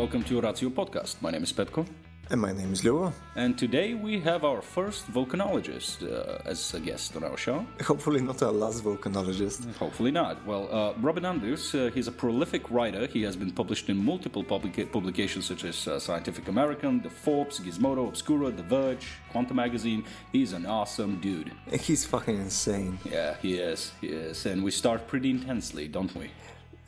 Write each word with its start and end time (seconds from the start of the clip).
Welcome 0.00 0.24
to 0.24 0.40
Ratio 0.40 0.70
Podcast. 0.70 1.20
My 1.20 1.30
name 1.30 1.42
is 1.42 1.52
Petko, 1.52 1.84
And 2.30 2.40
my 2.40 2.52
name 2.52 2.72
is 2.72 2.82
Lua. 2.84 3.12
and 3.36 3.58
today 3.58 3.92
we 3.94 4.20
have 4.20 4.44
our 4.44 4.62
first 4.62 5.02
volcanologist 5.12 5.96
uh, 6.02 6.50
as 6.52 6.74
a 6.74 6.80
guest 6.80 7.16
on 7.16 7.24
our 7.24 7.36
show. 7.36 7.66
Hopefully 7.82 8.20
not 8.22 8.42
our 8.42 8.52
last 8.52 8.82
volcanologist. 8.84 9.58
Hopefully 9.76 10.10
not. 10.10 10.34
Well, 10.46 10.64
uh, 10.72 10.94
Robin 11.02 11.24
Andrews, 11.26 11.74
uh, 11.74 11.90
he's 11.94 12.08
a 12.08 12.12
prolific 12.12 12.70
writer. 12.70 13.06
He 13.06 13.22
has 13.24 13.36
been 13.36 13.50
published 13.50 13.88
in 13.90 13.96
multiple 14.12 14.42
publica- 14.44 14.86
publications 14.86 15.44
such 15.46 15.64
as 15.64 15.86
uh, 15.86 15.98
Scientific 15.98 16.48
American, 16.48 17.02
The 17.02 17.10
Forbes, 17.10 17.60
Gizmodo, 17.60 18.08
Obscura, 18.08 18.50
The 18.50 18.62
Verge, 18.62 19.06
Quanta 19.32 19.54
Magazine. 19.54 20.04
He's 20.32 20.52
an 20.54 20.64
awesome 20.66 21.20
dude. 21.20 21.50
He's 21.86 22.06
fucking 22.06 22.36
insane. 22.48 22.98
Yeah, 23.04 23.34
he 23.42 23.52
is. 23.72 23.92
He 24.00 24.06
is. 24.08 24.46
And 24.46 24.62
we 24.64 24.70
start 24.70 25.06
pretty 25.08 25.30
intensely, 25.30 25.88
don't 25.88 26.14
we? 26.14 26.30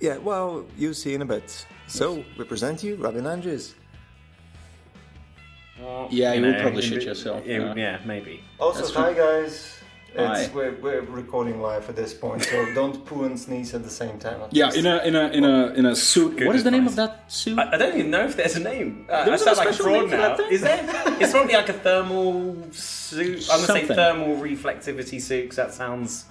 Yeah, 0.03 0.17
well, 0.19 0.67
you'll 0.77 0.95
see 0.95 1.15
in 1.15 1.23
a 1.23 1.25
bit. 1.25 1.65
So, 1.87 2.25
we 2.37 2.45
present 2.45 2.83
you 2.83 2.97
Robin 2.97 3.25
Andrews. 3.25 3.75
Yeah, 6.11 6.33
you, 6.33 6.41
know, 6.41 6.49
will 6.53 6.61
probably 6.61 6.83
in 6.83 6.89
shit 6.91 6.99
the- 7.01 7.05
yourself. 7.07 7.47
Yeah, 7.47 7.59
yeah. 7.59 7.75
yeah, 7.77 8.01
maybe. 8.05 8.43
Also, 8.59 8.81
That's 8.81 8.95
hi 8.95 9.15
guys. 9.15 9.79
It's, 10.15 10.47
Hi. 10.49 10.51
We're, 10.55 10.73
we're 10.83 11.01
recording 11.03 11.63
live 11.63 11.89
at 11.89 11.97
this 11.97 12.13
point, 12.13 12.43
so 12.43 12.75
don't 12.75 13.03
poo 13.07 13.25
and 13.25 13.39
sneeze 13.41 13.73
at 13.75 13.83
the 13.83 13.89
same 13.91 14.19
time. 14.19 14.43
Yeah, 14.51 14.67
least. 14.67 14.77
in 14.77 14.87
a 14.87 14.99
in 14.99 15.17
a 15.17 15.29
in 15.29 15.45
a 15.45 15.67
in 15.73 15.87
a 15.87 15.97
suit. 15.97 16.37
Good 16.37 16.49
what 16.49 16.57
is 16.57 16.65
the 16.65 16.71
name 16.71 16.87
of 16.87 16.97
that 16.97 17.33
suit? 17.33 17.59
I, 17.59 17.73
I 17.73 17.77
don't 17.79 17.97
even 17.97 18.11
know 18.11 18.25
if 18.27 18.37
there's 18.37 18.57
a 18.57 18.61
name. 18.61 19.07
Uh, 19.09 19.15
I 19.15 19.25
There 19.25 19.35
isn't 19.35 19.47
sound 19.47 19.57
a 19.57 19.61
like 19.61 19.71
a 19.71 19.73
special 19.73 19.93
name 19.93 20.09
fraud 20.09 20.11
for 20.11 20.17
now. 20.19 20.29
that 20.29 20.37
thing? 20.37 20.53
Is 20.53 20.61
there? 20.61 20.85
it's 21.21 21.33
probably 21.33 21.55
like 21.55 21.69
a 21.71 21.73
thermal 21.73 22.73
suit. 22.73 23.49
I'm 23.51 23.67
gonna 23.67 23.81
say 23.81 23.87
thermal 23.87 24.37
reflectivity 24.37 25.19
suit 25.21 25.49
'cause 25.49 25.57
that 25.57 25.73
sounds 25.73 26.27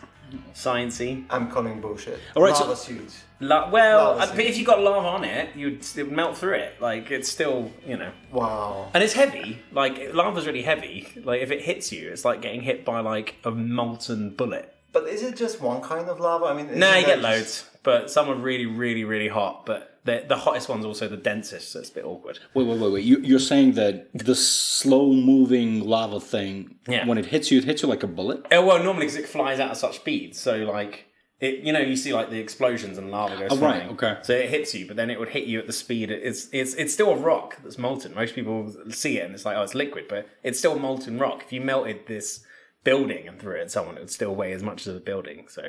sciencey. 0.54 1.26
I'm 1.30 1.50
calling 1.50 1.82
bullshit. 1.82 2.20
All 2.36 2.44
right, 2.44 2.56
so- 2.56 2.64
Lava 2.66 2.76
suit. 2.76 3.12
La- 3.44 3.70
well, 3.72 4.18
Lava 4.18 4.34
but 4.36 4.46
if 4.46 4.56
you 4.58 4.64
got 4.66 4.82
lava 4.82 5.08
on 5.08 5.24
it, 5.24 5.56
you'd 5.56 5.82
it 5.98 6.04
would 6.04 6.12
melt 6.12 6.38
through 6.38 6.54
it. 6.54 6.80
Like 6.80 7.10
it's 7.10 7.28
still, 7.32 7.72
you 7.88 7.98
know, 7.98 8.12
Wow. 8.32 8.92
and 8.94 9.04
it's 9.04 9.14
heavy. 9.14 9.60
Like 9.72 10.14
lava's 10.14 10.46
really 10.46 10.62
heavy. 10.62 11.08
Like 11.24 11.42
if 11.42 11.50
it 11.50 11.62
hits 11.64 11.92
you, 11.92 12.10
it's 12.12 12.24
like 12.24 12.42
getting 12.42 12.62
hit 12.62 12.86
by 12.86 13.00
like 13.00 13.36
a 13.44 13.50
molten 13.52 14.30
bullet. 14.36 14.72
But 14.94 15.08
is 15.08 15.24
it 15.24 15.36
just 15.38 15.60
one 15.60 15.82
kind 15.82 16.08
of 16.08 16.20
lava? 16.20 16.46
I 16.46 16.54
mean, 16.54 16.78
No, 16.78 16.88
isn't 16.90 17.00
you 17.00 17.06
get 17.08 17.20
just- 17.20 17.24
loads, 17.24 17.70
but 17.82 18.12
some 18.12 18.30
are 18.30 18.36
really, 18.36 18.68
really, 18.68 19.06
really 19.06 19.30
hot. 19.30 19.66
But 19.66 19.91
the 20.04 20.24
the 20.28 20.36
hottest 20.38 20.68
one's 20.70 20.86
also 20.86 21.08
the 21.08 21.18
densest, 21.18 21.72
so 21.72 21.80
it's 21.80 21.90
a 21.90 21.94
bit 21.94 22.06
awkward. 22.06 22.40
Wait, 22.54 22.66
wait, 22.68 22.80
wait, 22.80 22.92
wait. 22.92 23.04
You, 23.06 23.20
you're 23.20 23.40
saying 23.40 23.74
that 23.74 24.10
the 24.14 24.36
slow-moving 24.36 25.82
lava 25.88 26.20
thing, 26.20 26.76
Yeah. 26.88 27.06
when 27.08 27.18
it 27.18 27.28
hits 27.28 27.52
you, 27.52 27.60
it 27.60 27.64
hits 27.66 27.82
you 27.82 27.88
like 27.88 28.04
a 28.04 28.08
bullet. 28.08 28.46
Oh, 28.52 28.66
well, 28.66 28.84
normally 28.84 29.06
because 29.06 29.18
it 29.18 29.28
flies 29.28 29.60
out 29.60 29.72
at 29.72 29.78
such 29.78 29.96
speed, 29.98 30.36
so 30.36 30.58
like 30.58 31.06
it, 31.40 31.60
you 31.64 31.74
know, 31.74 31.80
you 31.80 31.96
see 31.96 32.14
like 32.14 32.30
the 32.30 32.40
explosions 32.40 32.98
and 33.00 33.10
lava 33.10 33.36
goes 33.38 33.50
Oh, 33.52 33.58
right, 33.58 33.90
okay. 33.92 34.18
So 34.22 34.34
it 34.34 34.50
hits 34.50 34.76
you, 34.76 34.86
but 34.88 34.96
then 34.96 35.10
it 35.10 35.20
would 35.20 35.30
hit 35.30 35.46
you 35.48 35.58
at 35.60 35.66
the 35.68 35.74
speed. 35.74 36.12
It's 36.12 36.48
it's 36.52 36.74
it's 36.76 36.94
still 36.94 37.10
a 37.12 37.16
rock 37.18 37.58
that's 37.64 37.78
molten. 37.78 38.14
Most 38.14 38.36
people 38.36 38.74
see 38.90 39.18
it 39.18 39.26
and 39.26 39.34
it's 39.34 39.46
like, 39.46 39.58
oh, 39.58 39.64
it's 39.64 39.74
liquid, 39.76 40.06
but 40.08 40.28
it's 40.44 40.60
still 40.60 40.78
molten 40.78 41.18
rock. 41.18 41.42
If 41.46 41.52
you 41.54 41.62
melted 41.62 42.06
this 42.08 42.44
building 42.84 43.28
and 43.28 43.40
threw 43.40 43.56
it 43.56 43.62
at 43.62 43.72
someone, 43.72 43.98
it 43.98 44.02
would 44.02 44.12
still 44.12 44.36
weigh 44.36 44.52
as 44.54 44.62
much 44.64 44.86
as 44.88 44.96
a 44.96 45.00
building. 45.00 45.46
So 45.48 45.62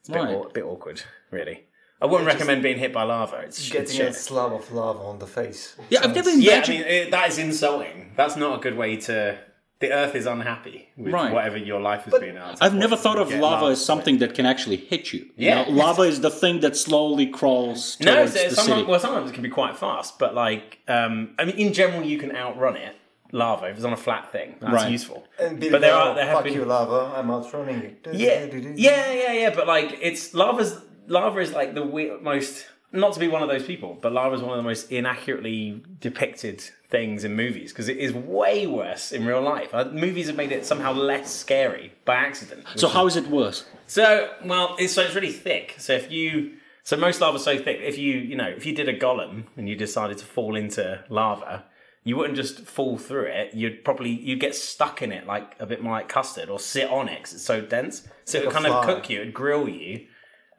it's 0.00 0.08
a 0.08 0.12
bit, 0.12 0.22
Right. 0.22 0.34
a 0.46 0.52
bit 0.52 0.64
awkward, 0.64 1.02
really. 1.30 1.64
I 2.02 2.06
wouldn't 2.06 2.26
recommend 2.26 2.62
being 2.64 2.78
hit 2.78 2.92
by 2.92 3.04
lava. 3.04 3.36
It's, 3.46 3.58
it's 3.60 3.70
Getting 3.70 3.96
shit. 3.96 4.08
a 4.10 4.12
slab 4.12 4.52
of 4.52 4.70
lava 4.72 4.98
on 4.98 5.18
the 5.20 5.26
face. 5.26 5.76
Yeah, 5.88 6.00
I've 6.02 6.14
never 6.14 6.30
Yeah, 6.30 6.62
I 6.64 6.68
mean 6.68 6.80
it, 6.82 7.10
that 7.12 7.28
is 7.30 7.38
insulting. 7.38 8.12
That's 8.16 8.36
not 8.36 8.58
a 8.58 8.60
good 8.60 8.76
way 8.76 8.96
to. 9.08 9.38
The 9.78 9.92
Earth 9.92 10.14
is 10.14 10.26
unhappy 10.26 10.88
with 10.96 11.12
Right. 11.12 11.32
whatever 11.32 11.56
your 11.56 11.80
life 11.80 12.02
has 12.04 12.14
been. 12.20 12.36
At. 12.36 12.58
I've 12.60 12.74
never 12.74 12.96
thought 12.96 13.18
of 13.18 13.28
lava 13.30 13.42
lava. 13.42 13.66
as 13.72 13.84
something 13.84 14.18
that 14.18 14.32
can 14.34 14.46
actually 14.46 14.76
hit 14.76 15.12
you. 15.12 15.20
You 15.36 15.48
Yeah. 15.48 15.62
know, 15.64 15.70
lava 15.70 16.02
is 16.02 16.20
the 16.20 16.30
thing 16.30 16.60
that 16.60 16.76
slowly 16.76 17.26
crawls 17.26 17.96
No, 18.00 18.14
towards 18.14 18.32
so 18.34 18.48
the 18.48 18.54
sometimes, 18.54 18.78
city. 18.80 18.90
well, 18.90 19.00
sometimes 19.00 19.30
it 19.30 19.34
can 19.34 19.42
be 19.42 19.48
quite 19.48 19.76
fast, 19.76 20.18
but 20.20 20.34
like, 20.36 20.78
um, 20.86 21.34
I 21.38 21.44
mean, 21.46 21.56
in 21.56 21.72
general, 21.72 22.02
you 22.04 22.16
can 22.18 22.30
outrun 22.36 22.76
it. 22.76 22.94
Lava, 23.32 23.66
if 23.70 23.76
it's 23.76 23.84
on 23.84 23.92
a 23.92 23.96
flat 23.96 24.30
thing, 24.30 24.54
that's 24.60 24.72
Right. 24.74 24.92
useful. 24.92 25.24
But 25.38 25.58
there 25.60 25.70
Bob, 25.80 25.82
are- 26.08 26.14
there 26.14 26.26
have 26.26 26.34
fuck 26.36 26.44
been- 26.44 26.54
you, 26.54 26.64
lava. 26.64 27.12
I'm 27.16 27.28
outrunning 27.30 27.80
you. 27.82 27.96
Yeah, 28.12 28.46
yeah, 28.74 29.12
yeah, 29.12 29.32
yeah. 29.32 29.50
But 29.54 29.66
like, 29.66 29.98
it's 30.02 30.32
lava's 30.34 30.76
lava 31.06 31.40
is 31.40 31.52
like 31.52 31.74
the 31.74 31.82
we- 31.82 32.16
most. 32.20 32.66
Not 32.94 33.14
to 33.14 33.20
be 33.20 33.26
one 33.26 33.42
of 33.42 33.48
those 33.48 33.64
people, 33.64 33.96
but 34.02 34.12
lava 34.12 34.34
is 34.34 34.42
one 34.42 34.50
of 34.50 34.58
the 34.58 34.68
most 34.68 34.92
inaccurately 34.92 35.82
depicted 35.98 36.62
things 36.90 37.24
in 37.24 37.34
movies 37.34 37.72
because 37.72 37.88
it 37.88 37.96
is 37.96 38.12
way 38.12 38.66
worse 38.66 39.12
in 39.12 39.24
real 39.24 39.40
life. 39.40 39.72
Uh, 39.72 39.86
movies 39.86 40.26
have 40.26 40.36
made 40.36 40.52
it 40.52 40.66
somehow 40.66 40.92
less 40.92 41.34
scary 41.34 41.94
by 42.04 42.16
accident. 42.16 42.66
So 42.76 42.88
how 42.88 43.06
is 43.06 43.16
it 43.16 43.28
worse? 43.28 43.64
So, 43.86 44.30
well, 44.44 44.76
it's, 44.78 44.92
so 44.92 45.00
it's 45.00 45.14
really 45.14 45.32
thick. 45.32 45.76
So 45.78 45.94
if 45.94 46.12
you, 46.12 46.56
so 46.82 46.98
most 46.98 47.22
lava's 47.22 47.42
so 47.42 47.56
thick. 47.56 47.80
If 47.80 47.96
you, 47.96 48.18
you 48.18 48.36
know, 48.36 48.48
if 48.48 48.66
you 48.66 48.74
did 48.74 48.90
a 48.90 48.98
golem 48.98 49.44
and 49.56 49.70
you 49.70 49.74
decided 49.74 50.18
to 50.18 50.26
fall 50.26 50.54
into 50.54 51.02
lava, 51.08 51.64
you 52.04 52.16
wouldn't 52.16 52.36
just 52.36 52.60
fall 52.60 52.98
through 52.98 53.26
it. 53.26 53.54
You'd 53.54 53.84
probably 53.84 54.10
you'd 54.10 54.40
get 54.40 54.54
stuck 54.54 55.00
in 55.00 55.12
it 55.12 55.26
like 55.26 55.54
a 55.60 55.66
bit 55.66 55.82
more 55.82 55.92
like 55.92 56.08
custard, 56.08 56.50
or 56.50 56.58
sit 56.58 56.90
on 56.90 57.08
it 57.08 57.18
because 57.18 57.34
it's 57.34 57.44
so 57.44 57.60
dense. 57.60 58.06
So 58.24 58.38
it 58.38 58.46
would 58.46 58.54
a 58.54 58.54
kind 58.54 58.66
of 58.66 58.84
cook 58.84 59.08
you, 59.08 59.20
it'd 59.20 59.34
grill 59.34 59.68
you, 59.68 60.06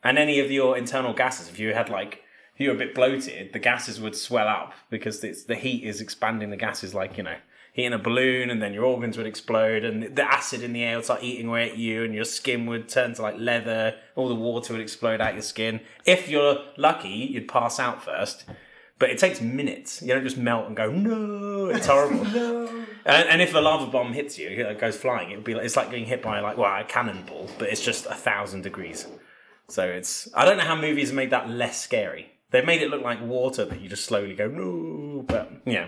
and 0.03 0.18
any 0.18 0.40
of 0.40 0.52
your 0.52 0.78
internal 0.78 1.14
gases. 1.14 1.50
If 1.50 1.59
you 1.59 1.74
had 1.74 1.90
like 1.90 2.24
if 2.56 2.62
you 2.62 2.69
were 2.69 2.75
a 2.75 2.78
bit 2.78 2.94
bloated, 2.94 3.53
the 3.53 3.59
gases 3.59 4.00
would 4.00 4.16
swell 4.16 4.47
up 4.47 4.74
because 4.90 5.24
it's 5.24 5.44
the 5.44 5.56
heat 5.56 5.84
is 5.84 6.02
expanding 6.02 6.50
the 6.50 6.58
gases 6.58 6.94
like 6.94 7.18
you 7.18 7.24
know 7.24 7.36
heating 7.74 7.94
a 7.94 7.97
balloon, 7.97 8.50
and 8.50 8.62
then 8.62 8.74
your 8.74 8.86
organs 8.86 9.18
would 9.18 9.25
explode, 9.25 9.84
and 9.84 10.16
the 10.16 10.24
acid 10.24 10.62
in 10.62 10.74
the 10.74 10.84
air 10.84 10.96
would 10.96 11.06
start 11.06 11.24
eating 11.24 11.47
away 11.47 11.69
at 11.69 11.78
you, 11.78 12.03
and 12.03 12.13
your 12.13 12.24
skin 12.24 12.66
would 12.68 12.88
turn 12.88 13.13
to 13.16 13.22
like 13.22 13.36
leather. 13.38 13.96
All 14.16 14.30
the 14.30 14.36
water 14.36 14.74
would 14.74 14.81
explode 14.81 15.19
out 15.19 15.34
your 15.34 15.42
skin. 15.42 15.81
If 16.06 16.30
you're 16.30 16.59
lucky, 16.78 17.09
you'd 17.09 17.47
pass 17.47 17.80
out 17.80 18.03
first. 18.03 18.46
But 19.00 19.09
it 19.09 19.18
takes 19.18 19.42
minutes. 19.42 20.02
You 20.02 20.13
don't 20.13 20.24
just 20.24 20.38
melt 20.38 20.68
and 20.68 20.78
go, 20.78 20.90
no, 20.90 21.68
it's 21.68 21.88
horrible. 21.88 22.69
And, 23.06 23.28
and 23.28 23.42
if 23.42 23.52
the 23.52 23.59
lava 23.59 23.92
bomb 23.92 24.13
hits 24.13 24.40
you, 24.40 24.47
it 24.47 24.80
goes 24.80 24.96
flying. 24.96 25.30
It 25.30 25.36
would 25.36 25.44
be 25.44 25.56
like, 25.56 25.66
it's 25.66 25.75
like 25.75 25.90
getting 25.90 26.06
hit 26.06 26.22
by 26.22 26.40
like 26.40 26.58
well 26.58 26.74
a 26.80 26.86
cannonball, 26.86 27.50
but 27.59 27.68
it's 27.68 27.84
just 27.84 28.06
a 28.06 28.13
thousand 28.13 28.62
degrees. 28.62 29.08
So 29.73 29.84
it's 29.85 30.29
I 30.35 30.45
don't 30.45 30.57
know 30.57 30.63
how 30.72 30.75
movies 30.75 31.07
have 31.09 31.16
made 31.16 31.31
that 31.31 31.50
less 31.50 31.81
scary. 31.81 32.31
They've 32.51 32.66
made 32.66 32.84
it 32.84 32.89
look 32.91 33.01
like 33.01 33.19
water 33.22 33.66
that 33.66 33.81
you 33.81 33.89
just 33.89 34.06
slowly 34.06 34.35
go 34.35 34.47
no, 34.47 35.23
but 35.23 35.51
yeah, 35.66 35.88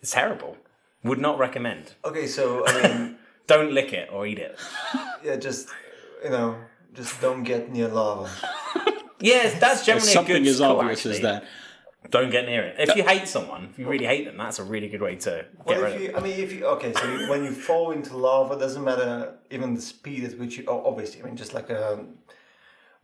it's 0.00 0.12
terrible. 0.12 0.56
Would 1.02 1.18
not 1.18 1.38
recommend. 1.38 1.94
Okay, 2.04 2.26
so 2.28 2.64
I 2.66 2.82
mean, 2.82 3.18
Don't 3.48 3.72
lick 3.72 3.92
it 3.92 4.08
or 4.12 4.24
eat 4.26 4.38
it. 4.38 4.56
yeah, 5.24 5.36
just 5.36 5.68
you 6.22 6.30
know, 6.30 6.56
just 6.94 7.20
don't 7.20 7.42
get 7.42 7.70
near 7.72 7.88
lava. 7.88 8.30
Yes, 9.20 9.58
that's 9.60 9.84
generally 9.84 10.08
Something 10.12 10.36
a 10.36 10.38
good 10.40 10.48
as 10.48 10.58
call, 10.60 10.80
obvious 10.80 11.00
actually. 11.00 11.16
as 11.16 11.20
that. 11.22 11.44
Don't 12.10 12.30
get 12.30 12.46
near 12.46 12.62
it. 12.62 12.76
If 12.78 12.94
you 12.96 13.02
hate 13.02 13.26
someone, 13.26 13.68
if 13.72 13.78
you 13.78 13.86
really 13.88 14.06
hate 14.06 14.24
them, 14.26 14.36
that's 14.36 14.58
a 14.60 14.64
really 14.64 14.88
good 14.88 15.00
way 15.02 15.16
to 15.16 15.30
get 15.66 15.66
Well, 15.66 15.82
rid 15.82 15.90
if 15.90 15.96
of 15.96 16.02
you, 16.02 16.06
them. 16.12 16.16
I 16.16 16.20
mean, 16.26 16.38
if 16.40 16.52
you 16.52 16.66
okay, 16.76 16.92
so 16.92 17.04
you, 17.12 17.28
when 17.30 17.42
you 17.44 17.50
fall 17.52 17.90
into 17.90 18.16
lava, 18.16 18.56
doesn't 18.58 18.84
matter 18.84 19.34
even 19.50 19.74
the 19.74 19.80
speed 19.82 20.22
at 20.24 20.38
which 20.38 20.56
you. 20.58 20.64
Oh, 20.68 20.84
obviously, 20.86 21.20
I 21.22 21.24
mean, 21.26 21.36
just 21.36 21.52
like 21.52 21.70
a 21.70 22.04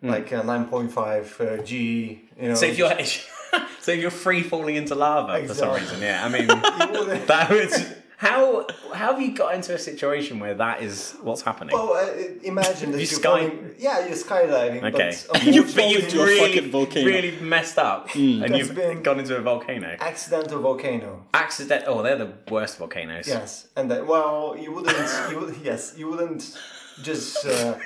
like 0.02 0.32
a 0.32 0.42
nine 0.42 0.66
point 0.66 0.92
five 0.92 1.34
uh, 1.40 1.58
G. 1.62 2.22
You 2.40 2.48
know, 2.48 2.54
So 2.54 2.66
if 2.66 2.78
you're 2.78 2.90
so 3.80 3.92
if 3.92 4.00
you're 4.00 4.10
free 4.10 4.42
falling 4.42 4.76
into 4.76 4.94
lava 4.94 5.46
for 5.46 5.54
some 5.54 5.74
reason, 5.74 6.00
yeah. 6.00 6.24
I 6.24 6.28
mean, 6.28 6.46
that 7.26 7.48
would 7.50 7.96
how 8.16 8.66
how 8.92 9.12
have 9.14 9.20
you 9.22 9.34
got 9.34 9.54
into 9.54 9.74
a 9.74 9.78
situation 9.78 10.40
where 10.40 10.52
that 10.54 10.82
is 10.82 11.14
what's 11.22 11.40
happening? 11.42 11.74
Well, 11.74 11.94
uh, 11.94 12.06
imagine 12.42 12.90
that 12.92 12.98
You 12.98 13.06
you're 13.06 13.18
sky- 13.20 13.48
falling. 13.48 13.74
Yeah, 13.78 14.06
you're 14.06 14.16
skydiving. 14.16 14.82
okay, 14.94 15.16
But 15.32 15.42
you, 15.44 15.62
unfortunately, 15.62 15.72
but 15.72 16.12
you've 16.12 16.14
a 16.14 16.24
really, 16.26 16.54
fucking 16.54 16.70
volcano. 16.70 17.06
really 17.06 17.40
messed 17.40 17.78
up, 17.78 18.14
and 18.14 18.42
That's 18.42 18.58
you've 18.58 18.74
been- 18.74 19.02
gone 19.02 19.20
into 19.20 19.36
a 19.36 19.40
volcano. 19.40 19.96
accidental 20.00 20.60
volcano. 20.60 21.24
Accident. 21.32 21.84
Oh, 21.86 22.02
they're 22.02 22.16
the 22.16 22.32
worst 22.50 22.76
volcanoes. 22.76 23.26
Yes, 23.26 23.68
and 23.76 23.90
then 23.90 24.06
well, 24.06 24.54
you 24.60 24.70
wouldn't. 24.72 24.98
You 25.30 25.40
would, 25.40 25.56
yes, 25.64 25.94
you 25.96 26.08
wouldn't 26.10 26.56
just. 27.02 27.46
Uh, 27.46 27.78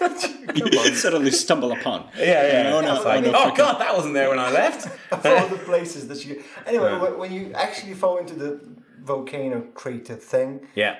You 0.54 0.94
suddenly 0.94 1.30
stumble 1.30 1.72
upon. 1.72 2.08
yeah, 2.18 2.24
yeah. 2.64 2.70
No, 2.70 2.80
no, 2.80 2.96
It's 2.96 3.04
like, 3.04 3.24
no, 3.24 3.32
oh 3.34 3.54
god, 3.54 3.80
that 3.80 3.94
wasn't 3.94 4.14
there 4.14 4.28
when 4.28 4.38
I 4.38 4.50
left. 4.50 4.86
of 5.12 5.24
all 5.26 5.46
the 5.48 5.58
places 5.58 6.08
that 6.08 6.24
you. 6.24 6.42
Anyway, 6.66 6.98
when, 6.98 7.18
when 7.18 7.32
you 7.32 7.52
actually 7.54 7.94
fall 7.94 8.18
into 8.18 8.34
the 8.34 8.60
volcano 9.00 9.62
crater 9.74 10.14
thing, 10.16 10.66
yeah, 10.74 10.96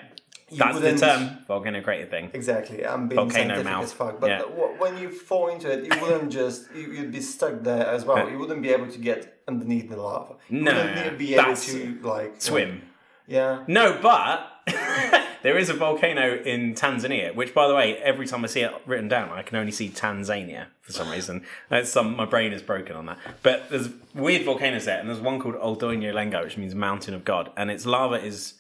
that's 0.57 0.79
the 0.81 0.97
term 0.97 1.39
volcano 1.47 1.81
crater 1.83 2.07
thing. 2.07 2.31
Exactly, 2.33 2.87
I'm 2.87 3.09
being 3.09 3.17
Volcano 3.17 3.55
scientific 3.55 3.65
mouth. 3.65 3.85
as 3.85 3.93
fuck. 3.93 4.21
But 4.21 4.31
Yeah. 4.31 4.43
when 4.79 4.97
you 4.99 5.11
fall 5.11 5.49
into 5.49 5.71
it, 5.71 5.85
you 5.93 6.01
wouldn't 6.01 6.31
just 6.33 6.73
you, 6.75 6.93
you'd 6.93 7.13
be 7.13 7.21
stuck 7.21 7.63
there 7.63 7.87
as 7.87 8.05
well. 8.05 8.29
You 8.31 8.39
wouldn't 8.39 8.63
be 8.63 8.71
able 8.71 8.89
to 8.89 8.99
get 8.99 9.43
underneath 9.49 9.89
the 9.91 9.97
lava. 9.97 10.35
You 10.49 10.63
No, 10.63 10.75
wouldn't 10.75 11.19
be 11.19 11.35
able 11.35 11.57
to 11.57 11.99
like 12.03 12.41
Swim. 12.41 12.83
Yeah, 13.27 13.65
No, 13.67 13.99
but 14.03 14.47
there 15.43 15.59
is 15.59 15.69
a 15.69 15.75
volcano 15.75 16.37
in 16.37 16.75
Tanzania, 16.75 17.35
which, 17.35 17.53
by 17.53 17.67
the 17.67 17.75
way, 17.75 17.97
every 17.99 18.27
time 18.27 18.45
I 18.45 18.47
see 18.47 18.61
it 18.61 18.73
written 18.87 19.09
down, 19.09 19.31
I 19.31 19.43
can 19.43 19.57
only 19.57 19.73
see 19.73 19.89
Tanzania 19.89 20.67
for 20.81 20.93
some 20.93 21.11
reason. 21.11 21.45
That's 21.69 21.91
some 21.91 22.17
my 22.17 22.25
brain 22.25 22.53
is 22.53 22.63
broken 22.63 22.97
on 22.97 23.07
that. 23.07 23.19
But 23.43 23.69
there's 23.71 23.91
weird 24.15 24.45
volcanoes 24.45 24.85
there, 24.85 24.99
and 24.99 25.09
there's 25.09 25.21
one 25.21 25.41
called 25.41 25.57
Oldoinyo 25.57 26.13
Lengai, 26.13 26.45
which 26.45 26.57
means 26.57 26.75
Mountain 26.75 27.15
of 27.15 27.25
God, 27.25 27.51
and 27.57 27.71
its 27.71 27.87
lava 27.87 28.17
is 28.17 28.55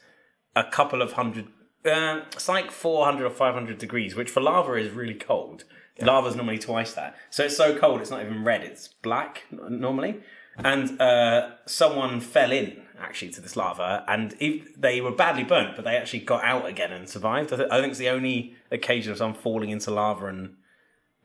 a 0.56 0.64
couple 0.64 1.02
of 1.02 1.12
hundred. 1.12 1.46
Uh, 1.84 2.20
it's 2.32 2.48
like 2.48 2.70
400 2.70 3.26
or 3.26 3.30
500 3.30 3.78
degrees, 3.78 4.14
which 4.14 4.30
for 4.30 4.40
lava 4.40 4.74
is 4.74 4.90
really 4.90 5.14
cold. 5.14 5.64
Lava's 6.00 6.34
normally 6.34 6.58
twice 6.58 6.94
that, 6.94 7.16
so 7.30 7.44
it's 7.44 7.56
so 7.56 7.78
cold 7.78 8.00
it's 8.00 8.10
not 8.10 8.22
even 8.22 8.42
red; 8.44 8.62
it's 8.62 8.88
black 8.88 9.44
normally. 9.52 10.20
and 10.58 11.00
uh, 11.00 11.50
someone 11.66 12.20
fell 12.20 12.50
in 12.50 12.81
actually 13.02 13.30
to 13.32 13.40
this 13.40 13.56
lava, 13.56 14.04
and 14.08 14.34
if, 14.40 14.80
they 14.80 15.00
were 15.00 15.10
badly 15.12 15.44
burnt, 15.44 15.76
but 15.76 15.84
they 15.84 15.96
actually 15.96 16.20
got 16.20 16.42
out 16.44 16.66
again 16.66 16.92
and 16.92 17.08
survived. 17.08 17.52
I, 17.52 17.56
th- 17.56 17.68
I 17.70 17.80
think 17.80 17.90
it's 17.90 17.98
the 17.98 18.08
only 18.10 18.54
occasion 18.70 19.12
of 19.12 19.18
someone 19.18 19.38
falling 19.40 19.70
into 19.70 19.90
lava 19.90 20.26
and 20.26 20.54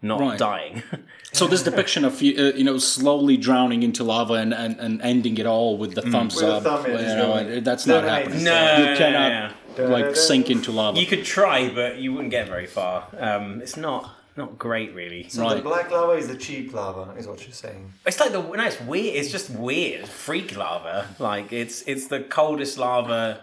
not 0.01 0.19
Right. 0.19 0.37
dying. 0.37 0.83
So 1.33 1.45
this 1.45 1.61
depiction 1.61 2.03
of 2.05 2.19
you 2.21 2.33
uh, 2.37 2.55
you 2.55 2.63
know 2.63 2.77
slowly 2.79 3.37
drowning 3.37 3.83
into 3.83 4.03
lava 4.03 4.35
and, 4.35 4.53
and, 4.53 4.79
and 4.79 5.01
ending 5.01 5.37
it 5.37 5.45
all 5.45 5.77
with 5.77 5.93
the 5.93 6.01
thumbs 6.01 6.35
With 6.35 6.45
the 6.45 6.53
up, 6.53 6.63
thumb 6.63 6.85
you 6.85 6.93
know, 6.97 7.35
really 7.35 7.59
that's 7.59 7.85
not 7.85 8.01
No, 8.03 8.07
no, 8.07 8.13
happening. 8.13 8.43
no, 8.43 8.77
you 8.77 8.85
no, 8.85 8.97
cannot 8.97 9.53
no, 9.77 9.85
like 9.89 10.15
sink 10.15 10.49
into 10.49 10.71
lava. 10.71 10.99
you 10.99 11.05
could 11.05 11.23
try, 11.25 11.69
but 11.69 11.97
you 11.97 12.11
wouldn't 12.13 12.31
get 12.31 12.47
very 12.47 12.65
far. 12.65 13.07
Um, 13.19 13.61
it's 13.61 13.77
not 13.77 14.09
not 14.37 14.57
great, 14.57 14.93
really. 14.93 15.27
So 15.29 15.43
Right. 15.43 15.55
the 15.57 15.61
black 15.61 15.89
lava 15.91 16.13
is 16.13 16.27
the 16.27 16.35
cheap 16.37 16.73
lava, 16.73 17.13
is 17.17 17.27
what 17.27 17.43
you're 17.43 17.53
saying. 17.53 17.93
It's 18.05 18.19
like 18.19 18.31
the 18.31 18.41
no, 18.41 18.63
it's 18.65 18.79
weird. 18.81 19.15
It's 19.15 19.31
just 19.31 19.49
weird, 19.49 20.07
freak 20.07 20.55
lava. 20.55 21.07
Like 21.19 21.51
it's 21.51 21.81
it's 21.87 22.07
the 22.07 22.21
coldest 22.21 22.77
lava 22.77 23.41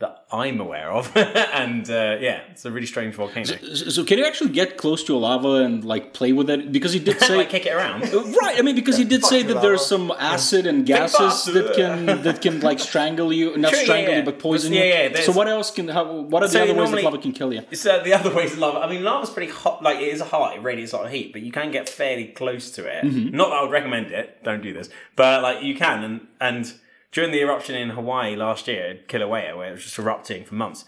that 0.00 0.24
I'm 0.32 0.60
aware 0.60 0.90
of, 0.90 1.16
and 1.16 1.88
uh, 1.88 2.16
yeah, 2.20 2.40
it's 2.50 2.64
a 2.64 2.70
really 2.72 2.86
strange 2.86 3.14
volcano. 3.14 3.46
So 3.46 3.56
so 3.90 4.04
can 4.04 4.18
you 4.18 4.24
actually 4.26 4.50
get 4.50 4.76
close 4.76 5.04
to 5.04 5.16
a 5.16 5.18
lava 5.18 5.62
and 5.64 5.84
like 5.84 6.12
play 6.12 6.32
with 6.32 6.50
it? 6.50 6.72
Because 6.72 6.92
he 6.92 6.98
did 6.98 7.20
say 7.28 7.36
like 7.36 7.50
kick 7.50 7.66
it 7.66 7.72
around. 7.72 8.02
Right, 8.42 8.58
I 8.58 8.62
mean, 8.62 8.74
because 8.74 8.96
he 8.96 9.04
did 9.04 9.24
say 9.24 9.38
you, 9.38 9.44
that 9.54 9.62
there's 9.62 9.86
some 9.86 10.12
acid 10.18 10.66
and 10.66 10.84
gases 10.84 11.44
that 11.44 11.74
can 11.76 12.06
that 12.22 12.42
can 12.42 12.60
like 12.60 12.80
strangle 12.80 13.32
you, 13.32 13.56
not 13.56 13.72
Sure, 13.72 13.84
strangle 13.84 14.12
yeah. 14.12 14.18
you, 14.18 14.24
but 14.24 14.40
poison 14.40 14.72
Yeah, 14.72 14.82
you. 14.82 15.10
yeah, 15.14 15.20
so 15.20 15.30
what 15.32 15.46
else 15.48 15.70
can? 15.70 15.86
How, 15.88 16.04
what 16.12 16.42
are 16.42 16.46
the 16.48 16.52
So 16.52 16.62
other 16.64 16.74
ways 16.74 16.90
that 16.90 17.04
lava 17.04 17.18
can 17.18 17.32
kill 17.32 17.52
you? 17.54 17.62
It's 17.70 17.86
uh, 17.86 18.02
the 18.02 18.14
other 18.14 18.34
ways 18.34 18.56
lava. 18.58 18.80
I 18.80 18.90
mean, 18.90 19.04
lava's 19.04 19.30
pretty 19.30 19.52
hot. 19.52 19.82
Like 19.82 19.98
it 19.98 20.08
is 20.08 20.20
hot. 20.20 20.56
It 20.56 20.62
radiates 20.62 20.92
a 20.92 20.96
lot 20.96 21.06
of 21.06 21.12
heat, 21.12 21.32
but 21.32 21.42
you 21.42 21.52
can 21.52 21.70
get 21.70 21.88
fairly 21.88 22.26
close 22.26 22.72
to 22.72 22.84
it. 22.84 23.04
Mm-hmm. 23.04 23.36
Not 23.36 23.50
that 23.50 23.56
I 23.58 23.62
would 23.62 23.70
recommend 23.70 24.10
it. 24.10 24.42
Don't 24.42 24.62
do 24.62 24.72
this. 24.74 24.90
But 25.14 25.42
like 25.42 25.62
you 25.62 25.76
can. 25.76 26.02
And 26.02 26.26
and 26.40 26.74
during 27.14 27.30
the 27.30 27.40
eruption 27.40 27.76
in 27.76 27.90
Hawaii 27.90 28.34
last 28.34 28.66
year, 28.66 28.98
Kilauea, 29.08 29.56
where 29.56 29.68
it 29.68 29.72
was 29.72 29.84
just 29.84 29.98
erupting 30.00 30.44
for 30.44 30.56
months, 30.56 30.84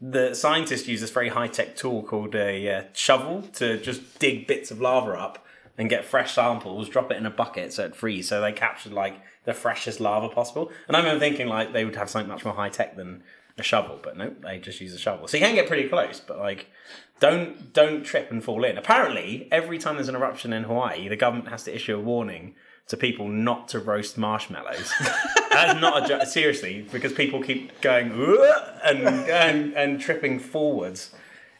the 0.00 0.34
scientists 0.34 0.88
used 0.88 1.02
this 1.02 1.12
very 1.12 1.28
high 1.28 1.46
tech 1.46 1.76
tool 1.76 2.02
called 2.02 2.34
a 2.34 2.68
uh, 2.68 2.82
shovel 2.92 3.42
to 3.54 3.78
just 3.78 4.18
dig 4.18 4.48
bits 4.48 4.72
of 4.72 4.80
lava 4.80 5.12
up 5.12 5.46
and 5.78 5.88
get 5.88 6.04
fresh 6.04 6.34
samples, 6.34 6.88
drop 6.88 7.12
it 7.12 7.18
in 7.18 7.24
a 7.24 7.30
bucket 7.30 7.72
so 7.72 7.84
it 7.84 7.94
freeze. 7.94 8.28
So 8.28 8.40
they 8.40 8.52
captured 8.52 8.92
like 8.92 9.14
the 9.44 9.54
freshest 9.54 10.00
lava 10.00 10.28
possible. 10.28 10.72
And 10.88 10.96
I 10.96 11.00
remember 11.00 11.20
thinking 11.20 11.46
like 11.46 11.72
they 11.72 11.84
would 11.84 11.96
have 11.96 12.10
something 12.10 12.28
much 12.28 12.44
more 12.44 12.54
high 12.54 12.68
tech 12.68 12.96
than 12.96 13.22
a 13.56 13.62
shovel, 13.62 14.00
but 14.02 14.16
nope, 14.16 14.38
they 14.42 14.58
just 14.58 14.80
use 14.80 14.92
a 14.92 14.98
shovel. 14.98 15.28
So 15.28 15.36
you 15.36 15.44
can 15.44 15.54
get 15.54 15.68
pretty 15.68 15.88
close, 15.88 16.18
but 16.18 16.38
like 16.38 16.66
don't 17.20 17.72
don't 17.72 18.02
trip 18.02 18.32
and 18.32 18.42
fall 18.42 18.64
in. 18.64 18.76
Apparently, 18.76 19.46
every 19.52 19.78
time 19.78 19.94
there's 19.94 20.08
an 20.08 20.16
eruption 20.16 20.52
in 20.52 20.64
Hawaii, 20.64 21.06
the 21.06 21.16
government 21.16 21.48
has 21.48 21.62
to 21.64 21.74
issue 21.74 21.96
a 21.96 22.00
warning 22.00 22.56
to 22.90 22.96
people 22.96 23.28
not 23.28 23.68
to 23.68 23.78
roast 23.78 24.18
marshmallows. 24.18 24.92
That's 25.50 25.80
not 25.80 26.04
a 26.04 26.08
joke. 26.08 26.26
Seriously, 26.26 26.86
because 26.90 27.12
people 27.12 27.40
keep 27.40 27.80
going 27.80 28.10
and, 28.84 28.98
and 29.30 29.74
and 29.74 30.00
tripping 30.00 30.40
forwards 30.40 31.14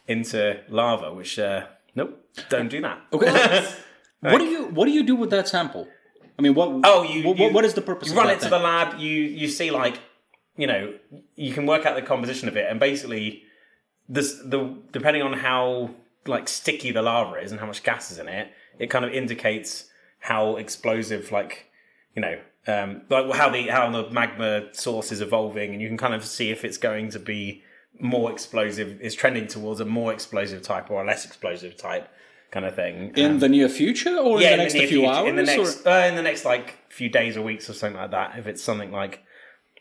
into 0.07 0.59
lava, 0.69 1.13
which 1.13 1.39
uh, 1.39 1.67
nope, 1.95 2.21
don't 2.49 2.69
do 2.69 2.81
that. 2.81 3.01
Okay. 3.13 3.67
what 4.19 4.39
do 4.39 4.45
you 4.45 4.65
what 4.65 4.85
do 4.85 4.91
you 4.91 5.03
do 5.03 5.15
with 5.15 5.29
that 5.29 5.47
sample? 5.47 5.87
I 6.37 6.41
mean, 6.41 6.53
what? 6.53 6.81
Oh, 6.83 7.03
you, 7.03 7.27
what, 7.27 7.37
you- 7.37 7.49
what 7.53 7.65
is 7.65 7.73
the 7.75 7.81
purpose? 7.81 8.09
You 8.09 8.15
run 8.17 8.29
it 8.29 8.35
to 8.35 8.39
thing? 8.41 8.49
the 8.49 8.59
lab. 8.59 8.99
You 8.99 9.09
you 9.09 9.47
see 9.47 9.71
like 9.71 9.99
you 10.57 10.67
know 10.67 10.93
you 11.35 11.53
can 11.53 11.65
work 11.65 11.85
out 11.85 11.95
the 11.95 12.01
composition 12.01 12.49
of 12.49 12.57
it, 12.57 12.69
and 12.69 12.77
basically 12.79 13.43
this 14.09 14.33
the 14.43 14.77
depending 14.91 15.21
on 15.21 15.31
how 15.33 15.91
like 16.27 16.49
sticky 16.49 16.91
the 16.91 17.01
lava 17.01 17.37
is 17.37 17.51
and 17.51 17.59
how 17.59 17.65
much 17.67 17.83
gas 17.83 18.11
is 18.11 18.19
in 18.19 18.27
it, 18.27 18.49
it 18.79 18.89
kind 18.89 19.05
of 19.05 19.13
indicates 19.13 19.85
how 20.21 20.55
explosive 20.55 21.31
like 21.31 21.67
you 22.15 22.21
know 22.21 22.39
um, 22.67 23.01
like 23.09 23.31
how 23.33 23.49
the 23.49 23.67
how 23.67 23.89
the 23.89 24.09
magma 24.11 24.73
source 24.73 25.11
is 25.11 25.21
evolving, 25.21 25.73
and 25.73 25.81
you 25.81 25.87
can 25.87 25.97
kind 25.97 26.13
of 26.13 26.23
see 26.23 26.51
if 26.51 26.63
it's 26.63 26.77
going 26.77 27.09
to 27.09 27.19
be 27.19 27.63
more 27.99 28.31
explosive, 28.31 29.01
is 29.01 29.15
trending 29.15 29.47
towards 29.47 29.79
a 29.79 29.85
more 29.85 30.13
explosive 30.13 30.61
type 30.61 30.89
or 30.89 31.03
a 31.03 31.05
less 31.05 31.25
explosive 31.25 31.75
type 31.75 32.07
kind 32.51 32.65
of 32.65 32.75
thing. 32.75 33.13
in 33.15 33.39
the 33.39 33.49
near 33.49 33.69
future 33.69 34.15
or 34.15 34.39
yeah, 34.39 34.51
in 34.51 34.57
the 34.57 34.63
next 34.63 34.73
near 34.75 34.87
few 34.87 34.99
future, 34.99 35.11
hours? 35.11 35.29
in 35.29 35.35
the 35.35 35.43
next 35.43 35.87
uh, 35.87 36.05
in 36.07 36.15
the 36.15 36.21
next 36.21 36.45
like 36.45 36.77
few 36.89 37.09
days 37.09 37.35
or 37.35 37.41
weeks 37.41 37.69
or 37.69 37.73
something 37.73 37.99
like 37.99 38.11
that. 38.11 38.37
If 38.37 38.45
it's 38.45 38.63
something 38.63 38.91
like 38.91 39.23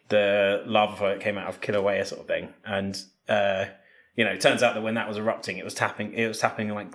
the 0.08 0.62
lava 0.66 0.96
flow 0.96 1.08
that 1.10 1.20
came 1.20 1.36
out 1.36 1.48
of 1.48 1.60
Kilauea 1.60 2.06
sort 2.06 2.22
of 2.22 2.26
thing, 2.26 2.54
and 2.64 2.98
uh, 3.28 3.66
you 4.16 4.24
know, 4.24 4.30
it 4.30 4.40
turns 4.40 4.62
out 4.62 4.74
that 4.74 4.82
when 4.82 4.94
that 4.94 5.06
was 5.06 5.18
erupting, 5.18 5.58
it 5.58 5.64
was 5.64 5.74
tapping 5.74 6.14
it 6.14 6.26
was 6.26 6.38
tapping 6.38 6.70
like 6.70 6.92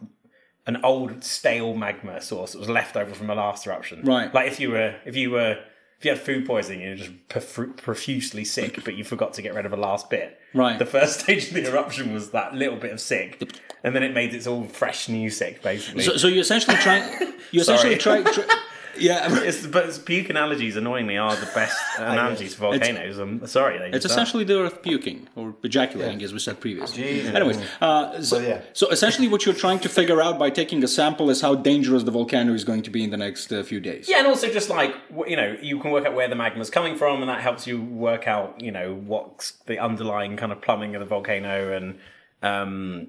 an 0.67 0.77
old 0.83 1.23
stale 1.23 1.75
magma 1.75 2.21
source 2.21 2.53
that 2.53 2.59
was 2.59 2.69
left 2.69 2.95
over 2.95 3.13
from 3.13 3.27
the 3.27 3.35
last 3.35 3.67
eruption. 3.67 4.01
Right. 4.03 4.33
Like 4.33 4.47
if 4.47 4.59
you 4.59 4.71
were 4.71 4.95
if 5.05 5.15
you 5.15 5.31
were 5.31 5.59
if 5.99 6.05
you 6.05 6.11
had 6.11 6.19
food 6.19 6.45
poisoning, 6.45 6.81
you're 6.81 6.95
just 6.95 7.11
prof- 7.29 7.77
profusely 7.77 8.43
sick, 8.43 8.83
but 8.83 8.95
you 8.95 9.03
forgot 9.03 9.33
to 9.35 9.41
get 9.41 9.53
rid 9.53 9.65
of 9.65 9.71
the 9.71 9.77
last 9.77 10.09
bit. 10.09 10.37
Right. 10.53 10.77
The 10.77 10.85
first 10.85 11.19
stage 11.21 11.47
of 11.47 11.53
the 11.53 11.69
eruption 11.69 12.13
was 12.13 12.31
that 12.31 12.53
little 12.53 12.77
bit 12.77 12.91
of 12.91 12.99
sick, 12.99 13.41
and 13.83 13.95
then 13.95 14.03
it 14.03 14.13
made 14.13 14.33
its 14.33 14.45
all 14.45 14.65
fresh 14.65 15.07
new 15.07 15.29
sick, 15.29 15.61
basically. 15.61 16.03
So, 16.03 16.17
so 16.17 16.27
you're 16.27 16.41
essentially 16.41 16.77
trying. 16.77 17.33
You 17.51 17.61
essentially 17.61 17.97
try. 17.97 18.23
Sorry. 18.23 18.45
try 18.45 18.61
yeah, 18.97 19.25
I 19.25 19.27
mean, 19.33 19.43
It's, 19.43 19.65
but 19.67 19.85
it's 19.85 19.97
puke 19.97 20.29
analogies, 20.29 20.75
annoyingly, 20.75 21.17
are 21.17 21.35
the 21.35 21.49
best 21.53 21.77
analogies 21.97 22.53
for 22.53 22.61
volcanoes. 22.71 23.17
I'm 23.17 23.45
sorry, 23.47 23.77
they 23.77 23.95
It's 23.95 24.05
essentially 24.05 24.43
the 24.43 24.59
earth 24.59 24.81
puking 24.81 25.27
or 25.35 25.55
ejaculating, 25.63 26.21
as 26.23 26.33
we 26.33 26.39
said 26.39 26.59
previously. 26.59 27.03
Jesus. 27.03 27.33
Anyways, 27.35 27.61
uh, 27.81 28.21
so, 28.21 28.39
yeah. 28.39 28.61
so 28.73 28.89
essentially, 28.89 29.27
what 29.27 29.45
you're 29.45 29.55
trying 29.55 29.79
to 29.79 29.89
figure 29.89 30.21
out 30.21 30.37
by 30.37 30.49
taking 30.49 30.83
a 30.83 30.87
sample 30.87 31.29
is 31.29 31.41
how 31.41 31.55
dangerous 31.55 32.03
the 32.03 32.11
volcano 32.11 32.53
is 32.53 32.63
going 32.63 32.83
to 32.83 32.89
be 32.89 33.03
in 33.03 33.09
the 33.09 33.17
next 33.17 33.51
uh, 33.51 33.63
few 33.63 33.79
days. 33.79 34.07
Yeah, 34.09 34.19
and 34.19 34.27
also 34.27 34.49
just 34.51 34.69
like 34.69 34.95
you 35.27 35.35
know, 35.35 35.55
you 35.61 35.79
can 35.79 35.91
work 35.91 36.05
out 36.05 36.13
where 36.13 36.27
the 36.27 36.35
magma's 36.35 36.69
coming 36.69 36.95
from, 36.95 37.21
and 37.21 37.29
that 37.29 37.41
helps 37.41 37.67
you 37.67 37.81
work 37.81 38.27
out 38.27 38.61
you 38.61 38.71
know 38.71 38.93
what's 38.93 39.51
the 39.65 39.79
underlying 39.79 40.37
kind 40.37 40.51
of 40.51 40.61
plumbing 40.61 40.95
of 40.95 40.99
the 40.99 41.05
volcano, 41.05 41.75
and 41.75 41.99
um, 42.41 43.07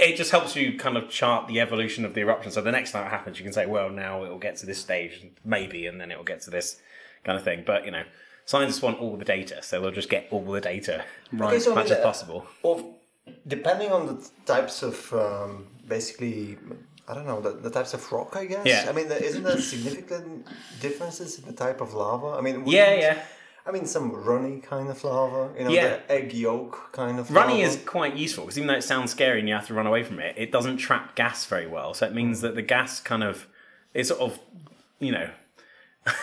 it 0.00 0.16
just 0.16 0.30
helps 0.30 0.56
you 0.56 0.78
kind 0.78 0.96
of 0.96 1.08
chart 1.10 1.46
the 1.46 1.60
evolution 1.60 2.04
of 2.04 2.14
the 2.14 2.22
eruption. 2.22 2.50
So 2.50 2.60
the 2.60 2.72
next 2.72 2.92
time 2.92 3.06
it 3.06 3.10
happens, 3.10 3.38
you 3.38 3.44
can 3.44 3.52
say, 3.52 3.66
well, 3.66 3.90
now 3.90 4.24
it 4.24 4.30
will 4.30 4.38
get 4.38 4.56
to 4.58 4.66
this 4.66 4.78
stage, 4.78 5.26
maybe, 5.44 5.86
and 5.86 6.00
then 6.00 6.10
it 6.10 6.16
will 6.16 6.24
get 6.24 6.40
to 6.42 6.50
this 6.50 6.80
kind 7.24 7.36
of 7.38 7.44
thing. 7.44 7.64
But 7.66 7.84
you 7.84 7.90
know, 7.90 8.04
scientists 8.46 8.82
want 8.82 8.98
all 9.00 9.16
the 9.16 9.24
data, 9.24 9.62
so 9.62 9.80
they'll 9.80 9.90
just 9.90 10.08
get 10.10 10.26
all 10.30 10.44
the 10.44 10.60
data 10.60 11.04
Right. 11.32 11.48
Okay, 11.48 11.60
so 11.60 11.70
as 11.70 11.76
much 11.76 11.90
I 11.90 11.96
as 11.96 12.02
possible. 12.02 12.46
Well, 12.62 12.96
depending 13.46 13.92
on 13.92 14.06
the 14.06 14.28
types 14.46 14.82
of 14.82 15.12
um, 15.12 15.66
basically, 15.86 16.58
I 17.06 17.14
don't 17.14 17.26
know, 17.26 17.40
the, 17.40 17.52
the 17.52 17.70
types 17.70 17.94
of 17.94 18.10
rock, 18.10 18.36
I 18.36 18.46
guess. 18.46 18.66
Yeah. 18.66 18.86
I 18.88 18.92
mean, 18.92 19.06
isn't 19.10 19.42
there 19.42 19.60
significant 19.60 20.46
differences 20.80 21.38
in 21.38 21.44
the 21.46 21.52
type 21.52 21.80
of 21.80 21.94
lava? 21.94 22.38
I 22.38 22.40
mean, 22.40 22.66
Yeah, 22.66 22.94
yeah. 22.94 23.22
I 23.66 23.72
mean, 23.72 23.86
some 23.86 24.10
runny 24.12 24.60
kind 24.60 24.88
of 24.88 25.02
lava, 25.04 25.52
you 25.58 25.64
know, 25.64 25.70
Yeah. 25.70 25.96
the 26.06 26.10
egg 26.12 26.32
yolk 26.32 26.92
kind 26.92 27.18
of 27.18 27.30
lava. 27.30 27.52
is 27.52 27.76
quite 27.84 28.16
useful 28.16 28.44
because 28.44 28.56
even 28.58 28.68
though 28.68 28.74
it 28.74 28.82
sounds 28.84 29.10
scary 29.10 29.38
and 29.38 29.48
you 29.48 29.54
have 29.54 29.66
to 29.66 29.74
run 29.74 29.86
away 29.86 30.02
from 30.02 30.18
it, 30.18 30.34
it 30.38 30.50
doesn't 30.50 30.78
trap 30.78 31.14
gas 31.14 31.44
very 31.46 31.66
well. 31.66 31.92
So 31.94 32.06
it 32.06 32.14
means 32.14 32.40
that 32.40 32.54
the 32.54 32.62
gas 32.62 33.00
kind 33.00 33.22
of 33.22 33.46
it's 33.94 34.08
sort 34.08 34.20
of 34.20 34.38
you 34.98 35.12
know 35.12 35.28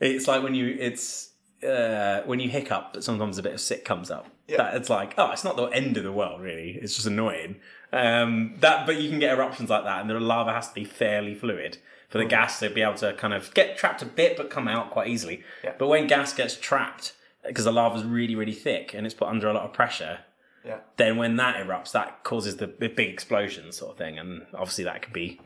it's 0.00 0.28
like 0.28 0.42
when 0.42 0.54
you 0.54 0.76
it's 0.78 1.30
uh, 1.66 2.20
when 2.26 2.38
you 2.40 2.48
hiccup 2.50 2.92
but 2.92 3.02
sometimes 3.02 3.38
a 3.38 3.42
bit 3.42 3.52
of 3.54 3.60
sick 3.60 3.84
comes 3.84 4.10
up. 4.10 4.26
Yeah. 4.48 4.58
That 4.58 4.74
it's 4.76 4.90
like 4.90 5.14
oh 5.18 5.30
it's 5.30 5.44
not 5.44 5.56
the 5.56 5.66
end 5.66 5.96
of 5.96 6.04
the 6.04 6.12
world 6.12 6.40
really. 6.40 6.78
It's 6.80 6.94
just 6.94 7.06
annoying. 7.06 7.56
Um, 7.92 8.56
that 8.60 8.86
but 8.86 9.00
you 9.00 9.08
can 9.08 9.18
get 9.18 9.32
eruptions 9.38 9.70
like 9.70 9.84
that 9.84 10.00
and 10.00 10.10
the 10.10 10.18
lava 10.20 10.52
has 10.52 10.68
to 10.68 10.74
be 10.74 10.84
fairly 10.84 11.34
fluid 11.34 11.78
for 12.08 12.18
the 12.18 12.24
hmm. 12.24 12.30
gas 12.30 12.58
to 12.60 12.70
be 12.70 12.82
able 12.82 12.94
to 12.94 13.12
kind 13.14 13.34
of 13.34 13.52
get 13.54 13.76
trapped 13.76 14.02
a 14.02 14.06
bit 14.06 14.36
but 14.36 14.50
come 14.50 14.68
out 14.68 14.90
quite 14.90 15.08
easily. 15.08 15.42
Yeah. 15.64 15.74
But 15.78 15.88
when 15.88 16.06
gas 16.06 16.32
gets 16.32 16.56
trapped 16.56 17.14
because 17.46 17.64
the 17.64 17.72
lava's 17.72 18.04
really 18.04 18.34
really 18.34 18.54
thick 18.54 18.92
and 18.94 19.06
it's 19.06 19.14
put 19.14 19.28
under 19.28 19.48
a 19.48 19.52
lot 19.52 19.64
of 19.64 19.72
pressure 19.72 20.20
Yeah. 20.64 20.78
then 20.96 21.16
when 21.16 21.36
that 21.36 21.56
erupts, 21.56 21.92
that 21.92 22.24
causes 22.24 22.56
the, 22.56 22.66
the 22.66 22.88
big 22.88 23.08
explosion 23.08 23.70
sort 23.70 23.92
of 23.92 23.98
thing, 23.98 24.18
and 24.18 24.46
obviously 24.52 24.84
that 24.84 25.02
could 25.02 25.12
be 25.12 25.40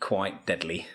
quite 0.00 0.46
deadly. 0.46 0.86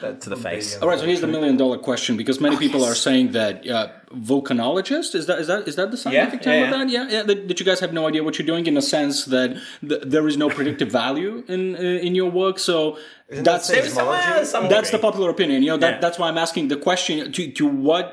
That 0.00 0.20
to 0.22 0.30
the 0.30 0.36
face. 0.36 0.78
All 0.80 0.88
right, 0.88 0.98
so 0.98 1.04
here's 1.04 1.20
the 1.20 1.26
million 1.26 1.56
dollar 1.56 1.76
question 1.78 2.16
because 2.16 2.40
many 2.40 2.56
people 2.56 2.82
are 2.84 2.94
saying 2.94 3.32
that 3.32 3.68
uh, 3.68 3.88
volcanologist 4.14 5.14
is 5.14 5.26
that 5.26 5.38
is 5.42 5.46
that 5.48 5.68
is 5.68 5.76
that 5.76 5.90
the 5.90 5.96
scientific 5.96 6.40
Yeah, 6.40 6.44
term 6.46 6.54
yeah, 6.54 6.64
of 6.64 6.70
that? 6.78 6.88
Yeah, 6.88 7.08
yeah. 7.18 7.22
That, 7.22 7.48
that 7.48 7.60
you 7.60 7.66
guys 7.66 7.80
have 7.80 7.92
no 7.92 8.06
idea 8.08 8.22
what 8.24 8.38
you're 8.38 8.46
doing 8.54 8.66
in 8.66 8.76
a 8.76 8.82
sense 8.82 9.16
that 9.26 9.50
th- 9.86 10.02
there 10.14 10.26
is 10.30 10.36
no 10.36 10.48
predictive 10.48 10.90
value 10.90 11.44
in 11.48 11.76
uh, 11.76 12.06
in 12.06 12.14
your 12.14 12.30
work. 12.30 12.58
So 12.58 12.98
Isn't 13.28 13.44
that's 13.44 13.68
that 13.68 13.74
There 13.76 13.84
is 13.86 13.92
some, 13.92 14.08
uh, 14.08 14.44
some 14.44 14.68
that's 14.68 14.90
the 14.90 14.98
popular 14.98 15.28
opinion. 15.36 15.62
You 15.62 15.70
know 15.72 15.76
that 15.86 15.94
Yeah. 15.94 16.00
that's 16.04 16.18
why 16.18 16.28
I'm 16.30 16.38
asking 16.46 16.68
the 16.68 16.76
question 16.88 17.32
to 17.36 17.42
to 17.58 17.64
what 17.66 18.06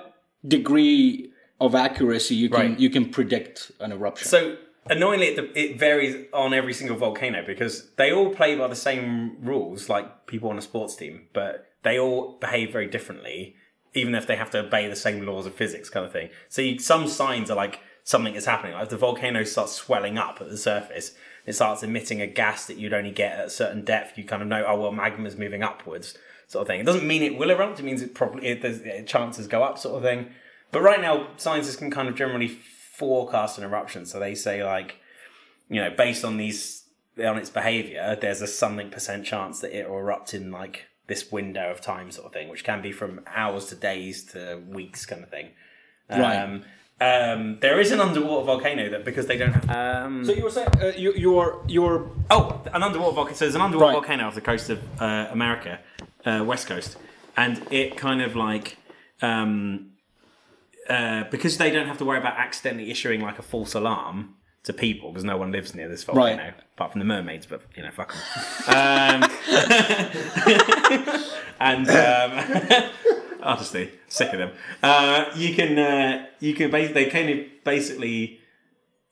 degree 0.47 1.31
of 1.59 1.73
accuracy 1.75 2.35
you 2.35 2.49
can 2.49 2.59
Right. 2.71 2.79
you 2.79 2.89
can 2.89 3.05
predict 3.17 3.71
an 3.79 3.91
eruption. 3.91 4.27
So 4.27 4.57
annoyingly, 4.89 5.27
it, 5.27 5.51
it 5.55 5.79
varies 5.79 6.27
on 6.33 6.53
every 6.53 6.73
single 6.73 6.97
volcano 6.97 7.43
because 7.45 7.89
they 7.97 8.11
all 8.11 8.33
play 8.33 8.55
by 8.55 8.67
the 8.67 8.75
same 8.75 9.37
rules, 9.41 9.89
like 9.89 10.27
people 10.27 10.49
on 10.49 10.57
a 10.57 10.61
sports 10.61 10.95
team, 10.95 11.27
but 11.33 11.67
they 11.83 11.99
all 11.99 12.37
behave 12.39 12.71
very 12.71 12.87
differently, 12.87 13.55
even 13.93 14.15
if 14.15 14.27
they 14.27 14.35
have 14.35 14.51
to 14.51 14.59
obey 14.59 14.87
the 14.87 14.95
same 14.95 15.25
laws 15.25 15.45
of 15.45 15.53
physics, 15.55 15.89
kind 15.89 16.05
of 16.05 16.11
thing. 16.11 16.29
So 16.49 16.61
you, 16.61 16.79
some 16.79 17.07
signs 17.07 17.49
are 17.49 17.55
like 17.55 17.79
something 18.03 18.35
is 18.35 18.45
happening. 18.45 18.73
Like 18.73 18.83
if 18.83 18.89
the 18.89 18.97
volcano 18.97 19.43
starts 19.43 19.73
swelling 19.73 20.17
up 20.17 20.39
at 20.41 20.49
the 20.49 20.57
surface, 20.57 21.13
it 21.45 21.53
starts 21.53 21.83
emitting 21.83 22.21
a 22.21 22.27
gas 22.27 22.65
that 22.67 22.77
you'd 22.77 22.93
only 22.93 23.11
get 23.11 23.37
at 23.37 23.45
a 23.45 23.49
certain 23.49 23.83
depth. 23.83 24.17
You 24.17 24.23
kind 24.23 24.41
of 24.41 24.47
know, 24.47 24.65
oh 24.67 24.79
well, 24.79 24.91
magma 24.91 25.27
is 25.27 25.37
moving 25.37 25.63
upwards. 25.63 26.17
sort 26.47 26.61
of 26.61 26.67
thing. 26.67 26.79
It 26.79 26.85
doesn't 26.85 27.07
mean 27.07 27.23
it 27.23 27.37
will 27.37 27.49
erupt. 27.49 27.79
It 27.79 27.83
means 27.83 28.01
it 28.01 28.15
probably 28.15 28.47
it, 28.47 28.63
uh, 28.63 29.03
chances 29.03 29.47
go 29.47 29.63
up, 29.63 29.77
sort 29.77 29.97
of 29.97 30.03
thing. 30.03 30.31
But 30.71 30.81
right 30.81 31.01
now, 31.01 31.29
scientists 31.37 31.77
can 31.77 31.91
kind 31.91 32.09
of 32.09 32.15
generally 32.15 32.47
forecast 32.97 33.57
an 33.57 33.63
eruption. 33.63 34.05
So 34.05 34.19
they 34.19 34.35
say 34.35 34.63
like, 34.63 34.97
you 35.69 35.79
know, 35.81 35.91
based 35.95 36.25
on 36.25 36.37
these 36.37 36.83
on 37.19 37.37
its 37.37 37.49
behavior, 37.49 38.17
there's 38.19 38.41
a 38.41 38.47
something 38.47 38.89
percent 38.89 39.25
chance 39.25 39.59
that 39.61 39.77
it 39.77 39.89
will 39.89 39.97
erupt 39.97 40.33
in 40.33 40.51
like 40.51 40.85
this 41.07 41.31
window 41.31 41.71
of 41.71 41.79
time, 41.79 42.11
sort 42.11 42.27
of 42.27 42.33
thing, 42.33 42.49
which 42.49 42.63
can 42.63 42.81
be 42.81 42.91
from 42.91 43.21
hours 43.27 43.65
to 43.67 43.75
days 43.75 44.25
to 44.25 44.61
weeks, 44.67 45.05
kind 45.05 45.23
of 45.23 45.29
thing. 45.29 45.49
Right. 46.09 46.37
Um, 46.37 46.63
um, 46.99 47.59
there 47.61 47.79
is 47.79 47.91
an 47.91 47.99
underwater 47.99 48.45
volcano 48.45 48.89
that 48.89 49.05
because 49.05 49.27
they 49.27 49.37
don't 49.37 49.53
have. 49.53 49.69
Um, 49.69 50.25
So 50.25 50.31
you 50.31 50.43
were 50.43 50.49
saying 50.49 50.69
uh, 50.81 50.91
you 50.97 51.13
you're 51.13 51.63
you're 51.67 52.09
Oh, 52.31 52.61
an 52.73 52.81
underwater 52.81 53.13
volcano. 53.15 53.35
So 53.35 53.45
there's 53.45 53.55
an 53.55 53.61
underwater 53.61 53.87
Right. 53.93 53.93
volcano 53.93 54.27
off 54.27 54.35
the 54.35 54.41
coast 54.41 54.69
of 54.71 54.79
uh, 54.99 55.27
America, 55.31 55.79
uh, 56.25 56.43
west 56.45 56.65
coast, 56.67 56.97
and 57.35 57.61
it 57.71 57.97
kind 57.97 58.21
of 58.21 58.35
like 58.35 58.77
um, 59.21 59.91
uh, 60.89 61.23
because 61.31 61.57
they 61.57 61.71
don't 61.71 61.87
have 61.87 61.97
to 61.99 62.05
worry 62.05 62.17
about 62.17 62.37
accidentally 62.37 62.91
issuing 62.91 63.21
like 63.21 63.39
a 63.39 63.43
false 63.43 63.73
alarm 63.73 64.35
to 64.63 64.73
people 64.73 65.11
because 65.11 65.23
no 65.23 65.37
one 65.37 65.51
lives 65.51 65.73
near 65.73 65.87
this 65.87 66.03
volcano 66.03 66.43
Right. 66.43 66.53
apart 66.75 66.91
from 66.91 66.99
the 66.99 67.05
mermaids, 67.05 67.45
but 67.45 67.61
you 67.75 67.83
know, 67.83 67.91
fuck 67.91 68.13
'em. 68.67 69.23
Um, 69.23 69.29
and 71.59 71.89
um, 71.89 72.89
honestly, 73.41 73.91
sick 74.07 74.31
of 74.33 74.39
them. 74.39 74.51
Uh, 74.83 75.25
you 75.35 75.55
can 75.55 75.77
uh, 75.79 76.25
you 76.39 76.53
can 76.53 76.69
bas- 76.71 76.93
they 76.93 77.05
kind 77.09 77.29
of 77.29 77.39
basically 77.63 78.39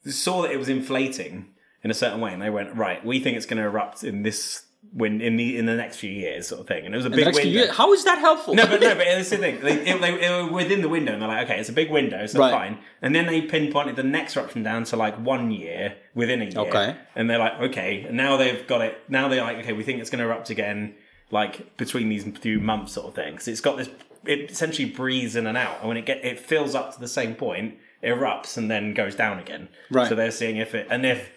saw 0.04 0.42
that 0.42 0.50
it 0.52 0.58
was 0.58 0.68
inflating 0.68 1.46
in 1.82 1.90
a 1.90 1.94
certain 1.94 2.20
way, 2.20 2.32
and 2.32 2.42
they 2.42 2.50
went 2.50 2.74
right. 2.74 3.04
We 3.04 3.20
think 3.20 3.36
it's 3.36 3.46
going 3.46 3.58
to 3.62 3.64
erupt 3.64 4.04
in 4.04 4.22
this 4.22 4.64
when 4.92 5.20
in 5.20 5.36
the 5.36 5.56
in 5.56 5.66
the 5.66 5.74
next 5.74 5.96
few 5.96 6.10
years, 6.10 6.48
sort 6.48 6.60
of 6.60 6.66
thing. 6.66 6.86
And 6.86 6.94
it 6.94 6.96
was 6.96 7.06
a 7.06 7.10
the 7.10 7.16
big 7.16 7.34
window. 7.34 7.72
How 7.72 7.92
is 7.92 8.04
that 8.04 8.18
helpful? 8.18 8.54
No, 8.54 8.66
but 8.66 8.80
no, 8.80 8.94
but 8.94 9.06
it's 9.06 9.30
the 9.30 9.38
thing. 9.38 9.60
They, 9.60 9.86
it, 9.86 10.00
they, 10.00 10.16
they 10.16 10.30
were 10.30 10.50
within 10.50 10.82
the 10.82 10.88
window, 10.88 11.12
and 11.12 11.22
they're 11.22 11.28
like, 11.28 11.44
okay, 11.46 11.60
it's 11.60 11.68
a 11.68 11.72
big 11.74 11.90
window, 11.90 12.26
so 12.26 12.38
Right. 12.40 12.50
fine. 12.50 12.78
And 13.02 13.14
then 13.14 13.26
they 13.26 13.42
pinpointed 13.42 13.96
the 13.96 14.02
next 14.02 14.36
eruption 14.36 14.62
down 14.62 14.84
to 14.84 14.96
like 14.96 15.16
one 15.16 15.50
year 15.50 15.96
within 16.14 16.42
a 16.42 16.46
year. 16.46 16.58
Okay. 16.58 16.96
And 17.14 17.28
they're 17.28 17.38
like, 17.38 17.60
okay, 17.60 18.04
and 18.08 18.16
now 18.16 18.36
they've 18.36 18.66
got 18.66 18.80
it. 18.82 18.98
Now 19.08 19.28
they're 19.28 19.42
like, 19.42 19.58
okay, 19.58 19.72
we 19.72 19.82
think 19.82 20.00
it's 20.00 20.10
going 20.10 20.20
to 20.20 20.24
erupt 20.24 20.50
again, 20.50 20.94
like 21.30 21.76
between 21.76 22.08
these 22.08 22.24
few 22.38 22.60
months, 22.60 22.92
sort 22.92 23.08
of 23.08 23.14
thing. 23.14 23.32
Because 23.32 23.48
it's 23.48 23.60
got 23.60 23.76
this. 23.76 23.88
It 24.24 24.50
essentially 24.50 24.88
breathes 24.90 25.36
in 25.36 25.46
and 25.46 25.56
out, 25.56 25.78
and 25.80 25.88
when 25.88 25.96
it 25.96 26.06
get 26.06 26.24
it 26.24 26.38
fills 26.40 26.74
up 26.74 26.94
to 26.94 27.00
the 27.00 27.08
same 27.08 27.34
point, 27.34 27.76
erupts 28.02 28.56
and 28.56 28.70
then 28.70 28.94
goes 28.94 29.14
down 29.14 29.38
again. 29.38 29.68
Right. 29.90 30.08
So 30.08 30.14
they're 30.14 30.30
seeing 30.30 30.56
if 30.56 30.74
it 30.74 30.86
and 30.90 31.06
if 31.06 31.30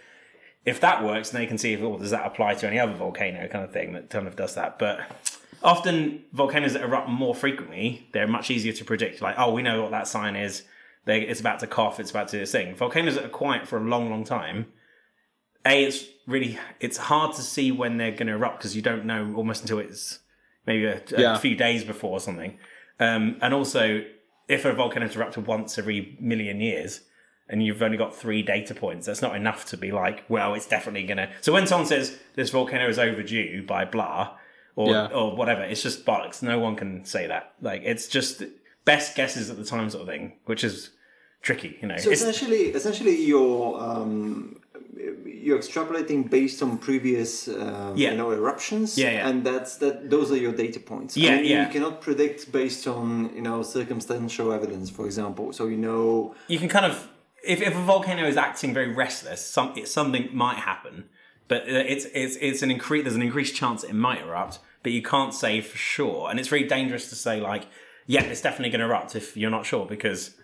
if 0.69 0.79
that 0.81 1.03
works, 1.03 1.29
then 1.29 1.41
they 1.41 1.47
can 1.47 1.57
see 1.57 1.73
if 1.73 1.81
oh, 1.81 1.97
does 1.97 2.11
that 2.11 2.25
apply 2.25 2.53
to 2.55 2.67
any 2.67 2.79
other 2.79 2.93
volcano 2.93 3.47
kind 3.47 3.63
of 3.65 3.71
thing 3.71 3.93
that 3.93 4.09
kind 4.09 4.27
of 4.27 4.35
does 4.35 4.55
that. 4.55 4.77
But 4.79 4.99
often 5.63 6.23
volcanoes 6.33 6.73
that 6.73 6.83
erupt 6.83 7.09
more 7.09 7.35
frequently, 7.35 8.07
they're 8.13 8.27
much 8.27 8.49
easier 8.51 8.73
to 8.73 8.85
predict. 8.85 9.21
Like, 9.21 9.35
oh, 9.37 9.51
we 9.53 9.61
know 9.61 9.81
what 9.81 9.91
that 9.91 10.07
sign 10.07 10.35
is. 10.35 10.63
They, 11.05 11.21
it's 11.21 11.39
about 11.39 11.59
to 11.61 11.67
cough. 11.67 11.99
It's 11.99 12.11
about 12.11 12.27
to 12.29 12.45
sing. 12.45 12.75
Volcanoes 12.75 13.15
that 13.15 13.25
are 13.25 13.29
quiet 13.29 13.67
for 13.67 13.77
a 13.77 13.81
long, 13.83 14.09
long 14.09 14.23
time. 14.23 14.67
A, 15.65 15.83
it's 15.85 16.05
really 16.27 16.57
it's 16.79 16.97
hard 16.97 17.35
to 17.35 17.41
see 17.41 17.71
when 17.71 17.97
they're 17.97 18.11
going 18.11 18.27
to 18.27 18.33
erupt 18.33 18.59
because 18.59 18.75
you 18.75 18.81
don't 18.81 19.05
know 19.05 19.33
almost 19.35 19.61
until 19.61 19.79
it's 19.79 20.19
maybe 20.65 20.85
a, 20.85 20.97
a 21.17 21.21
Yeah. 21.21 21.37
few 21.37 21.55
days 21.55 21.83
before 21.83 22.11
or 22.11 22.19
something. 22.19 22.57
Um, 22.99 23.37
and 23.41 23.53
also, 23.53 24.03
if 24.47 24.65
a 24.65 24.73
volcano 24.73 25.05
has 25.07 25.15
erupted 25.15 25.47
once 25.47 25.77
every 25.77 26.17
million 26.19 26.61
years, 26.61 27.01
and 27.49 27.63
you've 27.63 27.81
only 27.81 27.97
got 27.97 28.15
three 28.15 28.41
data 28.43 28.73
points, 28.75 29.05
that's 29.07 29.21
not 29.21 29.35
enough 29.35 29.65
to 29.65 29.77
be 29.77 29.91
like, 29.91 30.23
well, 30.29 30.53
it's 30.53 30.67
definitely 30.67 31.03
gonna. 31.03 31.29
So 31.41 31.51
when 31.51 31.65
someone 31.67 31.87
says 31.87 32.17
this 32.35 32.49
volcano 32.51 32.87
is 32.87 32.99
overdue 32.99 33.63
by 33.65 33.85
blah 33.85 34.35
or 34.75 34.91
Yeah. 34.91 35.05
or 35.07 35.35
whatever, 35.35 35.63
it's 35.63 35.81
just 35.83 36.05
bollocks. 36.05 36.41
No 36.43 36.59
one 36.59 36.75
can 36.75 37.03
say 37.05 37.27
that. 37.27 37.53
Like 37.61 37.81
it's 37.83 38.07
just 38.07 38.43
best 38.85 39.15
guesses 39.15 39.49
at 39.49 39.57
the 39.57 39.65
time 39.65 39.89
sort 39.89 40.03
of 40.03 40.07
thing, 40.07 40.33
which 40.45 40.63
is 40.63 40.91
tricky. 41.41 41.77
You 41.81 41.87
know, 41.89 41.97
So 41.97 42.11
It's- 42.11 42.21
essentially, 42.21 42.63
essentially, 42.79 43.15
you're 43.25 43.79
um, 43.81 44.55
you're 45.25 45.57
extrapolating 45.57 46.29
based 46.29 46.61
on 46.61 46.77
previous 46.77 47.47
um, 47.47 47.93
Yeah. 47.95 48.11
you 48.11 48.17
know 48.17 48.31
eruptions, 48.31 48.97
Yeah, 48.97 49.11
yeah. 49.11 49.27
and 49.29 49.43
that's 49.43 49.77
that. 49.77 50.09
Those 50.09 50.31
are 50.31 50.37
your 50.37 50.51
data 50.51 50.79
points. 50.79 51.17
I 51.17 51.21
Yeah, 51.21 51.35
mean, 51.37 51.45
yeah. 51.45 51.65
You 51.65 51.71
cannot 51.73 52.01
predict 52.01 52.51
based 52.51 52.85
on 52.87 53.31
you 53.35 53.41
know 53.41 53.63
circumstantial 53.63 54.51
evidence, 54.51 54.89
for 54.89 55.05
example. 55.05 55.53
So 55.53 55.67
you 55.67 55.77
know, 55.77 56.35
you 56.47 56.59
can 56.59 56.67
kind 56.69 56.85
of 56.85 57.07
if, 57.43 57.61
if 57.61 57.75
a 57.75 57.81
volcano 57.81 58.25
is 58.25 58.37
acting 58.37 58.73
very 58.73 58.93
restless, 58.93 59.45
some 59.45 59.73
it, 59.77 59.87
something 59.87 60.29
might 60.33 60.57
happen, 60.57 61.09
but 61.47 61.63
uh, 61.63 61.83
it's 61.87 62.05
it's 62.13 62.37
it's 62.41 62.61
an 62.61 62.71
increase. 62.71 63.03
There's 63.03 63.15
an 63.15 63.21
increased 63.21 63.55
chance 63.55 63.83
it 63.83 63.93
might 63.93 64.21
erupt, 64.21 64.59
but 64.83 64.91
you 64.91 65.01
can't 65.01 65.33
say 65.33 65.61
for 65.61 65.77
sure. 65.77 66.29
And 66.29 66.39
it's 66.39 66.49
very 66.49 66.63
dangerous 66.63 67.09
to 67.09 67.15
say 67.15 67.39
like, 67.39 67.67
yeah, 68.07 68.23
it's 68.23 68.41
definitely 68.41 68.69
going 68.69 68.79
to 68.79 68.85
erupt 68.85 69.15
if 69.15 69.35
you're 69.35 69.51
not 69.51 69.65
sure 69.65 69.85
because 69.85 70.35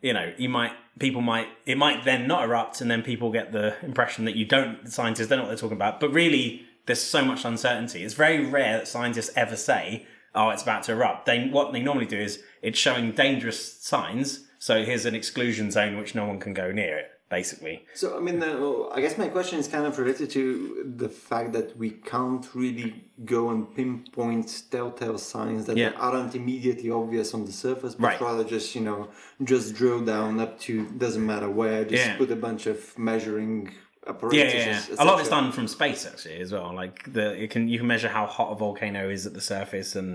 you 0.00 0.12
know 0.12 0.32
you 0.38 0.48
might 0.48 0.72
people 0.98 1.20
might 1.20 1.48
it 1.66 1.76
might 1.76 2.04
then 2.04 2.26
not 2.26 2.44
erupt, 2.44 2.80
and 2.80 2.90
then 2.90 3.02
people 3.02 3.32
get 3.32 3.52
the 3.52 3.74
impression 3.82 4.24
that 4.24 4.36
you 4.36 4.44
don't. 4.44 4.88
Scientists 4.88 5.28
don't 5.28 5.38
know 5.38 5.44
what 5.44 5.48
they're 5.48 5.58
talking 5.58 5.76
about, 5.76 6.00
but 6.00 6.12
really 6.12 6.64
there's 6.86 7.00
so 7.00 7.24
much 7.24 7.44
uncertainty. 7.44 8.04
It's 8.04 8.14
very 8.14 8.44
rare 8.44 8.78
that 8.78 8.88
scientists 8.88 9.30
ever 9.36 9.56
say, 9.56 10.06
"Oh, 10.34 10.50
it's 10.50 10.62
about 10.62 10.84
to 10.84 10.92
erupt." 10.92 11.26
They 11.26 11.48
what 11.48 11.72
they 11.72 11.82
normally 11.82 12.06
do 12.06 12.18
is 12.18 12.42
it's 12.62 12.78
showing 12.78 13.12
dangerous 13.12 13.82
signs. 13.82 14.43
So 14.66 14.82
here's 14.82 15.04
an 15.04 15.14
exclusion 15.14 15.70
zone 15.70 15.98
which 15.98 16.14
no 16.14 16.24
one 16.30 16.38
can 16.44 16.54
go 16.54 16.72
near 16.72 16.96
it, 17.02 17.08
basically. 17.28 17.76
So 17.92 18.16
I 18.16 18.20
mean, 18.26 18.42
uh, 18.42 18.96
I 18.96 19.02
guess 19.02 19.18
my 19.18 19.28
question 19.28 19.58
is 19.58 19.68
kind 19.68 19.84
of 19.84 19.98
related 19.98 20.30
to 20.38 20.46
the 21.02 21.10
fact 21.10 21.52
that 21.56 21.76
we 21.82 21.90
can't 22.12 22.46
really 22.54 22.90
go 23.26 23.50
and 23.52 23.62
pinpoint 23.76 24.48
telltale 24.70 25.18
signs 25.18 25.66
that 25.66 25.76
Yeah. 25.76 25.92
aren't 26.06 26.34
immediately 26.34 26.90
obvious 26.90 27.34
on 27.36 27.42
the 27.44 27.52
surface, 27.66 27.94
but 27.94 28.06
Right. 28.06 28.20
rather 28.28 28.44
just 28.56 28.68
you 28.76 28.80
know 28.88 29.00
just 29.52 29.66
drill 29.78 30.00
down 30.14 30.40
up 30.44 30.52
to 30.66 30.72
doesn't 31.04 31.26
matter 31.32 31.50
where, 31.60 31.80
just 31.84 32.06
Yeah. 32.06 32.16
put 32.22 32.30
a 32.30 32.40
bunch 32.46 32.62
of 32.72 32.78
measuring 33.08 33.56
apparatus. 34.06 34.54
Yeah, 34.54 34.60
yeah, 34.70 34.82
yeah. 34.88 35.02
A 35.02 35.04
lot 35.04 35.14
of 35.16 35.20
it's 35.20 35.34
done 35.38 35.52
from 35.56 35.66
space 35.78 36.02
actually 36.10 36.38
as 36.46 36.50
well. 36.56 36.68
Like 36.82 36.96
the 37.16 37.26
it 37.42 37.48
can 37.54 37.62
you 37.72 37.76
can 37.80 37.88
measure 37.94 38.08
how 38.18 38.24
hot 38.36 38.48
a 38.54 38.56
volcano 38.64 39.02
is 39.16 39.26
at 39.28 39.34
the 39.38 39.44
surface, 39.54 39.90
and 40.00 40.10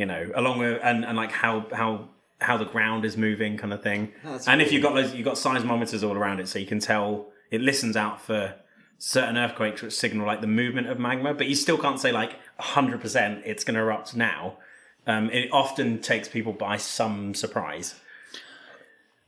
you 0.00 0.06
know 0.10 0.22
along 0.40 0.56
with 0.62 0.78
and, 0.88 0.98
and 1.08 1.16
like 1.22 1.32
how 1.44 1.54
how 1.80 1.92
how 2.40 2.56
the 2.56 2.64
ground 2.64 3.04
is 3.04 3.16
moving, 3.16 3.56
kind 3.56 3.72
of 3.72 3.82
thing. 3.82 4.12
That's 4.24 4.48
and 4.48 4.60
if 4.62 4.72
you've 4.72 4.82
got 4.82 4.94
those, 4.94 5.14
you've 5.14 5.24
got 5.24 5.34
seismometers 5.36 6.06
all 6.06 6.16
around 6.16 6.40
it, 6.40 6.48
so 6.48 6.58
you 6.58 6.66
can 6.66 6.80
tell 6.80 7.28
it 7.50 7.60
listens 7.60 7.96
out 7.96 8.20
for 8.20 8.54
certain 8.98 9.36
earthquakes 9.38 9.82
which 9.82 9.94
signal 9.94 10.26
like 10.26 10.40
the 10.40 10.46
movement 10.46 10.88
of 10.88 10.98
magma, 10.98 11.34
but 11.34 11.48
you 11.48 11.54
still 11.54 11.78
can't 11.78 11.98
say 12.00 12.12
like 12.12 12.36
hundred 12.58 13.00
percent 13.00 13.42
it's 13.44 13.64
going 13.64 13.74
to 13.74 13.80
erupt 13.80 14.14
now. 14.14 14.58
Um, 15.06 15.30
it 15.30 15.48
often 15.52 16.00
takes 16.00 16.28
people 16.28 16.52
by 16.52 16.76
some 16.76 17.34
surprise. 17.34 17.94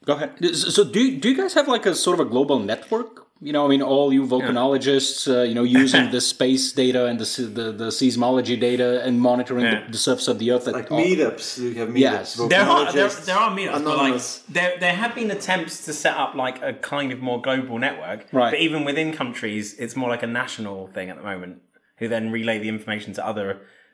Go 0.05 0.15
ahead. 0.15 0.33
So, 0.41 0.71
so 0.71 0.85
do 0.85 1.19
do 1.19 1.31
you 1.31 1.37
guys 1.37 1.55
have 1.55 1.69
like 1.69 1.87
a 1.87 1.95
sort 1.95 2.21
of 2.21 2.27
a 2.27 2.31
global 2.31 2.59
network? 2.59 3.27
You 3.45 3.53
know, 3.53 3.65
I 3.67 3.69
mean, 3.69 3.83
all 3.83 4.13
you 4.13 4.25
volcanologists, 4.25 5.27
uh, 5.27 5.43
you 5.43 5.55
know, 5.55 5.65
using 5.65 6.11
the 6.13 6.21
space 6.35 6.71
data 6.73 7.07
and 7.07 7.19
the 7.19 7.43
the, 7.59 7.73
the 7.73 7.87
seismology 7.99 8.59
data 8.69 9.03
and 9.05 9.21
monitoring 9.21 9.65
Yeah. 9.65 9.85
the, 9.87 9.93
the 9.93 9.99
surface 9.99 10.29
of 10.29 10.39
the 10.39 10.53
Earth. 10.53 10.65
That 10.67 10.75
like 10.75 10.91
all- 10.93 11.01
meetups. 11.01 11.59
You 11.59 11.75
have 11.75 11.89
meetups. 11.89 11.99
Yes. 11.99 12.35
There 12.35 12.61
are 12.61 12.93
there, 12.93 13.09
there 13.09 13.37
are 13.37 13.51
meetups, 13.51 13.85
but 13.85 13.97
like 13.99 14.23
there 14.49 14.73
there 14.79 14.95
have 14.95 15.15
been 15.15 15.31
attempts 15.31 15.85
to 15.87 15.93
set 15.93 16.17
up 16.17 16.35
like 16.37 16.63
a 16.63 16.73
kind 16.75 17.11
of 17.13 17.19
more 17.21 17.41
global 17.43 17.79
network. 17.79 18.27
Right. 18.33 18.51
But 18.53 18.61
even 18.61 18.85
within 18.85 19.13
countries, 19.13 19.75
it's 19.79 19.97
more 19.97 20.09
like 20.09 20.23
a 20.23 20.29
national 20.43 20.87
thing 20.95 21.11
at 21.11 21.17
the 21.17 21.25
moment, 21.33 21.63
who 21.99 22.07
then 22.09 22.31
relay 22.31 22.59
the 22.61 22.69
information 22.69 23.13
to 23.15 23.27
other 23.27 23.49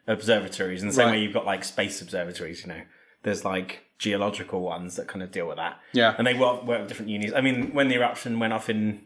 observatories. 0.06 0.82
In 0.82 0.88
the 0.88 0.94
same 0.94 1.06
Right. 1.06 1.12
way 1.16 1.22
you've 1.22 1.32
got 1.34 1.46
like 1.46 1.64
space 1.64 2.00
observatories, 2.02 2.62
you 2.62 2.68
know. 2.68 2.82
There's 3.22 3.44
like 3.44 3.84
geological 3.98 4.60
ones 4.60 4.96
that 4.96 5.08
kind 5.08 5.22
of 5.22 5.30
deal 5.32 5.48
with 5.48 5.56
that. 5.56 5.78
Yeah. 5.92 6.14
And 6.16 6.26
they 6.26 6.34
work, 6.34 6.64
work 6.64 6.80
with 6.80 6.88
different 6.88 7.10
unis. 7.10 7.32
I 7.34 7.40
mean, 7.40 7.72
when 7.74 7.88
the 7.88 7.96
eruption 7.96 8.38
went 8.38 8.52
off 8.52 8.70
in 8.70 9.02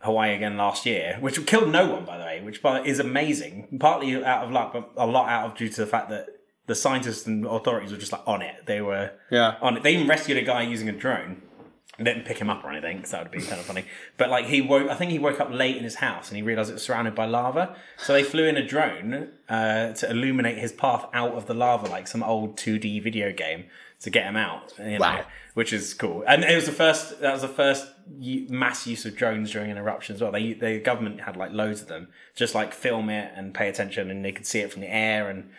Hawaii 0.00 0.34
again 0.34 0.56
last 0.56 0.86
year, 0.86 1.16
which 1.20 1.44
killed 1.46 1.70
no 1.70 1.90
one, 1.92 2.04
by 2.04 2.18
the 2.18 2.24
way, 2.24 2.40
which 2.42 2.60
is 2.84 2.98
amazing. 3.00 3.78
Partly 3.80 4.24
out 4.24 4.44
of 4.44 4.52
luck, 4.52 4.72
but 4.72 4.90
a 4.96 5.06
lot 5.06 5.28
out 5.28 5.46
of 5.50 5.56
due 5.56 5.68
to 5.68 5.80
the 5.80 5.86
fact 5.86 6.08
that 6.10 6.28
the 6.66 6.74
scientists 6.74 7.26
and 7.26 7.44
authorities 7.46 7.90
were 7.90 7.96
just 7.98 8.12
like 8.12 8.22
on 8.26 8.42
it. 8.42 8.66
They 8.66 8.80
were 8.80 9.12
Yeah. 9.30 9.54
on 9.60 9.78
it. 9.78 9.82
They 9.82 9.94
even 9.94 10.06
rescued 10.06 10.38
a 10.38 10.42
guy 10.42 10.62
using 10.62 10.88
a 10.88 10.92
drone. 10.92 11.42
They 11.96 12.04
didn't 12.04 12.26
pick 12.26 12.38
him 12.38 12.48
up 12.48 12.62
or 12.62 12.70
anything, 12.70 12.98
because 12.98 13.10
that 13.10 13.22
would 13.24 13.32
be 13.32 13.40
kind 13.40 13.58
of 13.58 13.66
funny. 13.66 13.84
But 14.18 14.30
like 14.30 14.44
he 14.46 14.60
woke, 14.60 14.88
I 14.88 14.94
think 14.94 15.10
he 15.10 15.18
woke 15.18 15.40
up 15.40 15.48
late 15.50 15.76
in 15.76 15.82
his 15.82 15.96
house 15.96 16.28
and 16.28 16.36
he 16.36 16.42
realized 16.44 16.70
it 16.70 16.74
was 16.74 16.82
surrounded 16.84 17.16
by 17.16 17.24
lava. 17.24 17.74
So 17.96 18.12
they 18.12 18.22
flew 18.22 18.44
in 18.44 18.56
a 18.56 18.64
drone 18.64 19.30
uh, 19.48 19.94
to 19.94 20.08
illuminate 20.10 20.58
his 20.58 20.70
path 20.70 21.06
out 21.12 21.32
of 21.32 21.46
the 21.46 21.54
lava, 21.54 21.88
like 21.88 22.06
some 22.06 22.22
old 22.22 22.56
2D 22.56 23.02
video 23.02 23.32
game, 23.32 23.64
to 24.02 24.10
get 24.10 24.24
him 24.24 24.36
out. 24.36 24.72
You 24.78 24.92
know, 24.92 24.98
Wow. 25.00 25.24
Which 25.54 25.72
is 25.72 25.92
cool. 25.94 26.22
And 26.26 26.44
it 26.44 26.54
was 26.54 26.66
the 26.66 26.72
first. 26.72 27.20
That 27.20 27.32
was 27.32 27.42
the 27.42 27.48
first 27.48 27.88
mass 28.48 28.86
use 28.86 29.04
of 29.04 29.16
drones 29.16 29.50
during 29.50 29.70
an 29.72 29.76
eruption 29.76 30.14
as 30.14 30.22
well. 30.22 30.30
They 30.30 30.52
the 30.52 30.78
government 30.78 31.20
had 31.22 31.36
like 31.36 31.52
loads 31.52 31.82
of 31.82 31.88
them, 31.88 32.08
just 32.36 32.54
like 32.54 32.72
film 32.72 33.10
it 33.10 33.32
and 33.34 33.52
pay 33.52 33.68
attention, 33.68 34.10
and 34.10 34.24
they 34.24 34.32
could 34.32 34.46
see 34.46 34.60
it 34.60 34.72
from 34.72 34.82
the 34.82 34.88
air 34.94 35.28
and 35.28 35.50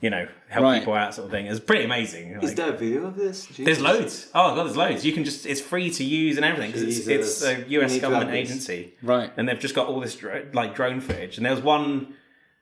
you 0.00 0.10
know 0.10 0.28
help 0.48 0.62
Right. 0.62 0.78
people 0.78 0.94
out, 0.94 1.12
sort 1.12 1.24
of 1.26 1.32
thing. 1.32 1.46
It 1.46 1.50
was 1.50 1.58
pretty 1.58 1.84
amazing. 1.84 2.38
Is 2.40 2.54
there 2.54 2.68
a 2.72 2.76
video 2.76 3.04
of 3.06 3.16
this? 3.16 3.46
Jesus. 3.46 3.64
there's 3.64 3.80
loads. 3.80 4.30
Oh 4.32 4.54
god, 4.54 4.62
there's 4.64 4.76
loads. 4.76 5.04
You 5.04 5.12
can 5.12 5.24
just 5.24 5.44
it's 5.44 5.60
free 5.60 5.90
to 5.90 6.04
use 6.04 6.36
and 6.36 6.44
everything 6.44 6.70
because 6.70 6.82
it's, 6.84 7.08
it's 7.08 7.42
a 7.42 7.68
US 7.70 7.98
government 7.98 8.30
agency, 8.30 8.94
Right. 9.02 9.32
And 9.36 9.48
they've 9.48 9.58
just 9.58 9.74
got 9.74 9.88
all 9.88 9.98
this 9.98 10.14
dro- 10.14 10.46
like 10.52 10.76
drone 10.76 11.00
footage. 11.00 11.36
And 11.36 11.44
there 11.44 11.52
was 11.52 11.62
one 11.64 12.14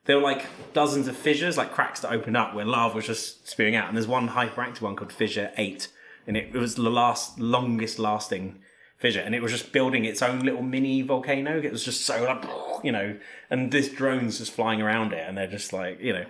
there 0.06 0.16
were 0.16 0.22
like 0.22 0.46
dozens 0.72 1.08
of 1.08 1.16
fissures, 1.16 1.56
like 1.56 1.72
cracks 1.72 2.00
that 2.00 2.12
opened 2.12 2.36
up 2.36 2.54
where 2.54 2.64
lava 2.64 2.96
was 2.96 3.06
just 3.06 3.48
spewing 3.48 3.74
out. 3.74 3.88
And 3.88 3.96
there's 3.96 4.06
one 4.06 4.30
hyperactive 4.30 4.80
one 4.80 4.96
called 4.96 5.12
Fissure 5.12 5.50
8. 5.56 5.88
And 6.26 6.36
it, 6.36 6.54
it 6.54 6.58
was 6.58 6.76
the 6.76 6.82
last, 6.90 7.38
longest 7.38 7.98
lasting 7.98 8.60
fissure. 8.96 9.20
And 9.20 9.34
it 9.34 9.42
was 9.42 9.52
just 9.52 9.72
building 9.72 10.04
its 10.04 10.22
own 10.22 10.40
little 10.40 10.62
mini 10.62 11.02
volcano. 11.02 11.58
It 11.58 11.72
was 11.72 11.84
just 11.84 12.06
so 12.06 12.24
like, 12.24 12.44
you 12.84 12.92
know, 12.92 13.16
and 13.50 13.70
this 13.70 13.88
drone's 13.88 14.38
just 14.38 14.52
flying 14.52 14.80
around 14.80 15.12
it. 15.12 15.24
And 15.26 15.36
they're 15.36 15.46
just 15.46 15.72
like, 15.72 16.00
you 16.00 16.12
know, 16.12 16.24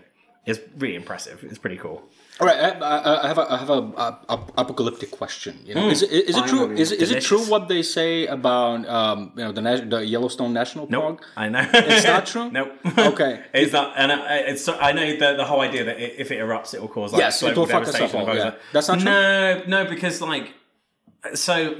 it's 0.47 0.61
really 0.79 0.95
impressive. 0.95 1.43
It's 1.43 1.59
pretty 1.59 1.77
cool. 1.77 2.03
All 2.39 2.47
right, 2.47 2.57
I, 2.59 3.25
I, 3.25 3.29
have 3.29 3.39
a, 3.39 3.53
I 3.53 3.57
have 3.57 3.71
a, 3.71 3.73
a, 3.73 4.19
a 4.29 4.35
apocalyptic 4.59 5.11
question. 5.11 5.59
You 5.65 5.75
know, 5.75 5.89
is 5.89 6.03
it 6.03 6.11
is 6.13 6.37
it 6.37 6.47
true? 6.47 6.67
Finally. 6.67 6.81
Is 6.83 6.93
it 6.93 7.23
true 7.23 7.41
what 7.47 7.67
they 7.69 7.83
say 7.83 8.27
about 8.27 8.87
um, 8.87 9.33
you 9.37 9.43
know 9.43 9.53
the 9.53 9.63
the 9.89 10.05
Yellowstone 10.05 10.53
National 10.53 10.87
Nope, 10.89 11.03
Park? 11.03 11.25
I 11.37 11.49
know. 11.49 11.67
It's 11.73 12.07
not 12.07 12.27
true? 12.27 12.51
nope. 12.59 12.73
Okay. 12.99 13.43
it's 13.55 13.73
not, 13.73 13.95
and 13.97 14.13
I, 14.13 14.37
it's. 14.51 14.69
I 14.69 14.93
know 14.93 15.17
the, 15.17 15.37
the 15.37 15.45
whole 15.47 15.63
idea 15.63 15.85
that 15.85 15.99
if 15.99 16.31
it 16.31 16.39
erupts, 16.39 16.75
it 16.75 16.81
will 16.83 16.89
cause 16.89 17.13
like 17.13 17.21
Yes, 17.21 17.43
it 17.43 17.55
global 17.55 17.63
will 17.63 17.69
fuck 17.69 17.83
us 17.89 17.95
up 17.95 18.13
devastation. 18.13 18.29
all, 18.29 18.37
yeah. 18.37 18.55
That's 18.73 18.89
not 18.89 18.99
true? 19.01 19.05
No, 19.07 19.63
no, 19.67 19.85
because 19.89 20.21
like, 20.21 20.53
so 21.35 21.75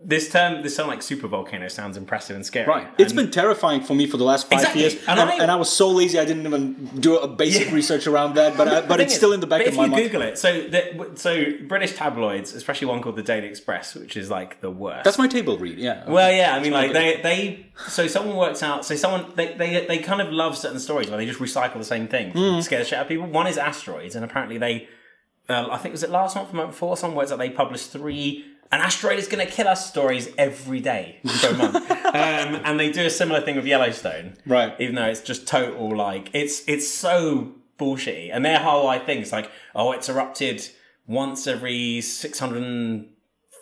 this 0.00 0.30
term, 0.30 0.62
this 0.62 0.76
term 0.76 0.86
like 0.86 1.02
super 1.02 1.26
volcano 1.26 1.66
sounds 1.66 1.96
impressive 1.96 2.36
and 2.36 2.46
scary. 2.46 2.68
Right. 2.68 2.86
it's 2.98 3.12
been 3.12 3.32
terrifying 3.32 3.82
for 3.82 3.94
me 3.96 4.06
for 4.06 4.16
the 4.16 4.22
last 4.24 4.48
five 4.48 4.60
Exactly. 4.60 4.82
years, 4.82 4.94
And 5.08 5.18
and, 5.18 5.28
I- 5.28 5.36
and 5.42 5.50
I 5.50 5.56
was 5.56 5.68
so 5.70 5.88
lazy 5.90 6.20
I 6.20 6.24
didn't 6.24 6.46
even 6.46 6.74
do 7.00 7.16
a 7.18 7.26
basic 7.26 7.66
Yeah. 7.68 7.74
research 7.74 8.06
around 8.06 8.34
that. 8.36 8.56
But 8.56 8.68
I, 8.74 8.80
but 8.82 9.00
it's 9.00 9.10
is- 9.12 9.18
still 9.18 9.32
in 9.32 9.40
the 9.40 9.48
back 9.48 9.66
of 9.66 9.74
my 9.74 9.82
if 9.84 9.86
you 9.86 9.90
mind. 9.92 10.04
Google 10.04 10.22
it, 10.22 10.38
so 10.38 10.62
the, 10.62 11.10
so 11.16 11.44
British 11.66 11.94
tabloids, 11.96 12.52
especially 12.54 12.86
one 12.86 13.02
called 13.02 13.16
the 13.16 13.24
Daily 13.24 13.48
Express, 13.48 13.96
which 13.96 14.16
is 14.16 14.30
like 14.30 14.60
the 14.60 14.70
worst. 14.70 15.02
That's 15.04 15.18
my 15.18 15.26
table 15.26 15.58
read. 15.58 15.78
Yeah. 15.78 16.08
Well, 16.08 16.32
yeah, 16.32 16.54
I 16.54 16.60
mean, 16.60 16.72
like 16.72 16.92
they, 16.92 17.20
they, 17.20 17.66
so 17.88 18.06
someone 18.06 18.36
works 18.36 18.62
out, 18.62 18.84
so 18.84 18.94
someone 18.94 19.32
they, 19.34 19.54
they, 19.54 19.84
they 19.86 19.98
kind 19.98 20.20
of 20.20 20.30
love 20.32 20.56
certain 20.56 20.78
stories 20.78 21.08
where 21.08 21.16
they 21.18 21.26
just 21.26 21.40
recycle 21.40 21.74
the 21.78 21.84
same 21.84 22.06
thing, 22.06 22.30
Hmm. 22.30 22.60
scare 22.60 22.78
the 22.78 22.84
shit 22.84 22.98
out 22.98 23.02
of 23.02 23.08
people. 23.08 23.26
One 23.26 23.48
is 23.48 23.58
asteroids, 23.58 24.14
and 24.14 24.24
apparently 24.24 24.58
they, 24.58 24.88
uh, 25.48 25.66
I 25.72 25.78
think 25.78 25.92
was 25.92 26.04
it 26.04 26.10
last 26.10 26.36
month, 26.36 26.50
or 26.50 26.52
the 26.52 26.56
month 26.58 26.70
before, 26.70 26.96
some 26.96 27.16
words 27.16 27.30
that 27.30 27.40
they 27.40 27.50
published 27.50 27.90
three. 27.90 28.44
An 28.70 28.80
asteroid 28.80 29.18
is 29.18 29.28
going 29.28 29.46
to 29.46 29.50
kill 29.50 29.66
us 29.66 29.88
stories 29.88 30.28
every 30.36 30.80
day 30.80 31.20
for 31.40 31.48
a 31.48 31.54
month, 31.54 31.76
um, 31.90 32.60
and 32.64 32.78
they 32.78 32.92
do 32.92 33.06
a 33.06 33.10
similar 33.10 33.40
thing 33.40 33.56
with 33.56 33.64
Yellowstone, 33.64 34.36
Right. 34.46 34.74
Even 34.78 34.94
though 34.94 35.06
it's 35.06 35.22
just 35.22 35.46
total 35.46 35.96
like 35.96 36.28
it's 36.34 36.62
it's 36.68 36.86
so 36.86 37.54
bullshitty, 37.78 38.30
and 38.32 38.44
their 38.44 38.58
whole 38.58 38.84
like 38.84 39.06
thing 39.06 39.18
is 39.20 39.32
like, 39.32 39.50
oh, 39.74 39.92
it's 39.92 40.08
erupted 40.08 40.68
once 41.06 41.46
every 41.46 42.02
six 42.02 42.38
hundred 42.38 43.08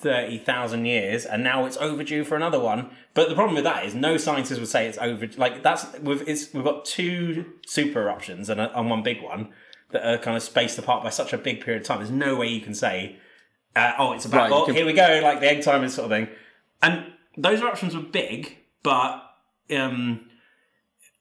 thirty 0.01 0.39
thousand 0.39 0.87
years, 0.87 1.25
and 1.25 1.45
now 1.45 1.67
it's 1.67 1.77
overdue 1.77 2.25
for 2.25 2.35
another 2.35 2.59
one. 2.59 2.91
But 3.15 3.29
the 3.29 3.35
problem 3.35 3.55
with 3.55 3.65
that 3.65 3.87
is 3.87 3.95
no 3.95 4.17
scientists 4.17 4.59
would 4.59 4.69
say 4.69 4.89
it's 4.89 4.99
over. 4.99 5.29
Like 5.37 5.63
that's 5.63 5.87
we've 6.01 6.29
it's 6.29 6.53
we've 6.53 6.65
got 6.65 6.85
two 6.85 7.45
super 7.67 8.03
eruptions 8.03 8.51
and, 8.51 8.61
a, 8.61 8.77
and 8.79 8.91
one 8.91 9.03
big 9.03 9.23
one 9.23 9.51
that 9.91 10.05
are 10.05 10.19
kind 10.19 10.37
of 10.37 10.43
spaced 10.43 10.79
apart 10.79 11.05
by 11.05 11.11
such 11.11 11.33
a 11.33 11.39
big 11.39 11.61
period 11.61 11.83
of 11.83 11.87
time. 11.87 11.99
There's 11.99 12.11
no 12.11 12.35
way 12.35 12.49
you 12.49 12.61
can 12.61 12.75
say, 12.75 13.17
uh, 13.77 13.93
oh, 13.99 14.13
it's 14.13 14.25
about 14.25 14.39
Right, 14.43 14.51
you 14.51 14.57
oh, 14.57 14.65
can- 14.67 14.75
here 14.75 14.87
we 14.87 14.93
go, 14.95 15.21
like 15.23 15.41
the 15.41 15.49
egg 15.51 15.63
timers 15.63 15.95
sort 15.95 16.07
of 16.07 16.11
thing. 16.11 16.29
And 16.83 17.13
those 17.37 17.61
eruptions 17.61 17.95
were 17.95 18.03
big, 18.03 18.57
but 18.83 19.23
um, 19.71 20.29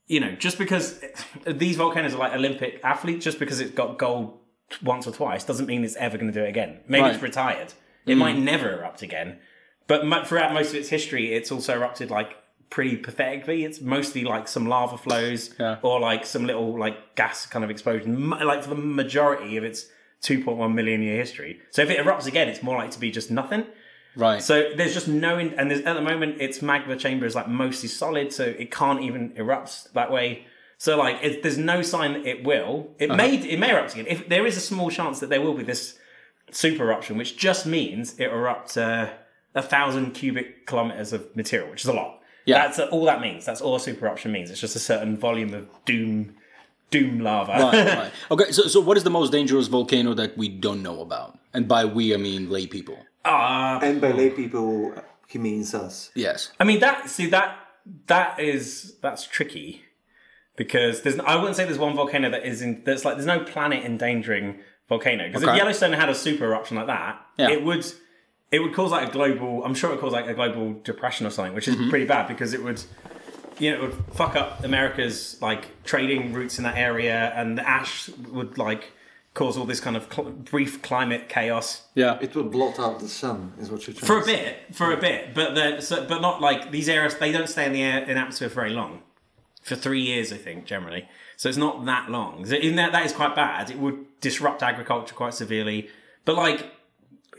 you 0.07 0.19
know, 0.19 0.31
just 0.33 0.57
because 0.57 1.03
these 1.45 1.75
volcanoes 1.77 2.13
are 2.13 2.19
like 2.19 2.33
Olympic 2.33 2.79
athletes, 2.83 3.23
just 3.23 3.39
because 3.39 3.59
it's 3.59 3.71
got 3.71 3.97
gold 3.97 4.39
once 4.83 5.05
or 5.07 5.11
twice 5.11 5.43
doesn't 5.43 5.67
mean 5.67 5.83
it's 5.83 5.95
ever 5.97 6.17
going 6.17 6.31
to 6.31 6.37
do 6.39 6.43
it 6.45 6.49
again. 6.49 6.79
Maybe 6.87 7.03
Right. 7.03 7.13
it's 7.13 7.23
retired. 7.23 7.73
It 8.05 8.15
might 8.17 8.37
never 8.37 8.71
erupt 8.79 9.01
again. 9.01 9.39
But 9.87 10.27
throughout 10.27 10.53
most 10.53 10.69
of 10.69 10.75
its 10.75 10.89
history, 10.89 11.33
it's 11.33 11.51
also 11.51 11.73
erupted 11.75 12.09
like 12.11 12.35
pretty 12.69 12.97
pathetically. 12.97 13.63
It's 13.63 13.81
mostly 13.81 14.23
like 14.23 14.47
some 14.47 14.67
lava 14.67 14.97
flows 14.97 15.53
Yeah. 15.59 15.77
or 15.81 15.99
like 15.99 16.25
some 16.25 16.45
little 16.45 16.77
like 16.79 17.15
gas 17.15 17.45
kind 17.47 17.63
of 17.63 17.69
explosion. 17.71 18.15
M- 18.15 18.29
Like 18.47 18.63
for 18.63 18.69
the 18.69 18.75
majority 18.75 19.57
of 19.57 19.63
its 19.63 19.87
2.1 20.23 20.73
million 20.73 21.01
year 21.01 21.17
history. 21.17 21.59
So 21.71 21.81
if 21.81 21.89
it 21.89 21.97
erupts 21.97 22.27
again, 22.27 22.47
it's 22.49 22.63
more 22.63 22.75
likely 22.77 22.91
to 22.93 22.99
be 22.99 23.11
just 23.11 23.31
nothing. 23.31 23.65
Right. 24.15 24.41
So 24.41 24.71
there's 24.75 24.93
just 24.93 25.07
no, 25.07 25.37
in- 25.37 25.53
and 25.55 25.69
there's, 25.69 25.81
at 25.81 25.93
the 25.93 26.01
moment, 26.01 26.41
its 26.41 26.61
magma 26.61 26.95
chamber 26.95 27.25
is 27.25 27.35
like 27.35 27.47
mostly 27.47 27.89
solid, 27.89 28.31
so 28.31 28.43
it 28.43 28.71
can't 28.71 29.01
even 29.01 29.33
erupt 29.35 29.93
that 29.93 30.11
way. 30.11 30.47
So 30.77 30.97
like, 30.97 31.17
it, 31.21 31.43
there's 31.43 31.57
no 31.57 31.81
sign 31.81 32.13
that 32.13 32.25
it 32.25 32.43
will. 32.43 32.91
It 32.97 33.09
may, 33.09 33.35
it 33.35 33.59
may 33.59 33.71
erupt 33.71 33.93
again. 33.93 34.05
If 34.07 34.29
there 34.29 34.45
is 34.45 34.57
a 34.57 34.61
small 34.61 34.89
chance 34.89 35.19
that 35.19 35.29
there 35.29 35.41
will 35.41 35.53
be 35.53 35.63
this 35.63 35.97
super 36.51 36.83
eruption, 36.83 37.17
which 37.17 37.37
just 37.37 37.65
means 37.65 38.13
it 38.19 38.31
erupts 38.31 38.77
uh, 38.77 39.09
a 39.53 39.61
thousand 39.61 40.11
cubic 40.11 40.65
kilometers 40.65 41.13
of 41.13 41.35
material, 41.35 41.69
which 41.69 41.81
is 41.81 41.87
a 41.89 41.93
lot. 41.93 42.21
Yeah. 42.45 42.67
that's 42.67 42.79
all 42.79 43.05
that 43.05 43.21
means. 43.21 43.45
That's 43.45 43.61
all 43.61 43.75
a 43.75 43.79
super 43.79 44.05
eruption 44.05 44.31
means. 44.31 44.51
It's 44.51 44.61
just 44.61 44.75
a 44.75 44.79
certain 44.79 45.17
volume 45.17 45.53
of 45.53 45.67
doom, 45.85 46.35
doom 46.95 47.19
lava. 47.19 47.51
right, 47.51 47.97
right. 48.01 48.11
Okay, 48.31 48.51
so, 48.51 48.63
so 48.73 48.79
what 48.79 48.97
is 48.97 49.03
the 49.03 49.09
most 49.19 49.31
dangerous 49.31 49.67
volcano 49.67 50.13
that 50.13 50.37
we 50.37 50.47
don't 50.49 50.81
know 50.81 51.01
about? 51.01 51.37
And 51.53 51.67
by 51.67 51.85
we, 51.85 52.13
I 52.13 52.17
mean 52.17 52.49
lay 52.49 52.65
people. 52.67 52.97
Ah, 53.23 53.79
And 53.81 53.99
by 54.01 54.11
lay 54.11 54.29
people, 54.29 54.93
he 55.27 55.39
means 55.39 55.73
us. 55.73 56.11
Yes. 56.15 56.51
I 56.59 56.63
mean 56.63 56.79
that 56.79 57.09
see 57.09 57.27
that 57.27 57.57
that 58.07 58.39
is 58.39 58.95
that's 59.01 59.23
tricky 59.27 59.83
because 60.55 61.01
there's 61.01 61.19
I 61.19 61.35
wouldn't 61.35 61.55
say 61.55 61.65
there's 61.65 61.77
one 61.79 61.95
volcano 61.95 62.29
that 62.29 62.45
is 62.45 62.61
in 62.61 62.81
there's 62.85 63.03
like 63.05 63.15
there's 63.15 63.25
no 63.27 63.39
planet 63.43 63.83
endangering 63.83 64.59
volcano 64.89 65.25
because 65.27 65.43
if 65.43 65.49
Okay. 65.49 65.57
Yellowstone 65.57 65.93
had 65.93 66.09
a 66.09 66.15
super 66.15 66.45
eruption 66.45 66.77
like 66.77 66.87
that 66.87 67.19
Yeah. 67.37 67.49
it 67.49 67.63
would 67.63 67.85
it 68.51 68.59
would 68.59 68.73
cause 68.73 68.91
like 68.91 69.09
a 69.09 69.11
global 69.11 69.63
I'm 69.65 69.73
sure 69.75 69.89
it 69.89 69.93
would 69.95 70.01
cause 70.01 70.13
like 70.13 70.27
a 70.27 70.33
global 70.33 70.73
depression 70.83 71.25
or 71.27 71.29
something 71.31 71.53
which 71.53 71.67
is 71.67 71.75
pretty 71.89 72.05
bad 72.05 72.27
because 72.27 72.53
it 72.53 72.63
would 72.63 72.81
you 73.59 73.71
know 73.71 73.77
it 73.77 73.81
would 73.81 73.95
fuck 74.13 74.35
up 74.35 74.63
America's 74.63 75.37
like 75.41 75.83
trading 75.83 76.33
routes 76.33 76.57
in 76.57 76.63
that 76.63 76.77
area 76.77 77.31
and 77.35 77.57
the 77.57 77.67
ash 77.67 78.09
would 78.31 78.57
like 78.57 78.91
cause 79.33 79.57
all 79.57 79.65
this 79.65 79.81
kind 79.81 79.97
of 79.97 80.07
cl- 80.13 80.29
brief 80.31 80.81
climate 80.81 81.27
chaos 81.27 81.81
Yeah. 81.93 82.17
It 82.21 82.35
will 82.35 82.45
blot 82.45 82.79
out 82.79 82.99
the 82.99 83.09
sun, 83.09 83.53
is 83.59 83.69
what 83.69 83.85
you're 83.85 83.93
trying 83.93 84.07
for 84.07 84.19
a 84.19 84.23
say. 84.23 84.35
bit, 84.35 84.75
for 84.75 84.91
a 84.93 84.97
bit, 84.97 85.33
but 85.33 85.55
the, 85.55 85.81
so, 85.81 86.05
but 86.05 86.21
not 86.21 86.39
like 86.41 86.71
these 86.71 86.87
areas. 86.87 87.15
They 87.15 87.31
don't 87.33 87.49
stay 87.49 87.65
in 87.65 87.73
the 87.73 87.81
air 87.83 88.03
in 88.03 88.15
atmosphere 88.17 88.47
for 88.49 88.55
very 88.55 88.69
long, 88.71 89.01
for 89.61 89.75
three 89.75 90.01
years, 90.01 90.31
I 90.31 90.37
think, 90.37 90.63
generally. 90.65 91.09
So 91.35 91.49
it's 91.49 91.57
not 91.57 91.83
that 91.85 92.09
long. 92.09 92.45
So 92.45 92.55
in 92.55 92.77
that, 92.77 92.93
that 92.93 93.05
is 93.05 93.11
quite 93.11 93.35
bad. 93.35 93.69
It 93.69 93.77
would 93.77 94.05
disrupt 94.21 94.63
agriculture 94.63 95.13
quite 95.13 95.33
severely. 95.33 95.89
But 96.23 96.35
like, 96.35 96.71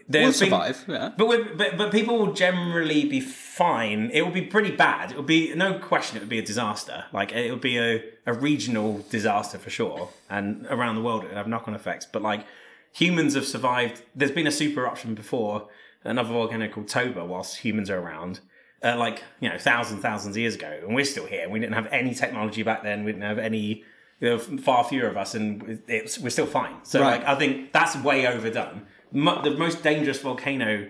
Been- 0.09 0.33
survive. 0.33 0.85
Yeah. 0.87 1.11
But, 1.17 1.57
but 1.59 1.77
but 1.77 1.91
people 1.91 2.19
will 2.19 2.33
generally 2.33 3.05
be 3.07 3.21
fine. 3.21 4.11
It 4.13 4.23
will 4.23 4.31
be 4.33 4.43
pretty 4.43 4.71
bad. 4.71 5.11
It 5.11 5.17
will 5.17 5.25
be 5.25 5.53
no 5.55 5.79
question. 5.79 6.17
It 6.17 6.21
would 6.21 6.29
be 6.29 6.39
a 6.39 6.45
disaster. 6.45 7.05
Like 7.13 7.33
it 7.33 7.51
would 7.51 7.61
be 7.61 7.77
a, 7.79 8.03
a 8.27 8.33
regional 8.33 9.05
disaster 9.11 9.59
for 9.59 9.71
sure, 9.71 10.11
and 10.31 10.67
around 10.71 10.95
the 10.95 11.03
world 11.03 11.25
it 11.25 11.29
would 11.29 11.37
have 11.37 11.49
knock 11.49 11.67
on 11.67 11.75
effects. 11.75 12.07
But 12.07 12.23
like 12.23 12.47
humans 12.93 13.35
have 13.35 13.47
survived. 13.47 14.03
There's 14.15 14.31
been 14.31 14.47
a 14.47 14.53
super 14.53 14.81
eruption 14.83 15.15
before, 15.15 15.69
another 16.05 16.29
volcano 16.29 16.69
called 16.69 16.89
Toba, 16.89 17.25
whilst 17.25 17.59
humans 17.59 17.91
are 17.91 17.99
around. 17.99 18.41
Uh, 18.85 18.95
like 18.97 19.25
you 19.41 19.49
know, 19.49 19.59
thousands, 19.59 20.03
thousands 20.03 20.37
of 20.37 20.41
years 20.41 20.55
ago, 20.55 20.81
and 20.85 20.95
we're 20.95 21.05
still 21.05 21.27
here. 21.27 21.49
We 21.49 21.59
didn't 21.59 21.75
have 21.75 21.89
any 21.91 22.15
technology 22.15 22.63
back 22.63 22.83
then. 22.85 23.05
We 23.05 23.11
didn't 23.13 23.25
have 23.25 23.39
any. 23.39 23.83
You 24.19 24.31
know, 24.31 24.39
far 24.39 24.83
fewer 24.83 25.09
of 25.09 25.19
us, 25.19 25.35
and 25.35 25.83
it's, 25.89 26.19
we're 26.19 26.31
still 26.31 26.47
fine. 26.47 26.77
So, 26.85 27.03
Right. 27.03 27.19
like, 27.21 27.29
I 27.29 27.35
think 27.35 27.71
that's 27.75 27.95
way 27.97 28.27
overdone. 28.27 28.87
Mo- 29.13 29.43
the 29.43 29.51
most 29.53 29.83
dangerous 29.83 30.21
volcano 30.21 30.89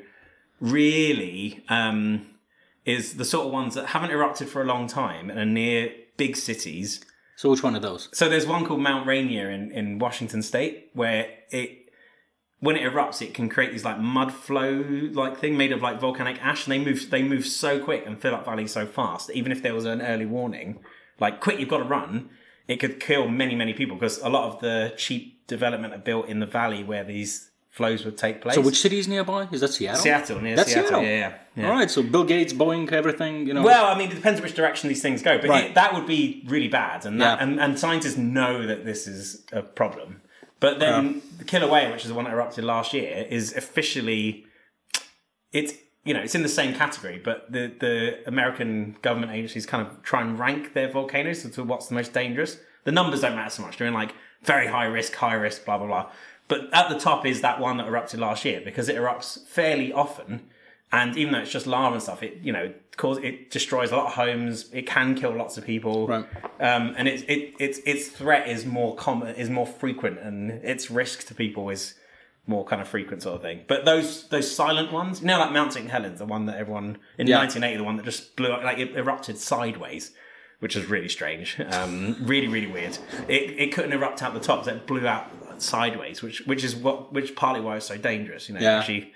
really 0.60 1.64
um, 1.68 2.26
is 2.84 3.14
the 3.16 3.24
sort 3.24 3.46
of 3.46 3.52
ones 3.52 3.74
that 3.74 3.86
haven't 3.86 4.10
erupted 4.10 4.48
for 4.48 4.62
a 4.62 4.64
long 4.64 4.86
time 4.86 5.30
and 5.30 5.38
are 5.38 5.44
near 5.44 5.92
big 6.16 6.36
cities. 6.36 7.04
So 7.36 7.50
which 7.50 7.62
one 7.62 7.74
of 7.76 7.82
those? 7.82 8.08
So 8.12 8.28
there's 8.28 8.46
one 8.46 8.64
called 8.64 8.80
Mount 8.80 9.06
Rainier 9.06 9.50
in, 9.50 9.70
in 9.70 9.98
Washington 9.98 10.42
State 10.42 10.90
where 10.94 11.28
it 11.50 11.86
when 12.60 12.76
it 12.76 12.82
erupts 12.82 13.20
it 13.20 13.34
can 13.34 13.48
create 13.48 13.72
these 13.72 13.84
like 13.84 13.98
mud 13.98 14.32
flow 14.32 14.82
like 15.12 15.38
thing 15.38 15.56
made 15.56 15.72
of 15.72 15.82
like 15.82 16.00
volcanic 16.00 16.42
ash 16.42 16.66
and 16.66 16.72
they 16.72 16.78
move 16.78 17.10
they 17.10 17.22
move 17.22 17.46
so 17.46 17.78
quick 17.78 18.04
and 18.06 18.20
fill 18.20 18.34
up 18.34 18.44
valleys 18.44 18.72
so 18.72 18.86
fast 18.86 19.30
even 19.34 19.52
if 19.52 19.62
there 19.62 19.74
was 19.74 19.84
an 19.84 20.00
early 20.00 20.26
warning 20.26 20.78
like 21.20 21.40
quick 21.40 21.60
you've 21.60 21.68
got 21.68 21.78
to 21.78 21.84
run 21.84 22.30
it 22.66 22.76
could 22.76 22.98
kill 22.98 23.28
many 23.28 23.54
many 23.54 23.74
people 23.74 23.96
because 23.96 24.18
a 24.18 24.28
lot 24.28 24.50
of 24.50 24.60
the 24.60 24.92
cheap 24.96 25.46
development 25.46 25.92
are 25.92 25.98
built 25.98 26.28
in 26.28 26.40
the 26.40 26.46
valley 26.46 26.82
where 26.82 27.04
these 27.04 27.45
flows 27.76 28.04
would 28.06 28.16
take 28.16 28.40
place. 28.40 28.54
So 28.54 28.62
which 28.62 28.80
city 28.80 28.98
is 28.98 29.06
nearby? 29.06 29.48
Is 29.52 29.60
that 29.60 29.68
Seattle? 29.68 30.00
Seattle 30.00 30.40
near 30.40 30.56
That's 30.56 30.72
Seattle. 30.72 30.88
Seattle. 30.90 31.04
Yeah, 31.04 31.18
yeah, 31.18 31.34
yeah. 31.56 31.66
All 31.68 31.72
right. 31.78 31.90
So 31.90 32.02
Bill 32.02 32.24
Gates, 32.24 32.52
Boeing, 32.54 32.90
everything. 32.90 33.46
You 33.46 33.54
know. 33.54 33.62
Well, 33.62 33.84
I 33.86 33.96
mean, 33.98 34.10
it 34.10 34.14
depends 34.14 34.40
which 34.40 34.54
direction 34.54 34.88
these 34.88 35.02
things 35.02 35.22
go, 35.22 35.38
but 35.38 35.48
Right. 35.50 35.64
it, 35.66 35.74
that 35.74 35.92
would 35.94 36.06
be 36.06 36.42
really 36.46 36.68
bad, 36.68 37.04
and 37.06 37.20
that, 37.20 37.38
Yeah. 37.38 37.44
and, 37.44 37.60
and 37.60 37.78
scientists 37.78 38.16
know 38.16 38.66
that 38.66 38.84
this 38.84 39.06
is 39.06 39.44
a 39.52 39.62
problem. 39.62 40.22
But 40.58 40.80
then 40.80 41.20
the 41.38 41.44
Kilauea, 41.44 41.92
which 41.92 42.02
is 42.04 42.08
the 42.08 42.14
one 42.14 42.24
that 42.24 42.32
erupted 42.32 42.64
last 42.64 42.94
year, 42.94 43.26
is 43.28 43.54
officially 43.54 44.46
it's 45.52 45.74
you 46.04 46.14
know 46.14 46.20
it's 46.20 46.34
in 46.34 46.42
the 46.42 46.48
same 46.48 46.74
category, 46.74 47.18
but 47.22 47.52
the 47.52 47.70
the 47.78 48.26
American 48.26 48.96
government 49.02 49.32
agencies 49.32 49.66
kind 49.66 49.86
of 49.86 50.02
try 50.02 50.22
and 50.22 50.38
rank 50.38 50.72
their 50.72 50.88
volcanoes 50.90 51.42
to 51.48 51.62
what's 51.62 51.88
the 51.88 51.94
most 51.94 52.12
dangerous. 52.14 52.58
The 52.84 52.92
numbers 52.92 53.20
don't 53.20 53.34
matter 53.34 53.50
so 53.50 53.62
much; 53.62 53.76
they're 53.76 53.86
in 53.88 53.94
like 53.94 54.14
very 54.42 54.66
high 54.68 54.84
risk, 54.86 55.14
high 55.14 55.34
risk, 55.34 55.64
blah 55.66 55.76
blah 55.78 55.86
blah. 55.86 56.10
But 56.48 56.72
at 56.72 56.88
the 56.88 56.98
top 56.98 57.26
is 57.26 57.40
that 57.40 57.58
one 57.60 57.76
that 57.78 57.86
erupted 57.88 58.20
last 58.20 58.44
year 58.44 58.60
because 58.64 58.88
it 58.88 58.96
erupts 58.96 59.46
fairly 59.46 59.92
often 59.92 60.42
And 60.92 61.16
even 61.16 61.32
though 61.32 61.40
it's 61.40 61.50
just 61.50 61.66
lava 61.66 61.94
and 61.94 62.02
stuff, 62.02 62.22
it 62.22 62.38
you 62.42 62.52
know 62.52 62.72
cause 62.96 63.18
it 63.18 63.50
destroys 63.50 63.90
a 63.90 63.96
lot 63.96 64.06
of 64.06 64.12
homes. 64.14 64.70
It 64.72 64.86
can 64.86 65.14
kill 65.16 65.32
lots 65.42 65.58
of 65.58 65.64
people, 65.66 66.06
Right. 66.06 66.24
um, 66.60 66.94
and 66.96 67.08
it's 67.08 67.22
it, 67.34 67.54
its 67.58 67.78
its 67.92 68.08
threat 68.08 68.48
is 68.48 68.64
more 68.64 68.94
common, 68.94 69.34
is 69.34 69.50
more 69.50 69.66
frequent, 69.66 70.18
and 70.20 70.50
its 70.72 70.88
risk 70.90 71.26
to 71.28 71.34
people 71.34 71.68
is 71.70 71.94
more 72.46 72.64
kind 72.64 72.80
of 72.80 72.86
frequent 72.86 73.20
sort 73.22 73.34
of 73.34 73.42
thing. 73.42 73.58
But 73.66 73.84
those 73.84 74.28
those 74.28 74.48
silent 74.62 74.92
ones, 74.92 75.20
you 75.20 75.26
know, 75.26 75.38
like 75.40 75.50
Mount 75.52 75.72
St 75.72 75.90
Helens, 75.90 76.20
the 76.20 76.24
one 76.36 76.46
that 76.46 76.56
everyone 76.56 76.98
in 77.18 77.26
Yeah. 77.26 77.38
1980, 77.38 77.76
the 77.78 77.84
one 77.84 77.96
that 77.96 78.04
just 78.04 78.36
blew 78.36 78.50
up, 78.52 78.62
like 78.62 78.78
it 78.78 78.94
erupted 78.96 79.36
sideways, 79.38 80.12
which 80.60 80.76
was 80.76 80.84
really 80.86 81.08
strange, 81.08 81.58
um, 81.76 82.16
really 82.32 82.46
really 82.56 82.68
weird. 82.76 82.96
It 83.28 83.44
it 83.64 83.68
couldn't 83.74 83.92
erupt 83.92 84.22
out 84.22 84.32
the 84.34 84.40
top, 84.50 84.64
so 84.64 84.70
it 84.70 84.86
blew 84.86 85.06
out 85.06 85.26
sideways, 85.62 86.22
which 86.22 86.40
which 86.46 86.62
is 86.64 86.74
what 86.76 87.12
which 87.12 87.34
partly 87.36 87.60
why 87.60 87.76
it's 87.76 87.86
so 87.86 87.96
dangerous. 87.96 88.48
You 88.48 88.54
know, 88.56 88.60
Yeah. 88.60 88.78
actually. 88.78 89.12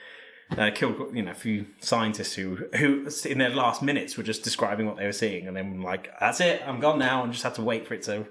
Uh, 0.58 0.68
killed 0.74 1.14
you 1.14 1.22
know 1.22 1.30
a 1.30 1.34
few 1.34 1.64
scientists 1.80 2.34
who 2.34 2.56
who 2.74 3.08
in 3.24 3.38
their 3.38 3.50
last 3.50 3.82
minutes 3.82 4.16
were 4.16 4.24
just 4.24 4.42
describing 4.42 4.84
what 4.84 4.96
they 4.96 5.06
were 5.06 5.12
seeing 5.12 5.46
and 5.46 5.56
then 5.56 5.80
like 5.80 6.10
that's 6.18 6.40
it 6.40 6.60
I'm 6.66 6.80
gone 6.80 6.98
now 6.98 7.22
and 7.22 7.32
just 7.32 7.44
had 7.44 7.54
to 7.54 7.62
wait 7.62 7.86
for 7.86 7.94
it 7.94 8.02
to 8.02 8.26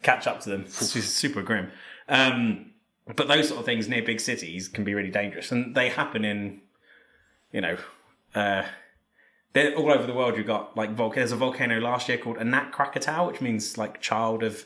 catch 0.00 0.28
up 0.28 0.38
to 0.42 0.50
them 0.50 0.66
is 0.66 1.12
super 1.12 1.42
grim 1.42 1.72
um, 2.08 2.70
but 3.16 3.26
those 3.26 3.48
sort 3.48 3.58
of 3.58 3.66
things 3.66 3.88
near 3.88 4.04
big 4.04 4.20
cities 4.20 4.68
can 4.68 4.84
be 4.84 4.94
really 4.94 5.10
dangerous 5.10 5.50
and 5.50 5.74
they 5.74 5.88
happen 5.88 6.24
in 6.24 6.60
you 7.50 7.60
know 7.60 7.76
uh, 8.36 8.62
they're 9.52 9.74
all 9.74 9.90
over 9.90 10.06
the 10.06 10.14
world 10.14 10.36
you've 10.36 10.46
got 10.46 10.76
like 10.76 10.90
volcano 10.94 11.22
there's 11.22 11.32
a 11.32 11.36
volcano 11.36 11.80
last 11.80 12.08
year 12.08 12.18
called 12.18 12.38
Anak 12.38 12.72
Krakatau 12.72 13.26
which 13.26 13.40
means 13.40 13.76
like 13.76 14.00
child 14.00 14.44
of 14.44 14.64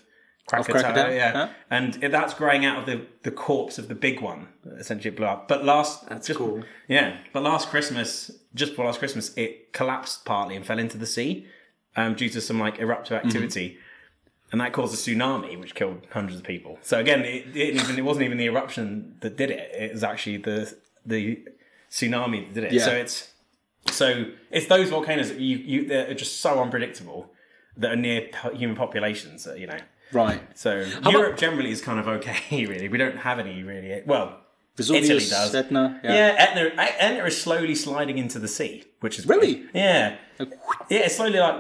Krakatau, 0.48 0.72
Krakatau, 0.82 1.14
yeah 1.16 1.32
huh? 1.32 1.48
and 1.70 2.02
it- 2.02 2.10
that's 2.12 2.34
growing 2.34 2.64
out 2.64 2.78
of 2.80 2.86
the, 2.86 3.06
the 3.22 3.30
corpse 3.30 3.78
of 3.78 3.88
the 3.88 3.94
big 3.94 4.20
one 4.20 4.48
that 4.64 4.78
essentially 4.80 5.14
blew 5.14 5.26
up 5.26 5.46
but 5.48 5.64
last 5.64 6.08
That's 6.08 6.26
just, 6.28 6.38
cool. 6.38 6.62
yeah, 6.88 7.18
but 7.32 7.42
last 7.42 7.68
Christmas, 7.68 8.30
just 8.54 8.72
before 8.72 8.86
last 8.86 8.98
Christmas, 8.98 9.36
it 9.36 9.72
collapsed 9.72 10.24
partly 10.24 10.56
and 10.56 10.64
fell 10.66 10.78
into 10.78 10.96
the 10.98 11.06
sea 11.06 11.46
um, 11.96 12.14
due 12.14 12.28
to 12.30 12.40
some 12.40 12.58
like 12.58 12.78
eruptive 12.78 13.16
activity, 13.24 13.76
and 14.50 14.60
that 14.60 14.72
caused 14.72 14.94
a 14.94 14.96
tsunami, 14.96 15.58
which 15.60 15.74
killed 15.74 16.06
hundreds 16.12 16.38
of 16.38 16.44
people. 16.44 16.78
So 16.80 16.98
again, 16.98 17.20
it, 17.24 17.54
it, 17.54 17.74
even, 17.74 17.98
it 17.98 18.04
wasn't 18.04 18.24
even 18.24 18.38
the 18.38 18.46
eruption 18.46 19.16
that 19.20 19.36
did 19.36 19.50
it; 19.50 19.70
it 19.74 19.92
was 19.92 20.02
actually 20.04 20.38
the 20.38 20.74
the 21.04 21.42
tsunami 21.90 22.46
that 22.46 22.54
did 22.54 22.64
it. 22.64 22.72
Yeah. 22.72 22.84
So 22.84 22.92
it's 22.92 23.32
so 23.90 24.24
it's 24.50 24.66
those 24.66 24.90
volcanoes 24.90 25.28
that 25.28 25.38
you 25.40 25.56
you 25.58 25.88
that 25.88 26.08
are 26.10 26.14
just 26.14 26.40
so 26.40 26.62
unpredictable 26.62 27.30
that 27.76 27.92
are 27.92 27.96
near 27.96 28.28
human 28.54 28.76
populations. 28.76 29.44
That, 29.44 29.58
you 29.58 29.66
know, 29.66 29.78
Right. 30.12 30.40
so 30.58 30.80
about- 30.98 31.12
Europe 31.12 31.36
generally 31.38 31.70
is 31.70 31.80
kind 31.80 31.98
of 32.00 32.08
okay. 32.08 32.64
Really, 32.66 32.88
we 32.88 32.98
don't 32.98 33.18
have 33.18 33.38
any 33.38 33.62
really. 33.62 34.02
Well, 34.06 34.40
Vesuvius, 34.76 35.04
Italy 35.10 35.26
does. 35.28 35.54
Etna. 35.54 36.00
Yeah, 36.04 36.34
Etna, 36.38 36.70
Etna 36.80 37.24
is 37.24 37.40
slowly 37.40 37.74
sliding 37.74 38.16
into 38.18 38.38
the 38.38 38.46
sea, 38.48 38.84
which 39.00 39.18
is 39.18 39.26
Really? 39.26 39.54
great. 39.56 39.70
Yeah, 39.74 40.16
yeah, 40.38 40.46
it's 41.00 41.16
slowly 41.16 41.38
like, 41.40 41.56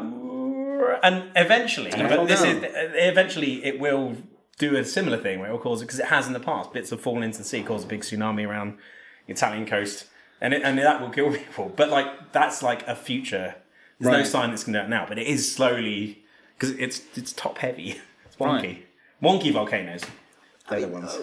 and 1.02 1.30
eventually, 1.36 1.90
but 1.90 2.26
this 2.26 2.42
down. 2.42 2.64
is 2.64 2.72
eventually 2.94 3.64
it 3.64 3.78
will 3.80 4.16
do 4.58 4.76
a 4.76 4.84
similar 4.84 5.16
thing 5.18 5.38
where 5.40 5.48
it 5.48 5.52
will 5.52 5.58
cause 5.60 5.80
it 5.82 5.86
because 5.86 5.98
it 6.00 6.06
has 6.06 6.26
in 6.26 6.32
the 6.32 6.40
past. 6.40 6.72
Bits 6.72 6.90
have 6.90 7.00
fallen 7.00 7.22
into 7.22 7.38
the 7.38 7.44
sea, 7.44 7.62
caused 7.62 7.86
a 7.86 7.88
big 7.88 8.00
tsunami 8.00 8.46
around 8.48 8.76
the 9.26 9.32
Italian 9.32 9.66
coast, 9.66 10.06
and 10.40 10.54
it, 10.54 10.62
and 10.62 10.78
that 10.78 11.00
will 11.00 11.10
kill 11.10 11.32
people. 11.42 11.72
But 11.76 11.90
like 11.90 12.32
that's 12.32 12.62
like 12.62 12.86
a 12.86 12.94
future. 12.96 13.56
There's 14.00 14.12
no 14.12 14.22
sign 14.24 14.50
that's 14.50 14.62
going 14.62 14.74
to 14.74 14.80
do 14.80 14.84
it 14.86 14.88
now, 14.90 15.06
but 15.08 15.18
it 15.18 15.26
is 15.26 15.52
slowly 15.52 16.22
because 16.54 16.70
it's 16.78 17.02
it's 17.16 17.32
top 17.32 17.58
heavy. 17.58 18.00
It's 18.38 18.46
wonky, 18.46 18.78
wonky 19.22 19.52
volcanoes. 19.52 20.02
They're 20.70 20.80
the 20.82 20.88
ones. 20.88 21.16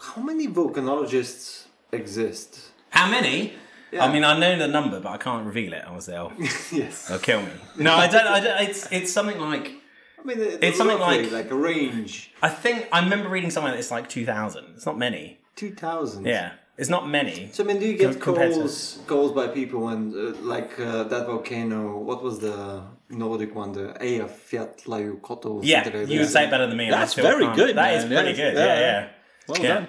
How 0.00 0.22
many 0.22 0.46
volcanologists 0.48 1.64
exist? 1.92 2.70
How 2.90 3.10
many? 3.10 3.54
Yeah. 3.90 4.04
I 4.06 4.12
mean, 4.12 4.24
I 4.24 4.38
know 4.38 4.56
the 4.58 4.68
number, 4.68 5.00
but 5.00 5.10
I 5.10 5.16
can't 5.18 5.44
reveal 5.46 5.72
it. 5.74 5.82
Else 5.86 6.06
they'll, 6.06 6.32
yes. 6.72 7.08
they'll 7.08 7.18
kill 7.18 7.42
me. 7.42 7.52
No, 7.76 7.94
I 7.94 8.06
don't. 8.08 8.26
I 8.26 8.40
don't 8.40 8.60
it's 8.62 8.90
it's 8.90 9.12
something 9.12 9.38
like 9.38 9.72
I 10.18 10.24
mean, 10.24 10.40
it- 10.40 10.62
It's 10.64 10.78
something 10.78 10.98
roughly, 10.98 11.24
like- 11.24 11.32
like 11.32 11.50
a 11.50 11.54
range. 11.54 12.32
I 12.42 12.48
think 12.48 12.88
I 12.92 13.02
remember 13.02 13.28
reading 13.28 13.50
somewhere 13.50 13.72
that 13.72 13.78
it's 13.78 13.90
like 13.90 14.08
two 14.08 14.24
thousand. 14.24 14.64
It's 14.76 14.86
not 14.86 14.96
many. 14.98 15.40
Two 15.56 15.72
thousand. 15.74 16.24
Yeah, 16.26 16.52
it's 16.78 16.88
not 16.88 17.06
many. 17.08 17.50
So 17.52 17.64
I 17.64 17.66
mean, 17.66 17.78
do 17.80 17.86
you 17.86 17.98
get 17.98 18.12
Com- 18.12 18.20
compared 18.20 18.52
to- 18.52 18.60
calls 18.60 18.98
calls 19.06 19.32
by 19.32 19.48
people 19.48 19.80
when 19.80 20.14
uh, 20.16 20.40
like 20.40 20.78
uh, 20.80 21.02
that 21.04 21.26
volcano? 21.26 21.98
What 21.98 22.22
was 22.22 22.38
the 22.38 22.82
Nordic 23.12 23.54
one? 23.54 23.72
The 23.72 23.94
Eyjafjallajökull. 24.00 25.60
Yeah, 25.62 25.82
like 25.84 25.94
you 25.94 26.06
that. 26.06 26.18
would 26.18 26.28
say 26.28 26.44
it 26.44 26.50
better 26.50 26.66
than 26.66 26.76
me. 26.76 26.90
That's 26.90 27.14
very 27.14 27.44
can't. 27.44 27.56
good, 27.56 27.76
That 27.76 27.94
is 27.94 28.04
man. 28.06 28.22
pretty 28.24 28.38
Yeah, 28.38 28.50
good. 28.50 28.54
yeah, 28.58 28.64
Yeah, 28.64 28.80
yeah. 28.80 29.00
yeah, 29.00 29.08
Well 29.48 29.62
yeah, 29.62 29.74
done. 29.74 29.88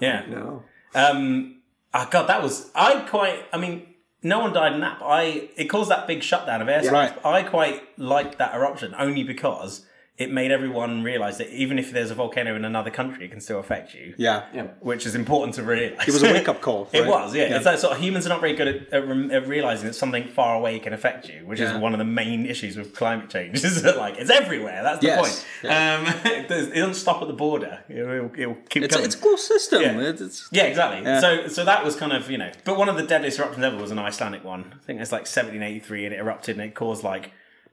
yeah. 0.00 0.22
No. 0.28 0.62
Um, 0.94 1.56
oh 1.94 2.08
god, 2.10 2.26
that 2.28 2.42
was 2.42 2.70
I 2.74 3.00
quite. 3.08 3.44
I 3.52 3.58
mean, 3.58 3.86
no 4.22 4.40
one 4.40 4.52
died 4.52 4.72
in 4.74 4.80
that. 4.80 4.98
But 5.00 5.06
I 5.06 5.48
it 5.56 5.66
caused 5.66 5.90
that 5.90 6.06
big 6.06 6.22
shutdown 6.22 6.62
of 6.62 6.68
airspace. 6.68 6.90
Right. 6.92 7.26
I 7.26 7.42
quite 7.42 7.82
liked 7.98 8.38
that 8.38 8.54
eruption 8.54 8.94
only 8.98 9.22
because 9.24 9.86
it 10.18 10.30
made 10.30 10.50
everyone 10.50 11.02
realize 11.02 11.38
that 11.38 11.48
even 11.48 11.78
if 11.78 11.90
there's 11.90 12.10
a 12.10 12.14
volcano 12.14 12.54
in 12.54 12.64
another 12.66 12.90
country, 12.90 13.24
it 13.24 13.30
can 13.30 13.40
still 13.40 13.58
affect 13.58 13.94
you. 13.94 14.14
Yeah. 14.18 14.44
Yeah. 14.54 14.64
Which 14.80 15.06
is 15.06 15.14
important 15.14 15.54
to 15.54 15.62
realize. 15.62 16.06
It 16.06 16.12
was 16.12 16.22
a 16.22 16.26
wake-up 16.32 16.60
call, 16.60 16.88
it 16.92 17.06
was, 17.06 17.34
yeah. 17.34 17.48
Yeah. 17.48 17.56
It's 17.56 17.64
like 17.64 17.78
sort 17.78 17.94
of 17.94 17.98
humans 18.00 18.26
are 18.26 18.28
not 18.28 18.40
very 18.40 18.54
good 18.54 18.68
at, 18.68 18.92
at, 18.92 19.08
at 19.32 19.48
realizing 19.48 19.86
that 19.86 19.94
something 19.94 20.28
far 20.28 20.54
away 20.54 20.78
can 20.80 20.92
affect 20.92 21.28
you, 21.30 21.46
which 21.46 21.60
Yeah. 21.60 21.74
is 21.74 21.80
one 21.80 21.94
of 21.94 21.98
the 21.98 22.04
main 22.04 22.44
issues 22.44 22.76
with 22.76 22.94
climate 22.94 23.30
change. 23.30 23.64
Is 23.64 23.82
that 23.82 23.96
like 23.96 24.18
it's 24.18 24.30
everywhere. 24.30 24.82
That's 24.82 25.00
the 25.00 25.06
Yes. 25.06 25.44
point. 25.62 25.72
Um, 25.72 26.06
it, 26.32 26.48
does- 26.48 26.68
it 26.68 26.74
doesn't 26.74 26.94
stop 26.94 27.22
at 27.22 27.28
the 27.28 27.34
border. 27.34 27.82
It 27.88 28.02
will, 28.06 28.30
it 28.36 28.46
will 28.46 28.58
keep 28.68 28.82
It's, 28.84 28.94
coming. 28.94 29.06
it's 29.06 29.14
a 29.14 29.18
cool 29.18 29.38
system. 29.38 29.80
Yeah. 29.82 29.98
It's, 30.00 30.20
it's, 30.20 30.48
Yeah, 30.52 30.64
exactly. 30.64 31.02
Yeah. 31.04 31.20
So, 31.20 31.48
so 31.48 31.64
that 31.64 31.82
was 31.84 31.96
kind 31.96 32.12
of 32.12 32.30
you 32.30 32.36
know, 32.38 32.52
but 32.66 32.76
one 32.76 32.90
of 32.90 32.96
the 32.96 33.02
deadliest 33.02 33.38
eruptions 33.38 33.64
ever 33.64 33.78
was 33.78 33.90
an 33.90 33.98
Icelandic 33.98 34.44
one. 34.44 34.74
I 34.74 34.84
think 34.86 35.00
it's 35.00 35.10
like 35.10 35.22
1783, 35.22 36.04
and 36.04 36.14
it 36.14 36.18
erupted 36.20 36.56
and 36.58 36.64
it 36.66 36.74
caused 36.74 37.02
like 37.02 37.32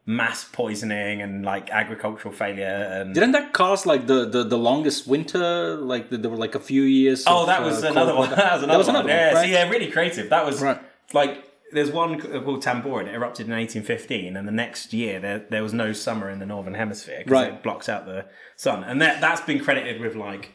mass 0.09 0.43
poisoning 0.43 1.21
and 1.21 1.45
like 1.45 1.69
agricultural 1.69 2.33
failure 2.33 2.65
and. 2.65 3.13
didn't 3.13 3.33
that 3.33 3.53
cause 3.53 3.85
like 3.85 4.07
the, 4.07 4.25
the, 4.27 4.43
the 4.43 4.57
longest 4.57 5.05
winter? 5.07 5.75
Like 5.77 6.09
the, 6.09 6.17
there 6.17 6.31
were 6.31 6.37
like 6.37 6.55
a 6.55 6.59
few 6.59 6.81
years. 6.81 7.23
Oh, 7.27 7.41
of, 7.41 7.47
that 7.47 7.61
uh, 7.61 7.65
was 7.65 7.83
another 7.83 8.15
one. 8.15 8.29
That 8.31 8.53
was 8.55 8.63
another, 8.63 8.77
was 8.79 8.87
one. 8.87 8.95
another 8.95 9.09
yeah, 9.09 9.33
right? 9.33 9.45
so 9.45 9.51
yeah, 9.51 9.69
really 9.69 9.91
creative. 9.91 10.29
That 10.31 10.45
was 10.45 10.61
Right. 10.61 10.81
like 11.13 11.45
there's 11.71 11.91
one 11.91 12.19
called 12.19 12.63
Tambora. 12.63 13.01
and 13.01 13.09
It 13.09 13.13
erupted 13.13 13.45
in 13.45 13.51
1815, 13.53 14.35
and 14.35 14.47
the 14.47 14.51
next 14.51 14.93
year 14.93 15.19
there 15.19 15.45
there 15.51 15.61
was 15.61 15.73
no 15.73 15.93
summer 15.93 16.27
in 16.31 16.39
the 16.39 16.45
northern 16.47 16.73
hemisphere 16.73 17.19
because 17.19 17.31
Right. 17.31 17.53
it 17.53 17.61
blocks 17.61 17.87
out 17.87 18.07
the 18.07 18.25
sun, 18.55 18.83
and 18.83 18.99
that 19.03 19.21
that's 19.21 19.41
been 19.41 19.59
credited 19.59 20.01
with 20.01 20.15
like 20.15 20.53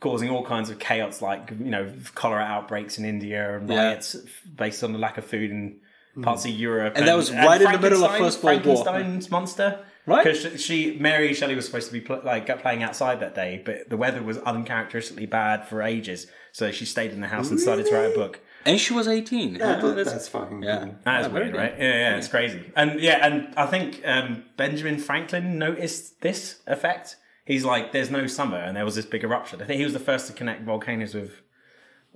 causing 0.00 0.28
all 0.30 0.44
kinds 0.44 0.68
of 0.68 0.80
chaos, 0.80 1.22
like 1.22 1.50
you 1.60 1.70
know 1.70 1.92
cholera 2.16 2.42
outbreaks 2.42 2.98
in 2.98 3.04
India 3.04 3.56
and 3.56 3.70
Yeah. 3.70 3.76
riots 3.90 4.16
based 4.56 4.82
on 4.82 4.92
the 4.92 4.98
lack 4.98 5.16
of 5.16 5.24
food 5.24 5.52
in 5.52 5.76
parts 6.22 6.44
of 6.44 6.50
Europe. 6.52 6.94
And 6.96 7.06
that 7.08 7.16
was 7.16 7.30
right 7.32 7.60
in 7.60 7.72
the 7.72 7.78
middle 7.78 8.04
of 8.04 8.16
First 8.16 8.42
World 8.42 8.64
War. 8.64 8.76
Frankenstein's 8.84 9.30
monster. 9.30 9.84
Right. 10.08 10.24
Because 10.24 10.62
she, 10.62 10.96
Mary 11.00 11.34
Shelley 11.34 11.56
was 11.56 11.66
supposed 11.66 11.88
to 11.88 11.92
be 11.92 12.00
pl- 12.00 12.20
like 12.24 12.46
playing 12.62 12.84
outside 12.84 13.18
that 13.20 13.34
day, 13.34 13.60
but 13.64 13.88
the 13.90 13.96
weather 13.96 14.22
was 14.22 14.38
uncharacteristically 14.38 15.26
bad 15.26 15.66
for 15.66 15.82
ages, 15.82 16.28
so 16.52 16.70
she 16.70 16.84
stayed 16.84 17.10
in 17.10 17.20
the 17.20 17.26
house 17.26 17.50
and 17.50 17.58
started 17.58 17.86
to 17.86 17.92
write 17.94 18.12
a 18.12 18.14
book. 18.14 18.38
And 18.64 18.78
she 18.80 18.94
was 18.94 19.08
18. 19.08 19.56
Yeah, 19.56 19.58
Yeah, 19.58 19.80
that's- 19.80 20.12
that's 20.12 20.28
fucking 20.28 20.62
yeah. 20.62 20.78
cool. 20.84 20.94
That 21.04 21.20
is 21.22 21.26
Yeah, 21.26 21.32
weird, 21.32 21.52
good. 21.52 21.58
right? 21.58 21.74
Yeah, 21.76 21.84
yeah, 21.88 22.16
it's 22.18 22.28
crazy. 22.28 22.72
And 22.76 23.00
yeah, 23.00 23.26
and 23.26 23.52
I 23.56 23.66
think 23.66 24.00
um, 24.06 24.44
Benjamin 24.56 24.98
Franklin 24.98 25.58
noticed 25.58 26.20
this 26.20 26.60
effect. 26.68 27.16
He's 27.44 27.64
like, 27.64 27.90
"There's 27.92 28.10
no 28.10 28.26
summer," 28.28 28.58
and 28.58 28.76
there 28.76 28.84
was 28.84 28.94
this 28.94 29.06
big 29.06 29.24
eruption. 29.24 29.60
I 29.60 29.64
think 29.64 29.78
he 29.78 29.84
was 29.84 29.92
the 29.92 29.98
first 30.00 30.26
to 30.28 30.32
connect 30.32 30.62
volcanoes 30.64 31.14
with 31.14 31.42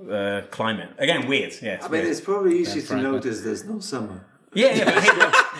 uh, 0.08 0.42
climate. 0.50 0.90
Again, 0.98 1.26
weird. 1.26 1.52
Yeah, 1.60 1.78
I 1.80 1.82
mean, 1.84 1.90
weird. 1.92 2.04
it's 2.06 2.20
probably 2.20 2.58
easy 2.60 2.80
to 2.80 2.86
Franklin. 2.86 3.12
notice 3.12 3.40
there's 3.42 3.64
no 3.64 3.80
summer. 3.80 4.24
yeah, 4.54 4.74
yeah, 4.74 4.84
but, 4.84 4.94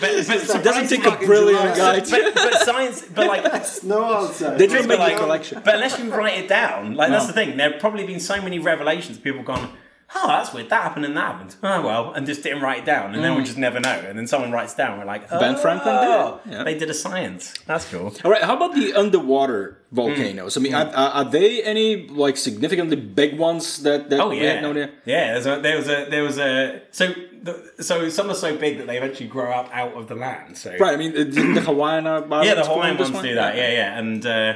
but, 0.01 0.27
but, 0.27 0.55
It 0.55 0.63
doesn't 0.63 0.87
take 0.89 1.05
a 1.05 1.15
brilliant 1.25 1.75
guy. 1.77 1.99
but, 2.01 2.33
but 2.35 2.53
science, 2.61 3.03
but 3.13 3.27
like 3.27 3.65
Snow 3.65 4.03
outside. 4.03 4.57
They 4.57 4.67
didn't 4.67 4.87
But 4.87 4.99
make 4.99 4.99
a 4.99 5.01
like- 5.11 5.17
collection. 5.17 5.61
But 5.63 5.75
unless 5.75 5.97
you 5.99 6.13
write 6.13 6.37
it 6.39 6.49
down, 6.49 6.95
like 6.95 7.09
that's 7.09 7.27
the 7.27 7.33
thing. 7.33 7.55
There 7.57 7.71
have 7.71 7.79
probably 7.79 8.05
been 8.05 8.19
so 8.19 8.41
many 8.41 8.59
revelations. 8.59 9.17
People 9.19 9.43
gone, 9.43 9.69
"Oh, 10.15 10.27
that's 10.27 10.53
weird. 10.53 10.69
That 10.69 10.83
happened 10.83 11.05
and 11.05 11.15
that 11.17 11.31
happened." 11.33 11.55
Oh 11.63 11.81
well, 11.81 12.13
and 12.13 12.25
just 12.27 12.43
didn't 12.43 12.61
write 12.61 12.79
it 12.79 12.85
down, 12.85 13.13
and 13.15 13.23
then 13.23 13.35
we 13.37 13.43
just 13.43 13.57
never 13.57 13.79
know. 13.79 13.89
And 14.07 14.17
then 14.17 14.27
someone 14.27 14.51
writes 14.51 14.73
down, 14.75 14.99
we're 14.99 15.05
like, 15.05 15.23
"Oh, 15.31 15.39
Ben 15.39 15.55
Franklin 15.57 15.95
did 15.95 16.09
it. 16.09 16.57
Yeah. 16.57 16.63
They 16.63 16.77
did 16.77 16.89
a 16.89 16.93
science. 16.93 17.53
That's 17.65 17.85
cool." 17.89 18.13
All 18.23 18.31
right, 18.31 18.41
how 18.43 18.55
about 18.55 18.75
the 18.75 18.93
underwater 18.93 19.77
volcanoes? 19.91 20.57
I 20.57 20.59
mean, 20.61 20.73
Hmm. 20.73 20.95
are, 20.95 21.09
are 21.19 21.25
they 21.25 21.61
any 21.63 22.07
like 22.07 22.37
significantly 22.37 22.95
big 22.97 23.37
ones 23.37 23.83
that, 23.83 24.09
that 24.09 24.19
Oh 24.19 24.29
we 24.29 24.41
yeah, 24.41 24.61
no 24.61 24.71
idea? 24.71 24.89
yeah. 25.05 25.33
There's 25.33 25.45
a, 25.47 25.61
there 25.61 25.77
was 25.77 25.87
a 25.89 26.05
there 26.09 26.23
was 26.23 26.37
a 26.37 26.81
so 26.91 27.13
the, 27.43 27.71
so 27.79 28.07
some 28.09 28.29
are 28.29 28.35
so 28.35 28.55
big 28.55 28.77
that 28.77 28.87
they 28.87 28.97
eventually 28.97 29.27
grow 29.27 29.51
up 29.51 29.69
out 29.73 29.93
of 29.93 30.07
the 30.07 30.15
land. 30.15 30.57
So 30.57 30.75
Right, 30.79 30.93
I 30.93 30.97
mean, 30.97 31.11
didn't 31.13 31.55
the 31.55 31.61
Hawaiian 31.61 32.05
yeah, 32.05 32.53
the 32.55 32.63
Hawaiian 32.65 32.97
ones 32.97 33.11
one? 33.11 33.23
do 33.23 33.33
that. 33.35 33.55
Yeah, 33.55 33.71
yeah. 33.71 33.97
And 33.99 34.25
uh, 34.25 34.53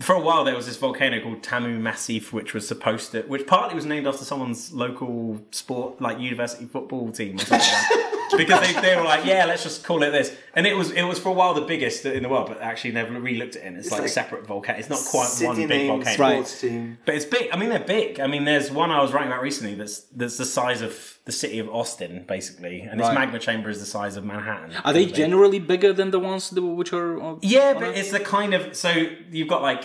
for 0.00 0.14
a 0.14 0.20
while 0.20 0.44
there 0.44 0.54
was 0.54 0.66
this 0.66 0.76
volcano 0.76 1.20
called 1.20 1.42
Tamu 1.42 1.78
Massif, 1.78 2.32
which 2.32 2.54
was 2.54 2.66
supposed 2.66 3.12
to, 3.12 3.22
which 3.22 3.46
partly 3.46 3.74
was 3.74 3.84
named 3.84 4.06
after 4.06 4.24
someone's 4.24 4.72
local 4.72 5.40
sport, 5.50 6.00
like 6.00 6.18
university 6.18 6.66
football 6.66 7.10
team 7.10 7.36
or 7.36 7.40
something. 7.40 7.68
like. 7.68 8.14
because 8.36 8.60
they, 8.74 8.80
they 8.80 8.96
were 8.96 9.02
like, 9.04 9.24
yeah, 9.24 9.44
let's 9.44 9.62
just 9.62 9.84
call 9.84 10.02
it 10.02 10.10
this. 10.10 10.36
And 10.54 10.66
it 10.66 10.76
was 10.76 10.90
it 10.92 11.02
was 11.02 11.18
for 11.18 11.30
a 11.30 11.32
while 11.32 11.54
the 11.54 11.62
biggest 11.62 12.04
in 12.06 12.22
the 12.22 12.28
world, 12.28 12.48
but 12.48 12.60
actually 12.60 12.92
never 12.92 13.18
re-looked 13.20 13.56
at 13.56 13.62
it. 13.62 13.66
And 13.66 13.76
it's, 13.76 13.90
like, 13.90 14.00
like 14.02 14.10
separate 14.10 14.46
volcano. 14.46 14.78
It's 14.78 14.88
not 14.90 15.00
quite 15.10 15.28
City 15.28 15.46
one 15.46 15.66
big 15.68 15.88
volcano, 15.88 16.18
Right. 16.18 16.32
sports 16.46 16.60
team. 16.60 16.98
but 17.04 17.14
it's 17.14 17.24
big. 17.24 17.48
I 17.52 17.56
mean, 17.56 17.68
they're 17.70 17.78
big. 17.80 18.20
I 18.20 18.26
mean, 18.26 18.44
there's 18.44 18.70
one 18.70 18.90
I 18.90 19.00
was 19.00 19.12
writing 19.12 19.30
about 19.32 19.42
recently 19.42 19.74
that's 19.74 20.00
that's 20.14 20.36
the 20.36 20.44
size 20.44 20.82
of 20.82 21.18
the 21.24 21.32
city 21.32 21.58
of 21.58 21.68
Austin, 21.68 22.24
basically, 22.26 22.80
and 22.80 23.00
its 23.00 23.10
magma 23.10 23.38
chamber 23.38 23.68
is 23.70 23.80
the 23.80 23.86
size 23.86 24.16
of 24.16 24.24
Manhattan. 24.24 24.72
Are 24.84 24.92
they 24.92 25.06
generally 25.06 25.58
bigger 25.58 25.92
than 25.92 26.10
the 26.10 26.18
ones 26.18 26.50
that, 26.50 26.62
which 26.62 26.92
are? 26.92 27.20
uh, 27.22 27.36
Yeah, 27.42 27.74
but 27.74 27.96
it's 27.96 28.10
the 28.10 28.20
kind 28.20 28.54
of 28.54 28.74
so 28.76 28.90
you've 29.30 29.48
got 29.48 29.62
like 29.62 29.84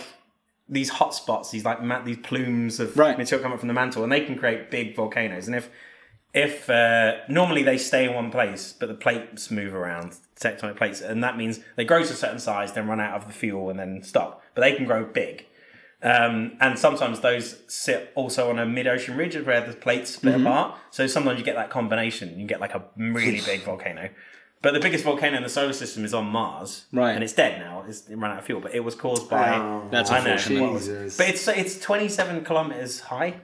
these 0.66 0.88
hot 0.88 1.14
spots, 1.14 1.50
these 1.50 1.64
like 1.64 1.82
ma- 1.82 2.00
these 2.02 2.16
plumes 2.16 2.80
of 2.80 2.96
Right. 2.96 3.18
material 3.18 3.42
coming 3.42 3.58
from 3.58 3.68
the 3.68 3.74
mantle, 3.74 4.02
and 4.02 4.10
they 4.10 4.22
can 4.24 4.36
create 4.38 4.70
big 4.70 4.96
volcanoes. 4.96 5.46
And 5.46 5.54
if 5.54 5.68
if 6.34 6.68
uh, 6.68 7.16
normally 7.28 7.62
they 7.62 7.78
stay 7.78 8.06
in 8.08 8.14
one 8.14 8.30
place, 8.30 8.74
but 8.78 8.88
the 8.88 8.94
plates 8.94 9.50
move 9.50 9.74
around, 9.74 10.16
tectonic 10.40 10.76
plates, 10.76 11.00
and 11.00 11.22
that 11.22 11.36
means 11.36 11.60
they 11.76 11.84
grow 11.84 12.02
to 12.02 12.12
a 12.12 12.16
certain 12.16 12.38
size, 12.40 12.72
then 12.72 12.88
run 12.88 13.00
out 13.00 13.14
of 13.16 13.26
the 13.26 13.32
fuel, 13.32 13.70
and 13.70 13.78
then 13.78 14.02
stop. 14.02 14.42
But 14.54 14.62
they 14.62 14.74
can 14.74 14.84
grow 14.84 15.04
big. 15.04 15.46
Um, 16.02 16.56
and 16.60 16.78
sometimes 16.78 17.20
those 17.20 17.62
sit 17.66 18.12
also 18.14 18.50
on 18.50 18.58
a 18.58 18.66
mid-ocean 18.66 19.16
ridge 19.16 19.36
where 19.36 19.66
the 19.66 19.72
plates 19.72 20.10
split 20.10 20.34
Mm-hmm. 20.34 20.46
apart. 20.46 20.78
So 20.90 21.06
sometimes 21.06 21.38
you 21.38 21.44
get 21.44 21.54
that 21.56 21.70
combination. 21.70 22.38
You 22.38 22.46
get 22.46 22.60
like 22.60 22.74
a 22.74 22.82
really 22.96 23.40
big 23.40 23.62
volcano. 23.64 24.10
But 24.60 24.74
the 24.74 24.80
biggest 24.80 25.04
volcano 25.04 25.36
in 25.36 25.42
the 25.42 25.48
solar 25.48 25.72
system 25.74 26.04
is 26.04 26.12
on 26.14 26.26
Mars, 26.26 26.86
Right. 26.92 27.12
And 27.12 27.22
it's 27.22 27.32
dead 27.34 27.58
now. 27.60 27.84
It's 27.86 28.08
it 28.08 28.16
run 28.16 28.30
out 28.32 28.38
of 28.38 28.44
fuel, 28.44 28.60
but 28.60 28.74
it 28.74 28.80
was 28.80 28.94
caused 28.94 29.28
by. 29.30 29.56
Oh, 29.56 29.86
That's 29.90 30.10
I 30.10 30.24
know. 30.24 30.36
Jesus. 30.36 31.16
But 31.18 31.28
it's 31.28 31.46
it's 31.48 31.78
27 31.80 32.44
kilometers 32.44 33.00
high. 33.00 33.40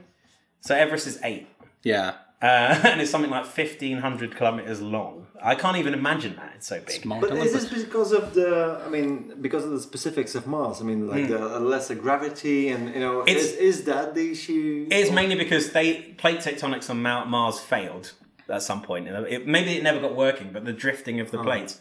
So 0.61 0.75
Everest 0.75 1.07
is 1.07 1.19
eight, 1.23 1.47
yeah, 1.83 2.13
uh, 2.41 2.45
and 2.83 3.01
it's 3.01 3.11
something 3.11 3.31
like 3.31 3.45
1500 3.45 4.35
kilometers 4.35 4.81
long. 4.81 5.27
I 5.43 5.55
can't 5.55 5.77
even 5.77 5.93
imagine 5.93 6.35
that. 6.35 6.53
It's 6.57 6.67
so 6.67 6.79
big. 6.79 7.05
Mount 7.05 7.21
But 7.21 7.33
is 7.33 7.53
this 7.53 7.83
because 7.83 8.11
of 8.11 8.33
the? 8.33 8.81
I 8.85 8.89
mean, 8.89 9.35
because 9.41 9.63
of 9.63 9.71
the 9.71 9.79
specifics 9.81 10.35
of 10.35 10.45
Mars? 10.45 10.81
I 10.81 10.83
mean, 10.83 11.07
like 11.07 11.27
the 11.27 11.59
lesser 11.59 11.95
gravity, 11.95 12.69
and 12.69 12.93
you 12.93 12.99
know. 12.99 13.21
It's- 13.21 13.45
is, 13.45 13.53
is 13.57 13.83
that 13.85 14.13
the 14.13 14.31
issue? 14.31 14.87
It's 14.91 15.11
mainly 15.11 15.35
because 15.35 15.71
they 15.71 16.01
plate 16.17 16.39
tectonics 16.39 16.89
on 16.89 17.01
Mount 17.01 17.29
Mars 17.29 17.59
failed 17.59 18.13
at 18.49 18.61
some 18.61 18.81
point. 18.81 19.07
It, 19.07 19.47
maybe 19.47 19.77
it 19.77 19.83
never 19.83 19.99
got 19.99 20.15
working, 20.15 20.51
but 20.51 20.65
the 20.65 20.73
drifting 20.73 21.19
of 21.19 21.31
the 21.31 21.41
plates, 21.41 21.79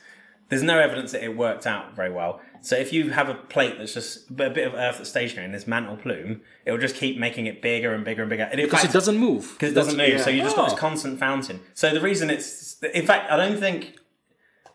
there's 0.48 0.62
no 0.62 0.78
evidence 0.78 1.12
that 1.12 1.22
it 1.22 1.36
worked 1.36 1.66
out 1.66 1.94
very 1.94 2.10
well. 2.10 2.40
So 2.62 2.76
if 2.76 2.92
you 2.92 3.10
have 3.10 3.28
a 3.28 3.34
plate 3.34 3.76
that's 3.78 3.94
just 3.94 4.28
a 4.30 4.32
bit 4.34 4.66
of 4.66 4.74
Earth 4.74 4.98
that's 4.98 5.08
stationary 5.08 5.46
in 5.46 5.52
this 5.52 5.66
mantle 5.66 5.96
plume, 5.96 6.42
it 6.66 6.70
will 6.72 6.78
just 6.78 6.94
keep 6.94 7.18
making 7.18 7.46
it 7.46 7.62
bigger 7.62 7.94
and 7.94 8.04
bigger 8.04 8.22
and 8.22 8.28
bigger. 8.30 8.42
And 8.44 8.56
because 8.56 8.80
fact- 8.80 8.84
it 8.86 8.92
doesn't 8.92 9.16
move. 9.16 9.52
because 9.54 9.72
it 9.72 9.74
doesn't 9.74 9.96
move. 9.96 10.08
yeah. 10.08 10.20
So 10.22 10.30
you 10.30 10.42
just 10.42 10.56
got 10.56 10.66
Oh. 10.66 10.70
this 10.70 10.78
constant 10.78 11.18
fountain. 11.18 11.60
So 11.74 11.92
the 11.92 12.00
reason 12.00 12.28
it's, 12.30 12.76
in 12.82 13.06
fact, 13.06 13.30
I 13.30 13.36
don't 13.36 13.58
think, 13.58 13.96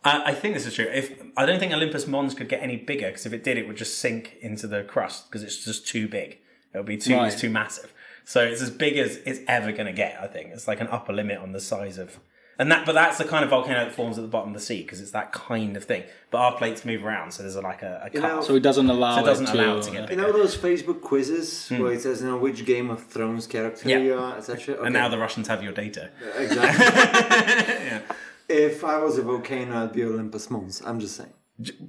I, 0.04 0.32
I 0.32 0.34
think 0.34 0.56
this 0.56 0.66
is 0.66 0.74
true. 0.74 0.86
If 0.92 1.22
I 1.38 1.46
don't 1.46 1.60
think 1.60 1.74
Olympus 1.74 2.08
Mons 2.08 2.34
could 2.34 2.50
get 2.50 2.62
any 2.64 2.78
bigger 2.78 3.08
because 3.08 3.26
if 3.26 3.34
it 3.34 3.44
did, 3.44 3.58
it 3.58 3.68
would 3.68 3.78
just 3.78 4.00
sink 4.00 4.36
into 4.42 4.66
the 4.68 4.84
crust 4.84 5.30
because 5.30 5.44
it's 5.44 5.64
just 5.64 5.88
too 5.88 6.08
big. 6.08 6.40
It 6.74 6.78
would 6.78 6.86
be 6.88 6.98
too, 6.98 7.16
Right. 7.16 7.32
it's 7.32 7.40
too 7.40 7.50
massive. 7.50 7.94
So 8.24 8.44
it's 8.44 8.62
as 8.62 8.72
big 8.72 8.98
as 8.98 9.18
it's 9.26 9.40
ever 9.48 9.72
going 9.72 9.86
to 9.86 9.94
get. 9.94 10.18
I 10.20 10.28
think 10.28 10.50
it's 10.52 10.68
like 10.68 10.82
an 10.82 10.88
upper 10.88 11.14
limit 11.14 11.38
on 11.38 11.52
the 11.52 11.60
size 11.62 11.98
of. 12.00 12.20
And 12.58 12.72
that, 12.72 12.86
but 12.86 12.94
that's 12.94 13.18
the 13.18 13.26
kind 13.26 13.44
of 13.44 13.50
volcano 13.50 13.84
that 13.84 13.94
forms 13.94 14.18
at 14.18 14.22
the 14.22 14.30
bottom 14.30 14.50
of 14.50 14.54
the 14.54 14.62
sea 14.66 14.82
because 14.82 15.02
it's 15.02 15.12
that 15.12 15.34
kind 15.34 15.76
of 15.76 15.84
thing. 15.84 16.04
But 16.32 16.38
our 16.38 16.58
plates 16.58 16.86
move 16.86 17.04
around, 17.06 17.32
so 17.32 17.44
there's 17.44 17.56
a, 17.56 17.62
like 17.62 17.82
a, 17.82 18.04
a 18.06 18.10
cut. 18.10 18.22
know- 18.22 18.42
So 18.42 18.56
it 18.56 18.62
doesn't 18.64 18.90
allow 18.90 19.16
So 19.16 19.24
it 19.24 19.26
doesn't 19.26 19.50
it 19.50 19.52
to. 19.52 19.62
allow 19.62 19.78
it 19.78 19.84
to 19.84 19.92
get 19.92 20.10
You 20.10 20.16
know 20.16 20.32
those 20.32 20.56
Facebook 20.56 21.02
quizzes 21.02 21.68
hmm. 21.68 21.80
where 21.80 21.92
it 21.92 22.02
says, 22.02 22.22
you 22.22 22.28
know, 22.28 22.38
which 22.38 22.66
Game 22.66 22.90
of 22.90 23.04
Thrones 23.06 23.46
character. 23.46 23.90
Yeah. 23.90 23.98
you 23.98 24.18
are, 24.18 24.38
etc. 24.38 24.84
and 24.84 24.94
now 24.94 25.10
the 25.10 25.18
Russians 25.18 25.48
have 25.48 25.62
your 25.64 25.74
data. 25.74 26.12
exactly. 26.38 28.16
If 28.48 28.84
I 28.84 29.00
was 29.00 29.18
a 29.18 29.24
volcano, 29.24 29.84
I'd 29.84 29.94
be 29.94 30.04
Olympus 30.04 30.52
Mons. 30.52 30.82
I'm 30.86 31.00
just 31.00 31.16
saying. 31.16 31.34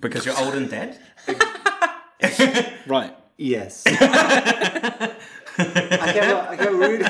Because 0.00 0.24
you're 0.24 0.38
old 0.38 0.55
and 0.55 0.70
dead? 0.70 0.98
right. 2.87 3.14
Yes. 3.37 3.85
I 3.87 3.90
have 5.59 6.31
a, 6.31 6.48
I 6.50 6.55
have 6.57 6.72
a 6.72 6.76
really. 6.76 7.05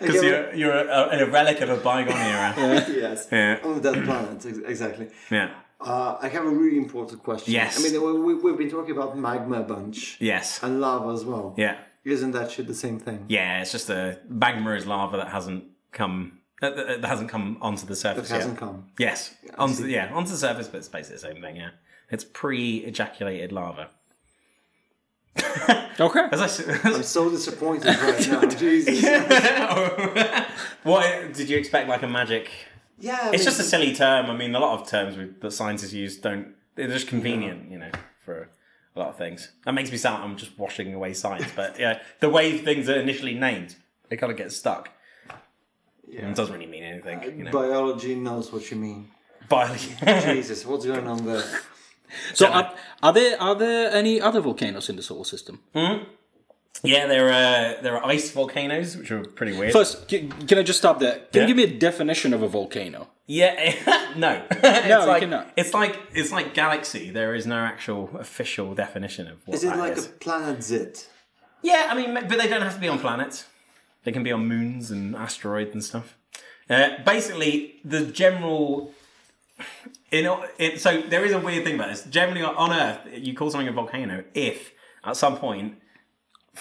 Because 0.00 0.22
you're, 0.22 0.43
you're 0.56 0.72
a, 0.72 1.18
a 1.26 1.30
relic 1.30 1.60
of 1.60 1.70
a 1.70 1.76
bygone 1.76 2.16
era. 2.16 2.54
yes. 2.88 3.28
Yeah. 3.30 3.58
On 3.64 3.80
that 3.80 4.04
planet, 4.04 4.44
exactly. 4.66 5.08
Yeah. 5.30 5.50
Uh, 5.80 6.16
I 6.22 6.28
have 6.28 6.44
a 6.44 6.48
really 6.48 6.78
important 6.78 7.22
question. 7.22 7.52
Yes. 7.52 7.78
I 7.78 7.82
mean, 7.82 8.00
we, 8.02 8.12
we, 8.22 8.34
we've 8.42 8.56
been 8.58 8.70
talking 8.70 8.92
about 8.96 9.18
magma 9.18 9.60
a 9.60 9.64
bunch 9.64 10.16
Yes. 10.20 10.60
and 10.62 10.80
lava 10.80 11.10
as 11.12 11.24
well. 11.24 11.54
Yeah. 11.58 11.76
Isn't 12.04 12.32
that 12.32 12.50
shit 12.50 12.66
the 12.66 12.74
same 12.74 12.98
thing? 12.98 13.26
Yeah. 13.28 13.60
It's 13.60 13.72
just 13.72 13.90
a 13.90 14.18
magma 14.28 14.70
is 14.74 14.86
lava 14.86 15.16
that 15.18 15.28
hasn't 15.28 15.64
come 15.92 16.38
that, 16.60 16.76
that 16.76 17.02
that 17.02 17.08
hasn't 17.08 17.28
come 17.28 17.58
onto 17.60 17.84
the 17.86 17.92
It 17.92 17.96
surface 17.96 18.30
hasn't 18.30 18.54
yet. 18.54 18.60
come. 18.60 18.86
Yes. 18.98 19.34
Onto 19.58 19.86
yeah 19.86 20.12
onto 20.14 20.30
the 20.30 20.36
surface, 20.38 20.68
but 20.68 20.78
it's 20.78 20.88
basically 20.88 21.16
the 21.16 21.34
same 21.34 21.42
thing. 21.42 21.56
Yeah. 21.56 21.70
It's 22.10 22.24
pre-ejaculated 22.24 23.52
lava. 23.52 23.88
Okay. 26.00 26.26
As 26.32 26.40
I 26.40 26.44
s- 26.46 26.84
I'm 26.84 27.02
so 27.04 27.30
disappointed 27.30 27.86
right 27.86 28.28
now. 28.28 28.40
Jesus. 28.48 29.00
what 30.82 31.32
did 31.32 31.48
you 31.48 31.56
expect? 31.56 31.88
Like 31.88 32.02
a 32.02 32.08
magic? 32.08 32.50
Yeah. 32.98 33.12
I 33.22 33.28
It's 33.28 33.38
mean, 33.38 33.44
just 33.44 33.60
a 33.60 33.62
silly 33.62 33.94
term. 33.94 34.26
I 34.26 34.36
mean, 34.36 34.54
a 34.54 34.58
lot 34.60 34.80
of 34.80 34.88
terms 34.88 35.16
we, 35.16 35.26
that 35.40 35.50
scientists 35.52 35.92
use 35.92 36.16
don't. 36.16 36.54
They're 36.74 36.88
just 36.88 37.06
convenient, 37.06 37.70
you 37.70 37.78
know, 37.78 37.90
for 38.24 38.48
a 38.96 38.98
lot 38.98 39.08
of 39.10 39.16
things. 39.16 39.52
That 39.64 39.72
makes 39.74 39.90
me 39.92 39.96
sound 39.96 40.24
I'm 40.24 40.36
just 40.36 40.58
washing 40.58 40.92
away 40.94 41.14
science, 41.14 41.46
but 41.54 41.78
yeah, 41.78 42.00
the 42.20 42.28
way 42.28 42.58
things 42.58 42.88
are 42.88 42.98
initially 42.98 43.34
named, 43.34 43.76
they 44.08 44.16
kind 44.16 44.32
of 44.32 44.36
get 44.38 44.50
stuck. 44.52 44.90
yeah. 46.08 46.28
It 46.28 46.34
doesn't 46.34 46.52
really 46.54 46.66
mean 46.66 46.82
anything, 46.82 47.20
uh, 47.20 47.26
you 47.26 47.44
know. 47.44 47.52
Biology 47.52 48.16
knows 48.16 48.52
what 48.52 48.68
you 48.70 48.76
mean. 48.76 49.10
Biology. 49.48 49.94
Jesus, 50.04 50.66
what's 50.66 50.84
going 50.86 51.06
on 51.06 51.24
there? 51.24 51.44
So 52.34 52.46
are, 52.46 52.72
are 53.02 53.12
there 53.12 53.40
are 53.40 53.54
there 53.54 53.90
any 53.92 54.20
other 54.20 54.40
volcanoes 54.40 54.88
in 54.88 54.96
the 54.96 55.02
solar 55.02 55.24
system? 55.24 55.60
yeah, 56.82 57.06
there 57.06 57.28
are 57.28 57.82
there 57.82 57.96
are 57.96 58.04
ice 58.06 58.30
volcanoes, 58.30 58.96
which 58.96 59.10
are 59.10 59.24
pretty 59.24 59.56
weird. 59.56 59.72
First, 59.72 60.08
can, 60.08 60.30
can 60.46 60.58
I 60.58 60.62
just 60.62 60.78
stop 60.78 60.98
there? 61.00 61.16
Can 61.16 61.26
Yeah. 61.32 61.40
you 61.42 61.46
give 61.48 61.56
me 61.56 61.64
a 61.64 61.78
definition 61.78 62.34
of 62.34 62.42
a 62.42 62.48
volcano? 62.48 63.08
Yeah, 63.26 63.54
no, 64.16 64.42
it's 64.50 64.88
you 64.88 65.06
like, 65.06 65.20
cannot. 65.22 65.50
It's 65.56 65.72
like 65.72 65.98
it's 66.14 66.30
like 66.30 66.52
galaxy. 66.54 67.10
There 67.10 67.34
is 67.34 67.46
no 67.46 67.56
actual 67.56 68.10
official 68.18 68.74
definition 68.74 69.26
of 69.28 69.36
what 69.46 69.54
Is 69.54 69.64
it 69.64 69.68
that 69.68 69.78
like 69.78 69.92
is. 69.96 70.04
It 70.04 70.10
like 70.10 70.14
a 70.16 70.18
planet 70.18 70.62
Zit? 70.62 71.08
Yeah, 71.62 71.86
I 71.90 71.94
mean, 71.94 72.12
but 72.14 72.28
they 72.28 72.48
don't 72.48 72.60
have 72.62 72.74
to 72.74 72.80
be 72.80 72.88
on 72.88 72.98
planets. 72.98 73.46
They 74.04 74.12
can 74.12 74.22
be 74.22 74.32
on 74.32 74.46
moons 74.46 74.90
and 74.90 75.16
asteroids 75.16 75.72
and 75.72 75.82
stuff. 75.82 76.16
Uh, 76.68 76.90
basically, 77.04 77.80
the 77.84 78.04
general. 78.04 78.92
In, 80.14 80.78
so 80.78 81.02
there 81.02 81.24
is 81.24 81.32
a 81.32 81.40
weird 81.40 81.64
thing 81.64 81.74
about 81.74 81.88
this. 81.88 82.04
Generally, 82.04 82.42
on 82.42 82.72
Earth, 82.72 83.00
you 83.12 83.34
call 83.34 83.50
something 83.50 83.68
a 83.68 83.72
volcano 83.72 84.22
if 84.32 84.72
at 85.04 85.16
some 85.16 85.36
point 85.36 85.78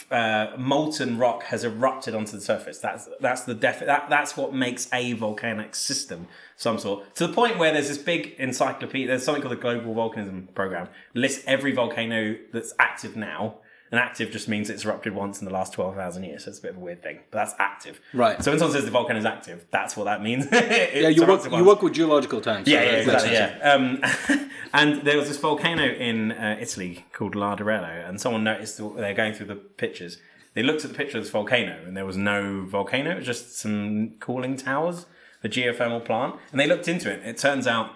uh, 0.09 0.47
molten 0.57 1.19
rock 1.19 1.43
has 1.43 1.63
erupted 1.63 2.15
onto 2.15 2.31
the 2.31 2.41
surface. 2.41 2.79
That's 2.79 3.07
that's 3.19 3.41
the 3.41 3.53
def- 3.53 3.85
that, 3.85 4.09
that's 4.09 4.35
what 4.35 4.55
makes 4.55 4.91
a 4.91 5.13
volcanic 5.13 5.75
system 5.75 6.27
some 6.55 6.79
sort. 6.79 7.13
To 7.15 7.27
the 7.27 7.33
point 7.33 7.59
where 7.59 7.71
there's 7.71 7.89
this 7.89 7.99
big 7.99 8.33
encyclopedia. 8.39 9.07
There's 9.07 9.23
something 9.23 9.43
called 9.43 9.55
the 9.55 9.61
Global 9.61 9.93
Volcanism 9.93 10.53
Program. 10.55 10.89
Lists 11.13 11.43
every 11.45 11.73
volcano 11.73 12.35
that's 12.51 12.73
active 12.79 13.15
now. 13.15 13.59
And 13.93 13.99
active 13.99 14.31
just 14.31 14.47
means 14.47 14.71
it's 14.71 14.85
erupted 14.85 15.13
once 15.13 15.39
in 15.39 15.45
the 15.45 15.53
last 15.53 15.71
twelve 15.71 15.93
thousand 15.95 16.23
years. 16.23 16.45
So 16.45 16.49
it's 16.49 16.57
a 16.57 16.63
bit 16.63 16.71
of 16.71 16.77
a 16.77 16.79
weird 16.79 17.03
thing, 17.03 17.19
but 17.29 17.37
that's 17.37 17.53
active. 17.59 18.01
Right. 18.11 18.43
So 18.43 18.49
when 18.49 18.57
someone 18.57 18.73
says 18.75 18.85
the 18.85 18.89
volcano 18.89 19.19
is 19.19 19.25
active, 19.25 19.67
that's 19.69 19.95
what 19.95 20.05
that 20.05 20.23
means. 20.23 20.47
Yeah, 20.51 21.09
you 21.09 21.23
work 21.27 21.51
you 21.51 21.63
work 21.63 21.83
with 21.83 21.93
geological 21.93 22.41
terms. 22.41 22.67
Yeah, 22.67 22.81
yeah, 22.81 22.91
exactly. 22.93 23.33
Yeah. 23.33 23.59
Um, 23.61 24.49
and 24.73 25.03
there 25.03 25.15
was 25.15 25.27
this 25.27 25.37
volcano 25.37 25.83
in 25.83 26.31
uh, 26.31 26.57
Italy 26.59 27.05
called 27.13 27.35
Larderello, 27.35 28.09
and 28.09 28.19
someone 28.19 28.43
noticed 28.43 28.81
they're 28.95 29.13
going 29.13 29.35
through 29.35 29.45
the 29.45 29.57
pictures. 29.57 30.17
They 30.55 30.63
looked 30.63 30.83
at 30.83 30.89
the 30.89 30.97
picture 30.97 31.19
of 31.19 31.23
this 31.23 31.31
volcano, 31.31 31.79
and 31.85 31.95
there 31.95 32.07
was 32.07 32.17
no 32.17 32.65
volcano. 32.65 33.11
It 33.11 33.17
was 33.17 33.27
just 33.27 33.59
some 33.59 34.15
cooling 34.19 34.57
towers, 34.57 35.05
a 35.43 35.49
geothermal 35.49 36.03
plant. 36.03 36.37
And 36.49 36.59
they 36.59 36.65
looked 36.65 36.87
into 36.87 37.11
it. 37.11 37.21
It 37.23 37.37
turns 37.37 37.67
out 37.67 37.91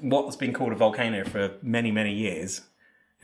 what's 0.00 0.36
been 0.36 0.54
called 0.54 0.72
a 0.72 0.76
volcano 0.76 1.26
for 1.26 1.56
many, 1.60 1.90
many 1.90 2.14
years 2.14 2.62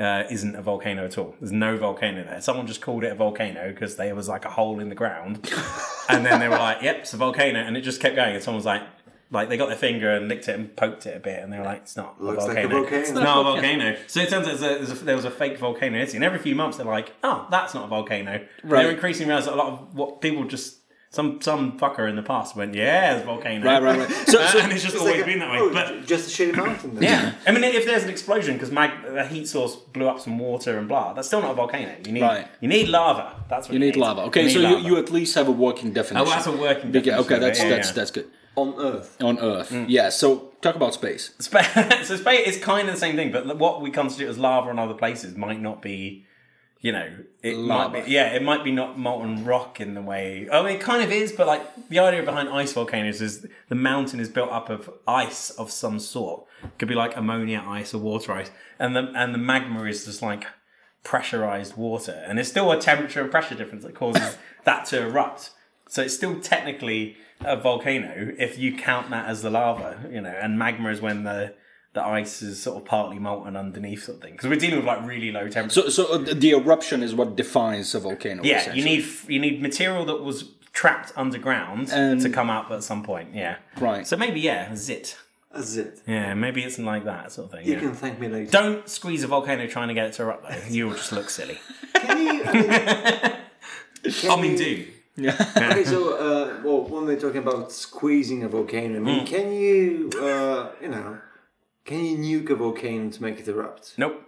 uh, 0.02 0.24
isn't 0.30 0.56
a 0.56 0.62
volcano 0.62 1.04
at 1.04 1.16
all. 1.16 1.34
There's 1.40 1.52
no 1.52 1.76
volcano 1.76 2.24
there. 2.24 2.40
Someone 2.40 2.66
just 2.66 2.80
called 2.82 3.04
it 3.04 3.12
a 3.12 3.14
volcano 3.14 3.70
because 3.72 3.96
there 3.96 4.14
was 4.14 4.28
like 4.28 4.44
a 4.44 4.50
hole 4.50 4.80
in 4.80 4.88
the 4.88 4.94
ground, 4.94 5.48
and 6.08 6.26
then 6.26 6.40
they 6.40 6.48
were 6.48 6.58
like, 6.58 6.82
"Yep, 6.82 6.96
it's 6.98 7.14
a 7.14 7.16
volcano," 7.16 7.60
and 7.60 7.76
it 7.76 7.82
just 7.82 8.00
kept 8.00 8.16
going. 8.16 8.34
And 8.34 8.42
someone 8.42 8.58
was 8.58 8.66
like, 8.66 8.82
like 9.30 9.48
they 9.48 9.56
got 9.56 9.68
their 9.68 9.76
finger 9.76 10.10
and 10.14 10.28
licked 10.28 10.48
it 10.48 10.54
and 10.58 10.74
poked 10.76 11.06
it 11.06 11.16
a 11.16 11.20
bit, 11.20 11.42
and 11.42 11.52
they 11.52 11.58
were 11.58 11.64
like, 11.64 11.82
"It's 11.82 11.96
not 11.96 12.22
Looks 12.22 12.44
a 12.44 12.48
like 12.48 12.56
a 12.58 12.68
volcano. 12.68 12.80
volcano." 12.80 13.00
It's 13.00 13.10
not 13.12 13.40
a 13.40 13.42
volcano." 13.44 13.96
So 14.06 14.20
it 14.20 14.28
turns 14.28 14.46
out 14.46 14.58
there's 14.58 14.90
a, 14.90 14.92
a, 14.92 14.96
there 15.04 15.16
was 15.16 15.24
a 15.24 15.30
fake 15.30 15.58
volcano 15.58 15.96
in 15.96 16.02
Italy, 16.02 16.16
and 16.16 16.24
every 16.24 16.38
few 16.38 16.54
months 16.54 16.76
they're 16.76 16.86
like, 16.86 17.12
"Oh, 17.22 17.46
that's 17.50 17.72
not 17.72 17.84
a 17.84 17.88
volcano." 17.88 18.44
Right. 18.64 18.82
They're 18.82 18.92
increasingly 18.92 19.28
realize 19.28 19.46
that 19.46 19.54
a 19.54 19.56
lot 19.56 19.72
of 19.72 19.94
what 19.94 20.20
people 20.20 20.44
just. 20.44 20.78
Some 21.14 21.42
some 21.42 21.78
fucker 21.78 22.08
in 22.08 22.16
the 22.16 22.22
past 22.22 22.56
went, 22.56 22.74
yeah, 22.74 23.12
it's 23.14 23.22
a 23.22 23.26
volcano. 23.26 23.66
Right, 23.66 23.82
right, 23.82 23.98
right. 23.98 24.10
So, 24.32 24.44
so 24.46 24.58
and 24.60 24.72
it's 24.72 24.82
just 24.82 24.96
always 24.96 25.16
like 25.16 25.22
a- 25.24 25.26
been 25.26 25.40
that 25.40 25.50
way. 25.52 25.58
oh, 25.60 25.70
but 25.70 26.06
just 26.06 26.26
a 26.28 26.42
shitty 26.42 26.56
mountain. 26.56 26.94
Then. 26.94 27.02
yeah, 27.02 27.34
I 27.46 27.52
mean, 27.52 27.62
if 27.64 27.84
there's 27.84 28.02
an 28.04 28.08
explosion 28.08 28.54
because 28.54 28.70
mag- 28.70 29.04
a 29.04 29.26
heat 29.26 29.46
source 29.46 29.76
blew 29.76 30.08
up 30.08 30.20
some 30.20 30.38
water 30.38 30.78
and 30.78 30.88
blah, 30.88 31.12
that's 31.12 31.28
still 31.28 31.42
not 31.42 31.50
a 31.50 31.54
volcano. 31.54 31.94
You 32.06 32.12
need 32.12 32.22
Right. 32.22 32.46
you 32.62 32.68
need 32.68 32.88
lava. 32.88 33.34
That's 33.50 33.68
what 33.68 33.74
you 33.74 33.78
need 33.78 33.96
lava. 33.96 34.22
Okay, 34.22 34.44
You 34.44 34.50
so 34.50 34.60
need 34.62 34.68
you, 34.70 34.74
lava. 34.76 34.88
you 34.88 34.96
at 34.96 35.10
least 35.10 35.34
have 35.34 35.48
a 35.48 35.52
working 35.52 35.92
definition. 35.92 36.26
Oh, 36.26 36.30
that's 36.30 36.46
a 36.46 36.52
working 36.52 36.92
definition 36.92 37.20
Okay, 37.26 37.34
of 37.36 37.42
it, 37.42 37.44
that's 37.44 37.58
yeah, 37.62 37.68
that's 37.68 37.88
yeah. 37.88 37.94
that's 37.94 38.10
good. 38.10 38.28
on 38.56 38.74
Earth. 38.78 39.16
on 39.22 39.38
Earth. 39.38 39.70
Mm. 39.70 39.86
Yeah. 39.88 40.08
So 40.08 40.52
talk 40.62 40.76
about 40.76 40.94
space. 40.94 41.34
Spa- 41.40 42.00
so 42.04 42.16
space 42.16 42.48
is 42.56 42.56
kind 42.64 42.88
of 42.88 42.94
the 42.94 43.00
same 43.00 43.16
thing, 43.16 43.30
but 43.32 43.58
what 43.58 43.82
we 43.82 43.90
constitute 43.90 44.30
as 44.30 44.38
lava 44.38 44.70
in 44.70 44.78
other 44.78 44.94
places 44.94 45.36
might 45.36 45.60
not 45.60 45.82
be, 45.82 46.24
you 46.82 46.90
know, 46.90 47.08
it 47.44 47.56
Lava. 47.56 47.92
might 47.92 48.04
be, 48.06 48.10
yeah, 48.10 48.34
it 48.34 48.42
might 48.42 48.64
be 48.64 48.72
not 48.72 48.98
molten 48.98 49.44
rock 49.44 49.80
in 49.80 49.94
the 49.94 50.02
way. 50.02 50.48
I 50.50 50.62
mean, 50.62 50.76
it 50.76 50.80
kind 50.80 51.00
of 51.02 51.12
is, 51.12 51.30
but 51.30 51.46
like 51.46 51.88
the 51.88 52.00
idea 52.00 52.24
behind 52.24 52.48
ice 52.48 52.72
volcanoes 52.72 53.22
is 53.22 53.46
the 53.68 53.76
mountain 53.76 54.18
is 54.18 54.28
built 54.28 54.50
up 54.50 54.68
of 54.68 54.90
ice 55.06 55.50
of 55.50 55.70
some 55.70 56.00
sort. 56.00 56.44
could 56.78 56.88
be 56.88 56.96
like 56.96 57.16
ammonia 57.16 57.64
ice 57.64 57.94
or 57.94 57.98
water 57.98 58.32
ice, 58.32 58.50
and 58.80 58.96
the 58.96 59.12
and 59.14 59.32
the 59.32 59.38
magma 59.38 59.84
is 59.84 60.04
just 60.04 60.22
like 60.22 60.44
pressurized 61.04 61.76
water, 61.76 62.24
and 62.26 62.40
it's 62.40 62.48
still 62.48 62.70
a 62.72 62.80
temperature 62.80 63.20
and 63.20 63.30
pressure 63.30 63.54
difference 63.54 63.84
that 63.84 63.94
causes 63.94 64.36
that 64.64 64.84
to 64.86 65.06
erupt. 65.06 65.50
So 65.88 66.02
it's 66.02 66.14
still 66.14 66.40
technically 66.40 67.16
a 67.42 67.56
volcano 67.56 68.32
if 68.38 68.58
you 68.58 68.76
count 68.76 69.10
that 69.10 69.28
as 69.28 69.42
the 69.42 69.50
lava, 69.50 70.08
you 70.10 70.20
know, 70.20 70.30
and 70.30 70.58
magma 70.58 70.90
is 70.90 71.00
when 71.00 71.22
the 71.22 71.54
the 71.94 72.02
ice 72.04 72.40
is 72.42 72.62
sort 72.62 72.76
of 72.78 72.84
partly 72.86 73.18
molten 73.18 73.56
underneath, 73.56 74.04
sort 74.04 74.16
of 74.16 74.22
thing. 74.22 74.32
Because 74.32 74.48
we're 74.48 74.56
dealing 74.56 74.76
with 74.76 74.86
like 74.86 75.06
really 75.06 75.30
low 75.30 75.48
temperatures. 75.48 75.94
So 75.94 76.04
so 76.06 76.14
uh, 76.14 76.18
the 76.34 76.50
eruption 76.52 77.02
is 77.02 77.14
what 77.14 77.36
defines 77.36 77.94
a 77.94 78.00
volcano. 78.00 78.42
yeah, 78.42 78.72
you 78.72 78.84
need 78.84 79.04
you 79.28 79.38
need 79.38 79.60
material 79.60 80.04
that 80.06 80.22
was 80.22 80.50
trapped 80.72 81.12
underground 81.16 81.90
And- 81.92 82.20
to 82.22 82.30
come 82.30 82.48
up 82.50 82.70
at 82.70 82.82
some 82.82 83.02
point. 83.02 83.34
Yeah, 83.34 83.56
Right. 83.78 84.06
So 84.06 84.16
maybe 84.16 84.40
yeah, 84.40 84.74
zit. 84.74 85.18
That's 85.54 85.76
it. 85.76 86.00
Yeah, 86.06 86.32
maybe 86.32 86.62
it's 86.64 86.78
like 86.78 87.04
that 87.04 87.30
sort 87.30 87.44
of 87.46 87.52
thing. 87.52 87.66
You 87.66 87.74
yeah. 87.74 87.80
can 87.80 87.92
thank 87.92 88.18
me 88.18 88.26
later. 88.28 88.50
Don't 88.50 88.88
squeeze 88.88 89.22
a 89.22 89.26
volcano 89.26 89.66
trying 89.66 89.88
to 89.88 89.94
get 89.94 90.06
it 90.06 90.12
to 90.14 90.22
erupt 90.22 90.48
though. 90.48 90.56
You'll 90.70 90.94
just 90.94 91.12
look 91.12 91.28
silly. 91.28 91.58
Can 91.94 92.18
you? 92.36 92.42
I 92.44 92.52
mean, 92.54 93.34
I 94.30 94.40
mean, 94.40 94.56
do. 94.56 94.86
okay, 95.18 95.84
so 95.84 96.16
uh, 96.16 96.60
well, 96.64 96.84
when 96.84 97.04
we're 97.04 97.20
talking 97.20 97.42
about 97.42 97.70
squeezing 97.70 98.42
a 98.44 98.48
volcano, 98.48 98.96
I 98.96 99.00
mean, 99.00 99.26
can 99.26 99.52
you, 99.52 100.10
uh, 100.18 100.70
you 100.80 100.88
know, 100.88 101.18
can 101.84 102.04
you 102.04 102.16
nuke 102.40 102.50
a 102.50 102.54
volcano 102.54 103.10
to 103.10 103.22
make 103.22 103.38
it 103.40 103.48
erupt? 103.48 103.94
Nope. 103.98 104.22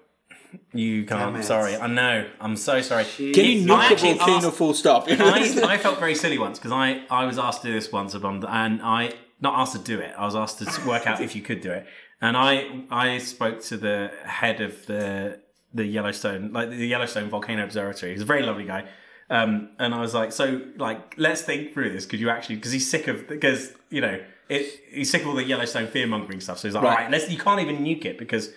You 0.73 1.05
Damn 1.05 1.33
can't. 1.33 1.37
it. 1.39 1.45
Sorry, 1.47 1.77
I 1.77 1.87
know. 1.89 2.27
I'm 2.41 2.57
so 2.57 2.81
sorry. 2.81 3.05
Can 3.05 3.27
you 3.27 3.33
I 3.75 3.87
nuke 3.87 3.91
a 3.91 3.93
actually 3.93 4.15
volcano 4.15 4.49
asked- 4.49 4.57
full 4.57 4.75
stop? 4.75 5.07
I, 5.11 5.61
I 5.67 5.79
felt 5.79 5.99
very 5.99 6.15
silly 6.15 6.39
once 6.39 6.59
because 6.59 6.73
I, 6.73 7.05
I 7.11 7.25
was 7.27 7.39
asked 7.39 7.63
to 7.63 7.69
do 7.69 7.75
this 7.75 7.91
once 7.91 8.15
above, 8.15 8.45
and 8.49 8.81
I 8.83 9.13
not 9.41 9.59
asked 9.59 9.73
to 9.73 9.79
do 9.81 9.99
it. 9.99 10.13
I 10.17 10.25
was 10.25 10.37
asked 10.37 10.59
to 10.61 10.89
work 10.89 11.07
out 11.07 11.21
if 11.21 11.35
you 11.35 11.43
could 11.43 11.61
do 11.61 11.71
it, 11.73 11.87
and 12.21 12.37
I 12.37 12.85
I 12.91 13.19
spoke 13.19 13.63
to 13.65 13.77
the 13.77 14.11
head 14.25 14.61
of 14.61 14.87
the 14.87 15.41
the 15.73 15.85
Yellowstone 15.85 16.53
like 16.53 16.71
the 16.71 16.87
Yellowstone 16.87 17.29
Volcano 17.31 17.65
Observatory. 17.65 18.13
He's 18.13 18.23
a 18.23 18.25
very 18.25 18.43
lovely 18.43 18.65
guy, 18.65 18.85
um, 19.31 19.71
and 19.81 19.93
I 19.93 20.01
was 20.01 20.15
like, 20.15 20.31
so 20.31 20.61
like 20.77 21.15
let's 21.19 21.43
think 21.43 21.75
through 21.75 21.91
this. 21.93 22.07
Could 22.07 22.21
you 22.21 22.31
actually 22.31 22.57
because 22.57 22.71
he's 22.71 22.89
sick 22.89 23.09
of 23.09 23.27
because 23.27 23.73
you 23.91 24.01
know 24.01 24.21
it 24.49 24.81
he's 24.91 25.11
sick 25.11 25.23
of 25.23 25.29
all 25.29 25.35
the 25.35 25.45
Yellowstone 25.45 25.87
fear 25.89 26.07
mongering 26.07 26.41
stuff. 26.41 26.59
So 26.59 26.69
he's 26.69 26.75
like, 26.75 26.85
Right. 26.85 26.91
all 26.91 26.97
right, 27.05 27.11
let's 27.11 27.31
you 27.31 27.39
can't 27.39 27.61
even 27.61 27.79
nuke 27.85 28.05
it 28.05 28.19
because 28.19 28.51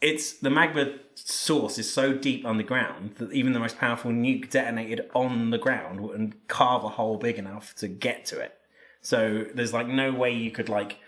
it's 0.00 0.34
the 0.34 0.50
magma 0.50 0.94
source 1.14 1.78
is 1.78 1.90
so 1.92 2.12
deep 2.12 2.44
underground 2.44 3.14
that 3.16 3.32
even 3.32 3.52
the 3.54 3.58
most 3.58 3.78
powerful 3.78 4.10
nuke 4.10 4.50
detonated 4.50 5.08
on 5.14 5.50
the 5.50 5.58
ground 5.58 6.00
wouldn't 6.00 6.46
carve 6.48 6.84
a 6.84 6.88
hole 6.90 7.16
big 7.16 7.38
enough 7.38 7.74
to 7.76 7.88
get 7.88 8.26
to 8.26 8.38
it. 8.38 8.54
So 9.00 9.46
there's 9.54 9.72
like 9.72 9.86
no 9.88 10.12
way 10.12 10.32
you 10.32 10.50
could 10.50 10.68
like. 10.68 10.98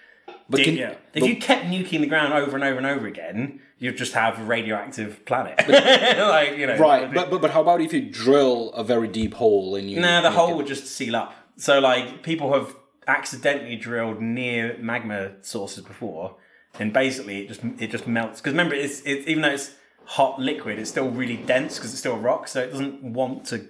dig- 0.50 0.64
can- 0.64 0.76
yeah. 0.76 0.90
If 1.12 1.20
but- 1.20 1.28
you 1.28 1.36
kept 1.36 1.66
nuking 1.66 2.00
the 2.00 2.06
ground 2.06 2.32
over 2.32 2.54
and 2.56 2.64
over 2.64 2.78
and 2.78 2.86
over 2.86 3.06
again, 3.06 3.60
you'd 3.78 3.96
just 3.98 4.14
have 4.14 4.40
a 4.40 4.44
radioactive 4.44 5.24
planet. 5.26 5.58
like 5.68 6.56
you 6.56 6.66
know, 6.66 6.76
right, 6.78 7.12
but, 7.12 7.30
but 7.30 7.40
but 7.42 7.50
how 7.50 7.60
about 7.60 7.80
if 7.82 7.92
you 7.92 8.00
drill 8.10 8.72
a 8.72 8.82
very 8.82 9.08
deep 9.08 9.34
hole 9.34 9.76
and 9.76 9.90
you? 9.90 10.00
no, 10.00 10.22
the 10.22 10.30
hole 10.30 10.50
it- 10.52 10.56
would 10.56 10.66
just 10.66 10.86
seal 10.86 11.14
up. 11.14 11.34
So 11.56 11.78
like 11.80 12.22
people 12.22 12.52
have 12.54 12.74
accidentally 13.08 13.74
drilled 13.76 14.20
near 14.20 14.76
magma 14.78 15.32
sources 15.42 15.82
before, 15.84 16.36
and 16.78 16.92
basically 16.92 17.42
it 17.42 17.48
just 17.48 17.60
it 17.78 17.90
just 17.90 18.06
melts. 18.06 18.40
Because 18.40 18.52
remember, 18.52 18.74
it's 18.74 19.00
it, 19.00 19.26
even 19.26 19.42
though 19.42 19.50
it's 19.50 19.72
hot 20.04 20.38
liquid, 20.40 20.78
it's 20.78 20.90
still 20.90 21.10
really 21.10 21.36
dense 21.36 21.76
because 21.78 21.90
it's 21.90 22.00
still 22.00 22.14
a 22.14 22.18
rock, 22.18 22.46
so 22.48 22.60
it 22.62 22.70
doesn't 22.70 23.02
want 23.02 23.44
to 23.46 23.66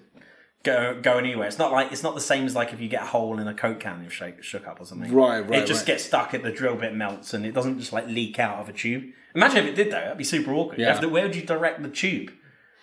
go 0.64 1.01
go 1.01 1.16
anywhere. 1.18 1.46
It's 1.46 1.59
not 1.59 1.72
like 1.72 1.92
it's 1.92 2.03
not 2.03 2.14
the 2.14 2.20
same 2.20 2.44
as 2.44 2.55
like 2.55 2.72
if 2.72 2.81
you 2.81 2.88
get 2.88 3.03
a 3.03 3.07
hole 3.07 3.38
in 3.38 3.46
a 3.48 3.55
coke 3.55 3.81
can 3.81 4.03
you've 4.03 4.12
shake, 4.12 4.42
shook 4.42 4.66
up 4.66 4.81
or 4.81 4.85
something. 4.85 5.12
Right, 5.12 5.40
right, 5.40 5.62
It 5.62 5.66
just 5.66 5.81
right. 5.83 5.87
gets 5.94 6.05
stuck 6.05 6.35
at 6.35 6.42
the 6.42 6.51
drill 6.53 6.77
bit 6.77 6.94
melts, 6.94 7.33
and 7.33 7.46
it 7.46 7.53
doesn't 7.53 7.79
just 7.79 7.92
like 7.92 8.07
leak 8.09 8.38
out 8.38 8.59
of 8.59 8.68
a 8.68 8.72
tube. 8.72 9.05
Imagine 9.35 9.59
if 9.59 9.66
it 9.66 9.74
did 9.77 9.87
though, 9.88 10.01
that'd 10.01 10.18
be 10.18 10.24
super 10.24 10.53
awkward. 10.53 10.79
Yeah. 10.79 10.94
to- 10.94 11.09
where 11.09 11.22
would 11.24 11.37
you 11.37 11.42
direct 11.42 11.83
the 11.83 11.88
tube? 11.88 12.33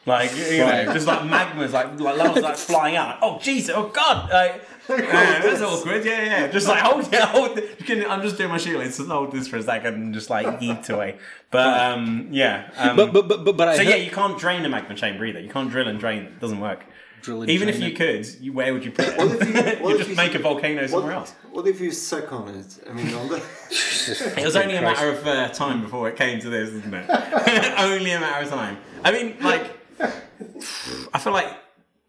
Like 0.07 0.35
you 0.37 0.43
you 0.43 0.61
Right. 0.63 0.85
know, 0.85 0.93
just 0.93 1.07
like 1.07 1.21
magma's 1.21 1.73
like 1.73 1.99
like 1.99 2.17
lava's 2.17 2.43
like 2.43 2.57
flying 2.57 2.95
out. 2.95 3.17
Oh 3.23 3.39
Jesus! 3.39 3.71
Oh 3.75 3.87
God! 3.89 4.29
Like, 4.31 4.61
yeah, 4.89 5.41
that's 5.41 5.61
awkward. 5.61 6.05
Yeah, 6.05 6.23
yeah. 6.23 6.47
Just 6.47 6.67
like 6.67 6.79
hold 6.81 7.11
it. 7.13 7.19
Hold. 7.21 7.57
You 7.57 7.85
can, 7.85 8.05
I'm 8.09 8.21
just 8.21 8.37
doing 8.37 8.49
my 8.49 8.57
shooting. 8.57 8.81
Just 8.81 8.99
hold 9.07 9.31
this 9.31 9.47
for 9.47 9.57
a 9.57 9.63
second 9.63 9.93
and 9.95 10.13
just 10.13 10.29
like 10.29 10.45
yeet 10.59 10.89
away. 10.93 11.17
But 11.51 11.79
um, 11.81 12.27
yeah. 12.31 12.69
Um, 12.77 12.95
But 12.95 13.13
but 13.13 13.27
but 13.27 13.43
but, 13.45 13.57
but 13.57 13.67
I 13.69 13.77
so 13.77 13.83
heard- 13.83 13.89
yeah, 13.89 13.95
you 13.97 14.11
can't 14.11 14.37
drain 14.37 14.63
a 14.65 14.69
magma 14.69 14.95
chamber 14.95 15.25
either. 15.25 15.39
You 15.39 15.49
can't 15.49 15.69
drill 15.69 15.87
and 15.87 15.99
drain 15.99 16.23
it. 16.23 16.25
It 16.33 16.39
doesn't 16.39 16.59
work. 16.59 16.85
Drill 17.21 17.41
and 17.41 17.49
Even 17.49 17.69
if 17.69 17.79
you 17.79 17.87
it. 17.87 17.95
could, 17.95 18.27
you, 18.39 18.53
where 18.53 18.71
would 18.71 18.85
you 18.85 18.91
put 18.91 19.07
it? 19.07 19.17
What 19.17 19.31
if 19.41 19.47
you- 19.47 19.53
what 19.83 19.89
you 19.89 19.95
if 19.95 19.97
just 19.99 20.09
you- 20.11 20.15
make 20.15 20.35
a 20.35 20.39
volcano 20.39 20.85
somewhere 20.85 21.13
What, 21.13 21.17
else. 21.21 21.31
what 21.51 21.67
if 21.67 21.81
you 21.81 21.91
suck 21.91 22.31
on 22.31 22.49
it? 22.49 22.77
I 22.87 22.93
mean, 22.93 23.11
on 23.15 23.27
the. 23.29 23.37
It 24.37 24.45
was 24.45 24.55
only 24.55 24.75
a 24.75 24.81
matter 24.81 25.09
of 25.09 25.25
uh, 25.25 25.49
time 25.49 25.81
before 25.81 26.07
it 26.09 26.15
came 26.15 26.39
to 26.41 26.49
this, 26.51 26.69
isn't 26.69 26.93
it? 26.93 27.09
only 27.79 28.11
a 28.11 28.19
matter 28.19 28.43
of 28.43 28.49
time. 28.49 28.77
I 29.03 29.11
mean, 29.11 29.35
like, 29.41 29.71
I 31.13 31.17
feel 31.19 31.33
like 31.33 31.47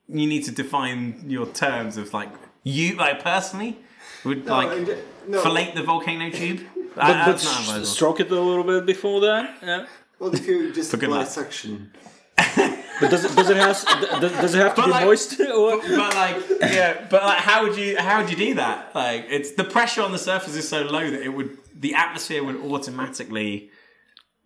you 0.08 0.26
need 0.26 0.44
to 0.44 0.50
define 0.52 1.24
your 1.26 1.46
terms 1.46 1.96
of 1.96 2.12
like 2.12 2.28
you, 2.74 2.98
I 3.00 3.14
personally, 3.14 3.72
would 4.24 4.46
like 4.46 4.70
and- 4.76 4.88
no. 5.28 5.40
fillet 5.42 5.72
the 5.74 5.82
volcano 5.82 6.30
tube. 6.30 6.60
but, 6.96 7.04
Uh, 7.04 7.08
but 7.08 7.24
that's 7.32 7.44
not 7.68 7.80
s- 7.80 7.88
stroke 7.96 8.18
it 8.20 8.30
a 8.30 8.40
little 8.50 8.64
bit 8.72 8.84
before 8.86 9.20
that. 9.28 9.44
Yeah. 9.62 9.86
What 10.18 10.34
if 10.34 10.46
you 10.46 10.72
just 10.72 10.90
good 10.92 11.04
apply 11.04 11.18
luck. 11.18 11.28
suction? 11.28 11.92
But 12.98 13.10
does 13.10 13.24
it 13.26 13.36
does 13.36 13.50
it 13.50 13.58
have 13.58 13.76
does, 14.22 14.32
does 14.44 14.54
it 14.54 14.58
have 14.64 14.74
to 14.76 14.80
But 14.80 14.86
be 14.86 14.90
like- 14.96 15.04
moist 15.04 15.38
or? 15.60 15.70
but 16.00 16.14
like, 16.24 16.36
yeah, 16.78 17.06
but 17.10 17.20
like, 17.30 17.38
how 17.48 17.58
would 17.64 17.76
you 17.76 17.98
how 17.98 18.14
would 18.20 18.30
you 18.30 18.38
do 18.46 18.54
that? 18.54 18.78
Like, 18.94 19.26
it's 19.36 19.50
the 19.52 19.64
pressure 19.64 20.00
on 20.06 20.12
the 20.12 20.18
surface 20.30 20.54
is 20.56 20.66
so 20.66 20.80
low 20.96 21.04
that 21.14 21.20
it 21.28 21.28
would 21.36 21.50
the 21.84 21.92
atmosphere 21.94 22.42
would 22.42 22.56
automatically 22.72 23.52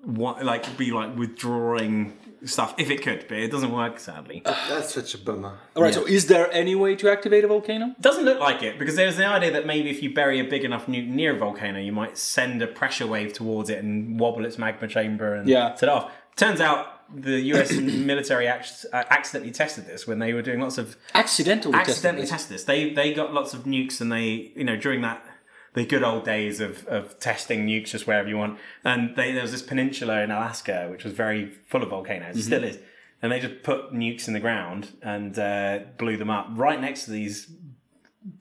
want 0.04 0.44
like 0.44 0.64
be 0.76 0.90
like 0.90 1.11
withdrawing 1.16 2.16
stuff 2.44 2.74
if 2.79 2.90
it 2.90 3.03
could, 3.03 3.26
but 3.29 3.38
it 3.38 3.50
doesn't 3.50 3.72
work 3.72 3.98
sadly. 3.98 4.42
That's 4.68 4.94
such 4.94 5.14
a 5.14 5.18
bummer. 5.18 5.59
All 5.76 5.83
right. 5.83 5.92
So 5.94 6.07
is 6.07 6.26
there 6.26 6.50
any 6.53 6.74
way 6.74 6.96
to 6.96 7.11
activate 7.11 7.44
a 7.44 7.48
volcano? 7.48 7.94
doesn't 8.00 8.24
look 8.24 8.40
like 8.40 8.62
it 8.62 8.79
because 8.79 8.96
there's 8.96 9.16
the 9.16 9.26
idea 9.26 9.50
that 9.53 9.66
maybe 9.66 9.90
if 9.90 10.03
you 10.03 10.12
bury 10.14 10.40
a 10.40 10.44
big 10.44 10.64
enough 10.64 10.87
nuke 10.87 11.09
near 11.09 11.35
a 11.35 11.38
volcano, 11.38 11.79
you 11.79 11.92
might 11.92 12.16
send 12.18 12.62
a 12.62 12.66
pressure 12.66 13.07
wave 13.07 13.33
towards 13.33 13.70
it 13.70 13.83
and 13.83 14.18
wobble 14.18 14.44
its 14.44 14.59
magma 14.59 14.88
chamber 14.88 15.35
and 15.35 15.48
Yeah. 15.48 15.74
set 15.74 15.88
it 15.88 15.92
off. 15.92 16.12
Turns 16.37 16.61
out 16.61 16.96
the 17.14 17.40
U.S. 17.40 17.72
military 17.81 18.46
act- 18.46 18.87
uh, 18.92 19.03
accidentally 19.11 19.53
tested 19.53 19.87
this 19.87 20.07
when 20.07 20.20
they 20.20 20.33
were 20.33 20.42
doing 20.42 20.61
lots 20.61 20.79
of 20.79 20.96
Accidentally. 21.14 21.74
accidentally 21.74 22.26
tested 22.26 22.31
tested 22.31 22.55
this. 22.55 22.64
They 22.64 22.90
they 22.94 23.12
got 23.12 23.35
lots 23.35 23.53
of 23.53 23.64
nukes 23.64 24.00
and 24.00 24.11
they 24.12 24.53
you 24.55 24.64
know 24.64 24.76
during 24.76 25.00
that 25.03 25.24
the 25.74 25.85
good 25.85 26.02
old 26.02 26.24
days 26.24 26.61
of, 26.61 26.87
of 26.87 27.18
testing 27.18 27.66
nukes 27.66 27.88
just 27.88 28.06
wherever 28.06 28.28
you 28.28 28.37
want. 28.37 28.59
And 28.85 29.14
they, 29.16 29.33
there 29.33 29.42
was 29.42 29.52
this 29.52 29.62
peninsula 29.62 30.22
in 30.22 30.30
Alaska 30.30 30.88
which 30.90 31.04
was 31.04 31.12
very 31.12 31.50
full 31.66 31.83
of 31.83 31.90
volcanoes. 31.90 32.37
It 32.37 32.42
still 32.42 32.64
is. 32.64 32.78
And 33.22 33.30
they 33.30 33.38
just 33.38 33.62
put 33.62 33.92
nukes 33.92 34.26
in 34.26 34.35
the 34.35 34.40
ground 34.40 34.96
and 35.02 35.38
uh, 35.38 35.80
blew 35.98 36.16
them 36.16 36.30
up 36.30 36.48
right 36.52 36.80
next 36.80 37.04
to 37.04 37.11
these 37.11 37.50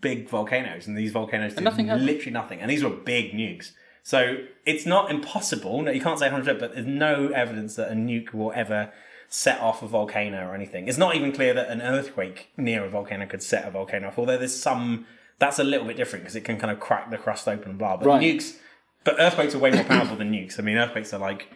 big 0.02 0.30
volcanoes. 0.30 0.88
And 0.88 0.98
these 0.98 1.12
volcanoes 1.12 1.54
did 1.54 1.64
nothing 1.64 1.88
happened? 1.88 2.06
literally 2.06 2.32
nothing. 2.32 2.62
And 2.62 2.72
these 2.72 2.84
were 2.84 2.90
big 2.90 3.34
nukes. 3.34 3.72
So 4.04 4.38
it's 4.66 4.86
not 4.86 5.12
impossible. 5.12 5.82
No, 5.82 5.92
you 5.92 6.02
can't 6.02 6.18
say 6.18 6.30
100%, 6.30 6.60
but 6.60 6.74
there's 6.74 6.86
no 6.86 7.28
evidence 7.28 7.76
that 7.76 7.92
a 7.92 7.96
nuke 7.96 8.34
will 8.34 8.52
ever 8.56 8.92
set 9.28 9.60
off 9.60 9.84
a 9.84 9.88
volcano 9.88 10.48
or 10.48 10.56
anything. 10.56 10.88
It's 10.88 10.98
not 10.98 11.16
even 11.16 11.32
clear 11.32 11.54
that 11.54 11.70
an 11.70 11.82
earthquake 11.82 12.48
near 12.58 12.84
a 12.84 12.90
volcano 12.90 13.28
could 13.28 13.44
set 13.44 13.68
a 13.68 13.72
volcano 13.72 14.08
off, 14.08 14.18
although 14.18 14.38
there's 14.38 14.60
some. 14.60 15.06
That's 15.40 15.60
a 15.60 15.64
little 15.64 15.88
bit 15.88 15.98
different 15.98 16.24
because 16.24 16.36
it 16.36 16.42
can 16.46 16.58
kind 16.58 16.72
of 16.72 16.80
crack 16.80 17.10
the 17.10 17.18
crust 17.18 17.48
open 17.48 17.70
and 17.72 17.80
blah. 17.80 17.98
But 17.98 18.06
Right. 18.08 18.22
nukes. 18.22 18.58
But 19.06 19.16
earthquakes 19.20 19.56
are 19.56 19.60
way 19.60 19.72
more 19.72 19.84
powerful 19.86 20.18
than 20.18 20.32
nukes. 20.32 20.60
I 20.60 20.62
mean, 20.64 20.78
earthquakes 20.78 21.14
are 21.14 21.20
like. 21.20 21.48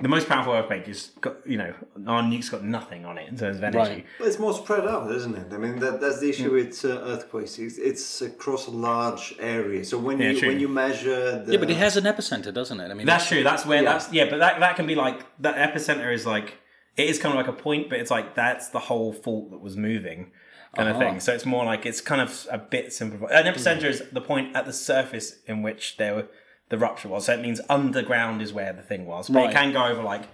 The 0.00 0.06
most 0.08 0.28
powerful 0.28 0.52
earthquake 0.52 0.86
is, 0.86 1.10
got, 1.20 1.44
you 1.44 1.58
know, 1.58 1.74
our 2.06 2.22
nuke's 2.22 2.50
got 2.50 2.62
nothing 2.62 3.04
on 3.04 3.18
it 3.18 3.28
in 3.28 3.36
terms 3.36 3.56
of 3.56 3.64
energy. 3.64 3.78
Right. 3.90 4.06
But 4.20 4.28
it's 4.28 4.38
more 4.38 4.54
spread 4.54 4.86
out, 4.86 5.10
isn't 5.10 5.34
it? 5.34 5.52
I 5.52 5.56
mean, 5.58 5.80
that, 5.80 6.00
that's 6.00 6.20
the 6.20 6.30
issue 6.30 6.52
with 6.52 6.84
uh, 6.84 6.90
earthquakes. 7.02 7.58
It's, 7.58 7.78
it's 7.78 8.22
across 8.22 8.68
a 8.68 8.70
large 8.70 9.34
area. 9.40 9.84
So 9.84 9.98
when 9.98 10.20
Yeah, 10.20 10.30
you 10.30 10.38
true. 10.38 10.48
when 10.50 10.60
you 10.60 10.68
measure 10.68 11.42
the 11.44 11.50
Yeah, 11.54 11.58
but 11.58 11.68
it 11.68 11.78
has 11.78 11.96
an 11.96 12.04
epicenter, 12.04 12.54
doesn't 12.54 12.78
it? 12.78 12.92
I 12.92 12.94
mean, 12.94 13.06
That's 13.08 13.26
true. 13.26 13.42
That's 13.42 13.66
where 13.66 13.82
Yeah. 13.82 13.92
that's 13.94 14.12
yeah, 14.12 14.30
but 14.30 14.38
that 14.38 14.60
that 14.60 14.76
can 14.76 14.86
be 14.86 14.94
like 14.94 15.18
that 15.40 15.56
epicenter 15.56 16.14
is 16.14 16.24
like 16.24 16.58
it 16.96 17.08
is 17.10 17.18
kind 17.18 17.36
of 17.36 17.44
like 17.44 17.48
a 17.48 17.60
point, 17.60 17.90
but 17.90 17.98
it's 17.98 18.12
like 18.12 18.36
that's 18.36 18.68
the 18.68 18.78
whole 18.78 19.12
fault 19.12 19.50
that 19.50 19.60
was 19.60 19.76
moving 19.76 20.30
kind 20.76 20.88
of 20.88 20.96
Uh-huh. 20.96 21.04
thing. 21.10 21.20
So 21.20 21.32
it's 21.34 21.46
more 21.46 21.64
like 21.64 21.86
it's 21.86 22.00
kind 22.00 22.20
of 22.20 22.46
a 22.50 22.58
bit 22.58 22.92
simplified. 22.92 23.30
An 23.46 23.52
epicenter 23.52 23.84
is 23.84 24.02
the 24.12 24.20
point 24.20 24.54
at 24.56 24.64
the 24.66 24.72
surface 24.72 25.36
in 25.46 25.62
which 25.62 25.96
there 25.96 26.14
were 26.14 26.26
the 26.68 26.76
rupture 26.78 27.08
was. 27.08 27.24
So 27.26 27.32
it 27.32 27.40
means 27.40 27.60
underground 27.70 28.42
is 28.42 28.52
where 28.52 28.72
the 28.72 28.82
thing 28.82 29.06
was. 29.06 29.28
But 29.28 29.38
Right. 29.38 29.50
it 29.50 29.54
can 29.54 29.72
go 29.72 29.86
over 29.86 30.02
like 30.02 30.24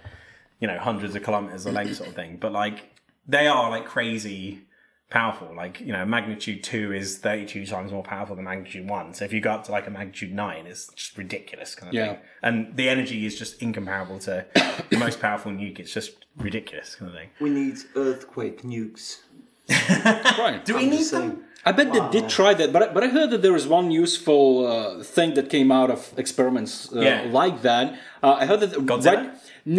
you 0.59 0.67
know 0.67 0.77
hundreds 0.77 1.15
of 1.15 1.23
kilometers 1.23 1.65
of 1.65 1.73
length 1.73 1.95
sort 1.97 2.09
of 2.09 2.15
thing. 2.15 2.37
But 2.37 2.51
like 2.51 2.91
they 3.27 3.47
are 3.47 3.69
like 3.69 3.85
crazy 3.85 4.61
powerful. 5.09 5.53
Like 5.55 5.79
you 5.79 5.93
know, 5.93 6.05
magnitude 6.05 6.63
two 6.63 6.91
is 6.91 7.17
thirty-two 7.19 7.65
times 7.65 7.91
more 7.91 8.03
powerful 8.03 8.35
than 8.35 8.43
magnitude 8.45 8.89
one. 8.89 9.13
So 9.13 9.23
if 9.23 9.31
you 9.31 9.39
go 9.39 9.51
up 9.51 9.63
to 9.65 9.71
like 9.71 9.87
a 9.87 9.91
magnitude 9.91 10.33
nine, 10.33 10.65
it's 10.67 10.91
just 10.93 11.17
ridiculous 11.17 11.73
kind 11.75 11.89
of 11.89 11.93
Yeah. 11.93 12.07
thing. 12.15 12.17
And 12.43 12.75
the 12.75 12.89
energy 12.89 13.25
is 13.25 13.37
just 13.39 13.61
incomparable 13.61 14.19
to 14.19 14.45
the 14.89 14.97
most 14.97 15.21
powerful 15.21 15.51
nuke. 15.51 15.79
It's 15.79 15.93
just 15.93 16.25
ridiculous 16.37 16.95
kind 16.95 17.09
of 17.11 17.17
thing. 17.17 17.29
We 17.39 17.49
need 17.49 17.77
earthquake 17.95 18.63
nukes. 18.63 19.21
Right. 20.37 20.61
Do 20.65 20.75
we 20.75 20.83
I'm 20.83 20.89
need 20.89 20.97
just 20.99 21.11
them? 21.11 21.41
I 21.67 21.71
bet 21.71 21.91
they 21.91 22.07
did 22.11 22.29
try 22.29 22.53
that, 22.53 22.71
but 22.71 22.83
I, 22.83 22.93
but 22.93 23.03
I 23.03 23.07
heard 23.07 23.31
that 23.31 23.41
there 23.41 23.53
was 23.53 23.65
one 23.67 23.89
useful 23.89 24.67
uh, 24.67 25.03
thing 25.03 25.33
that 25.33 25.49
came 25.49 25.71
out 25.71 25.89
of 25.89 26.13
experiments 26.15 26.93
uh, 26.93 26.99
Yeah. 27.01 27.27
like 27.31 27.63
that. 27.63 27.97
Uh, 28.25 28.37
I 28.41 28.45
heard 28.49 28.59
that 28.63 28.71
Godzilla? 28.91 29.05
right 29.05 29.29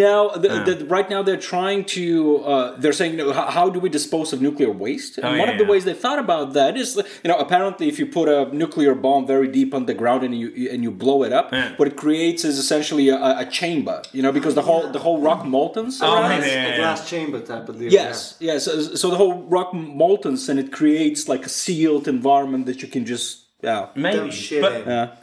now, 0.04 0.20
the, 0.44 0.48
the, 0.68 0.74
right 0.96 1.08
now 1.14 1.20
they're 1.26 1.44
trying 1.54 1.82
to. 1.96 2.04
Uh, 2.52 2.76
they're 2.80 2.92
saying, 3.00 3.12
you 3.12 3.18
know, 3.18 3.32
how, 3.40 3.46
how 3.58 3.66
do 3.74 3.78
we 3.84 3.88
dispose 3.98 4.28
of 4.34 4.38
nuclear 4.48 4.70
waste? 4.84 5.12
And 5.18 5.24
Oh, 5.26 5.30
one 5.30 5.38
yeah, 5.48 5.52
of 5.54 5.58
the 5.58 5.64
yeah. 5.64 5.70
ways 5.72 5.84
they 5.90 5.94
thought 6.04 6.20
about 6.26 6.46
that 6.58 6.72
is, 6.82 6.88
you 7.22 7.28
know, 7.30 7.38
apparently 7.46 7.86
if 7.92 7.96
you 8.00 8.06
put 8.20 8.26
a 8.28 8.40
nuclear 8.62 8.94
bomb 9.04 9.22
very 9.34 9.48
deep 9.58 9.70
underground 9.80 10.20
and 10.26 10.32
you 10.40 10.48
and 10.72 10.80
you 10.86 10.90
blow 11.04 11.18
it 11.28 11.32
up, 11.40 11.46
Yeah. 11.52 11.72
what 11.78 11.86
it 11.92 11.96
creates 12.04 12.40
is 12.50 12.54
essentially 12.64 13.06
a, 13.08 13.18
a 13.44 13.46
chamber, 13.60 13.96
you 14.16 14.22
know, 14.24 14.32
because 14.38 14.54
the 14.60 14.66
whole 14.68 14.84
the 14.96 15.02
whole 15.06 15.18
rock 15.28 15.40
moltens. 15.56 15.94
Oh, 16.02 16.06
around 16.14 16.28
maybe, 16.30 16.46
it. 16.46 16.52
yeah, 16.52 16.74
a 16.74 16.76
glass 16.82 17.00
chamber 17.12 17.38
type 17.52 17.66
of 17.70 17.74
deal. 17.80 17.90
Yes, 18.00 18.16
yes. 18.48 18.64
So, 18.66 18.72
so 19.02 19.06
the 19.12 19.18
whole 19.22 19.34
rock 19.56 19.70
moltens 20.02 20.48
and 20.50 20.56
it 20.64 20.68
creates 20.78 21.20
like 21.32 21.42
a 21.50 21.52
sealed 21.62 22.06
environment 22.16 22.62
that 22.68 22.78
you 22.82 22.88
can 22.96 23.04
just 23.14 23.28
yeah. 23.62 23.88
Maybe, 23.94 24.30
but 24.60 24.72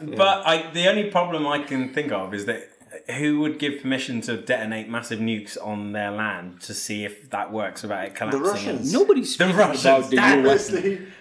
in. 0.00 0.16
but 0.16 0.36
I, 0.52 0.70
the 0.72 0.88
only 0.88 1.04
problem 1.10 1.46
I 1.46 1.60
can 1.70 1.94
think 1.94 2.10
of 2.12 2.34
is 2.34 2.44
that 2.46 2.68
who 3.16 3.40
would 3.40 3.58
give 3.58 3.80
permission 3.82 4.20
to 4.22 4.36
detonate 4.36 4.88
massive 4.88 5.18
nukes 5.18 5.56
on 5.62 5.92
their 5.92 6.10
land 6.10 6.60
to 6.62 6.74
see 6.74 7.04
if 7.04 7.30
that 7.30 7.52
works 7.52 7.82
without 7.82 8.04
it 8.06 8.14
collapsing? 8.14 8.40
The 8.42 8.48
collapsing? 8.48 8.72
Russians. 8.72 8.92
Nobody's 8.92 9.36
The 9.36 9.44
speaking 9.44 9.56
Russians, 9.56 9.84
about 9.84 10.10
the 10.10 10.16
that- 10.16 10.46
US. 10.46 10.72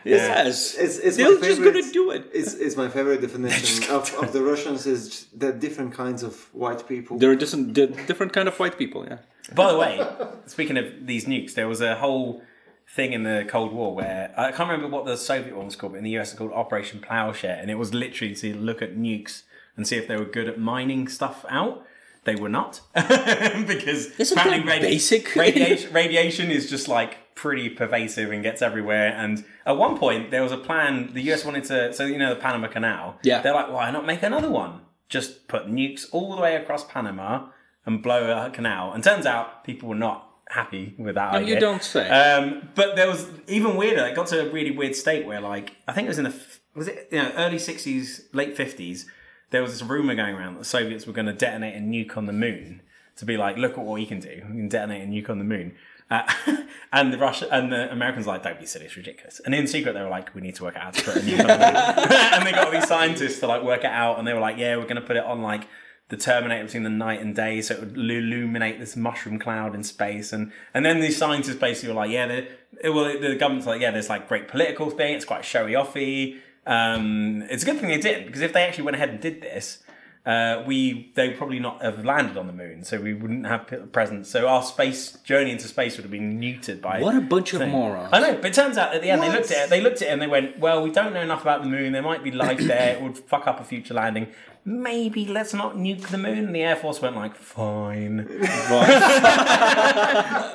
Yes, 0.06 0.76
it's, 0.76 0.98
it's 0.98 1.18
they're 1.18 1.40
my 1.40 1.48
just 1.48 1.62
gonna 1.64 1.92
do 1.92 2.12
it. 2.12 2.30
It's, 2.34 2.54
it's 2.56 2.76
my 2.76 2.90
favorite 2.90 3.22
definition 3.22 3.90
of, 3.92 4.14
of 4.16 4.34
the 4.34 4.42
Russians 4.42 4.86
is 4.86 5.28
that 5.36 5.60
different 5.60 5.94
kinds 5.94 6.24
of 6.24 6.54
white 6.54 6.88
people. 6.88 7.18
There 7.18 7.32
are 7.32 7.36
different, 7.36 7.74
different 7.74 8.34
kind 8.34 8.48
of 8.48 8.58
white 8.60 8.78
people. 8.78 9.06
Yeah. 9.06 9.20
By 9.56 9.72
the 9.72 9.78
way, 9.78 10.06
speaking 10.46 10.78
of 10.78 11.06
these 11.06 11.26
nukes, 11.26 11.54
there 11.54 11.68
was 11.68 11.82
a 11.82 11.96
whole 11.96 12.42
thing 12.90 13.14
in 13.14 13.24
the 13.24 13.46
Cold 13.48 13.72
War 13.74 13.96
where 13.96 14.34
I 14.38 14.52
can't 14.52 14.70
remember 14.70 14.88
what 14.96 15.06
the 15.06 15.16
Soviet 15.18 15.56
one 15.56 15.66
was 15.66 15.76
called, 15.76 15.94
but 15.94 15.98
in 16.00 16.04
the 16.04 16.18
US 16.18 16.32
it's 16.32 16.38
called 16.38 16.52
Operation 16.52 17.00
Plowshare, 17.00 17.58
and 17.62 17.72
it 17.72 17.76
was 17.76 17.94
literally 17.94 18.36
to 18.36 18.54
look 18.56 18.82
at 18.82 18.96
nukes 18.96 19.44
and 19.76 19.88
see 19.88 19.98
if 19.98 20.08
they 20.08 20.16
were 20.18 20.26
good 20.26 20.48
at 20.48 20.60
mining 20.60 21.08
stuff 21.08 21.46
out. 21.50 21.86
They 22.26 22.36
were 22.36 22.48
not 22.50 22.80
because 22.96 24.32
apparently 24.32 24.64
that 24.72 24.82
basic? 24.82 25.36
radiation, 25.36 25.94
radiation 25.94 26.52
is 26.52 26.70
just 26.70 26.88
like 26.88 27.18
pretty 27.36 27.70
pervasive 27.70 28.32
and 28.32 28.42
gets 28.44 28.62
everywhere. 28.62 29.10
And 29.10 29.44
at 29.66 29.78
one 29.78 29.98
point, 29.98 30.32
there 30.32 30.42
was 30.44 30.52
a 30.52 30.58
plan. 30.58 31.12
The 31.14 31.22
US 31.34 31.44
wanted 31.44 31.66
to, 31.66 31.92
so 31.94 32.06
you 32.06 32.18
know, 32.18 32.34
the 32.34 32.40
Panama 32.40 32.68
Canal. 32.68 33.18
Yeah. 33.24 33.42
they're 33.42 33.54
like, 33.54 33.72
why 33.72 33.92
not 33.92 34.06
make 34.06 34.24
another 34.24 34.50
one? 34.50 34.82
Just 35.10 35.48
put 35.48 35.68
nukes 35.68 36.06
all 36.12 36.36
the 36.36 36.42
way 36.42 36.56
across 36.56 36.86
Panama 36.86 37.48
and 37.86 38.02
blow 38.02 38.32
a 38.46 38.50
canal. 38.50 38.94
And 38.94 39.04
turns 39.04 39.26
out 39.26 39.64
people 39.66 39.90
were 39.90 39.96
not 39.96 40.30
happy 40.50 40.96
with 40.98 41.16
that 41.16 41.34
No, 41.34 41.40
idea. 41.40 41.56
you 41.56 41.60
don't 41.60 41.84
say. 41.84 42.08
Um, 42.10 42.70
but 42.76 42.96
there 42.96 43.08
was 43.10 43.28
even 43.48 43.76
weirder. 43.76 44.06
It 44.06 44.16
got 44.16 44.28
to 44.28 44.48
a 44.48 44.52
really 44.52 44.72
weird 44.72 44.96
state 44.96 45.26
where, 45.26 45.42
like, 45.42 45.76
I 45.88 45.94
think 45.94 46.06
it 46.06 46.10
was 46.10 46.20
in 46.20 46.24
the 46.26 46.34
was 46.76 46.88
it 46.88 47.10
you 47.12 47.22
know 47.22 47.32
early 47.36 47.60
sixties, 47.60 48.28
late 48.34 48.56
fifties. 48.56 49.10
There 49.54 49.62
was 49.62 49.72
this 49.72 49.88
rumor 49.88 50.16
going 50.16 50.34
around 50.34 50.56
that 50.56 50.60
the 50.62 50.66
Soviets 50.66 51.06
were 51.06 51.14
going 51.14 51.28
to 51.28 51.34
detonate 51.34 51.76
a 51.76 51.80
nuke 51.80 52.18
on 52.18 52.26
the 52.26 52.34
moon 52.34 52.82
to 53.18 53.24
be 53.24 53.38
like, 53.38 53.56
look 53.56 53.74
at 53.74 53.86
what 53.86 53.94
we 53.94 54.08
can 54.08 54.20
do. 54.20 54.42
We 54.50 54.58
can 54.58 54.68
detonate 54.68 55.04
a 55.04 55.06
nuke 55.06 55.30
on 55.30 55.38
the 55.38 55.44
moon. 55.44 55.76
Uh, 56.10 56.24
and 56.92 57.14
the 57.14 57.20
Russia 57.20 57.48
and 57.52 57.72
the 57.72 57.92
Americans 57.92 58.26
like, 58.26 58.42
don't 58.42 58.60
be 58.60 58.66
silly, 58.66 58.86
it's 58.86 58.98
ridiculous. 58.98 59.40
And 59.46 59.54
in 59.54 59.68
secret, 59.68 59.94
they 59.94 60.02
were 60.02 60.10
like, 60.10 60.34
we 60.34 60.42
need 60.42 60.56
to 60.56 60.64
work 60.64 60.76
out 60.76 60.84
how 60.86 60.90
to 60.90 61.04
put 61.04 61.18
a 61.18 61.20
nuke 61.20 61.42
on 61.42 61.48
the 61.48 61.54
moon. 61.54 62.18
and 62.34 62.48
they 62.48 62.52
got 62.52 62.72
these 62.72 62.88
scientists 62.88 63.42
to 63.42 63.48
like 63.48 63.62
work 63.62 63.82
it 63.82 63.92
out, 63.92 64.18
and 64.18 64.28
they 64.28 64.34
were 64.34 64.40
like, 64.40 64.58
yeah, 64.58 64.76
we're 64.76 64.84
going 64.84 64.96
to 64.96 65.02
put 65.02 65.18
it 65.18 65.24
on 65.24 65.44
like 65.44 65.68
the 66.10 66.18
terminator 66.18 66.66
between 66.66 66.82
the 66.82 66.90
night 66.90 67.22
and 67.22 67.36
day, 67.36 67.62
so 67.62 67.76
it 67.76 67.80
would 67.80 67.96
illuminate 67.96 68.80
this 68.80 68.96
mushroom 68.96 69.38
cloud 69.38 69.76
in 69.76 69.84
space. 69.84 70.34
And 70.34 70.52
and 70.74 70.84
then 70.84 71.00
these 71.00 71.16
scientists 71.16 71.58
basically 71.58 71.90
were 71.90 72.02
like, 72.02 72.10
yeah, 72.10 72.26
the, 72.26 72.92
well, 72.92 73.06
the 73.20 73.36
government's 73.36 73.68
like, 73.68 73.82
yeah, 73.82 73.92
there's 73.92 74.10
like 74.10 74.28
great 74.28 74.48
political 74.48 74.90
thing. 74.90 75.14
It's 75.14 75.26
quite 75.26 75.46
showy 75.46 75.74
offy. 75.74 76.40
Um, 76.66 77.44
it's 77.50 77.64
a 77.64 77.66
good 77.66 77.80
thing 77.80 77.90
they 77.90 77.98
did 78.00 78.26
because 78.26 78.42
if 78.42 78.54
they 78.54 78.64
actually 78.64 78.86
went 78.86 78.96
ahead 78.96 79.10
and 79.10 79.20
did 79.20 79.42
this, 79.42 79.80
uh, 80.26 80.64
we 80.66 81.12
they 81.16 81.28
would 81.28 81.38
probably 81.38 81.60
not 81.60 81.82
have 81.82 82.06
landed 82.06 82.38
on 82.38 82.48
the 82.48 82.54
moon, 82.54 82.84
so 82.86 83.00
we 83.02 83.14
wouldn't 83.14 83.46
have 83.46 83.92
presence. 83.92 84.30
So 84.30 84.48
our 84.48 84.64
space 84.64 85.12
journey 85.24 85.52
into 85.52 85.68
space 85.68 85.98
would 85.98 86.04
have 86.04 86.12
been 86.12 86.40
neutered 86.40 86.80
by 86.80 87.02
What 87.02 87.16
a 87.16 87.22
bunch 87.22 87.52
of 87.54 87.60
thing. 87.60 87.72
morons. 87.72 88.10
I 88.14 88.20
know, 88.22 88.36
but 88.36 88.46
it 88.46 88.54
turns 88.54 88.78
out 88.78 88.96
at 88.96 89.02
the 89.02 89.10
end 89.10 89.22
they 89.22 89.30
looked 89.32 89.52
at 89.52 89.66
it. 89.66 89.70
They 89.70 89.82
looked 89.82 90.02
at 90.02 90.08
it 90.08 90.12
and 90.12 90.22
they 90.22 90.28
went, 90.28 90.60
"Well, 90.60 90.82
we 90.82 90.92
don't 90.92 91.14
know 91.14 91.22
enough 91.22 91.42
about 91.42 91.62
the 91.62 91.68
moon. 91.70 91.92
There 91.92 92.02
might 92.02 92.24
be 92.24 92.32
life 92.32 92.60
there. 92.60 92.96
It 92.96 93.02
would 93.02 93.18
fuck 93.18 93.48
up 93.48 93.60
a 93.60 93.66
future 93.66 93.94
landing. 93.94 94.28
Maybe 94.66 95.26
let's 95.28 95.54
not 95.54 95.76
nuke 95.76 96.08
the 96.08 96.18
moon." 96.18 96.38
And 96.46 96.56
the 96.56 96.62
Air 96.62 96.76
Force 96.78 97.02
went 97.02 97.16
like, 97.16 97.36
"Fine, 97.36 98.28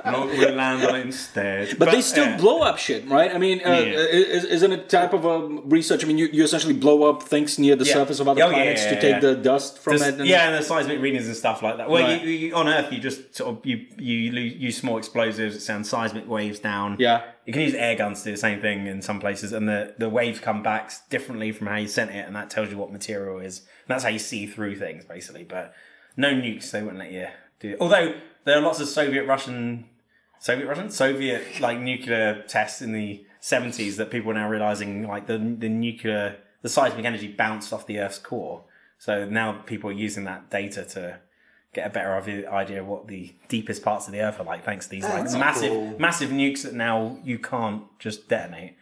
no, 0.07 0.27
we'll 0.27 0.55
land 0.55 0.85
on 0.85 0.97
it 0.97 1.07
instead." 1.07 1.79
But, 1.79 1.91
they 1.91 2.01
still 2.01 2.25
yeah. 2.25 2.37
blow 2.37 2.61
up 2.63 2.79
shit, 2.79 3.07
right? 3.09 3.35
I 3.35 3.39
mean, 3.39 3.61
uh, 3.65 3.71
Yeah. 3.71 3.99
is, 4.37 4.45
isn't 4.45 4.73
it 4.73 4.89
type 4.89 5.13
of 5.13 5.27
um, 5.27 5.63
research? 5.69 6.05
I 6.05 6.07
mean, 6.07 6.19
you, 6.19 6.29
you 6.33 6.45
essentially 6.45 6.75
blow 6.75 7.09
up 7.09 7.23
things 7.23 7.59
near 7.59 7.77
the 7.77 7.85
Yeah. 7.85 7.93
surface 7.95 8.21
of 8.21 8.29
other 8.29 8.43
Oh, 8.45 8.49
planets 8.49 8.83
yeah, 8.85 8.91
to 8.95 9.01
take 9.01 9.11
yeah. 9.17 9.21
the 9.21 9.35
dust 9.35 9.79
from 9.79 9.97
There's- 9.99 10.15
it. 10.15 10.21
And, 10.21 10.29
yeah, 10.29 10.49
and 10.49 10.55
the 10.59 10.63
seismic 10.67 11.01
readings 11.01 11.27
and 11.27 11.37
stuff 11.37 11.63
like 11.63 11.77
that. 11.79 11.89
Well, 11.91 12.03
Right. 12.03 12.23
you, 12.23 12.31
you, 12.31 12.55
on 12.55 12.69
Earth, 12.69 12.93
you 12.93 12.99
just 13.01 13.35
sort 13.37 13.51
of 13.57 13.67
you 13.67 13.87
you 13.99 14.33
lo- 14.33 14.41
use 14.41 14.77
small 14.77 14.99
explosives. 14.99 15.57
It 15.57 15.61
sends 15.61 15.89
seismic 15.89 16.29
waves 16.29 16.59
down. 16.61 16.97
Yeah. 16.99 17.23
you 17.47 17.53
can 17.55 17.63
use 17.63 17.73
air 17.75 17.95
guns 17.95 18.19
to 18.21 18.25
do 18.27 18.33
the 18.33 18.37
same 18.37 18.61
thing 18.61 18.87
in 18.87 19.01
some 19.01 19.21
places, 19.21 19.53
and 19.53 19.67
the 19.69 19.95
the 19.99 20.09
waves 20.11 20.39
come 20.39 20.63
back 20.63 20.93
differently 21.09 21.51
from 21.53 21.67
how 21.67 21.77
you 21.77 21.89
sent 21.89 22.11
it, 22.11 22.27
and 22.27 22.37
that 22.37 22.51
tells 22.51 22.71
you 22.71 22.77
what 22.77 22.93
material 22.93 23.39
is. 23.41 23.63
That's 23.89 24.05
how 24.05 24.11
you 24.11 24.19
see 24.19 24.47
through 24.47 24.77
things, 24.77 25.05
basically. 25.05 25.45
But 25.45 25.75
no 26.17 26.33
nukes, 26.33 26.71
they 26.71 26.83
wouldn't 26.83 26.99
let 26.99 27.13
you 27.13 27.27
do. 27.61 27.71
it. 27.71 27.79
Although 27.81 28.15
there 28.45 28.57
are 28.59 28.63
lots 28.63 28.81
of 28.81 28.89
Soviet 28.89 29.25
Russian. 29.25 29.87
Soviet 30.41 30.67
Russian 30.69 30.91
Soviet 30.91 31.61
like 31.61 31.81
nuclear 31.81 32.45
tests 32.47 32.81
in 32.81 32.93
the 32.93 33.25
seventies 33.41 33.97
that 33.97 34.11
people 34.11 34.31
are 34.31 34.35
now 34.35 34.49
realizing 34.49 35.07
like 35.07 35.27
the 35.27 35.39
the 35.39 35.69
nuclear 35.69 36.37
the 36.63 36.69
seismic 36.69 37.05
energy 37.05 37.29
bounced 37.29 37.73
off 37.73 37.87
the 37.87 37.99
Earth's 37.99 38.19
core. 38.19 38.63
So 38.99 39.29
now 39.29 39.53
people 39.67 39.91
are 39.91 39.95
using 39.95 40.25
that 40.25 40.51
data 40.51 40.85
to 40.85 41.21
get 41.73 41.87
a 41.87 41.91
better 41.91 42.15
idea 42.49 42.81
of 42.81 42.87
what 42.87 43.07
the 43.09 43.35
deepest 43.49 43.83
parts 43.83 44.07
of 44.07 44.13
the 44.13 44.21
Earth 44.21 44.41
are 44.41 44.45
like, 44.45 44.65
thanks 44.65 44.87
to 44.87 44.91
these 44.91 45.05
ah, 45.05 45.21
like 45.21 45.33
massive 45.33 45.71
cool. 45.71 45.97
massive 45.99 46.31
nukes 46.31 46.63
that 46.63 46.75
now 46.75 47.19
you 47.25 47.39
can't 47.39 47.85
just 47.99 48.29
detonate. 48.29 48.77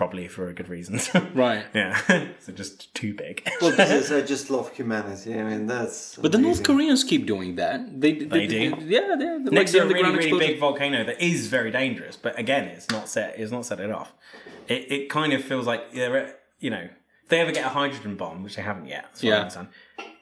Probably 0.00 0.28
for 0.28 0.48
a 0.48 0.54
good 0.54 0.70
reason. 0.70 0.98
Right. 1.34 1.66
yeah. 1.74 2.00
so 2.40 2.52
just 2.52 2.94
too 2.94 3.12
big. 3.12 3.46
Well, 3.60 3.76
this 3.76 3.90
is, 3.90 4.10
I 4.10 4.20
uh, 4.20 4.26
just 4.34 4.48
love 4.48 4.72
humanity. 4.72 5.38
I 5.38 5.42
mean, 5.42 5.66
that's. 5.66 6.16
But 6.16 6.32
the 6.32 6.38
North. 6.38 6.62
Koreans 6.62 7.04
keep 7.04 7.26
doing 7.26 7.56
that. 7.56 8.00
They, 8.00 8.12
they, 8.14 8.24
They 8.24 8.46
do? 8.46 8.76
yeah, 8.80 9.14
they're, 9.18 9.38
they're 9.44 9.52
Next 9.52 9.72
to 9.72 9.80
a 9.80 9.86
really, 9.86 10.02
really 10.04 10.14
explosion. 10.16 10.38
big 10.38 10.58
volcano 10.58 11.04
that 11.04 11.20
is 11.22 11.48
very 11.48 11.70
dangerous, 11.70 12.16
but 12.16 12.38
again, 12.38 12.64
it's 12.64 12.88
not 12.88 13.10
set. 13.10 13.38
It's 13.38 13.52
not 13.52 13.66
set 13.66 13.78
it 13.78 13.90
off. 13.90 14.14
It, 14.68 14.90
it 14.90 15.10
kind 15.10 15.34
of 15.34 15.44
feels 15.44 15.66
like 15.66 15.92
they're, 15.92 16.34
you 16.60 16.70
know, 16.70 16.88
if 17.24 17.28
they 17.28 17.40
ever 17.40 17.52
get 17.52 17.66
a 17.66 17.68
hydrogen 17.68 18.16
bomb, 18.16 18.42
which 18.42 18.56
they 18.56 18.62
haven't 18.62 18.86
yet. 18.86 19.02
That's 19.10 19.22
what 19.22 19.28
Yeah. 19.28 19.34
I 19.34 19.40
understand. 19.40 19.68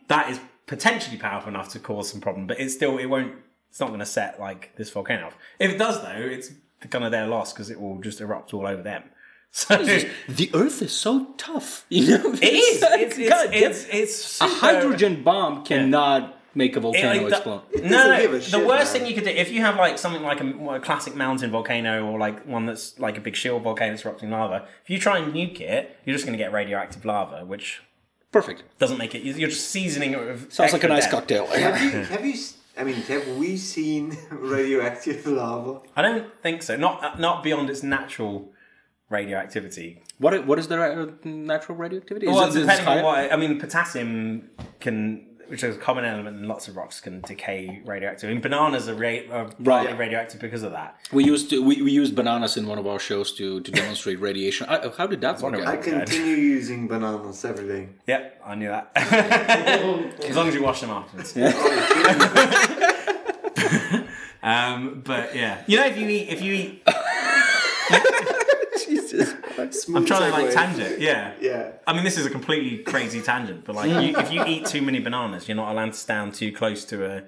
That 0.08 0.30
is 0.32 0.40
potentially 0.66 1.18
powerful 1.18 1.50
enough 1.50 1.68
to 1.74 1.78
cause 1.78 2.10
some 2.10 2.20
problem, 2.20 2.48
but 2.48 2.58
it 2.58 2.70
still 2.70 2.98
it 2.98 3.06
won't. 3.06 3.32
It's 3.70 3.78
not 3.78 3.90
going 3.90 4.00
to 4.00 4.06
set 4.06 4.40
like 4.40 4.74
this 4.74 4.90
volcano 4.90 5.26
off. 5.28 5.36
If 5.60 5.70
it 5.70 5.78
does, 5.78 6.02
though, 6.02 6.18
it's 6.18 6.50
kind 6.90 7.04
of 7.04 7.12
their 7.12 7.28
loss 7.28 7.52
because 7.52 7.70
it 7.70 7.80
will 7.80 8.00
just 8.00 8.20
erupt 8.20 8.52
all 8.52 8.66
over 8.66 8.82
them. 8.82 9.04
So 9.52 9.76
it 9.80 10.08
The 10.28 10.50
Earth 10.54 10.82
is 10.82 10.92
so 10.92 11.26
tough. 11.36 11.84
You 11.90 12.18
know, 12.18 12.32
is. 12.32 12.40
It's 12.42 13.18
it's, 13.18 13.28
God 13.28 13.50
damn. 13.50 13.70
it's, 13.70 13.86
it's 13.90 14.40
a 14.40 14.46
hydrogen 14.46 15.22
bomb 15.22 15.64
cannot 15.64 16.36
make 16.54 16.74
a 16.76 16.78
It, 16.78 16.82
volcano 16.82 17.08
like, 17.22 17.28
the- 17.30 17.36
explode. 17.36 17.62
No, 17.82 18.08
no. 18.08 18.26
The 18.32 18.40
shit, 18.40 18.66
worst 18.66 18.92
man. 18.92 19.02
thing 19.02 19.08
you 19.08 19.14
could 19.14 19.24
do 19.24 19.30
if 19.30 19.50
you 19.50 19.60
have 19.60 19.76
like 19.76 19.96
something 19.98 20.22
like 20.22 20.40
a, 20.40 20.48
a 20.76 20.80
classic 20.80 21.14
mountain 21.16 21.50
volcano 21.50 22.06
or 22.06 22.18
like 22.18 22.44
one 22.46 22.66
that's 22.66 22.98
like 22.98 23.16
a 23.16 23.20
big 23.20 23.36
shield 23.36 23.62
volcano 23.62 23.92
that's 23.92 24.04
erupting 24.04 24.30
lava. 24.30 24.66
If 24.84 24.90
you 24.90 24.98
try 24.98 25.18
and 25.18 25.32
nuke 25.32 25.60
it, 25.60 25.96
you're 26.04 26.14
just 26.14 26.26
going 26.26 26.36
to 26.38 26.42
get 26.42 26.52
radioactive 26.52 27.04
lava, 27.04 27.44
which 27.44 27.80
Perfect. 28.32 28.62
doesn't 28.78 28.98
make 28.98 29.14
it. 29.14 29.22
You're 29.22 29.48
just 29.50 29.70
seasoning 29.70 30.12
it 30.12 30.20
with. 30.20 30.52
Sounds 30.52 30.72
like 30.72 30.84
a 30.84 30.88
nice 30.88 31.04
death. 31.04 31.12
cocktail. 31.12 31.46
Have 31.46 31.80
you, 31.82 31.90
have 32.04 32.24
you? 32.24 32.32
s- 32.34 32.56
I 32.76 32.84
mean, 32.84 32.96
have 32.96 33.26
we 33.36 33.56
seen 33.56 34.16
radioactive 34.30 35.26
lava? 35.26 35.80
I 35.96 36.02
don't 36.02 36.26
think 36.42 36.62
so. 36.62 36.76
Not 36.76 37.18
not 37.18 37.42
beyond 37.42 37.70
its 37.70 37.82
natural 37.82 38.50
radioactivity. 39.10 40.02
What 40.18 40.46
what 40.46 40.58
is 40.58 40.68
the 40.68 40.78
ra- 40.78 41.06
natural 41.24 41.76
radioactivity? 41.78 42.26
Is 42.28 42.34
Well, 42.34 42.48
it 42.50 42.60
depending 42.60 42.86
on 42.88 43.02
what 43.04 43.32
I 43.32 43.36
mean, 43.36 43.58
potassium 43.58 44.50
can, 44.80 45.24
which 45.46 45.62
is 45.64 45.76
a 45.76 45.78
common 45.78 46.04
element 46.04 46.36
in 46.36 46.46
lots 46.48 46.68
of 46.68 46.76
rocks, 46.76 47.00
can 47.00 47.20
decay 47.22 47.80
radioactive. 47.86 48.28
And 48.30 48.42
bananas 48.42 48.86
are, 48.88 48.94
ra- 48.94 49.26
are 49.30 49.48
Right. 49.60 49.96
radioactive 49.96 50.40
because 50.40 50.62
of 50.62 50.72
that. 50.72 50.96
We 51.12 51.24
used 51.24 51.48
to 51.50 51.62
we, 51.62 51.80
we 51.80 51.90
used 51.90 52.14
bananas 52.14 52.56
in 52.58 52.66
one 52.66 52.78
of 52.78 52.86
our 52.86 52.98
shows 52.98 53.32
to 53.38 53.60
to 53.60 53.70
demonstrate 53.70 54.20
radiation. 54.20 54.66
I, 54.68 54.90
how 54.98 55.06
did 55.06 55.20
that 55.22 55.36
work? 55.36 55.42
wondering? 55.44 55.66
I 55.66 55.76
continue 55.78 56.36
using 56.36 56.86
bananas 56.88 57.42
every 57.44 57.66
day. 57.66 57.88
Yep, 58.06 58.42
I 58.44 58.54
knew 58.56 58.68
that. 58.68 58.90
as 60.28 60.36
long 60.36 60.48
as 60.48 60.54
you 60.54 60.62
wash 60.62 60.80
them 60.82 60.90
afterwards. 60.90 61.34
um, 64.42 65.02
but 65.04 65.34
yeah, 65.34 65.62
you 65.66 65.76
know, 65.78 65.86
if 65.86 65.96
you 65.98 66.08
eat, 66.08 66.28
if 66.28 66.40
you 66.42 66.52
eat, 66.54 66.82
I'm 69.58 70.04
trying 70.06 70.30
to 70.32 70.38
like 70.42 70.52
tangent. 70.54 71.00
Yeah. 71.00 71.34
Yeah. 71.40 71.72
I 71.86 71.92
mean, 71.92 72.04
this 72.04 72.16
is 72.18 72.26
a 72.26 72.30
completely 72.30 72.78
crazy 72.84 73.20
tangent, 73.20 73.64
but 73.64 73.74
like, 73.76 73.90
you, 73.90 74.16
if 74.18 74.32
you 74.32 74.44
eat 74.44 74.66
too 74.66 74.82
many 74.82 75.00
bananas, 75.00 75.48
you're 75.48 75.56
not 75.56 75.70
allowed 75.72 75.92
to 75.92 75.98
stand 75.98 76.34
too 76.34 76.52
close 76.52 76.84
to 76.86 77.04
a 77.04 77.22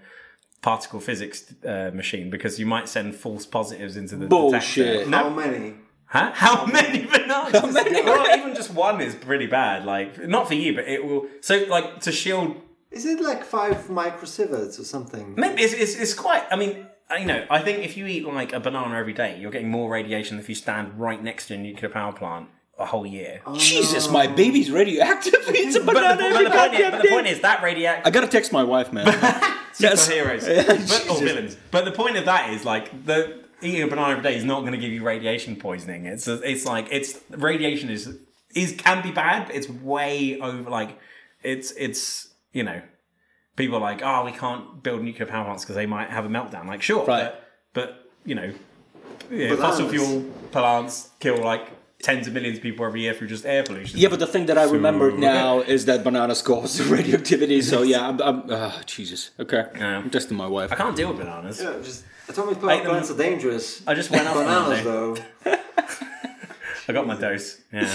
particle 0.63 1.01
physics 1.01 1.55
uh, 1.65 1.91
machine 1.95 2.29
because 2.31 2.59
you 2.61 2.67
might 2.67 2.89
send 2.89 3.15
false 3.15 3.47
positives 3.47 3.97
into 3.97 4.17
the 4.17 4.27
Bullshit. 4.27 4.87
detector. 5.07 5.11
How 5.17 5.29
No, 5.29 5.35
many? 5.35 5.75
huh? 6.07 6.33
How 6.35 6.67
many 6.67 7.07
bananas? 7.07 7.63
well, 8.05 8.39
even 8.39 8.55
just 8.55 8.73
one 8.75 9.01
is 9.01 9.15
pretty 9.15 9.47
bad. 9.47 9.85
Like, 9.85 10.19
not 10.29 10.49
for 10.49 10.55
you, 10.55 10.75
but 10.75 10.87
it 10.87 11.05
will. 11.05 11.27
So, 11.41 11.65
like, 11.69 12.01
to 12.03 12.13
shield 12.13 12.57
Is 12.91 13.07
it 13.07 13.21
like 13.21 13.43
five 13.45 13.87
microsieverts 13.89 14.79
or 14.79 14.85
something? 14.85 15.35
Maybe 15.37 15.63
it's, 15.63 15.73
it's, 15.73 15.95
it's 15.95 16.15
quite. 16.15 16.45
I 16.51 16.57
mean, 16.57 16.73
I- 16.77 16.87
you 17.19 17.27
know, 17.27 17.45
I 17.51 17.61
think 17.61 17.85
if 17.85 17.97
you 17.97 18.07
eat 18.07 18.25
like 18.27 18.53
a 18.53 18.61
banana 18.61 18.97
every 18.97 19.13
day, 19.13 19.39
you're 19.39 19.51
getting 19.51 19.71
more 19.71 19.91
radiation 19.91 20.37
than 20.37 20.45
if 20.45 20.49
you 20.49 20.55
stand 20.55 20.99
right 20.99 21.23
next 21.23 21.47
to 21.49 21.55
a 21.55 21.59
nuclear 21.59 21.91
power 21.91 22.13
plant 22.13 22.49
a 22.79 22.87
whole 22.87 23.07
year. 23.07 23.43
Oh. 23.47 23.57
Jesus, 23.57 24.11
my 24.11 24.27
baby's 24.27 24.71
radioactive. 24.71 25.35
It's 25.49 25.77
a 25.77 25.81
But 25.81 25.95
the, 25.95 26.01
banana 26.01 26.33
but, 26.33 26.45
the 26.45 26.51
point 26.51 26.75
is, 26.75 26.91
but 26.91 27.03
the 27.03 27.09
point 27.09 27.27
is 27.27 27.41
that 27.41 27.63
radiation. 27.63 28.03
I 28.05 28.11
gotta 28.11 28.29
text 28.29 28.53
my 28.53 28.65
wife, 28.65 28.93
man. 28.93 29.07
Superheroes, 29.73 30.89
but, 30.89 31.07
oh, 31.09 31.17
or 31.17 31.21
villains. 31.21 31.57
But 31.71 31.85
the 31.85 31.93
point 31.93 32.17
of 32.17 32.25
that 32.25 32.51
is 32.51 32.65
like 32.65 33.07
the 33.07 33.45
eating 33.63 33.83
a 33.83 33.87
banana 33.87 34.13
every 34.13 34.23
day 34.23 34.37
is 34.37 34.45
not 34.45 34.61
going 34.61 34.73
to 34.73 34.79
give 34.79 34.91
you 34.91 35.03
radiation 35.03 35.57
poisoning. 35.57 36.07
It's 36.07 36.27
it's 36.27 36.65
like 36.65 36.89
it's 36.91 37.19
radiation 37.31 37.89
is 37.91 38.19
is 38.55 38.75
can 38.77 39.03
be 39.03 39.13
bad, 39.13 39.47
but 39.47 39.55
it's 39.55 39.69
way 39.69 40.41
over. 40.41 40.69
Like 40.69 40.99
it's 41.43 41.73
it's 41.73 42.29
you 42.53 42.63
know 42.63 42.83
people 43.61 43.77
are 43.81 43.87
like 43.91 44.01
oh 44.03 44.25
we 44.25 44.33
can't 44.33 44.83
build 44.83 45.01
nuclear 45.09 45.27
power 45.35 45.45
plants 45.45 45.65
because 45.65 45.77
they 45.77 45.87
might 45.97 46.09
have 46.17 46.25
a 46.25 46.29
meltdown. 46.37 46.65
Like 46.73 46.83
sure, 46.83 47.05
Right. 47.07 47.33
but, 47.33 47.45
but 47.77 47.89
you 48.25 48.35
know 48.35 48.51
yeah, 49.31 49.55
fossil 49.57 49.87
Bananas. 49.87 49.93
fuel 50.09 50.25
plants 50.55 51.11
kill 51.21 51.37
like 51.53 51.65
tens 52.09 52.27
of 52.27 52.33
millions 52.33 52.57
of 52.59 52.63
people 52.63 52.83
every 52.87 53.03
year 53.03 53.13
through 53.17 53.29
just 53.29 53.45
air 53.45 53.63
pollution. 53.63 53.99
Yeah, 54.03 54.09
but 54.09 54.19
the 54.19 54.27
thing 54.27 54.47
that 54.47 54.57
I 54.59 54.65
remembered 54.79 55.19
now 55.19 55.61
is 55.75 55.85
that 55.85 56.03
bananas 56.03 56.41
cause 56.43 56.81
radioactivity. 56.97 57.61
So 57.63 57.83
yeah, 57.93 58.09
I'm, 58.09 58.19
I'm 58.29 58.39
uh, 58.51 58.73
Jesus. 58.87 59.31
Okay, 59.39 59.65
Yeah. 59.77 59.99
I'm 59.99 60.11
testing 60.11 60.37
my 60.37 60.47
wife. 60.57 60.73
I 60.73 60.77
can't 60.77 60.97
deal 60.97 61.09
with 61.11 61.19
bananas. 61.19 61.61
Yeah, 61.63 61.75
just 61.83 62.05
atomic 62.29 62.57
Ate 62.57 62.61
power 62.63 62.77
them- 62.77 62.87
plants 62.91 63.11
are 63.11 63.17
dangerous. 63.19 63.83
I 63.87 63.93
just 63.95 64.11
went 64.11 64.27
up 64.27 64.35
Bananas, 64.35 64.79
day. 64.79 64.85
though. 64.85 65.17
I 66.89 66.93
got 66.93 67.07
my 67.07 67.17
dose. 67.17 67.59
Yeah. 67.73 67.95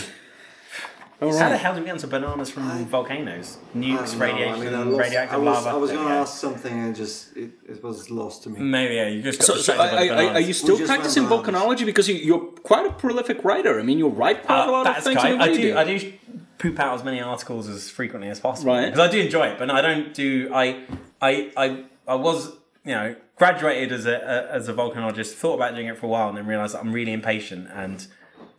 All 1.22 1.38
How 1.38 1.48
the 1.50 1.58
hell 1.58 1.74
do 1.74 1.80
we 1.80 1.86
get 1.86 1.94
onto 1.94 2.08
bananas 2.08 2.50
from 2.50 2.64
volcanoes? 2.88 3.58
Nukes, 3.74 4.20
radiation, 4.20 4.54
I 4.54 4.66
mean, 4.66 4.74
I 4.76 4.84
lost- 4.84 5.00
radioactive 5.00 5.34
I 5.34 5.38
was, 5.38 5.46
lava. 5.66 5.70
I 5.70 5.74
was 5.80 5.92
going 5.92 6.04
to 6.04 6.10
go. 6.10 6.22
ask 6.22 6.38
something 6.38 6.74
and 6.78 6.94
just 6.96 7.38
it, 7.38 7.52
it 7.70 7.82
was 7.82 8.12
lost 8.12 8.44
to 8.44 8.50
me. 8.50 8.60
Maybe 8.60 8.96
yeah. 8.96 9.08
You 9.08 9.22
just 9.22 9.40
got 9.40 9.46
So, 9.46 9.54
so 9.54 9.58
distracted 9.74 9.96
by 9.96 10.08
are, 10.08 10.12
are, 10.12 10.16
bananas. 10.18 10.36
are 10.44 10.48
you 10.48 10.54
still 10.54 10.86
practicing 10.86 11.24
volcanology 11.24 11.86
because 11.86 12.10
you, 12.10 12.16
you're 12.16 12.40
quite 12.64 12.86
a 12.86 12.92
prolific 12.92 13.44
writer? 13.46 13.80
I 13.80 13.84
mean, 13.84 13.98
you 13.98 14.10
write 14.10 14.44
quite 14.44 14.66
a 14.66 14.68
Uh, 14.68 14.72
lot 14.72 14.88
of 14.88 14.94
that's 14.94 15.06
things. 15.08 15.22
kind. 15.22 15.42
I 15.42 15.48
you 15.48 15.62
do. 15.62 15.78
I 15.78 15.84
do 15.86 16.14
poop 16.58 16.80
out 16.80 16.96
as 16.96 17.04
many 17.06 17.22
articles 17.22 17.70
as 17.70 17.90
frequently 17.90 18.30
as 18.30 18.40
possible 18.42 18.74
Right. 18.74 18.86
because 18.86 19.00
I 19.00 19.10
do 19.10 19.20
enjoy 19.22 19.48
it. 19.48 19.58
But 19.58 19.70
I 19.72 19.82
don't 19.82 20.14
do. 20.14 20.50
I 20.54 20.84
I 21.22 21.52
I 21.56 21.84
I 22.10 22.16
was 22.16 22.48
you 22.84 22.94
know 22.94 23.16
graduated 23.38 23.94
as 23.94 24.06
a, 24.06 24.16
a 24.16 24.52
as 24.54 24.68
a 24.68 24.74
volcanologist. 24.74 25.32
Thought 25.36 25.56
about 25.56 25.76
doing 25.76 25.88
it 25.88 25.98
for 25.98 26.08
a 26.08 26.10
while 26.10 26.28
and 26.28 26.38
then 26.38 26.46
realized 26.46 26.74
that 26.74 26.82
I'm 26.82 26.92
really 26.92 27.14
impatient 27.14 27.70
and. 27.74 28.06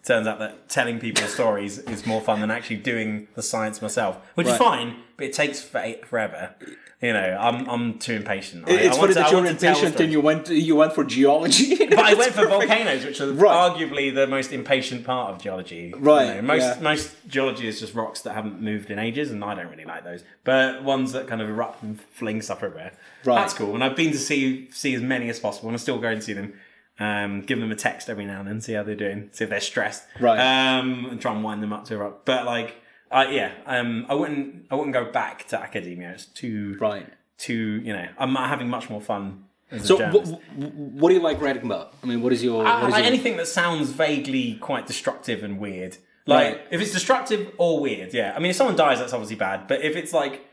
Turns 0.07 0.27
out 0.29 0.39
that 0.39 0.69
telling 0.69 1.01
people 1.01 1.27
stories 1.27 1.79
is 1.79 2.07
more 2.07 2.21
fun 2.21 2.41
than 2.41 2.51
actually 2.51 2.77
doing 2.77 3.27
the 3.35 3.43
science 3.43 3.83
myself, 3.83 4.19
which 4.37 4.47
is 4.47 4.57
fine, 4.57 4.97
but 5.17 5.27
it 5.27 5.33
takes 5.33 5.61
forever. 5.61 6.55
You 7.03 7.13
know, 7.13 7.37
I'm 7.39 7.69
I'm 7.69 7.99
too 7.99 8.15
impatient. 8.15 8.65
It's 8.69 8.97
I 8.97 9.01
funny 9.01 9.09
to- 9.09 9.15
that 9.15 9.27
I 9.27 9.31
you're 9.33 9.43
want 9.43 9.59
to 9.59 9.61
tell 9.67 9.75
impatient 9.77 10.01
and 10.01 10.13
you 10.13 10.21
went 10.21 10.49
you 10.49 10.77
went 10.77 10.95
for 10.95 11.05
geology. 11.05 11.75
But 11.91 11.99
I 11.99 12.15
went 12.15 12.33
for 12.33 12.47
volcanoes, 12.47 13.05
which 13.05 13.21
are 13.21 13.31
Right. 13.33 13.53
arguably 13.73 14.15
the 14.15 14.27
most 14.27 14.53
impatient 14.53 15.05
part 15.05 15.33
of 15.35 15.43
geology. 15.43 15.93
You 15.95 15.99
Right, 15.99 16.37
know, 16.37 16.43
most 16.43 16.63
yeah. 16.63 16.81
most 16.81 17.15
geology 17.29 17.67
is 17.69 17.81
just 17.81 17.93
rocks 17.95 18.23
that 18.23 18.33
haven't 18.35 18.63
moved 18.63 18.91
in 18.91 18.99
ages, 18.99 19.31
and 19.31 19.43
I 19.45 19.55
don't 19.57 19.69
really 19.71 19.85
like 19.85 20.05
those. 20.05 20.23
But 20.45 20.85
ones 20.85 21.13
that 21.13 21.27
kind 21.27 21.43
of 21.43 21.49
erupt 21.51 21.83
and 21.83 22.01
fling 22.01 22.41
stuff 22.43 22.63
everywhere. 22.63 22.93
Right. 23.25 23.41
That's 23.41 23.55
cool. 23.55 23.75
And 23.75 23.83
I've 23.85 23.97
been 23.97 24.13
to 24.13 24.19
see 24.19 24.69
see 24.71 24.95
as 24.95 25.03
many 25.03 25.29
as 25.29 25.39
possible, 25.41 25.69
and 25.69 25.75
I 25.77 25.79
still 25.79 25.99
go 25.99 26.09
and 26.09 26.23
see 26.23 26.33
them. 26.33 26.55
Um, 26.99 27.43
give 27.43 27.61
them 27.61 27.71
a 27.71 27.77
text 27.77 28.09
every 28.09 28.25
now 28.25 28.41
and 28.41 28.49
then, 28.49 28.61
see 28.63 28.73
how 28.73 28.83
they're 28.83 28.95
doing, 28.95 29.29
see 29.33 29.45
if 29.45 29.51
they're 29.51 29.61
stressed. 29.61 30.05
Right. 30.19 30.39
Um, 30.39 31.07
and 31.11 31.21
try 31.21 31.35
and 31.35 31.45
wind 31.45 31.63
them 31.63 31.73
up 31.73 31.85
to 31.87 31.95
erupt. 31.95 32.25
But 32.25 32.47
like, 32.47 32.77
uh, 33.11 33.27
yeah, 33.31 33.53
um, 33.67 34.07
I 34.09 34.15
wouldn't 34.15 34.67
I 34.71 34.75
wouldn't 34.77 34.95
go 34.95 35.05
back 35.13 35.47
to 35.49 35.61
academia. 35.61 36.13
It's 36.13 36.25
too 36.27 36.77
right. 36.81 37.07
too 37.39 37.81
you 37.85 37.93
know. 37.93 38.09
I'm 38.19 38.35
having 38.35 38.69
much 38.69 38.89
more 38.89 39.01
fun. 39.03 39.45
As 39.71 39.85
So, 39.87 39.99
journalist. 39.99 40.33
wh- 40.33 40.63
wh- 40.65 40.95
what 40.95 41.09
do 41.11 41.17
you 41.17 41.21
like 41.21 41.41
writing 41.41 41.65
about? 41.67 41.93
I 42.03 42.07
mean, 42.07 42.23
what 42.23 42.33
is 42.33 42.43
your? 42.43 42.65
I, 42.67 42.81
what 42.81 42.89
is 42.89 42.93
like 42.93 43.05
your- 43.05 43.13
anything 43.13 43.37
that 43.37 43.49
sounds 43.49 43.91
vaguely 43.91 44.55
quite 44.55 44.87
destructive 44.87 45.43
and 45.45 45.59
weird. 45.59 45.99
Like 46.25 46.47
Right. 46.57 46.61
if 46.71 46.81
it's 46.81 46.93
destructive 46.93 47.53
or 47.59 47.79
weird, 47.81 48.15
yeah. 48.15 48.33
I 48.35 48.39
mean, 48.41 48.51
if 48.51 48.57
someone 48.57 48.75
dies, 48.77 48.99
that's 49.01 49.13
obviously 49.13 49.37
bad. 49.37 49.67
But 49.69 49.83
if 49.83 49.97
it's 49.97 50.13
like, 50.13 50.45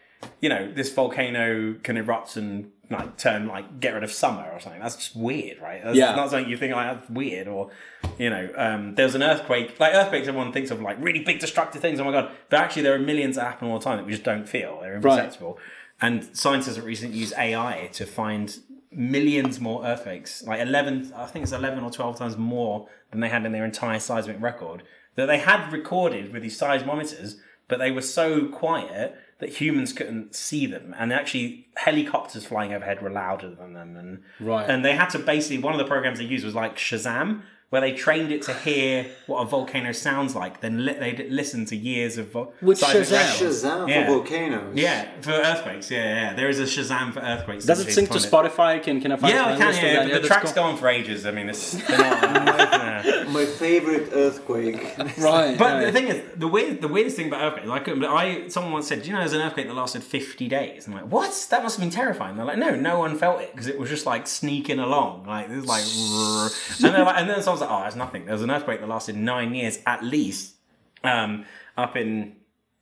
you 0.42 0.50
know, 0.50 0.72
this 0.72 0.92
volcano 0.94 1.76
can 1.84 1.96
erupt 1.98 2.36
and 2.38 2.72
like 2.94 3.18
turn 3.18 3.48
like 3.48 3.80
get 3.80 3.94
rid 3.94 4.04
of 4.04 4.12
summer 4.12 4.50
or 4.52 4.60
something, 4.60 4.82
that's 4.82 4.96
just 4.96 5.16
weird, 5.16 5.60
right? 5.62 5.82
That's 5.84 5.98
Yeah. 5.98 6.16
not 6.16 6.30
something 6.30 6.50
you 6.50 6.58
think 6.58 6.74
like 6.74 6.96
that's 7.00 7.10
weird 7.10 7.48
or, 7.48 7.70
you 8.18 8.30
know, 8.30 8.50
um, 8.56 8.96
there 8.96 9.06
was 9.06 9.16
an 9.16 9.24
earthquake. 9.24 9.80
Like 9.80 9.94
earthquakes, 9.94 10.28
everyone 10.28 10.52
thinks 10.52 10.72
of 10.72 10.82
like 10.82 10.98
really 11.00 11.20
big 11.24 11.40
destructive 11.40 11.82
things. 11.82 12.00
Oh 12.00 12.04
my 12.06 12.12
god! 12.12 12.32
But 12.50 12.60
actually, 12.60 12.84
there 12.84 12.94
are 12.94 13.00
millions 13.00 13.36
that 13.36 13.46
happen 13.46 13.68
all 13.68 13.80
the 13.80 13.84
time 13.84 13.98
that 13.98 14.06
we 14.06 14.12
just 14.14 14.24
don't 14.24 14.48
feel. 14.48 14.80
They're 14.82 14.94
Right. 14.94 15.04
imperceptible. 15.20 15.60
And 16.02 16.36
scientists 16.36 16.76
have 16.76 16.86
recently 16.86 17.18
used 17.18 17.34
AI 17.38 17.90
to 17.94 18.06
find 18.06 18.56
millions 18.92 19.60
more 19.60 19.86
earthquakes, 19.86 20.44
like 20.44 20.60
11, 20.60 21.14
I 21.16 21.26
think 21.26 21.44
it's 21.44 21.52
11 21.52 21.84
or 21.84 21.90
12 21.90 22.18
times 22.18 22.38
more 22.38 22.88
than 23.12 23.22
they 23.22 23.30
had 23.30 23.46
in 23.46 23.52
their 23.52 23.66
entire 23.66 24.00
seismic 24.00 24.40
record, 24.42 24.84
that 25.16 25.26
they 25.26 25.40
had 25.40 25.72
recorded 25.72 26.32
with 26.32 26.44
these 26.44 26.60
seismometers, 26.60 27.36
but 27.68 27.80
they 27.80 27.92
were 27.92 28.02
so 28.02 28.48
quiet 28.48 29.16
that 29.44 29.62
humans 29.62 29.92
couldn't 29.92 30.34
see 30.36 30.66
them. 30.66 30.96
And 30.98 31.12
actually, 31.12 31.68
helicopters 31.76 32.46
flying 32.46 32.74
overhead 32.74 33.02
were 33.02 33.10
louder 33.10 33.50
than 33.54 33.74
them. 33.74 33.98
And, 33.98 34.24
Right. 34.40 34.70
and 34.70 34.84
they 34.86 34.96
had 34.96 35.10
to 35.10 35.20
basically, 35.20 35.58
one 35.60 35.74
of 35.74 35.80
the 35.80 35.86
programs 35.86 36.20
they 36.20 36.26
used 36.26 36.46
was 36.46 36.56
like 36.56 36.78
Shazam, 36.78 37.42
where 37.74 37.82
they 37.82 37.92
trained 37.92 38.32
it 38.32 38.44
to 38.44 38.54
hear 38.54 39.08
what 39.26 39.40
a 39.42 39.46
volcano 39.46 39.92
sounds 39.92 40.36
like. 40.36 40.62
Then 40.62 40.86
li- 40.86 40.94
they 40.94 41.28
listened 41.28 41.70
to 41.70 41.76
years 41.76 42.20
of 42.20 42.28
vo- 42.28 42.54
With 42.62 42.78
seismic 42.78 43.08
Shazam? 43.08 43.32
records. 43.34 43.64
Shazam 43.64 43.90
Yeah. 43.90 44.06
for 44.06 44.12
volcanoes. 44.14 44.76
Yeah, 44.78 45.08
for 45.22 45.32
earthquakes. 45.32 45.90
Yeah, 45.90 46.04
yeah. 46.04 46.34
There 46.36 46.50
is 46.50 46.60
a 46.60 46.66
Shazam 46.66 47.14
for 47.14 47.22
earthquakes. 47.22 47.66
Does 47.66 47.80
it 47.80 47.92
sync 47.92 48.12
to. 48.12 48.20
Spotify? 48.20 48.82
Can 48.84 49.02
can 49.02 49.12
I 49.12 49.16
find? 49.16 49.34
Yeah, 49.34 49.46
I 49.46 49.58
can. 49.58 49.68
this 49.72 49.82
Yeah, 49.82 49.90
on 49.90 49.96
but 49.96 50.02
that? 50.04 50.08
the 50.08 50.14
that's 50.14 50.28
tracks 50.28 50.52
cool. 50.54 50.64
go 50.64 50.70
on 50.70 50.78
for 50.78 50.88
ages. 50.88 51.26
I 51.26 51.32
mean, 51.32 51.50
it's 51.50 51.74
not, 51.90 51.90
yeah. 51.90 53.26
My 53.30 53.46
favorite 53.46 54.10
earthquake. 54.14 54.82
Right. 55.18 55.58
But 55.58 55.74
right. 55.74 55.86
the 55.86 55.92
thing 55.92 56.08
is, 56.10 56.22
the 56.38 56.48
weird, 56.48 56.82
the 56.82 56.88
weirdest 56.88 57.16
thing 57.16 57.28
about 57.28 57.42
earthquakes, 57.44 57.68
like 57.68 57.88
I, 57.90 58.48
someone 58.50 58.74
once 58.74 58.88
said, 58.88 59.02
"Do 59.02 59.08
you 59.08 59.14
know 59.14 59.20
there's 59.20 59.34
an 59.34 59.42
earthquake 59.42 59.68
that 59.68 59.74
lasted 59.76 60.04
50 60.04 60.48
days?" 60.48 60.86
I'm 60.88 60.94
like, 60.94 61.08
"What? 61.10 61.32
That 61.50 61.64
must 61.64 61.78
have 61.78 61.82
been 61.84 61.90
terrifying." 61.96 62.36
They're 62.36 62.46
like, 62.46 62.58
"No, 62.58 62.76
no 62.76 63.00
one 63.00 63.18
felt 63.18 63.42
it 63.42 63.52
because 63.52 63.68
it 63.68 63.80
was 63.80 63.90
just 63.90 64.06
like 64.06 64.28
sneaking 64.28 64.80
along, 64.80 65.26
like 65.26 65.50
it 65.50 65.56
was 65.56 65.66
like." 65.66 65.84
and 66.84 66.94
they're 66.96 67.04
like, 67.06 67.18
and 67.20 67.30
then 67.30 67.42
someone's 67.42 67.62
like, 67.64 67.72
"Oh, 67.72 67.82
there's 67.82 67.96
nothing." 67.96 68.26
There 68.26 68.34
was 68.34 68.42
an 68.42 68.52
earthquake 68.52 68.80
that 68.80 68.90
lasted 68.90 69.16
nine 69.16 69.54
years 69.54 69.80
at 69.86 70.04
least, 70.04 70.56
um, 71.04 71.46
up 71.78 71.96
in 71.96 72.36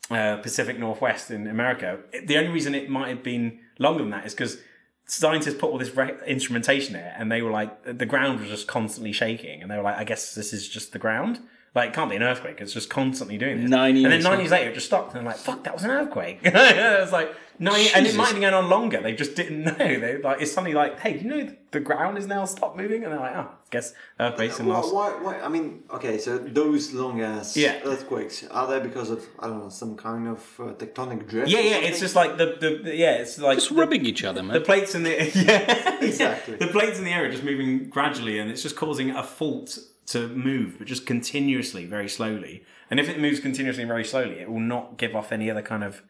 uh, 0.10 0.38
Pacific 0.38 0.78
Northwest 0.78 1.32
in 1.32 1.48
America. 1.48 2.00
The 2.26 2.38
only 2.38 2.52
reason 2.52 2.76
it 2.76 2.90
might 2.90 3.10
have 3.10 3.24
been 3.24 3.60
longer 3.80 4.04
than 4.04 4.12
that 4.12 4.26
is 4.26 4.34
because 4.34 4.58
scientists 5.06 5.56
put 5.56 5.70
all 5.70 5.78
this 5.78 5.96
re- 5.96 6.18
instrumentation 6.26 6.94
there, 6.94 7.16
and 7.18 7.32
they 7.32 7.42
were 7.42 7.52
like, 7.52 7.84
the 7.84 8.06
ground 8.06 8.40
was 8.40 8.50
just 8.50 8.68
constantly 8.68 9.12
shaking, 9.12 9.62
and 9.62 9.70
they 9.70 9.78
were 9.78 9.84
like, 9.84 9.98
I 9.98 10.04
guess 10.04 10.36
this 10.36 10.54
is 10.54 10.68
just 10.68 10.94
the 10.94 11.00
ground. 11.00 11.40
Like, 11.74 11.90
it 11.92 11.96
can't 11.96 12.10
be 12.10 12.18
an 12.18 12.24
earthquake. 12.24 12.60
It's 12.60 12.74
just 12.74 12.90
constantly 12.90 13.38
doing 13.38 13.62
this. 13.62 13.70
Nine 13.70 13.96
And 13.96 14.06
then 14.06 14.12
years, 14.12 14.24
nine 14.26 14.40
years 14.40 14.52
later, 14.52 14.72
it 14.72 14.74
just 14.74 14.88
stopped, 14.88 15.12
and 15.12 15.20
I'm 15.20 15.26
like, 15.26 15.38
fuck, 15.38 15.64
that 15.64 15.74
was 15.74 15.84
an 15.86 15.92
earthquake. 15.92 16.40
it 16.44 16.54
was 17.00 17.14
like 17.14 17.34
nine, 17.60 17.88
and 17.96 18.06
it 18.06 18.14
might 18.16 18.26
have 18.26 18.34
been 18.34 18.42
going 18.42 18.54
on 18.54 18.70
longer. 18.70 19.00
They 19.02 19.14
just 19.14 19.36
didn't 19.36 19.64
know. 19.64 19.74
They 19.78 20.18
like, 20.22 20.42
it's 20.42 20.52
suddenly 20.52 20.74
like, 20.74 21.00
hey, 21.00 21.14
do 21.18 21.24
you 21.24 21.30
know 21.30 21.56
the 21.72 21.80
ground 21.80 22.18
is 22.18 22.28
now 22.28 22.44
stopped 22.44 22.76
moving? 22.76 23.06
And 23.06 23.14
they're 23.14 23.20
like, 23.22 23.36
oh, 23.38 23.48
I 23.52 23.56
guess 23.70 23.94
earthquakes 24.20 24.60
and 24.60 24.68
last. 24.68 24.94
why, 24.94 25.12
why? 25.12 25.40
I 25.40 25.48
mean, 25.48 25.84
okay, 25.92 26.18
so 26.18 26.38
those 26.38 26.92
long 26.92 27.22
ass 27.22 27.56
Yeah. 27.56 27.80
earthquakes 27.86 28.46
are 28.52 28.68
they 28.68 28.86
because 28.86 29.10
of 29.10 29.26
I 29.40 29.48
don't 29.48 29.60
know 29.64 29.70
some 29.70 29.96
kind 29.96 30.28
of 30.28 30.40
uh, 30.60 30.64
tectonic 30.74 31.26
drift? 31.30 31.50
Yeah, 31.50 31.62
yeah. 31.62 31.78
It's 31.78 32.02
just 32.02 32.18
like 32.18 32.38
the, 32.38 32.58
the, 32.60 32.82
the 32.84 32.96
yeah. 32.98 33.14
It's 33.14 33.40
like 33.40 33.60
Just 33.60 33.70
the- 33.70 33.76
rubbing 33.76 34.06
each 34.06 34.26
other, 34.26 34.42
The 34.44 34.60
plates 34.60 34.94
in 34.94 35.04
the 35.04 35.12
yeah, 35.36 36.04
Exactly. 36.04 36.58
The 36.58 36.68
plates 36.68 36.98
in 37.00 37.06
the 37.06 37.12
air 37.12 37.24
are 37.28 37.32
just 37.32 37.46
moving 37.46 37.88
gradually, 37.90 38.40
and 38.40 38.52
it's 38.52 38.62
just 38.62 38.76
causing 38.76 39.12
a 39.12 39.24
fault 39.24 39.80
to 40.08 40.28
move, 40.30 40.78
but 40.78 40.88
just 40.88 41.06
continuously, 41.06 41.86
very 41.86 42.10
slowly. 42.10 42.64
And 42.90 43.00
if 43.00 43.08
it 43.10 43.20
moves 43.20 43.40
continuously 43.40 43.84
and 43.84 43.90
very 43.90 44.04
slowly, 44.04 44.40
it 44.40 44.50
will 44.50 44.60
not 44.60 44.98
give 44.98 45.16
off 45.16 45.32
any 45.32 45.50
other 45.50 45.62
kind 45.62 45.84
of 45.84 46.02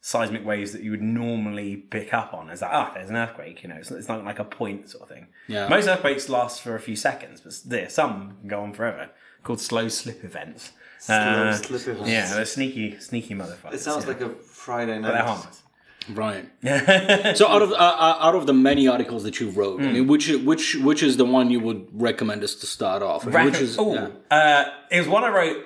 seismic 0.00 0.44
waves 0.44 0.72
that 0.72 0.82
you 0.82 0.90
would 0.90 1.02
normally 1.02 1.76
pick 1.76 2.12
up 2.12 2.34
on. 2.34 2.50
It's 2.50 2.60
like, 2.60 2.72
ah, 2.72 2.92
there's 2.94 3.08
an 3.08 3.16
earthquake. 3.16 3.62
You 3.62 3.70
know, 3.70 3.76
it's, 3.76 3.90
it's 3.90 4.08
not 4.08 4.24
like 4.24 4.38
a 4.38 4.44
point 4.44 4.90
sort 4.90 5.04
of 5.04 5.08
thing. 5.08 5.28
Yeah. 5.48 5.68
Most 5.68 5.88
earthquakes 5.88 6.28
last 6.28 6.60
for 6.60 6.74
a 6.74 6.80
few 6.80 6.96
seconds, 6.96 7.40
but 7.40 7.54
there 7.64 7.88
some 7.88 8.36
can 8.40 8.48
go 8.48 8.60
on 8.60 8.72
forever. 8.74 9.10
Called 9.42 9.60
slow 9.60 9.88
slip 9.88 10.24
events. 10.24 10.72
Slow 10.98 11.16
Uh, 11.16 11.52
slip 11.54 11.86
events. 11.86 12.08
Yeah, 12.10 12.34
they're 12.34 12.44
sneaky, 12.44 12.98
sneaky 12.98 13.34
motherfuckers. 13.34 13.74
It 13.74 13.80
sounds 13.80 14.04
yeah. 14.04 14.08
like 14.08 14.20
a 14.20 14.30
Friday 14.30 14.98
night. 14.98 15.02
But 15.02 15.08
they're 15.08 15.18
night. 15.18 15.26
harmless. 15.28 15.62
Right. 16.08 16.44
so 17.36 17.48
out 17.48 17.62
of 17.62 17.72
uh, 17.72 17.74
uh, 17.74 18.16
out 18.20 18.34
of 18.34 18.46
the 18.46 18.52
many 18.52 18.88
articles 18.88 19.22
that 19.22 19.40
you 19.40 19.50
wrote, 19.50 19.80
Hmm. 19.80 19.88
I 19.88 19.92
mean, 19.92 20.06
which 20.06 20.28
which 20.28 20.76
which 20.76 21.02
is 21.02 21.16
the 21.16 21.24
one 21.24 21.50
you 21.50 21.60
would 21.60 21.86
recommend 21.92 22.44
us 22.44 22.54
to 22.56 22.66
start 22.66 23.02
off? 23.02 23.26
Mean, 23.26 23.44
which 23.44 23.60
is 23.60 23.78
oh, 23.78 23.94
yeah. 23.94 24.08
uh, 24.30 24.64
it 24.90 24.98
was 24.98 25.08
one 25.08 25.24
I 25.24 25.28
wrote 25.28 25.64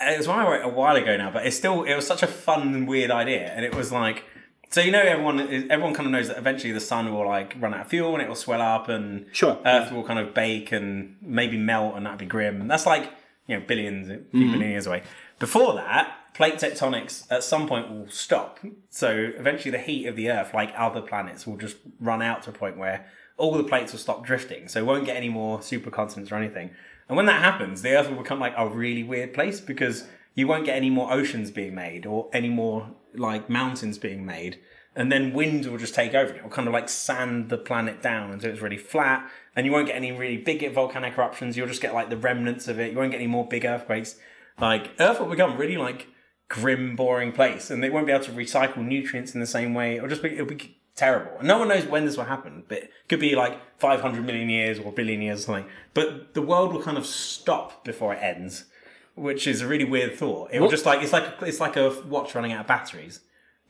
it 0.00 0.18
was 0.18 0.28
one 0.28 0.38
I 0.38 0.48
wrote 0.48 0.64
a 0.64 0.68
while 0.68 0.96
ago 0.96 1.16
now, 1.16 1.30
but 1.30 1.46
it's 1.46 1.56
still 1.56 1.84
it 1.84 1.94
was 1.94 2.06
such 2.06 2.22
a 2.22 2.26
fun 2.26 2.74
and 2.74 2.88
weird 2.88 3.10
idea, 3.10 3.52
and 3.52 3.64
it 3.64 3.74
was 3.74 3.92
like. 3.92 4.24
So 4.70 4.82
you 4.82 4.92
know 4.92 5.00
everyone 5.00 5.40
everyone 5.70 5.94
kind 5.94 6.04
of 6.06 6.12
knows 6.12 6.28
that 6.28 6.36
eventually 6.36 6.74
the 6.74 6.80
sun 6.80 7.10
will 7.10 7.26
like 7.26 7.56
run 7.58 7.72
out 7.72 7.80
of 7.80 7.88
fuel 7.88 8.12
and 8.12 8.22
it 8.22 8.28
will 8.28 8.34
swell 8.34 8.60
up 8.60 8.90
and 8.90 9.24
Sure, 9.32 9.58
Earth 9.64 9.90
will 9.90 10.04
kind 10.04 10.18
of 10.18 10.34
bake 10.34 10.72
and 10.72 11.16
maybe 11.22 11.56
melt 11.56 11.96
and 11.96 12.04
that'd 12.04 12.18
be 12.18 12.26
grim. 12.26 12.60
And 12.60 12.70
that's 12.70 12.84
like 12.84 13.08
you 13.46 13.58
know 13.58 13.64
billions, 13.66 14.10
a 14.10 14.18
few 14.30 14.50
billion 14.50 14.70
years 14.70 14.86
away. 14.86 15.04
Before 15.38 15.72
that, 15.76 16.14
plate 16.38 16.54
tectonics 16.54 17.26
at 17.32 17.42
some 17.42 17.66
point 17.66 17.90
will 17.90 18.08
stop. 18.08 18.60
So 18.90 19.32
eventually, 19.36 19.72
the 19.72 19.78
heat 19.78 20.06
of 20.06 20.14
the 20.14 20.30
Earth, 20.30 20.54
like 20.54 20.72
other 20.76 21.02
planets, 21.02 21.48
will 21.48 21.56
just 21.56 21.78
run 21.98 22.22
out 22.22 22.44
to 22.44 22.50
a 22.50 22.52
point 22.52 22.78
where 22.78 23.06
all 23.36 23.56
the 23.56 23.64
plates 23.64 23.90
will 23.90 23.98
stop 23.98 24.24
drifting. 24.24 24.68
So 24.68 24.82
we 24.82 24.86
won't 24.86 25.04
get 25.04 25.16
any 25.16 25.28
more 25.28 25.58
supercontinents 25.58 26.30
or 26.30 26.36
anything. 26.36 26.70
And 27.08 27.16
when 27.16 27.26
that 27.26 27.42
happens, 27.42 27.82
the 27.82 27.90
Earth 27.90 28.08
will 28.08 28.22
become 28.22 28.38
like 28.38 28.54
a 28.56 28.68
really 28.68 29.02
weird 29.02 29.34
place 29.34 29.60
because 29.60 30.06
you 30.36 30.46
won't 30.46 30.64
get 30.64 30.76
any 30.76 30.90
more 30.90 31.12
oceans 31.12 31.50
being 31.50 31.74
made 31.74 32.06
or 32.06 32.28
any 32.32 32.50
more 32.50 32.88
like 33.16 33.50
mountains 33.50 33.98
being 33.98 34.24
made. 34.24 34.60
And 34.94 35.10
then 35.10 35.32
wind 35.32 35.66
will 35.66 35.76
just 35.76 35.94
take 35.96 36.14
over. 36.14 36.32
It 36.32 36.44
will 36.44 36.50
kind 36.50 36.68
of 36.68 36.72
like 36.72 36.88
sand 36.88 37.48
the 37.48 37.58
planet 37.58 38.00
down 38.00 38.30
until 38.30 38.52
it's 38.52 38.62
really 38.62 38.78
flat. 38.78 39.28
And 39.56 39.66
you 39.66 39.72
won't 39.72 39.88
get 39.88 39.96
any 39.96 40.12
really 40.12 40.36
big 40.36 40.72
volcanic 40.72 41.18
eruptions. 41.18 41.56
You'll 41.56 41.66
just 41.66 41.82
get 41.82 41.94
like 41.94 42.10
the 42.10 42.16
remnants 42.16 42.68
of 42.68 42.78
it. 42.78 42.92
You 42.92 42.98
won't 42.98 43.10
get 43.10 43.16
any 43.16 43.26
more 43.26 43.44
big 43.44 43.64
earthquakes. 43.64 44.20
Like 44.60 44.92
Earth 45.00 45.18
will 45.18 45.26
become 45.26 45.56
really 45.56 45.76
like 45.76 46.06
grim, 46.48 46.96
boring 46.96 47.32
place, 47.32 47.70
and 47.70 47.82
they 47.82 47.90
won't 47.90 48.06
be 48.06 48.12
able 48.12 48.24
to 48.24 48.32
recycle 48.32 48.78
nutrients 48.78 49.34
in 49.34 49.40
the 49.40 49.46
same 49.46 49.74
way. 49.74 49.96
It'll 49.96 50.08
just 50.08 50.22
be 50.22 50.30
it'll 50.30 50.46
be 50.46 50.76
terrible. 50.96 51.32
And 51.38 51.46
no 51.48 51.58
one 51.58 51.68
knows 51.68 51.84
when 51.86 52.04
this 52.06 52.16
will 52.16 52.24
happen, 52.24 52.64
but 52.68 52.78
it 52.78 52.90
could 53.08 53.20
be 53.20 53.34
like 53.36 53.58
500 53.78 54.24
million 54.24 54.48
years 54.48 54.78
or 54.78 54.88
a 54.88 54.92
billion 54.92 55.22
years 55.22 55.40
or 55.40 55.42
something. 55.44 55.66
But 55.94 56.34
the 56.34 56.42
world 56.42 56.72
will 56.72 56.82
kind 56.82 56.98
of 56.98 57.06
stop 57.06 57.84
before 57.84 58.14
it 58.14 58.18
ends, 58.22 58.64
which 59.14 59.46
is 59.46 59.60
a 59.62 59.66
really 59.68 59.84
weird 59.84 60.14
thought. 60.16 60.50
It 60.52 60.60
will 60.60 60.70
just 60.70 60.86
like 60.86 61.02
it's 61.02 61.12
like 61.12 61.24
a, 61.40 61.44
it's 61.44 61.60
like 61.60 61.76
a 61.76 61.90
watch 62.08 62.34
running 62.34 62.52
out 62.52 62.60
of 62.62 62.66
batteries. 62.66 63.20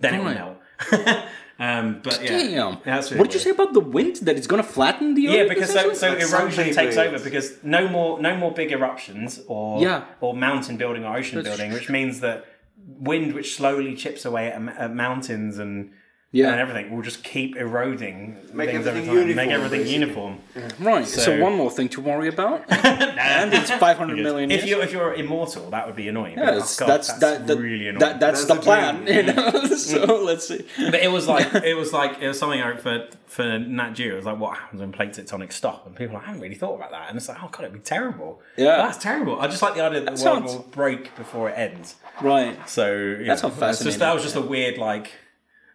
Then 0.01 0.15
it 0.15 0.19
will 0.19 0.27
Right. 0.27 0.37
melt. 0.37 0.59
um, 1.59 2.01
but 2.05 2.23
yeah, 2.23 2.29
Damn. 2.39 2.79
that's 2.85 3.11
really 3.11 3.21
what 3.21 3.31
did 3.33 3.45
you 3.45 3.49
weird. 3.49 3.57
say 3.59 3.63
about 3.63 3.75
the 3.75 3.81
wind? 3.81 4.17
That 4.23 4.37
it's 4.37 4.47
going 4.47 4.63
to 4.63 4.69
flatten 4.69 5.15
the 5.15 5.27
earth. 5.29 5.35
Yeah, 5.35 5.45
because 5.49 5.73
so, 5.73 5.93
so 5.93 6.11
Like 6.11 6.21
erosion 6.23 6.73
takes 6.73 6.95
weird. 6.97 7.15
over 7.15 7.23
because 7.25 7.59
no 7.65 7.89
more 7.89 8.21
no 8.23 8.37
more 8.37 8.53
big 8.53 8.71
eruptions 8.71 9.41
or 9.49 9.83
Yeah. 9.83 10.05
or 10.21 10.35
mountain 10.35 10.77
building 10.77 11.05
or 11.05 11.17
ocean 11.17 11.43
That's 11.43 11.49
building, 11.49 11.73
which 11.73 11.91
means 11.91 12.21
that 12.21 12.45
wind 12.87 13.35
which 13.35 13.57
slowly 13.57 13.95
chips 13.95 14.25
away 14.25 14.49
at, 14.49 14.61
at 14.77 14.95
mountains 14.95 15.59
and 15.59 15.93
Yeah. 16.31 16.51
and 16.51 16.61
everything 16.61 16.95
will 16.95 17.03
just 17.03 17.25
keep 17.25 17.57
eroding 17.57 18.37
Make 18.53 18.69
things 18.71 18.87
every 18.87 19.01
everything 19.01 19.07
time, 19.29 19.37
make 19.37 19.49
uniform, 19.49 19.51
everything 19.65 19.79
basically. 19.81 19.95
uniform. 19.95 20.39
Right. 20.79 21.07
So, 21.07 21.21
So- 21.23 21.41
one 21.43 21.55
more 21.55 21.71
thing 21.71 21.89
to 21.91 22.03
worry 22.03 22.29
about, 22.29 22.65
and 22.71 23.55
it's 23.55 23.71
500 23.87 24.19
million 24.19 24.51
If 24.51 24.59
years. 24.61 24.71
you're 24.71 24.83
if 24.83 24.93
you're 24.93 25.15
immortal, 25.15 25.71
that 25.71 25.87
would 25.87 25.97
be 25.97 26.07
annoying. 26.09 26.37
Yeah, 26.37 26.51
But, 26.51 26.55
oh 26.63 26.75
God, 26.81 26.89
that's, 26.89 27.13
that, 27.15 27.47
that, 27.47 27.57
really 27.57 27.89
annoying. 27.89 27.99
that- 28.01 28.21
that's, 28.21 28.45
That's 28.45 28.49
the 28.49 28.55
the 28.57 28.61
plan. 28.61 29.05
dream. 29.05 29.17
You 29.17 29.33
know? 29.33 29.51
so 29.77 30.07
mm. 30.07 30.25
let's 30.27 30.47
see. 30.49 30.67
But 30.77 30.97
it 30.97 31.11
was 31.11 31.27
like 31.29 31.55
it 31.65 31.75
was 31.75 31.93
like 31.95 32.21
it 32.21 32.29
was 32.29 32.39
something 32.39 32.61
I 32.61 32.69
wrote 32.71 32.81
for 32.81 33.09
for 33.27 33.59
Nat 33.59 33.93
Geo. 33.95 34.13
It 34.13 34.17
was 34.17 34.25
like 34.27 34.39
what 34.39 34.59
happens 34.59 34.81
when 34.83 34.93
plate 34.93 35.13
tectonics 35.13 35.53
stop, 35.55 35.87
and 35.87 35.97
people 35.97 36.17
are 36.17 36.19
like, 36.19 36.25
I 36.25 36.27
haven't 36.27 36.43
really 36.43 36.55
thought 36.57 36.75
about 36.77 36.91
that. 36.91 37.09
And 37.09 37.17
it's 37.17 37.29
like, 37.31 37.39
oh 37.43 37.49
god, 37.51 37.61
it'd 37.61 37.73
be 37.73 37.79
terrible. 37.81 38.41
Yeah. 38.59 38.77
that's 38.77 38.99
terrible. 38.99 39.41
I 39.41 39.47
just 39.47 39.63
like 39.63 39.75
the 39.77 39.83
idea 39.83 40.01
that 40.01 40.17
the 40.17 40.23
world 40.25 40.39
sounds- 40.45 40.53
will 40.53 40.67
break 40.73 41.17
before 41.17 41.49
it 41.49 41.55
ends. 41.57 41.97
Right. 42.21 42.69
So 42.69 42.93
yeah, 43.19 43.29
That 43.29 43.39
sounds 43.39 43.53
it's 43.55 43.61
just 43.61 43.61
fascinating. 43.61 43.99
that 44.01 44.15
was 44.15 44.23
just 44.25 44.37
a 44.37 44.43
weird 44.43 44.77
like. 44.77 45.11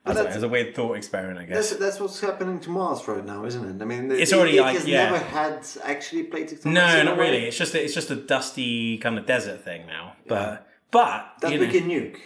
I 0.05 0.09
don't 0.13 0.15
know, 0.17 0.23
that's- 0.23 0.43
a 0.43 0.47
weird 0.49 0.75
thought 0.75 0.97
experiment, 0.97 1.39
I 1.39 1.45
guess. 1.45 1.71
that's 1.77 1.99
what's 1.99 2.19
happening 2.19 2.59
to 2.61 2.69
Mars 2.69 3.07
right 3.07 3.25
now, 3.25 3.45
isn't 3.45 3.63
it? 3.63 3.81
I 3.81 3.85
mean, 3.85 4.11
It's 4.11 4.31
it, 4.33 4.35
already 4.37 4.57
it 4.57 4.61
like- 4.61 4.75
has 4.77 4.85
yeah. 4.85 5.09
never 5.11 5.23
had 5.23 5.65
actually 5.83 6.23
plate 6.23 6.49
tectonics. 6.49 6.65
No, 6.65 7.03
not 7.03 7.17
really. 7.17 7.45
It's 7.45 7.57
just 7.57 7.73
a, 7.73 7.83
it's 7.83 7.93
just 7.93 8.11
a 8.11 8.15
dusty 8.17 8.97
kind 8.97 9.17
of 9.17 9.25
desert 9.25 9.63
thing 9.63 9.87
now. 9.87 10.13
But 10.27 10.67
but 10.91 11.25
That 11.41 11.53
you 11.53 11.59
we 11.59 11.67
know, 11.67 11.71
can 11.71 11.89
nuke. 11.89 12.17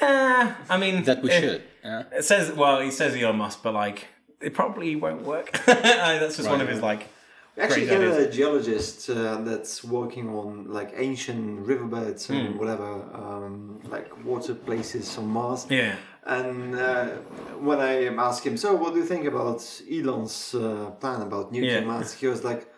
eh, 0.00 0.54
I 0.68 0.76
mean 0.78 1.04
That 1.04 1.22
we 1.22 1.30
eh, 1.30 1.40
should. 1.40 1.62
Yeah. 1.84 2.02
It 2.12 2.24
says 2.24 2.52
well, 2.52 2.80
he 2.80 2.90
says 2.90 3.14
Elon 3.16 3.36
Musk, 3.36 3.60
but 3.62 3.74
like 3.74 4.06
it 4.40 4.54
probably 4.54 4.94
won't 4.96 5.22
work. 5.22 5.52
that's 5.66 6.36
just 6.36 6.48
one 6.48 6.60
of 6.60 6.68
his 6.68 6.80
like. 6.80 7.08
We 7.56 7.64
actually 7.64 7.86
Great 7.86 8.00
have 8.00 8.16
a 8.16 8.30
geologist 8.30 9.10
uh, 9.10 9.38
that's 9.38 9.82
working 9.82 10.28
on 10.28 10.70
like 10.72 10.92
ancient 10.96 11.66
riverbeds 11.66 12.30
and 12.30 12.48
Hmm. 12.54 12.58
whatever, 12.58 13.02
um, 13.12 13.80
like 13.88 14.24
water 14.24 14.54
places 14.54 15.18
on 15.18 15.26
Mars. 15.26 15.66
Yeah. 15.68 15.96
And 16.24 16.74
uh, 16.74 17.06
when 17.58 17.80
I 17.80 18.06
asked 18.06 18.44
him, 18.46 18.56
so 18.56 18.74
what 18.74 18.92
do 18.92 19.00
you 19.00 19.06
think 19.06 19.24
about 19.24 19.64
Elon's 19.90 20.54
uh, 20.54 20.90
plan 21.00 21.22
about 21.22 21.50
nuclear 21.50 21.80
Yeah. 21.80 21.84
Mars? 21.84 22.12
He 22.12 22.26
was 22.26 22.44
like, 22.44 22.72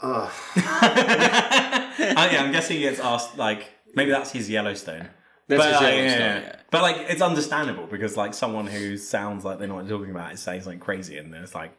uh, 0.00 0.30
I, 0.56 2.28
yeah, 2.32 2.42
I'm 2.42 2.52
guessing 2.52 2.76
he 2.76 2.82
gets 2.82 3.00
asked 3.00 3.36
like 3.38 3.70
maybe 3.94 4.10
that's 4.10 4.32
his 4.32 4.50
Yellowstone. 4.50 5.08
That's 5.46 5.62
but, 5.62 5.72
his 5.72 5.80
like, 5.80 5.94
Yellowstone, 5.94 6.20
yeah, 6.20 6.40
yeah. 6.40 6.56
But 6.70 6.82
like 6.82 6.96
it's 7.08 7.22
understandable 7.22 7.86
because 7.86 8.16
like 8.16 8.34
someone 8.34 8.66
who 8.66 8.96
sounds 8.96 9.44
like 9.44 9.58
they 9.58 9.66
know 9.66 9.76
what 9.76 9.86
they're 9.86 9.96
talking 9.96 10.10
about 10.10 10.32
is 10.32 10.40
saying 10.40 10.62
something 10.62 10.80
crazy 10.80 11.18
and 11.18 11.34
it's 11.34 11.54
like, 11.54 11.76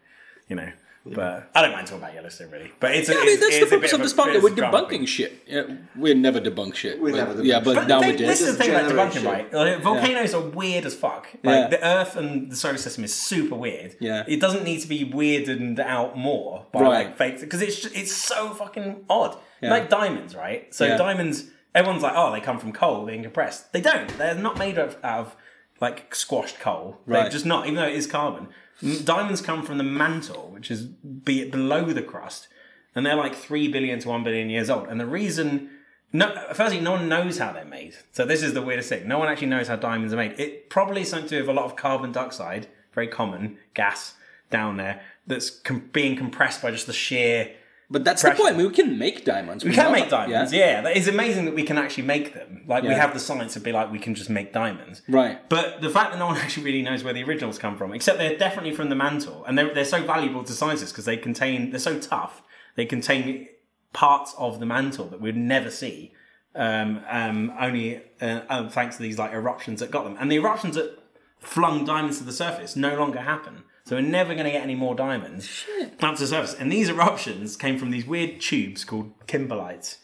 you 0.48 0.56
know. 0.56 0.72
But 1.08 1.52
I 1.54 1.62
don't 1.62 1.72
mind 1.72 1.86
talking 1.86 2.02
about 2.04 2.16
Yellowstone 2.16 2.50
really. 2.50 2.72
But 2.80 2.96
it's 2.96 3.08
Yeah, 3.10 3.16
a, 3.16 3.20
I 3.20 3.26
mean, 3.26 3.40
that's 3.40 3.56
it's 3.56 3.70
the 3.70 3.76
purpose 3.76 3.94
of 3.94 4.00
this 4.02 4.14
podcast. 4.14 4.42
We're 4.42 4.50
debunking 4.56 5.08
shit. 5.08 5.44
Yeah, 5.46 5.64
we 5.96 6.16
never 6.16 6.42
debunk 6.42 6.74
shit. 6.74 7.00
We 7.00 7.12
but- 7.12 7.18
never 7.18 7.34
debunk 7.36 7.46
Yeah, 7.46 7.60
but, 7.60 7.76
shit. 7.76 7.88
now 7.88 8.00
they- 8.02 8.12
we 8.12 8.18
did. 8.18 8.28
This 8.28 8.42
is 8.42 8.58
the 8.58 8.64
thing 8.64 8.72
about 8.74 8.92
debunking, 8.92 9.24
right? 9.26 9.54
Like, 9.54 9.82
volcanoes 9.82 10.34
are 10.34 10.42
weird 10.42 10.84
as 10.86 10.96
fuck. 10.96 11.28
Like 11.44 11.56
Yeah. 11.56 11.68
the 11.68 11.86
Earth 11.86 12.16
and 12.16 12.52
the 12.52 12.56
solar 12.56 12.78
system 12.78 13.04
is 13.04 13.14
super 13.14 13.56
weird. 13.56 13.96
Yeah. 14.00 14.24
it 14.28 14.42
doesn't 14.42 14.64
need 14.64 14.80
to 14.82 14.88
be 14.88 15.06
weirded 15.06 15.80
out 15.80 16.18
more 16.18 16.66
by 16.72 16.82
Right. 16.82 16.90
like 17.06 17.18
fake 17.18 17.40
because 17.40 17.62
it's 17.62 17.80
just, 17.82 17.96
it's 17.96 18.12
so 18.12 18.50
fucking 18.56 19.06
odd. 19.10 19.38
Yeah. 19.62 19.70
Like 19.70 19.90
diamonds, 19.90 20.36
right? 20.36 20.74
So 20.74 20.86
Yeah. 20.86 20.98
diamonds, 20.98 21.46
everyone's 21.76 22.02
like, 22.04 22.14
oh, 22.16 22.32
they 22.32 22.40
come 22.42 22.58
from 22.58 22.72
coal 22.74 23.06
being 23.06 23.22
compressed. 23.22 23.72
They 23.74 23.82
don't. 23.82 24.10
They're 24.18 24.34
not 24.34 24.58
made 24.58 24.80
of, 24.80 24.98
out 25.04 25.20
of 25.20 25.36
like 25.82 26.16
squashed 26.16 26.60
coal. 26.60 26.98
They're 27.06 27.22
Right. 27.24 27.32
just 27.32 27.46
not, 27.46 27.66
even 27.66 27.76
though 27.76 27.88
it 27.88 27.94
is 27.96 28.08
carbon. 28.08 28.48
Diamonds 28.82 29.42
come 29.42 29.64
from 29.64 29.78
the 29.78 29.84
mantle, 29.84 30.50
which 30.52 30.70
is 30.70 30.84
be 30.84 31.50
below 31.50 31.86
the 31.86 32.02
crust, 32.02 32.48
and 32.94 33.06
they're 33.06 33.16
like 33.16 33.36
three 33.36 33.68
billion 33.68 34.00
to 34.00 34.10
one 34.10 34.24
billion 34.24 34.50
years 34.50 34.70
old. 34.70 34.88
And 34.88 35.00
the 35.00 35.06
reason, 35.06 35.70
no, 36.12 36.34
firstly, 36.54 36.82
no 36.82 36.92
one 36.92 37.08
knows 37.08 37.38
how 37.38 37.54
they're 37.54 37.66
made. 37.66 37.96
So 38.12 38.26
this 38.26 38.44
is 38.44 38.54
the 38.54 38.62
weirdest 38.62 38.90
thing. 38.90 39.08
No 39.08 39.18
one 39.18 39.30
actually 39.30 39.48
knows 39.48 39.68
how 39.68 39.78
diamonds 39.78 40.14
are 40.14 40.18
made. 40.18 40.40
It 40.40 40.70
probably 40.70 41.04
something 41.04 41.30
to 41.30 41.36
do 41.36 41.42
with 41.42 41.50
a 41.50 41.54
lot 41.54 41.66
of 41.66 41.76
carbon 41.76 42.12
dioxide, 42.12 42.68
very 42.94 43.08
common 43.08 43.58
gas 43.74 44.16
down 44.50 44.78
there, 44.78 45.02
that's 45.28 45.50
com- 45.50 45.90
being 45.92 46.16
compressed 46.16 46.62
by 46.62 46.72
just 46.72 46.88
the 46.88 46.94
sheer 46.94 47.56
But 47.90 48.04
that's 48.04 48.22
Pressure. 48.22 48.38
the 48.38 48.42
point. 48.44 48.56
I 48.56 48.58
mean, 48.58 48.68
we 48.68 48.74
can 48.74 48.98
make 48.98 49.26
diamonds. 49.26 49.64
we 49.64 49.72
can 49.72 49.92
make 49.92 50.10
diamonds, 50.10 50.52
yeah. 50.52 50.88
it's 50.88 51.08
amazing 51.08 51.46
that 51.46 51.54
we 51.54 51.64
can 51.64 51.78
actually 51.78 52.04
make 52.04 52.34
them. 52.34 52.64
Like 52.68 52.84
we 52.84 52.90
have 52.90 53.14
the 53.14 53.20
science 53.20 53.54
to 53.54 53.60
be 53.60 53.72
like 53.72 53.92
we 53.92 54.00
can 54.00 54.16
just 54.16 54.30
make 54.30 54.54
diamonds. 54.54 55.04
Right. 55.08 55.48
But 55.50 55.82
the 55.82 55.90
fact 55.90 56.12
that 56.12 56.20
no 56.20 56.26
one 56.26 56.38
actually 56.44 56.64
really 56.64 56.82
knows 56.82 57.04
where 57.04 57.14
the 57.14 57.24
originals 57.24 57.60
come 57.60 57.78
from, 57.78 57.94
except 57.94 58.18
they're 58.18 58.38
definitely 58.38 58.74
from 58.74 58.90
the 58.90 58.96
mantle, 58.96 59.46
and 59.46 59.58
they're, 59.58 59.74
they're 59.74 59.86
so 59.86 60.04
valuable 60.04 60.44
to 60.44 60.54
scientists 60.54 60.92
because 60.92 61.06
they 61.06 61.18
contain 61.18 61.70
they're 61.70 61.80
so 61.80 62.00
tough. 62.00 62.42
They 62.76 62.86
contain 62.86 63.48
parts 63.94 64.34
of 64.38 64.60
the 64.60 64.66
mantle 64.66 65.06
that 65.08 65.22
we'd 65.22 65.38
never 65.38 65.72
see, 65.72 66.12
um, 66.56 67.02
um, 67.08 67.54
only 67.60 68.02
uh, 68.20 68.42
um, 68.50 68.70
thanks 68.70 68.98
to 68.98 69.04
these 69.04 69.18
like 69.18 69.32
eruptions 69.32 69.80
that 69.80 69.92
got 69.92 70.04
them. 70.04 70.18
And 70.20 70.32
the 70.32 70.36
eruptions 70.36 70.76
that 70.76 70.98
flung 71.40 71.86
diamonds 71.86 72.18
to 72.18 72.24
the 72.24 72.34
surface 72.34 72.76
no 72.76 72.98
longer 72.98 73.22
happen. 73.22 73.64
So 73.86 73.96
we're 73.96 74.02
never 74.02 74.34
going 74.34 74.46
to 74.46 74.52
get 74.52 74.64
any 74.64 74.74
more 74.74 74.96
diamonds 74.96 75.46
Shit. 75.46 76.04
up 76.04 76.16
to 76.16 76.22
the 76.22 76.28
surface. 76.28 76.56
And 76.56 76.72
these 76.72 76.90
eruptions 76.90 77.56
came 77.56 77.78
from 77.78 77.92
these 77.92 78.06
weird 78.06 78.42
tubes 78.42 78.84
called 78.84 79.14
kimberlites. 79.28 79.98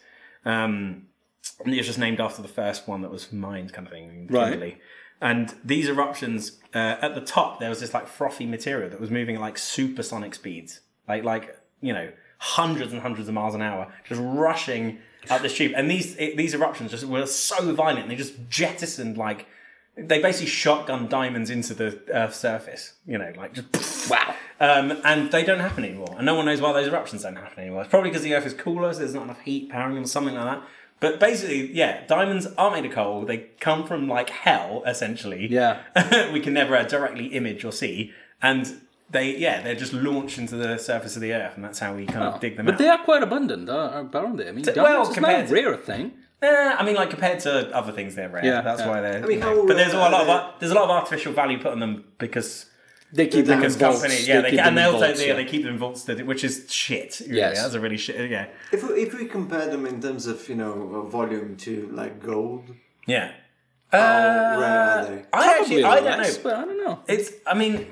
Um, 0.45 1.07
and 1.65 1.73
it 1.73 1.77
was 1.77 1.87
just 1.87 1.97
named 1.97 2.19
after 2.19 2.43
the 2.43 2.47
first 2.47 2.87
one 2.87 3.01
that 3.01 3.09
was 3.09 3.33
mined, 3.33 3.73
kind 3.73 3.87
of 3.87 3.93
thing, 3.93 4.27
in 4.29 4.35
Right. 4.35 4.77
And 5.19 5.53
these 5.63 5.87
eruptions, 5.87 6.59
uh, 6.73 6.97
at 7.01 7.15
the 7.15 7.21
top, 7.21 7.59
there 7.59 7.69
was 7.69 7.79
this 7.79 7.93
like 7.93 8.07
frothy 8.07 8.45
material 8.45 8.89
that 8.89 8.99
was 8.99 9.11
moving 9.11 9.35
at 9.35 9.41
like 9.41 9.57
supersonic 9.57 10.33
speeds, 10.33 10.81
like 11.07 11.23
like 11.23 11.59
you 11.79 11.93
know 11.93 12.11
hundreds 12.39 12.91
and 12.91 13.03
hundreds 13.03 13.27
of 13.27 13.35
miles 13.35 13.53
an 13.53 13.61
hour, 13.61 13.93
just 14.09 14.19
rushing 14.23 14.97
up 15.29 15.43
this 15.43 15.55
tube. 15.55 15.73
And 15.75 15.91
these 15.91 16.15
it, 16.17 16.37
these 16.37 16.55
eruptions 16.55 16.89
just 16.89 17.05
were 17.05 17.27
so 17.27 17.71
violent, 17.75 18.09
they 18.09 18.15
just 18.15 18.49
jettisoned 18.49 19.15
like 19.15 19.45
they 20.07 20.21
basically 20.21 20.47
shotgun 20.47 21.07
diamonds 21.07 21.49
into 21.49 21.73
the 21.73 21.99
Earth's 22.13 22.37
surface. 22.37 22.93
You 23.05 23.17
know, 23.17 23.31
like 23.37 23.53
just 23.53 24.09
Wow. 24.09 24.35
um, 24.59 24.99
and 25.03 25.31
they 25.31 25.43
don't 25.43 25.59
happen 25.59 25.83
anymore. 25.85 26.15
And 26.17 26.25
no 26.25 26.35
one 26.35 26.45
knows 26.45 26.61
why 26.61 26.73
those 26.73 26.87
eruptions 26.87 27.23
don't 27.23 27.35
happen 27.35 27.59
anymore. 27.59 27.81
It's 27.81 27.89
probably 27.89 28.09
because 28.09 28.23
the 28.23 28.33
Earth 28.35 28.45
is 28.45 28.53
cooler, 28.53 28.91
so 28.93 28.99
there's 28.99 29.13
not 29.13 29.23
enough 29.23 29.41
heat 29.41 29.69
powering 29.69 29.95
them, 29.95 30.03
or 30.03 30.07
something 30.07 30.35
like 30.35 30.45
that. 30.45 30.67
But 30.99 31.19
basically, 31.19 31.71
yeah, 31.73 32.05
diamonds 32.05 32.47
are 32.59 32.69
made 32.71 32.85
of 32.85 32.91
coal. 32.91 33.25
They 33.25 33.47
come 33.59 33.87
from 33.87 34.07
like 34.07 34.29
hell, 34.29 34.83
essentially. 34.85 35.47
Yeah. 35.49 35.79
we 36.31 36.39
can 36.39 36.53
never 36.53 36.75
uh, 36.75 36.83
directly 36.83 37.27
image 37.27 37.65
or 37.65 37.71
see, 37.71 38.11
and 38.41 38.81
they, 39.09 39.35
yeah, 39.35 39.61
they're 39.61 39.75
just 39.75 39.93
launched 39.93 40.37
into 40.37 40.55
the 40.55 40.77
surface 40.77 41.15
of 41.15 41.21
the 41.23 41.33
Earth, 41.33 41.55
and 41.55 41.63
that's 41.65 41.79
how 41.79 41.95
we 41.95 42.05
kind 42.05 42.23
of 42.23 42.39
dig 42.39 42.55
them 42.55 42.65
But 42.67 42.75
out. 42.75 42.77
they 42.77 42.87
are 42.87 42.99
quite 43.03 43.23
abundant, 43.23 43.67
uh, 43.67 44.05
aren't 44.13 44.37
they? 44.37 44.47
I 44.47 44.51
mean, 44.51 44.63
well, 44.75 45.05
diamonds 45.05 45.09
is 45.09 45.17
not 45.17 45.49
a 45.49 45.53
rare 45.53 45.75
thing. 45.77 46.11
Eh, 46.41 46.75
I 46.79 46.83
mean, 46.83 46.95
like 46.95 47.09
compared 47.11 47.39
to 47.41 47.75
other 47.75 47.91
things, 47.91 48.15
they're 48.15 48.29
rare. 48.29 48.43
Yeah, 48.43 48.61
that's 48.61 48.81
yeah. 48.81 48.89
why 48.89 49.01
they're. 49.01 49.17
I 49.17 49.27
mean, 49.27 49.31
you 49.31 49.37
know- 49.39 49.61
how 49.61 49.67
but 49.67 49.77
there's 49.77 49.93
a 49.93 49.97
lot 49.97 50.13
of 50.13 50.27
ar- 50.27 50.55
there's 50.59 50.71
a 50.71 50.75
lot 50.75 50.85
of 50.85 50.89
artificial 50.89 51.33
value 51.33 51.57
put 51.59 51.71
on 51.71 51.79
them 51.79 52.05
because 52.17 52.65
They 53.13 53.27
keep 53.27 53.45
them 53.45 53.55
in 53.55 53.59
Because 53.59 53.75
vaults. 53.75 54.01
company, 54.01 54.21
yeah, 54.25 54.41
they, 54.41 54.51
keep 54.51 54.59
and 54.59 54.67
them 54.77 54.85
in 54.85 54.91
they'll 54.91 54.99
vaults, 54.99 55.21
yeah, 55.21 55.27
yeah. 55.27 55.33
they 55.35 55.45
keep 55.45 55.63
them 55.63 55.73
in 55.73 55.77
vaults, 55.79 56.03
that- 56.05 56.25
which 56.25 56.43
is 56.43 56.65
shit. 56.71 57.19
Really. 57.21 57.37
Yes. 57.37 57.61
that's 57.61 57.73
a 57.75 57.79
really 57.79 57.97
shit. 57.97 58.29
Yeah, 58.31 58.47
If 58.71 58.81
we, 58.87 58.89
if 59.03 59.13
we 59.13 59.25
compare 59.25 59.67
them 59.67 59.85
in 59.85 60.01
terms 60.01 60.25
of 60.27 60.47
you 60.49 60.55
know 60.55 60.73
uh, 60.95 61.09
volume 61.09 61.57
to 61.57 61.89
like 61.93 62.23
gold, 62.23 62.73
yeah. 63.05 63.31
how 63.91 63.99
Uh, 63.99 64.59
rare 64.61 64.79
are 64.81 65.05
they? 65.05 65.25
I 65.33 65.59
actually, 65.59 65.83
I 65.83 65.95
don't 65.95 66.05
less, 66.05 66.37
know. 66.37 66.43
but 66.43 66.53
I 66.55 66.65
don't 66.65 66.77
know. 66.85 66.99
It's, 67.07 67.31
I 67.45 67.53
mean, 67.53 67.87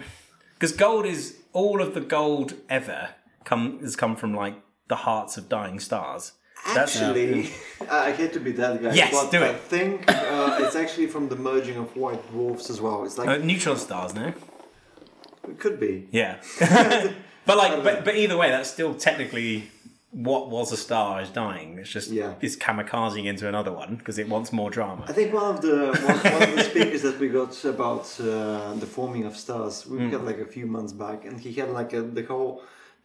because 0.56 0.72
gold 0.72 1.06
is 1.06 1.36
all 1.54 1.82
of 1.82 1.93
the 1.93 2.02
gold 2.02 2.54
ever 2.70 3.10
come 3.43 3.80
has 3.82 3.95
come 3.95 4.16
from 4.16 4.34
like 4.34 4.56
the 4.88 4.95
hearts 4.95 5.38
of 5.38 5.50
dying 5.50 5.80
stars. 5.80 6.32
Actually, 6.66 7.49
I 7.89 8.12
hate 8.12 8.34
to 8.34 8.39
be 8.39 8.51
that 8.53 8.82
guy, 8.82 8.93
Yes, 8.93 9.12
but 9.14 9.32
do 9.32 9.38
I 9.43 9.49
it. 9.49 9.60
think 9.62 10.12
uh, 10.12 10.57
it's 10.62 10.76
actually 10.76 11.07
from 11.07 11.30
the 11.30 11.36
merging 11.36 11.78
of 11.78 11.95
white 11.95 12.24
dwarfs 12.32 12.70
as 12.70 12.80
well. 12.82 13.05
It's 13.05 13.18
like 13.18 13.28
Uh, 13.30 13.38
neutron 13.38 13.78
stars, 13.78 14.14
no? 14.14 14.34
it 15.47 15.60
could 15.60 15.80
be. 15.80 16.07
Yeah. 16.12 16.38
but 17.45 17.57
like, 17.57 17.84
but, 17.84 18.05
but 18.05 18.16
either 18.16 18.38
way, 18.38 18.49
that's 18.51 18.70
still 18.70 18.93
technically 18.93 19.72
what 20.12 20.49
was 20.49 20.72
a 20.72 20.78
star 20.78 21.22
is 21.22 21.30
dying. 21.30 21.78
It's 21.80 21.89
just 21.89 22.10
Yeah. 22.12 22.34
it's 22.41 22.55
kamikazing 22.55 23.26
into 23.26 23.47
another 23.47 23.72
one 23.72 23.95
because 23.95 24.18
it 24.20 24.28
wants 24.28 24.51
more 24.51 24.70
drama. 24.70 25.05
I 25.07 25.14
think 25.14 25.34
one 25.34 25.55
of 25.55 25.62
the 25.62 25.78
one, 26.03 26.18
one 26.34 26.43
of 26.49 26.55
the 26.55 26.64
speakers 26.64 27.01
that 27.03 27.20
we 27.20 27.30
got 27.30 27.53
about 27.66 28.05
uh, 28.20 28.74
the 28.76 28.86
forming 28.88 29.26
of 29.26 29.36
stars, 29.38 29.86
we 29.88 29.97
Hmm. 29.99 30.10
got 30.12 30.26
like 30.26 30.39
a 30.39 30.45
few 30.45 30.66
months 30.66 30.93
back, 30.93 31.26
and 31.26 31.39
he 31.39 31.53
had 31.53 31.70
like 31.70 31.93
a, 31.93 32.01
the 32.01 32.24
whole 32.24 32.64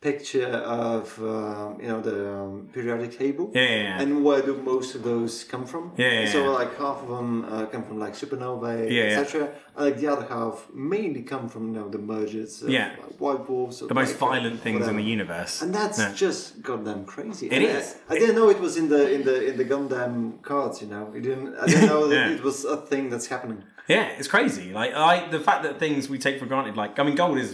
picture 0.09 0.52
of 0.82 1.05
um, 1.34 1.68
you 1.82 1.88
know 1.92 2.00
the 2.11 2.18
um, 2.38 2.68
periodic 2.76 3.12
table, 3.22 3.46
Yeah, 3.55 3.62
yeah, 3.62 3.82
yeah. 3.88 4.00
and 4.02 4.11
where 4.26 4.42
do 4.48 4.52
most 4.74 4.90
of 4.96 5.02
those 5.11 5.32
come 5.52 5.64
from? 5.72 5.84
Yeah, 5.96 6.12
yeah, 6.20 6.32
so 6.34 6.38
like 6.61 6.72
half 6.84 6.98
of 7.05 7.09
them 7.16 7.30
uh, 7.52 7.66
come 7.72 7.82
from 7.88 7.98
like 8.05 8.14
supernovae, 8.22 8.80
etc. 9.05 9.48
Like 9.84 9.96
the 10.00 10.09
other 10.14 10.26
half 10.34 10.57
mainly 10.92 11.22
come 11.32 11.44
from 11.52 11.62
you 11.68 11.74
know 11.78 11.88
the 11.96 12.02
mergers, 12.14 12.52
of, 12.62 12.68
Yeah. 12.68 12.90
like, 13.02 13.16
white 13.24 13.42
dwarfs, 13.48 13.76
the 13.80 13.94
most 14.02 14.11
like, 14.20 14.28
violent 14.28 14.59
things 14.66 14.86
in 14.90 14.96
the 15.02 15.09
universe. 15.16 15.55
And 15.62 15.70
that's 15.78 15.98
just 16.24 16.42
goddamn 16.68 17.02
crazy. 17.14 17.46
It 17.46 17.52
And 17.57 17.64
I- 17.64 17.78
is. 17.78 17.86
I, 18.12 18.14
didn't 18.20 18.36
know 18.40 18.48
it 18.57 18.61
was 18.66 18.74
in 18.80 18.86
the 18.94 19.02
in 19.16 19.22
the 19.28 19.36
in 19.50 19.55
the 19.61 19.66
Gundam 19.72 20.16
cards. 20.50 20.76
You 20.82 20.88
know, 20.94 21.05
it 21.16 21.22
didn't. 21.28 21.48
I 21.62 21.66
didn't 21.70 21.88
know 21.94 22.05
that 22.12 22.24
it 22.36 22.42
was 22.48 22.59
a 22.76 22.78
thing 22.90 23.05
that's 23.12 23.28
happening. 23.34 23.61
Yeah, 23.94 24.07
it's 24.18 24.28
crazy. 24.28 24.66
Like 24.80 24.92
I, 24.94 25.28
the 25.36 25.40
fact 25.48 25.61
that 25.66 25.72
things 25.84 26.09
we 26.12 26.18
take 26.26 26.36
for 26.40 26.46
granted, 26.52 26.74
like 26.82 26.92
I 27.00 27.02
mean, 27.07 27.16
gold 27.22 27.38
is 27.44 27.50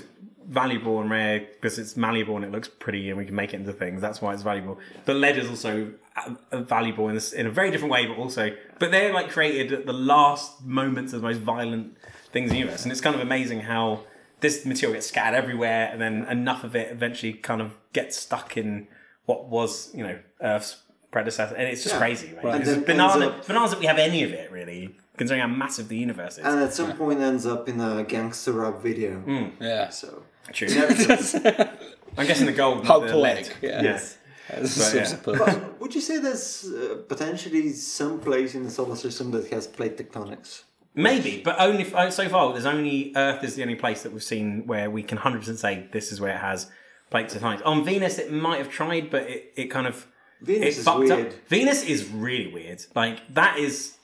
valuable 0.49 1.01
and 1.01 1.11
rare 1.11 1.41
because 1.41 1.79
it's 1.79 1.97
malleable 1.97 2.37
and 2.37 2.45
it 2.45 2.51
looks 2.51 2.69
pretty 2.69 3.09
and 3.09 3.19
we 3.19 3.25
can 3.25 3.35
make 3.35 3.53
it 3.55 3.57
into 3.57 3.73
things. 3.73 4.01
That's 4.01 4.21
why 4.23 4.33
it's 4.35 4.43
valuable. 4.43 4.79
But 5.05 5.17
lead 5.17 5.37
is 5.37 5.49
also 5.49 5.93
uh, 6.17 6.35
uh, 6.51 6.61
valuable 6.63 7.09
in 7.09 7.15
this, 7.15 7.33
in 7.33 7.47
a 7.47 7.51
very 7.51 7.71
different 7.71 7.93
way, 7.93 8.07
but 8.07 8.17
also, 8.17 8.55
but 8.79 8.91
they're 8.91 9.13
like 9.13 9.31
created 9.31 9.73
at 9.73 9.87
the 9.87 9.93
last 9.93 10.65
moments 10.65 11.13
of 11.13 11.21
the 11.23 11.27
most 11.29 11.41
violent 11.41 11.97
things 12.33 12.51
in 12.51 12.55
the 12.55 12.59
universe, 12.61 12.83
and 12.85 12.93
it's 12.93 13.01
kind 13.01 13.15
of 13.15 13.21
amazing 13.23 13.61
how 13.61 14.01
this 14.41 14.65
material 14.65 14.95
gets 14.95 15.07
scattered 15.09 15.37
everywhere, 15.37 15.91
and 15.93 16.01
then 16.01 16.25
enough 16.27 16.65
of 16.65 16.75
it 16.75 16.91
eventually 16.91 17.33
kind 17.35 17.61
of 17.61 17.73
gets 17.93 18.17
stuck 18.17 18.57
in 18.57 18.87
what 19.27 19.49
was, 19.49 19.95
you 19.95 20.03
know, 20.03 20.19
Earth's 20.41 20.83
predecessor, 21.11 21.55
and 21.55 21.69
it's 21.69 21.83
just 21.83 21.95
Yeah. 21.97 22.01
crazy. 22.01 22.33
Right? 22.43 22.55
And 22.61 22.67
It's 22.69 22.83
banana, 22.87 23.27
up- 23.29 23.47
bananas 23.47 23.71
that 23.73 23.81
we 23.81 23.87
have 23.87 23.99
any 23.99 24.23
of 24.23 24.33
it 24.33 24.51
really, 24.51 24.97
considering 25.17 25.43
how 25.43 25.49
massive 25.55 25.89
the 25.89 25.97
universe 25.97 26.39
is. 26.39 26.45
And 26.45 26.61
at 26.61 26.73
some 26.73 26.97
point 26.97 27.21
ends 27.21 27.45
up 27.47 27.69
in 27.69 27.81
a 27.81 28.03
gangster 28.05 28.53
rap 28.53 28.81
video. 28.81 29.17
Hmm. 29.19 29.49
Yeah. 29.63 29.91
So 29.91 30.23
True. 30.53 30.69
I'm 32.19 32.27
guessing 32.27 32.47
the 32.47 32.53
gold. 32.53 32.87
How 32.87 33.01
the 33.01 33.13
poetic, 33.13 33.63
lead. 33.63 33.71
yeah. 33.71 33.83
Yes. 33.83 34.19
That's 34.49 34.95
yeah. 34.95 35.17
but 35.25 35.81
would 35.81 35.95
you 35.95 36.01
say 36.01 36.19
there's 36.19 36.65
uh, 36.65 37.03
potentially 37.09 37.73
some 37.73 38.19
place 38.19 38.55
in 38.57 38.65
the 38.65 38.71
solar 38.71 38.97
system 38.97 39.31
that 39.31 39.49
has 39.51 39.67
plate 39.67 39.97
tectonics? 39.97 40.65
Maybe, 40.95 41.41
but 41.45 41.55
only 41.61 41.85
f- 41.85 42.13
so 42.13 42.29
far. 42.29 42.53
There's 42.53 42.67
only 42.67 43.13
Earth 43.15 43.45
is 43.45 43.55
the 43.55 43.63
only 43.63 43.77
place 43.77 44.03
that 44.03 44.13
we've 44.13 44.25
seen 44.25 44.67
where 44.67 44.91
we 44.91 45.05
can 45.05 45.19
100% 45.19 45.57
say 45.57 45.87
this 45.93 46.11
is 46.11 46.21
where 46.21 46.35
it 46.35 46.41
has 46.41 46.69
plate 47.11 47.29
tectonics. 47.29 47.65
On 47.65 47.85
Venus, 47.85 48.19
it 48.19 48.33
might 48.33 48.59
have 48.59 48.71
tried, 48.71 49.09
but 49.09 49.23
it, 49.23 49.53
it 49.57 49.67
kind 49.67 49.87
of 49.87 50.07
Venus 50.43 50.63
it 50.77 50.79
is 50.81 50.85
fucked 50.85 50.99
weird. 51.01 51.27
up. 51.29 51.33
Venus 51.47 51.85
is 51.85 52.09
really 52.09 52.53
weird. 52.53 52.85
Like 52.95 53.21
that 53.35 53.57
is 53.59 53.97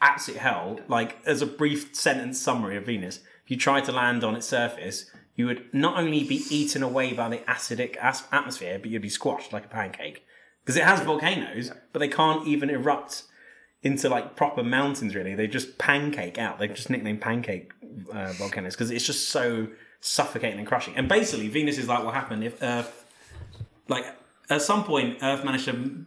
absolute 0.00 0.40
hell. 0.40 0.80
Like 0.88 1.18
as 1.26 1.42
a 1.42 1.46
brief 1.46 1.94
sentence 1.94 2.40
summary 2.40 2.76
of 2.76 2.86
Venus, 2.86 3.18
if 3.44 3.50
you 3.50 3.56
try 3.58 3.80
to 3.82 3.92
land 3.92 4.24
on 4.24 4.36
its 4.36 4.46
surface, 4.46 5.10
you 5.36 5.46
would 5.46 5.72
not 5.72 5.98
only 5.98 6.24
be 6.24 6.42
eaten 6.50 6.82
away 6.82 7.12
by 7.12 7.28
the 7.28 7.38
acidic 7.48 7.96
as- 7.96 8.24
atmosphere, 8.32 8.78
but 8.80 8.90
you'd 8.90 9.02
be 9.02 9.08
squashed 9.08 9.52
like 9.52 9.66
a 9.66 9.68
pancake 9.68 10.24
because 10.64 10.76
it 10.76 10.84
has 10.84 11.00
volcanoes, 11.00 11.70
but 11.92 12.00
they 12.00 12.08
can't 12.08 12.46
even 12.48 12.70
erupt 12.70 13.22
into 13.82 14.08
like 14.08 14.34
proper 14.34 14.62
mountains. 14.62 15.14
Really, 15.14 15.34
they 15.34 15.46
just 15.46 15.78
pancake 15.78 16.38
out. 16.38 16.58
They've 16.58 16.74
just 16.74 16.90
nicknamed 16.90 17.20
pancake 17.20 17.70
uh, 18.12 18.32
volcanoes 18.32 18.74
because 18.74 18.90
it's 18.90 19.04
just 19.06 19.28
so 19.28 19.68
suffocating 20.00 20.58
and 20.58 20.66
crushing. 20.66 20.96
And 20.96 21.08
basically, 21.08 21.48
Venus 21.48 21.78
is 21.78 21.86
like 21.86 22.02
what 22.04 22.14
happened 22.14 22.42
if 22.42 22.60
Earth, 22.62 23.04
like 23.88 24.06
at 24.50 24.62
some 24.62 24.84
point, 24.84 25.18
Earth 25.22 25.44
managed 25.44 25.66
to 25.66 26.06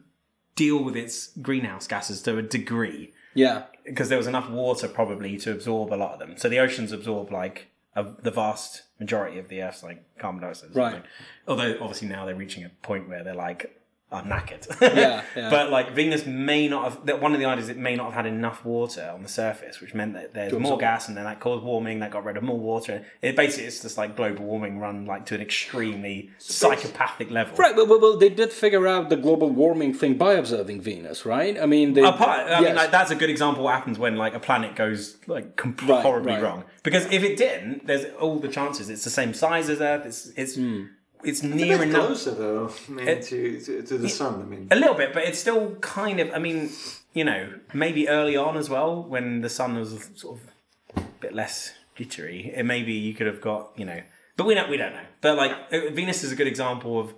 deal 0.56 0.84
with 0.84 0.96
its 0.96 1.28
greenhouse 1.42 1.88
gases 1.88 2.22
to 2.24 2.38
a 2.38 2.42
degree 2.42 3.14
Yeah. 3.34 3.64
because 3.86 4.10
there 4.10 4.18
was 4.18 4.28
enough 4.28 4.50
water 4.50 4.90
probably 4.90 5.38
to 5.38 5.52
absorb 5.52 5.94
a 5.94 5.96
lot 5.96 6.14
of 6.14 6.20
them. 6.20 6.36
So 6.38 6.50
the 6.50 6.60
oceans 6.60 6.92
absorb 6.92 7.32
like 7.32 7.68
a, 7.96 8.06
the 8.22 8.32
vast 8.32 8.84
majority 9.00 9.40
of 9.40 9.50
the 9.50 9.62
Earth's 9.62 9.84
like 9.84 10.04
carbon 10.18 10.42
dioxide. 10.42 10.76
Right. 10.76 11.04
Although 11.48 11.78
obviously 11.82 12.08
now 12.08 12.26
they're 12.26 12.36
reaching 12.36 12.64
a 12.64 12.70
point 12.82 13.10
where 13.10 13.24
they're 13.24 13.34
like 13.36 13.79
are 14.12 14.24
knackered. 14.24 14.66
Yeah, 14.96 15.24
yeah. 15.36 15.50
But 15.50 15.70
like 15.70 15.92
Venus 15.94 16.26
may 16.26 16.68
not 16.68 16.84
have. 16.86 17.06
That 17.06 17.22
one 17.22 17.34
of 17.34 17.40
the 17.40 17.46
ideas 17.46 17.70
it 17.70 17.78
may 17.78 17.96
not 17.96 18.06
have 18.06 18.14
had 18.14 18.26
enough 18.26 18.66
water 18.66 19.12
on 19.14 19.22
the 19.22 19.30
surface, 19.30 19.80
which 19.82 19.94
meant 19.94 20.14
that 20.14 20.34
there's 20.34 20.54
more 20.54 20.78
gas, 20.78 21.08
and 21.08 21.16
then 21.16 21.26
that 21.26 21.40
caused 21.40 21.64
warming. 21.64 22.00
That 22.00 22.12
got 22.12 22.24
rid 22.24 22.36
of 22.38 22.44
more 22.44 22.60
water. 22.60 23.06
It 23.22 23.36
basically 23.36 23.68
it's 23.68 23.82
just 23.82 23.98
like 23.98 24.16
global 24.16 24.46
warming 24.46 24.80
run 24.80 25.06
like 25.06 25.26
to 25.28 25.36
an 25.36 25.42
extremely 25.42 26.32
psychopathic 26.40 27.30
level. 27.32 27.56
Right, 27.58 27.76
well, 27.76 27.88
well, 27.88 28.00
well, 28.00 28.18
they 28.18 28.30
did 28.30 28.52
figure 28.52 28.88
out 28.88 29.10
the 29.10 29.16
global 29.18 29.50
warming 29.50 29.94
thing 29.94 30.16
by 30.18 30.34
observing 30.34 30.82
Venus, 30.82 31.26
right? 31.26 31.60
I 31.60 31.66
mean, 31.66 31.94
they. 31.94 32.04
Apart, 32.04 32.50
I 32.52 32.62
mean, 32.62 32.76
like 32.76 32.92
that's 32.92 33.12
a 33.12 33.16
good 33.16 33.30
example. 33.30 33.64
What 33.64 33.76
happens 33.76 34.00
when 34.00 34.16
like 34.16 34.34
a 34.34 34.40
planet 34.40 34.76
goes 34.76 35.18
like 35.28 35.60
Right, 35.84 36.02
horribly 36.02 36.34
right. 36.34 36.42
wrong? 36.44 36.64
Because 36.84 37.06
if 37.12 37.24
it 37.24 37.38
didn't, 37.38 37.86
there's 37.88 38.06
all 38.20 38.40
the 38.40 38.48
chances 38.48 38.90
it's 38.90 39.04
the 39.04 39.10
same 39.10 39.34
size 39.34 39.70
as 39.70 39.82
Earth. 39.82 40.06
It's 40.06 40.28
it's 40.36 40.56
Hmm. 40.56 40.86
It's 41.24 41.42
A 41.44 41.48
near 41.48 41.78
bit 41.78 41.90
enough. 41.90 42.06
closer 42.08 42.32
though, 42.32 42.72
I 42.88 42.92
mean, 42.92 43.08
It- 43.08 43.22
to, 43.24 43.60
to 43.62 43.82
to 43.84 43.98
the 43.98 44.10
sun. 44.10 44.42
I 44.42 44.46
mean, 44.46 44.68
A 44.72 44.76
little 44.76 44.96
bit, 44.96 45.14
but 45.14 45.24
it's 45.24 45.40
still 45.40 45.76
kind 45.82 46.20
of. 46.20 46.32
I 46.34 46.40
mean, 46.40 46.70
you 47.14 47.24
know, 47.24 47.54
maybe 47.74 48.08
early 48.08 48.36
on 48.38 48.58
as 48.58 48.70
well 48.70 49.04
when 49.04 49.42
the 49.42 49.50
sun 49.50 49.76
was 49.78 50.10
sort 50.16 50.40
of 50.40 51.04
a 51.04 51.08
bit 51.20 51.34
less 51.34 51.74
jittery. 51.96 52.52
It 52.56 52.64
maybe 52.66 52.94
you 52.94 53.14
could 53.14 53.28
have 53.28 53.42
got 53.42 53.72
you 53.76 53.86
know, 53.86 54.02
but 54.38 54.46
we 54.46 54.54
don't 54.54 54.70
we 54.70 54.78
don't 54.78 54.94
know. 54.94 55.06
But 55.22 55.38
like 55.38 55.52
uh, 55.72 55.90
Venus 55.92 56.24
is 56.24 56.32
a 56.32 56.36
good 56.36 56.48
example 56.48 57.00
of 57.00 57.14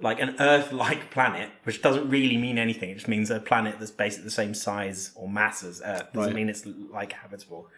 like 0.00 0.20
an 0.20 0.36
Earth-like 0.38 1.10
planet, 1.10 1.50
which 1.64 1.82
doesn't 1.82 2.08
really 2.08 2.36
mean 2.36 2.56
anything. 2.56 2.90
It 2.90 2.94
just 2.94 3.08
means 3.08 3.30
a 3.30 3.40
planet 3.40 3.76
that's 3.80 3.90
basically 3.90 4.26
the 4.26 4.30
same 4.30 4.54
size 4.54 5.10
or 5.16 5.28
mass 5.28 5.64
as 5.64 5.82
Earth. 5.84 6.12
Doesn't 6.12 6.30
Right. 6.30 6.34
mean 6.36 6.48
it's 6.48 6.64
like 6.92 7.12
habitable. 7.12 7.68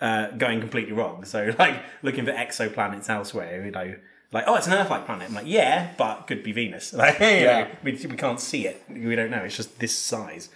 Uh, 0.00 0.28
going 0.32 0.60
completely 0.60 0.92
wrong. 0.92 1.24
So 1.24 1.52
like 1.58 1.76
looking 2.02 2.24
for 2.26 2.32
exoplanets 2.32 3.08
elsewhere, 3.08 3.64
you 3.64 3.70
know. 3.72 3.94
Like, 4.34 4.44
oh, 4.48 4.56
it's 4.56 4.66
an 4.66 4.72
Earth-like 4.74 5.06
planet. 5.06 5.28
I'm 5.28 5.34
like, 5.34 5.46
yeah, 5.46 5.92
but 5.96 6.26
could 6.26 6.42
be 6.42 6.52
Venus. 6.52 6.92
Like, 7.02 7.18
you 7.20 7.26
know, 7.26 7.58
Yeah. 7.60 7.68
we, 7.84 7.92
we 7.92 8.16
can't 8.24 8.40
see 8.40 8.66
it. 8.66 8.82
We 8.90 9.14
don't 9.14 9.30
know. 9.30 9.42
It's 9.46 9.56
just 9.56 9.78
this 9.78 9.96
size. 9.96 10.48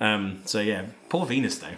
Um, 0.00 0.42
so 0.44 0.60
yeah, 0.60 0.82
poor 1.08 1.24
Venus 1.26 1.58
though. 1.58 1.76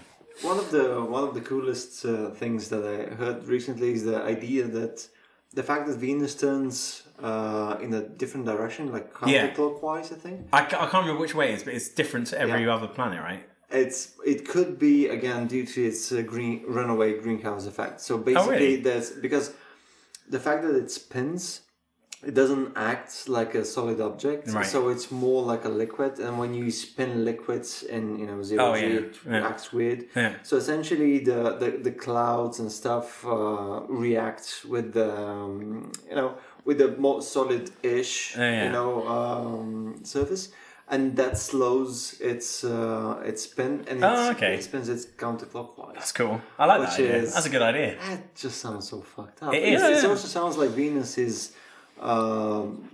one 0.50 0.58
of 0.58 0.70
the 0.76 0.84
one 1.16 1.24
of 1.28 1.32
the 1.34 1.40
coolest 1.50 2.04
uh, 2.06 2.30
things 2.42 2.68
that 2.72 2.82
I 2.94 2.96
heard 3.20 3.38
recently 3.56 3.92
is 3.92 4.02
the 4.04 4.18
idea 4.36 4.62
that 4.78 4.96
the 5.58 5.62
fact 5.70 5.82
that 5.88 5.96
Venus 5.98 6.34
turns 6.34 7.02
uh, 7.22 7.76
in 7.84 7.92
a 7.94 8.02
different 8.20 8.46
direction, 8.46 8.82
like 8.96 9.06
Yeah. 9.26 9.44
I 9.44 10.00
think. 10.24 10.36
I, 10.52 10.60
I 10.60 10.86
can't 10.90 11.02
remember 11.04 11.20
which 11.20 11.34
way 11.34 11.46
it 11.52 11.56
is, 11.58 11.62
but 11.66 11.74
it's 11.74 11.88
different 12.00 12.28
to 12.28 12.38
every 12.44 12.62
Yeah. 12.64 12.74
other 12.76 12.88
planet, 12.96 13.20
right? 13.30 13.44
It's 13.70 14.00
it 14.32 14.40
could 14.52 14.78
be 14.78 15.08
again 15.18 15.46
due 15.54 15.64
to 15.74 15.78
its 15.90 16.00
uh, 16.12 16.22
green 16.32 16.56
runaway 16.78 17.10
greenhouse 17.24 17.64
effect. 17.72 18.00
So 18.00 18.12
basically, 18.18 18.52
really? 18.70 18.76
there's 18.86 19.10
because 19.26 19.46
the 20.28 20.40
fact 20.40 20.62
that 20.62 20.74
it 20.74 20.90
spins, 20.90 21.62
it 22.24 22.34
doesn't 22.34 22.72
act 22.76 23.28
like 23.28 23.54
a 23.56 23.64
solid 23.64 24.00
object. 24.00 24.48
Right. 24.48 24.64
So 24.64 24.88
it's 24.90 25.10
more 25.10 25.42
like 25.42 25.64
a 25.64 25.68
liquid, 25.68 26.18
and 26.20 26.38
when 26.38 26.54
you 26.54 26.70
spin 26.70 27.24
liquids 27.24 27.82
in 27.82 28.18
you 28.18 28.26
know 28.26 28.42
zero 28.42 28.72
Oh, 28.72 28.76
g, 28.76 28.82
yeah. 28.86 28.94
it 29.00 29.16
Yeah. 29.28 29.48
acts 29.48 29.72
weird. 29.72 30.04
Yeah. 30.14 30.34
So 30.44 30.56
essentially, 30.56 31.18
the, 31.18 31.56
the, 31.58 31.70
the 31.82 31.90
clouds 31.92 32.60
and 32.60 32.70
stuff 32.70 33.24
uh, 33.26 33.80
react 33.88 34.64
with 34.68 34.92
the 34.92 35.10
um, 35.16 35.90
you 36.08 36.14
know 36.14 36.36
with 36.64 36.78
the 36.78 36.96
more 36.96 37.20
solid-ish 37.22 38.36
yeah. 38.36 38.66
you 38.66 38.70
know 38.72 39.06
um, 39.08 40.00
surface, 40.04 40.50
and 40.88 41.16
that 41.16 41.38
slows 41.38 42.20
its 42.20 42.64
uh, 42.64 43.22
its 43.24 43.42
spin 43.44 43.84
and 43.88 44.02
Oh, 44.04 44.30
it's, 44.30 44.36
okay. 44.36 44.54
it 44.54 44.64
spins 44.64 44.88
it 44.88 45.16
counterclockwise. 45.16 45.94
That's 45.94 46.12
cool. 46.12 46.40
I 46.58 46.66
like 46.66 46.80
that 46.80 46.90
Which 46.90 47.06
idea. 47.06 47.16
is- 47.22 47.34
That's 47.34 47.46
a 47.46 47.50
good 47.50 47.62
idea. 47.62 47.96
That 48.08 48.34
just 48.34 48.60
sounds 48.60 48.88
so 48.88 49.00
fucked 49.00 49.42
up. 49.42 49.54
It 49.54 49.62
It, 49.62 49.72
is. 49.74 49.82
it 49.82 50.02
Yeah. 50.02 50.08
also 50.10 50.28
sounds 50.28 50.56
like 50.56 50.70
Venus 50.70 51.16
is 51.18 51.52
um, 52.00 52.88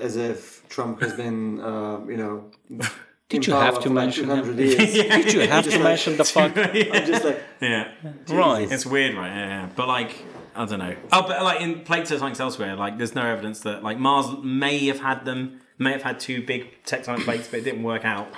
as 0.00 0.16
if 0.16 0.68
Trump 0.68 1.00
has 1.00 1.12
been 1.14 1.60
uh, 1.60 2.00
you 2.06 2.16
know. 2.16 2.50
Did 3.28 3.46
you 3.46 3.52
have 3.54 3.80
to 3.82 3.90
mention 3.90 4.24
200 4.24 4.52
him? 4.52 4.58
years. 4.58 4.76
Did 4.94 5.32
you 5.34 5.40
have 5.48 5.64
to 5.64 5.70
like- 5.70 5.82
mention 5.82 6.16
the 6.16 6.24
fuck? 6.24 6.56
I'm 6.56 7.06
just 7.06 7.24
like 7.24 7.42
Yeah. 7.60 7.92
Right. 8.28 8.70
It's 8.70 8.86
weird, 8.86 9.14
right? 9.16 9.28
Yeah, 9.28 9.46
yeah. 9.48 9.68
But 9.76 9.86
like, 9.86 10.12
I 10.56 10.64
don't 10.64 10.78
know. 10.78 10.96
Oh, 11.12 11.22
but 11.28 11.42
like 11.42 11.60
in 11.60 11.80
plate 11.80 12.04
tectonics 12.04 12.40
elsewhere, 12.40 12.74
like 12.74 12.96
there's 12.98 13.14
no 13.14 13.26
evidence 13.26 13.60
that 13.60 13.82
like 13.82 13.98
Mars 13.98 14.26
may 14.42 14.86
have 14.86 15.00
had 15.00 15.24
them, 15.26 15.60
may 15.78 15.92
have 15.92 16.02
had 16.02 16.20
two 16.20 16.44
big 16.44 16.82
tectonic 16.84 17.24
plates, 17.24 17.48
but 17.48 17.60
it 17.60 17.64
didn't 17.64 17.82
work 17.82 18.04
out. 18.04 18.28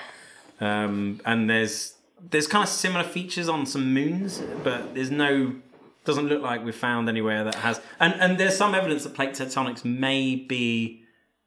Um, 0.61 1.20
and 1.24 1.49
there's 1.49 1.95
there's 2.30 2.47
kind 2.47 2.62
of 2.62 2.68
similar 2.68 3.05
features 3.05 3.49
on 3.49 3.64
some 3.66 3.95
moons, 3.95 4.43
but 4.62 4.95
there's 4.95 5.11
no 5.11 5.55
doesn't 6.05 6.26
look 6.28 6.43
like 6.43 6.64
we've 6.64 6.74
found 6.74 7.09
anywhere 7.09 7.45
that 7.45 7.57
has. 7.57 7.80
And 7.99 8.14
and 8.14 8.38
there's 8.38 8.57
some 8.57 8.74
evidence 8.74 9.05
that 9.05 9.14
plate 9.14 9.30
tectonics 9.30 9.84
may 9.84 10.36
be 10.36 11.03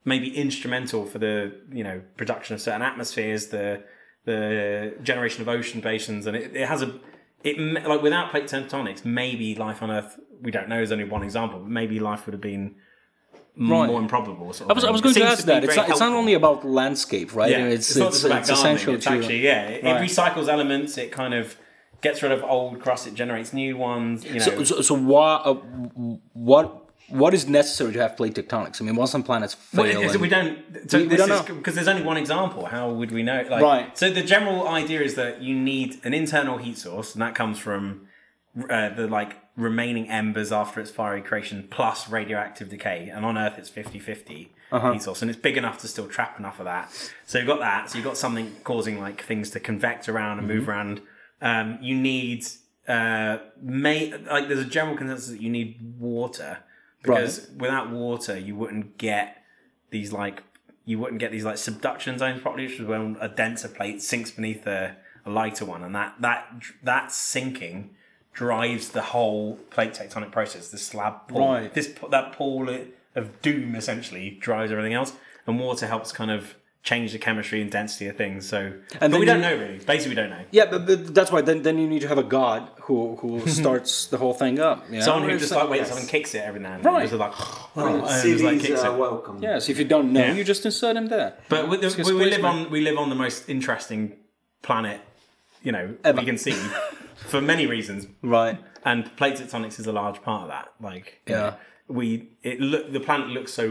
maybe 0.05 0.35
instrumental 0.35 1.05
for 1.05 1.19
the 1.19 1.53
you 1.71 1.83
know 1.83 2.01
production 2.17 2.55
of 2.55 2.61
certain 2.61 2.81
atmospheres, 2.81 3.47
the 3.47 3.83
the 4.25 4.95
generation 5.03 5.41
of 5.41 5.49
ocean 5.49 5.81
basins, 5.81 6.25
and 6.27 6.35
it, 6.35 6.55
it 6.55 6.67
has 6.67 6.81
a 6.81 6.99
it 7.43 7.57
like 7.85 8.01
without 8.01 8.31
plate 8.31 8.45
tectonics, 8.45 9.05
maybe 9.05 9.55
life 9.55 9.81
on 9.81 9.91
Earth. 9.91 10.19
We 10.41 10.51
don't 10.51 10.69
know. 10.69 10.81
Is 10.81 10.91
only 10.91 11.05
one 11.05 11.23
example. 11.23 11.59
But 11.59 11.69
maybe 11.69 11.99
life 11.99 12.25
would 12.25 12.33
have 12.33 12.41
been 12.41 12.75
Right. 13.55 13.87
more 13.87 13.99
improbable. 14.01 14.51
Sort 14.53 14.69
of 14.69 14.71
I 14.71 14.73
was, 14.73 14.83
I 14.83 14.89
was 14.91 15.01
It 15.01 15.03
going 15.03 15.15
to 15.15 15.25
ask 15.25 15.45
that. 15.45 15.63
It's 15.63 15.75
not, 15.75 15.89
it's 15.89 15.99
not 15.99 16.11
only 16.13 16.33
about 16.33 16.65
landscape, 16.65 17.35
right? 17.35 17.51
Yeah, 17.51 17.65
it's, 17.67 17.91
it's, 17.91 17.97
not 17.97 18.07
it's, 18.07 18.15
just 18.17 18.25
about 18.25 18.39
it's 18.41 18.49
essential 18.49 18.95
It's 18.95 19.05
to. 19.05 19.11
actually 19.11 19.41
yeah. 19.41 19.67
It, 19.67 19.83
Right. 19.83 20.01
it 20.01 20.09
recycles 20.09 20.47
elements. 20.47 20.97
It 20.97 21.11
kind 21.11 21.33
of 21.35 21.55
gets 22.01 22.23
rid 22.23 22.31
of 22.31 22.43
old 22.43 22.79
crust. 22.81 23.05
It 23.05 23.13
generates 23.13 23.53
new 23.53 23.77
ones. 23.77 24.25
You 24.25 24.33
know. 24.33 24.39
So, 24.39 24.63
so, 24.63 24.81
so 24.81 24.95
what, 24.95 25.45
uh, 25.45 25.53
what, 26.33 26.89
what 27.09 27.33
is 27.35 27.47
necessary 27.47 27.93
to 27.93 27.99
have 28.01 28.17
plate 28.17 28.33
tectonics? 28.33 28.81
I 28.81 28.85
mean, 28.85 28.95
once 28.95 29.11
some 29.11 29.23
planets 29.23 29.53
fail, 29.53 29.85
it- 29.85 30.11
and- 30.13 30.21
we 30.21 30.29
don't. 30.29 30.57
So 30.89 30.97
We- 30.97 31.07
we 31.07 31.15
don't 31.17 31.29
know. 31.29 31.43
because 31.43 31.75
there's 31.75 31.87
only 31.87 32.01
one 32.03 32.17
example. 32.17 32.65
How 32.65 32.89
would 32.91 33.11
we 33.11 33.21
know? 33.21 33.45
Like, 33.49 33.61
Right. 33.61 33.97
So 33.97 34.09
the 34.09 34.23
general 34.23 34.67
idea 34.67 35.01
is 35.01 35.13
that 35.15 35.41
you 35.43 35.53
need 35.55 35.99
an 36.03 36.13
internal 36.15 36.57
heat 36.57 36.77
source, 36.79 37.13
and 37.13 37.21
that 37.21 37.35
comes 37.35 37.59
from 37.59 38.07
uh, 38.69 38.89
the 38.89 39.07
like 39.07 39.35
remaining 39.55 40.09
embers 40.09 40.51
after 40.51 40.79
its 40.79 40.89
fiery 40.89 41.21
creation 41.21 41.67
plus 41.69 42.09
radioactive 42.09 42.69
decay. 42.69 43.09
And 43.13 43.23
on 43.25 43.37
Earth, 43.37 43.57
it's 43.57 43.69
50-50 43.69 44.49
Uh-huh. 44.71 44.93
heat 44.93 45.01
source, 45.03 45.21
and 45.21 45.29
it's 45.29 45.39
big 45.39 45.57
enough 45.57 45.77
to 45.79 45.87
still 45.87 46.07
trap 46.07 46.39
enough 46.39 46.59
of 46.59 46.65
that. 46.65 46.91
So 47.27 47.37
you've 47.37 47.47
got 47.47 47.59
that. 47.59 47.89
So 47.91 47.97
you've 47.97 48.05
got 48.05 48.17
something 48.17 48.55
causing 48.63 48.99
like 48.99 49.21
things 49.23 49.51
to 49.51 49.59
convect 49.59 50.09
around 50.09 50.39
and 50.39 50.47
Mm-hmm. 50.47 50.57
move 50.57 50.69
around. 50.69 51.01
Um, 51.41 51.77
you 51.81 51.95
need 51.95 52.45
uh, 52.87 53.37
may 53.61 54.11
like 54.11 54.47
there's 54.47 54.59
a 54.59 54.65
general 54.65 54.97
consensus 54.97 55.29
that 55.29 55.41
you 55.41 55.49
need 55.49 55.95
water 55.99 56.59
because 57.01 57.49
without 57.57 57.89
water 57.89 58.37
you 58.37 58.55
wouldn't 58.55 58.97
get 58.97 59.41
these 59.89 60.11
like 60.11 60.43
you 60.85 60.99
wouldn't 60.99 61.19
get 61.19 61.31
these 61.31 61.45
like 61.45 61.57
subduction 61.57 62.17
zones 62.17 62.41
properly, 62.41 62.65
which 62.67 62.79
is 62.79 62.85
when 62.87 63.15
a 63.21 63.29
denser 63.29 63.67
plate 63.69 64.01
sinks 64.01 64.31
beneath 64.31 64.65
a, 64.67 64.95
a 65.25 65.29
lighter 65.29 65.63
one, 65.65 65.83
and 65.83 65.93
that 65.95 66.15
that 66.19 66.47
that 66.81 67.11
sinking 67.11 67.91
drives 68.34 68.89
the 68.89 69.01
whole 69.01 69.55
plate 69.69 69.93
tectonic 69.93 70.31
process. 70.31 70.69
The 70.69 70.77
slab 70.77 71.27
pull, 71.27 71.47
Right. 71.47 71.73
this 71.73 71.93
that 72.11 72.34
pool 72.34 72.67
of 73.15 73.41
doom 73.41 73.75
essentially 73.75 74.31
drives 74.41 74.71
everything 74.71 74.93
else, 74.93 75.13
and 75.45 75.59
water 75.59 75.86
helps 75.88 76.11
kind 76.11 76.31
of 76.31 76.55
change 76.81 77.13
the 77.13 77.17
chemistry 77.19 77.61
and 77.61 77.71
density 77.71 78.07
of 78.07 78.17
things. 78.17 78.45
So, 78.45 78.73
but 78.99 79.11
we 79.11 79.23
don't 79.25 79.38
you- 79.38 79.41
know 79.43 79.55
really. 79.55 79.77
Basically, 79.79 80.09
we 80.09 80.15
don't 80.15 80.31
know. 80.31 80.43
yeah, 80.51 80.65
but, 80.65 80.86
but 80.86 81.13
that's 81.15 81.31
why. 81.31 81.41
Then, 81.41 81.61
then 81.61 81.77
you 81.77 81.88
need 81.88 82.01
to 82.01 82.07
have 82.09 82.17
a 82.17 82.23
god 82.23 82.67
who 82.81 83.15
who 83.17 83.47
starts 83.61 84.07
the 84.07 84.17
whole 84.17 84.34
thing 84.34 84.59
up. 84.59 84.84
you 84.89 84.97
know? 84.97 85.05
Someone 85.05 85.29
who 85.29 85.38
just 85.38 85.51
like 85.53 85.69
waits 85.69 85.91
up 85.91 85.99
and 85.99 86.09
kicks 86.09 86.34
it 86.36 86.39
every 86.43 86.59
now 86.59 86.73
and 86.73 86.84
then. 86.84 86.93
Right. 86.93 87.07
Just 87.07 87.19
like, 87.19 87.31
Well, 87.75 87.88
oh, 87.88 88.05
and 88.05 88.23
just, 88.23 88.43
like 88.43 88.59
kicks 88.59 88.81
are 88.81 88.93
it. 88.95 88.99
welcome. 88.99 89.41
Yes, 89.41 89.69
if 89.69 89.77
you 89.79 89.86
don't 89.86 90.11
know, 90.11 90.19
Yeah. 90.19 90.34
you 90.34 90.43
just 90.43 90.65
insert 90.65 90.97
him 90.97 91.07
there. 91.07 91.36
But 91.49 91.69
with 91.69 91.81
the, 91.81 92.03
we, 92.03 92.13
we 92.15 92.25
live 92.31 92.43
on 92.43 92.69
we 92.71 92.81
live 92.81 92.97
on 92.97 93.07
the 93.09 93.15
most 93.15 93.47
interesting 93.47 94.13
planet, 94.63 94.99
you 95.61 95.71
know, 95.71 95.95
Ever. 96.03 96.19
we 96.19 96.25
can 96.25 96.38
see 96.38 96.55
for 97.34 97.41
many 97.41 97.65
reasons, 97.65 98.07
Right. 98.21 98.57
and 98.86 98.99
plate 99.17 99.36
tectonics 99.38 99.79
is 99.79 99.88
a 99.88 99.91
large 99.91 100.21
part 100.21 100.43
of 100.43 100.49
that. 100.49 100.67
Like, 100.89 101.07
Yeah. 101.25 101.36
know, 101.36 101.53
we 101.88 102.29
it 102.43 102.59
look 102.71 102.84
the 102.97 102.99
planet 102.99 103.27
looks 103.38 103.51
so 103.53 103.65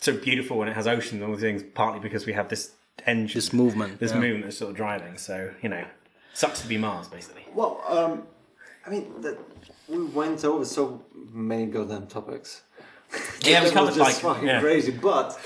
so 0.00 0.12
beautiful 0.28 0.56
and 0.62 0.70
it 0.70 0.74
has 0.80 0.86
oceans 0.86 1.20
and 1.20 1.24
all 1.24 1.32
these 1.36 1.42
things, 1.50 1.62
partly 1.74 2.00
because 2.00 2.22
we 2.30 2.32
have 2.32 2.48
this 2.48 2.72
engine, 3.06 3.36
This 3.40 3.52
movement, 3.52 4.00
this 4.00 4.12
yeah. 4.12 4.20
movement 4.24 4.44
that's 4.44 4.56
sort 4.56 4.70
of 4.70 4.76
driving. 4.84 5.18
So 5.18 5.34
you 5.62 5.68
know, 5.74 5.84
sucks 6.32 6.60
to 6.62 6.68
be 6.68 6.78
Mars, 6.78 7.06
basically. 7.08 7.44
Well, 7.54 7.72
um, 7.96 8.12
I 8.86 8.90
mean, 8.90 9.04
that, 9.24 9.36
we 9.88 9.98
went 10.20 10.42
over 10.44 10.64
so 10.64 11.02
many 11.50 11.66
goddamn 11.66 12.06
topics. 12.06 12.62
Yeah, 13.42 13.62
we 13.64 13.70
covered 13.70 13.88
was 13.90 13.98
like 13.98 14.08
just 14.08 14.22
fucking 14.22 14.48
yeah. 14.48 14.60
crazy. 14.60 14.92
But 14.92 15.38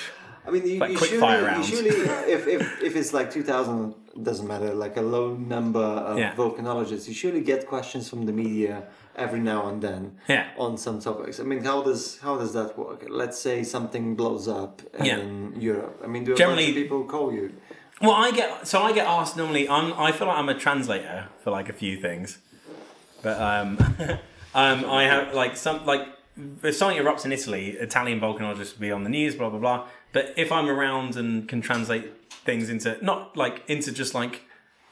I 0.46 0.50
mean, 0.52 0.66
you, 0.68 0.78
Like 0.78 0.92
you 0.92 0.98
quick 0.98 1.10
surely, 1.10 1.26
fire 1.26 1.56
you 1.58 1.64
surely 1.64 1.90
if, 2.36 2.46
if 2.46 2.60
if 2.88 2.92
it's 3.00 3.12
like 3.18 3.28
two 3.36 3.42
thousand, 3.42 3.94
doesn't 4.22 4.46
matter. 4.46 4.74
Like 4.74 4.96
a 4.96 5.02
low 5.02 5.34
number 5.34 5.80
of 6.10 6.18
Yeah. 6.18 6.34
volcanologists, 6.36 7.08
you 7.08 7.14
surely 7.14 7.40
get 7.40 7.66
questions 7.66 8.08
from 8.08 8.26
the 8.26 8.32
media 8.32 8.84
every 9.16 9.40
now 9.40 9.68
and 9.68 9.80
then 9.82 10.16
Yeah. 10.28 10.46
on 10.58 10.76
some 10.76 11.00
topics. 11.00 11.40
I 11.40 11.42
mean, 11.44 11.64
how 11.64 11.82
does 11.82 12.18
how 12.20 12.36
does 12.38 12.52
that 12.52 12.78
work? 12.78 13.04
Let's 13.08 13.38
say 13.38 13.62
something 13.64 14.14
blows 14.16 14.46
up 14.48 14.82
in 14.98 15.04
Yeah. 15.04 15.60
Europe. 15.70 16.00
I 16.04 16.06
mean, 16.06 16.24
do 16.24 16.32
a 16.32 16.36
Generally- 16.36 16.66
bunch 16.66 16.76
of 16.76 16.82
people 16.82 17.04
call 17.04 17.32
you? 17.32 17.52
Well, 18.00 18.12
I 18.12 18.30
get 18.32 18.66
so 18.66 18.82
I 18.82 18.92
get 18.92 19.06
asked 19.06 19.36
normally. 19.36 19.68
I'm 19.68 19.92
I 19.94 20.12
feel 20.12 20.26
like 20.28 20.38
I'm 20.38 20.48
a 20.48 20.58
translator 20.58 21.28
for 21.42 21.50
like 21.50 21.68
a 21.68 21.72
few 21.72 21.96
things, 21.96 22.38
but 23.22 23.40
um, 23.40 23.78
um, 24.54 24.84
I 25.00 25.04
have 25.04 25.32
like 25.34 25.56
some 25.56 25.84
like 25.86 26.06
if 26.64 26.74
something 26.76 26.98
erupts 27.02 27.24
in 27.24 27.32
Italy, 27.32 27.70
Italian 27.88 28.20
volcanologists 28.20 28.74
will 28.74 28.80
be 28.80 28.90
on 28.90 29.04
the 29.04 29.10
news, 29.10 29.34
blah 29.36 29.48
blah 29.50 29.60
blah. 29.60 29.86
But 30.12 30.34
if 30.36 30.50
I'm 30.52 30.68
around 30.68 31.16
and 31.16 31.48
can 31.48 31.60
translate 31.60 32.23
things 32.44 32.68
into 32.70 32.98
not 33.04 33.36
like 33.36 33.62
into 33.68 33.92
just 33.92 34.14
like 34.14 34.42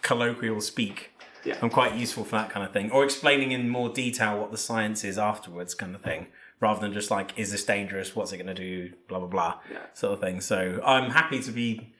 colloquial 0.02 0.60
speak, 0.60 1.10
Yeah. 1.44 1.56
I'm 1.62 1.70
quite 1.70 1.94
useful 1.96 2.24
for 2.24 2.36
that 2.36 2.50
kind 2.50 2.64
of 2.66 2.72
thing, 2.72 2.90
or 2.90 3.04
explaining 3.04 3.52
in 3.52 3.68
more 3.68 3.88
detail 3.88 4.38
what 4.40 4.50
the 4.50 4.58
science 4.58 5.04
is 5.04 5.18
afterwards, 5.18 5.74
kind 5.74 5.94
of 5.94 6.02
thing, 6.02 6.26
rather 6.60 6.80
than 6.80 6.92
just 6.92 7.10
like, 7.10 7.36
is 7.38 7.50
this 7.52 7.64
dangerous? 7.64 8.14
What's 8.16 8.32
it 8.32 8.36
going 8.38 8.46
to 8.46 8.54
do? 8.54 8.92
Blah 9.08 9.18
blah 9.20 9.28
blah, 9.28 9.54
Yeah. 9.70 9.78
sort 9.94 10.12
of 10.14 10.20
thing. 10.20 10.40
So 10.40 10.80
I'm 10.84 11.10
happy 11.10 11.40
to 11.42 11.50
be 11.52 11.92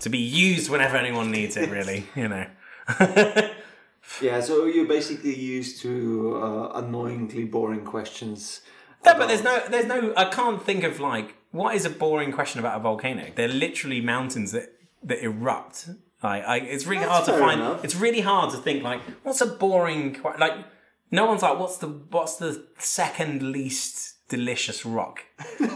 to 0.00 0.08
be 0.08 0.18
used 0.18 0.70
whenever 0.70 0.96
anyone 0.96 1.30
needs 1.30 1.56
it. 1.56 1.70
Really, 1.70 2.06
you 2.16 2.28
know. 2.28 2.46
Yeah, 4.22 4.40
so 4.40 4.66
you're 4.66 4.86
basically 4.86 5.34
used 5.34 5.82
to 5.82 6.40
uh, 6.42 6.78
annoyingly 6.78 7.44
boring 7.44 7.84
questions. 7.84 8.60
No, 9.04 9.14
but 9.18 9.26
there's 9.26 9.42
no, 9.42 9.62
there's 9.68 9.86
no. 9.86 10.12
I 10.16 10.26
can't 10.30 10.62
think 10.62 10.84
of 10.84 11.00
like 11.00 11.34
what 11.50 11.74
is 11.74 11.84
a 11.84 11.90
boring 11.90 12.32
question 12.32 12.60
about 12.60 12.76
a 12.76 12.80
volcano. 12.80 13.26
They're 13.34 13.48
literally 13.48 14.00
mountains 14.00 14.52
that 14.52 14.75
that 15.04 15.22
erupt. 15.22 15.88
Like, 16.22 16.44
I, 16.44 16.56
it's 16.58 16.86
really 16.86 17.00
That's 17.04 17.12
hard 17.12 17.24
to 17.26 17.30
fair 17.32 17.40
find. 17.40 17.60
enough. 17.60 17.84
It's 17.84 17.94
really 17.94 18.20
hard 18.20 18.50
to 18.52 18.56
think 18.58 18.82
like 18.82 19.00
what's 19.22 19.40
a 19.40 19.46
boring 19.46 20.20
like. 20.38 20.52
No 21.12 21.26
one's 21.26 21.42
like, 21.42 21.56
what's 21.58 21.78
the 21.78 21.86
what's 21.86 22.36
the 22.36 22.66
second 22.78 23.42
least 23.52 24.28
delicious 24.28 24.84
rock? 24.84 25.20
Like, 25.60 25.70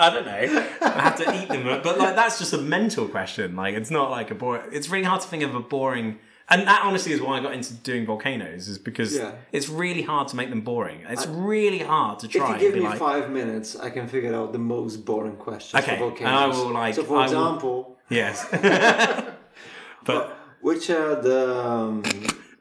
I 0.00 0.10
don't 0.12 0.26
know. 0.26 0.68
I 0.82 1.00
have 1.00 1.16
to 1.16 1.42
eat 1.42 1.48
them, 1.48 1.64
but 1.82 1.98
like 1.98 2.14
that's 2.14 2.38
just 2.38 2.52
a 2.52 2.58
mental 2.58 3.08
question. 3.08 3.56
Like 3.56 3.74
it's 3.74 3.90
not 3.90 4.10
like 4.10 4.30
a 4.30 4.34
boring. 4.34 4.62
It's 4.72 4.88
really 4.88 5.04
hard 5.04 5.20
to 5.22 5.28
think 5.28 5.42
of 5.42 5.54
a 5.54 5.60
boring. 5.60 6.18
And 6.52 6.60
that 6.68 6.80
honestly 6.84 7.12
is 7.16 7.20
why 7.20 7.38
I 7.38 7.40
got 7.42 7.54
into 7.54 7.72
doing 7.90 8.04
volcanoes, 8.12 8.68
is 8.68 8.78
because 8.78 9.10
Yeah. 9.16 9.32
it's 9.56 9.68
really 9.68 10.02
hard 10.02 10.26
to 10.28 10.36
make 10.36 10.50
them 10.50 10.60
boring. 10.60 10.98
It's 11.08 11.26
really 11.26 11.78
hard 11.78 12.18
to 12.20 12.28
try 12.28 12.42
If 12.42 12.48
you 12.48 12.52
and 12.54 12.60
give 12.60 12.74
be 12.74 12.80
me 12.80 12.86
like, 12.90 12.98
five 12.98 13.30
minutes, 13.30 13.68
I 13.86 13.88
can 13.96 14.06
figure 14.06 14.34
out 14.34 14.52
the 14.52 14.58
most 14.76 14.94
boring 15.10 15.36
questions 15.36 15.82
Okay, 15.82 15.96
for 15.98 16.08
and 16.08 16.28
I 16.28 16.46
volcanoes. 16.46 16.56
will, 16.58 16.72
like- 16.72 16.94
so, 16.94 17.02
for 17.04 17.16
I 17.16 17.16
will- 17.16 17.24
example, 17.24 17.96
yes. 18.20 18.46
but 20.04 20.38
which 20.60 20.90
are 20.90 21.14
the 21.20 21.40
um, 21.66 22.02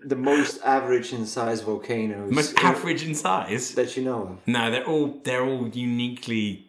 the 0.03 0.15
most 0.15 0.59
average 0.63 1.13
in 1.13 1.25
size 1.25 1.61
volcanoes 1.61 2.31
most 2.31 2.57
average 2.57 3.03
in 3.05 3.13
size. 3.13 3.73
that 3.75 3.95
you 3.95 4.03
know 4.03 4.21
of? 4.23 4.37
No, 4.47 4.71
they're 4.71 4.85
all 4.87 5.19
they're 5.23 5.43
all 5.45 5.67
uniquely 5.67 6.65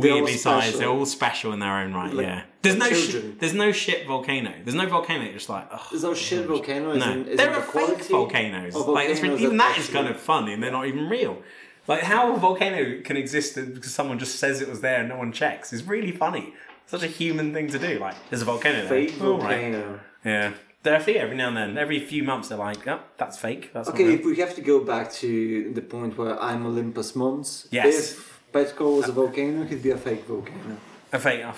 weirdly 0.00 0.34
sized. 0.36 0.78
They're 0.78 0.88
all 0.88 1.06
special 1.06 1.52
in 1.52 1.58
their 1.60 1.78
own 1.78 1.92
right. 1.94 2.12
Like- 2.12 2.26
yeah. 2.26 2.42
There's 2.62 2.76
no 2.76 2.90
sh- 2.92 3.16
there's 3.38 3.54
no 3.54 3.70
shit 3.72 4.06
volcano. 4.06 4.52
There's 4.64 4.74
no 4.74 4.86
volcano 4.88 5.22
that's 5.24 5.34
just 5.34 5.48
like 5.48 5.68
ugh. 5.70 5.80
There's 5.90 6.02
no 6.02 6.14
shit 6.14 6.46
volcano. 6.46 6.94
No, 6.94 7.12
in, 7.12 7.36
there 7.36 7.50
are 7.50 7.60
the 7.60 7.62
fake 7.66 8.02
volcanoes. 8.04 8.74
of 8.74 8.88
Like 8.88 9.08
it's, 9.08 9.20
volcanoes 9.20 9.40
even 9.42 9.56
that 9.58 9.68
that 9.68 9.78
is 9.78 9.84
actually- 9.84 9.94
kind 10.02 10.08
of 10.14 10.20
funny, 10.20 10.52
and 10.54 10.62
they're 10.62 10.72
not 10.72 10.86
even 10.86 11.08
real. 11.08 11.42
Like 11.86 12.02
how 12.02 12.34
a 12.34 12.38
volcano 12.38 13.00
can 13.02 13.16
exist 13.16 13.54
because 13.54 13.94
someone 13.94 14.18
just 14.18 14.38
says 14.38 14.60
it 14.60 14.68
was 14.68 14.80
there 14.80 15.00
and 15.00 15.08
no 15.08 15.16
one 15.16 15.32
checks 15.32 15.72
is 15.72 15.84
really 15.84 16.12
funny. 16.12 16.52
Such 16.86 17.02
a 17.02 17.06
human 17.06 17.52
thing 17.54 17.68
to 17.68 17.78
do. 17.78 17.98
Like 17.98 18.14
there's 18.28 18.42
a 18.42 18.44
volcano 18.44 18.80
there. 18.80 18.88
fake 18.88 19.10
right. 19.10 19.18
volcano. 19.18 20.00
Yeah. 20.24 20.52
There 20.82 20.94
are 20.94 21.02
a 21.10 21.12
every 21.18 21.36
now 21.36 21.48
and 21.48 21.56
then. 21.56 21.78
Every 21.78 21.98
few 22.00 22.22
months 22.22 22.48
they're 22.48 22.58
like, 22.58 22.86
oh, 22.86 23.00
that's 23.16 23.36
fake. 23.38 23.72
That's 23.72 23.88
Okay, 23.88 24.14
if 24.14 24.24
we 24.24 24.36
have 24.36 24.54
to 24.54 24.60
go 24.60 24.80
back 24.84 25.12
to 25.14 25.72
the 25.74 25.82
point 25.82 26.16
where 26.16 26.40
I'm 26.40 26.64
Olympus 26.64 27.16
Mons, 27.16 27.68
Yes. 27.70 28.12
if 28.12 28.37
Petco 28.64 28.96
was 28.98 29.08
a 29.08 29.12
volcano, 29.12 29.62
it 29.62 29.68
could 29.68 29.82
be 29.82 29.90
a 29.90 29.96
fake 29.98 30.24
volcano. 30.24 30.76
A 31.12 31.18
fake. 31.18 31.42
Oh, 31.44 31.54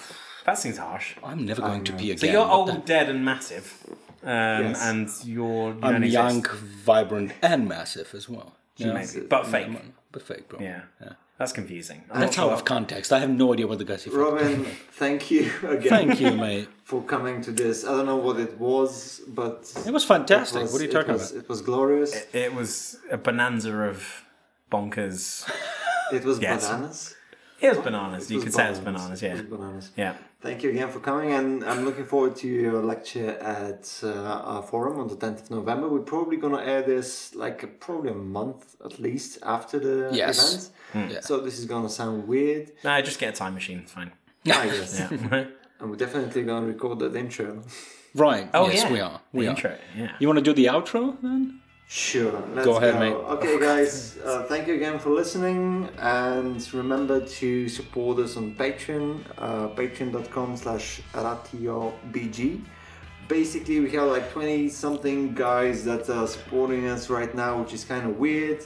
that 0.46 0.58
seems 0.58 0.78
harsh. 0.78 1.14
I'm 1.24 1.44
never 1.46 1.62
going 1.62 1.84
to 1.84 1.92
know. 1.92 1.98
be 1.98 2.10
again. 2.12 2.18
So 2.18 2.26
you're 2.26 2.44
but 2.46 2.52
old, 2.54 2.68
then 2.68 2.80
dead, 2.82 3.08
and 3.10 3.24
massive, 3.24 3.66
um, 4.22 4.64
Yes. 4.64 4.82
and 4.88 5.08
you're 5.24 5.70
you 5.74 5.78
I'm 5.82 5.92
don't 6.00 6.04
young, 6.10 6.38
exist. 6.38 6.62
vibrant, 6.84 7.32
and 7.42 7.68
massive 7.68 8.14
as 8.14 8.28
well. 8.28 8.54
Yeah. 8.76 8.92
maybe, 8.92 9.20
but 9.28 9.46
fake. 9.46 9.68
But 10.12 10.22
fake, 10.22 10.48
bro. 10.48 10.60
Yeah. 10.60 10.82
That's 11.38 11.52
confusing. 11.52 12.02
That's 12.12 12.38
out 12.38 12.50
of 12.52 12.64
context. 12.66 13.12
I 13.14 13.18
have 13.20 13.30
no 13.30 13.52
idea 13.54 13.66
what 13.66 13.78
the 13.78 13.84
guy's 13.86 14.04
from. 14.04 14.14
Robin, 14.16 14.64
thank 14.92 15.30
you 15.30 15.50
again. 15.66 15.88
Thank 15.88 16.20
you, 16.20 16.32
mate. 16.32 16.68
for 16.84 17.00
coming 17.02 17.40
to 17.42 17.50
this. 17.50 17.84
I 17.86 17.92
don't 17.96 18.04
know 18.04 18.16
what 18.16 18.38
it 18.38 18.58
was, 18.58 19.22
but 19.26 19.72
It 19.86 19.90
was 19.92 20.04
fantastic. 20.04 20.58
it 20.60 20.62
was- 20.64 20.72
what 20.72 20.80
are 20.82 20.84
you 20.84 20.90
it 20.90 20.92
talking 20.92 21.12
was- 21.14 21.30
about? 21.30 21.42
It 21.44 21.48
was 21.48 21.62
glorious. 21.62 22.12
It 22.34 22.52
was 22.54 22.98
a 23.10 23.16
bonanza 23.16 23.72
of 23.92 24.24
bonkers. 24.70 25.48
It 26.12 26.24
was 26.24 26.38
Yes. 26.40 26.68
bananas. 26.68 27.16
It 27.60 27.68
was 27.76 27.78
bananas. 27.78 28.24
It 28.24 28.30
you 28.30 28.36
was 28.36 28.44
could 28.44 28.54
say 28.54 28.66
it 28.66 28.70
was 28.70 28.78
bananas. 28.80 29.22
It 29.22 29.26
Yeah. 29.26 29.32
was 29.34 29.42
bananas. 29.42 29.90
Yeah. 29.96 30.14
Thank 30.40 30.62
you 30.62 30.70
again 30.70 30.88
for 30.88 31.00
coming, 31.00 31.32
and 31.32 31.62
I'm 31.70 31.84
looking 31.84 32.06
forward 32.06 32.34
to 32.36 32.48
your 32.48 32.80
lecture 32.82 33.32
at 33.60 33.84
uh, 34.02 34.08
our 34.52 34.62
forum 34.62 34.98
on 34.98 35.08
the 35.08 35.16
10th 35.16 35.42
of 35.42 35.50
November. 35.50 35.86
We're 35.88 36.08
probably 36.14 36.38
gonna 36.38 36.62
air 36.72 36.80
this 36.82 37.34
like 37.34 37.78
probably 37.78 38.10
a 38.10 38.14
month 38.40 38.76
at 38.84 38.98
least 38.98 39.38
after 39.42 39.78
the 39.78 40.08
Yes. 40.22 40.70
event. 40.94 41.12
Yeah. 41.12 41.20
So 41.20 41.40
this 41.40 41.58
is 41.58 41.66
gonna 41.66 41.90
sound 41.90 42.26
weird. 42.26 42.72
No, 42.82 43.00
just 43.02 43.18
get 43.18 43.34
a 43.34 43.36
time 43.36 43.52
machine. 43.54 43.80
It's 43.80 43.92
fine. 43.92 44.12
I 44.46 44.66
guess. 44.66 44.98
Yeah. 44.98 45.44
And 45.80 45.88
we're 45.90 45.96
definitely 45.96 46.42
gonna 46.42 46.66
record 46.66 46.98
that 46.98 47.16
intro. 47.16 47.62
Right. 48.14 48.48
Oh 48.52 48.68
yes, 48.68 48.82
yeah. 48.82 48.92
we 48.92 49.00
are. 49.00 49.20
We 49.32 49.40
the 49.44 49.46
are. 49.46 49.50
intro. 49.54 49.76
Yeah. 49.96 50.12
You 50.18 50.26
want 50.28 50.38
to 50.38 50.42
do 50.42 50.52
the 50.52 50.66
outro 50.66 51.16
then? 51.22 51.60
Sure. 51.92 52.40
Let's 52.54 52.66
Go 52.66 52.76
ahead, 52.76 52.94
go. 52.94 53.00
mate. 53.00 53.14
Okay, 53.34 53.58
guys. 53.58 54.16
Uh, 54.24 54.44
thank 54.44 54.68
you 54.68 54.74
again 54.74 55.00
for 55.00 55.10
listening, 55.10 55.88
and 55.98 56.72
remember 56.72 57.18
to 57.26 57.68
support 57.68 58.20
us 58.20 58.36
on 58.36 58.54
Patreon, 58.54 59.24
uh, 59.36 59.66
Patreon.com/slash 59.70 61.00
RatioBG. 61.12 62.62
Basically, 63.26 63.80
we 63.80 63.90
have 63.90 64.06
like 64.06 64.30
twenty 64.30 64.68
something 64.68 65.34
guys 65.34 65.84
that 65.84 66.08
are 66.08 66.28
supporting 66.28 66.86
us 66.86 67.10
right 67.10 67.34
now, 67.34 67.60
which 67.60 67.72
is 67.74 67.82
kind 67.84 68.08
of 68.08 68.18
weird, 68.20 68.64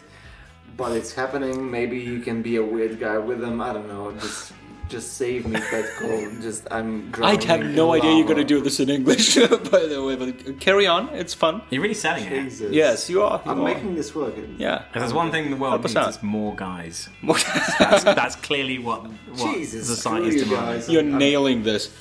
but 0.77 0.93
it's 0.93 1.15
happening. 1.15 1.71
Maybe 1.71 1.99
you 1.99 2.21
can 2.21 2.43
be 2.43 2.57
a 2.57 2.63
weird 2.63 3.01
guy 3.01 3.17
with 3.17 3.41
them. 3.41 3.59
I 3.63 3.73
don't 3.73 3.89
know. 3.89 4.13
Just. 4.13 4.53
Just 4.95 5.15
save 5.15 5.45
me, 5.47 5.59
Petco. 5.59 6.41
Just 6.49 6.69
I'm. 6.71 7.13
I 7.21 7.33
have 7.47 7.65
no 7.65 7.93
in 7.95 8.01
idea 8.01 8.15
you're 8.17 8.27
going 8.33 8.37
to 8.39 8.45
do 8.45 8.61
this 8.61 8.79
in 8.79 8.89
English, 8.89 9.35
by 9.37 9.87
the 9.93 10.01
way. 10.07 10.15
But 10.15 10.61
carry 10.61 10.87
on. 10.87 11.09
It's 11.09 11.35
fun. 11.35 11.63
You're 11.71 11.83
really 11.83 11.95
selling 11.95 12.23
it. 12.25 12.71
Yes, 12.71 13.11
you 13.11 13.21
are. 13.25 13.43
You 13.45 13.51
I'm 13.51 13.61
are. 13.61 13.65
making 13.65 13.97
this 13.97 14.15
work. 14.15 14.35
Yeah. 14.57 14.85
If 14.95 15.01
there's 15.01 15.13
one 15.13 15.33
thing 15.33 15.47
in 15.47 15.51
the 15.51 15.57
world 15.57 15.73
Help 15.73 15.85
us 15.85 15.95
needs, 15.95 16.07
out. 16.07 16.15
it's 16.15 16.23
more 16.23 16.55
guys. 16.55 17.09
That's, 17.27 18.05
that's 18.05 18.37
clearly 18.37 18.79
what, 18.79 19.03
what 19.03 19.55
Jesus, 19.57 19.89
society 19.89 20.31
screw 20.31 20.43
is 20.43 20.49
demanding. 20.49 20.75
guys. 20.77 20.89
You're 20.89 21.03
I'm- 21.03 21.19
nailing 21.19 21.65
this. 21.65 21.93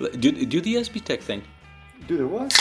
Do, 0.00 0.32
do 0.32 0.60
the 0.60 0.74
SB 0.74 1.04
Tech 1.04 1.20
thing. 1.20 1.42
Do 2.08 2.16
the 2.16 2.26
what? 2.26 2.52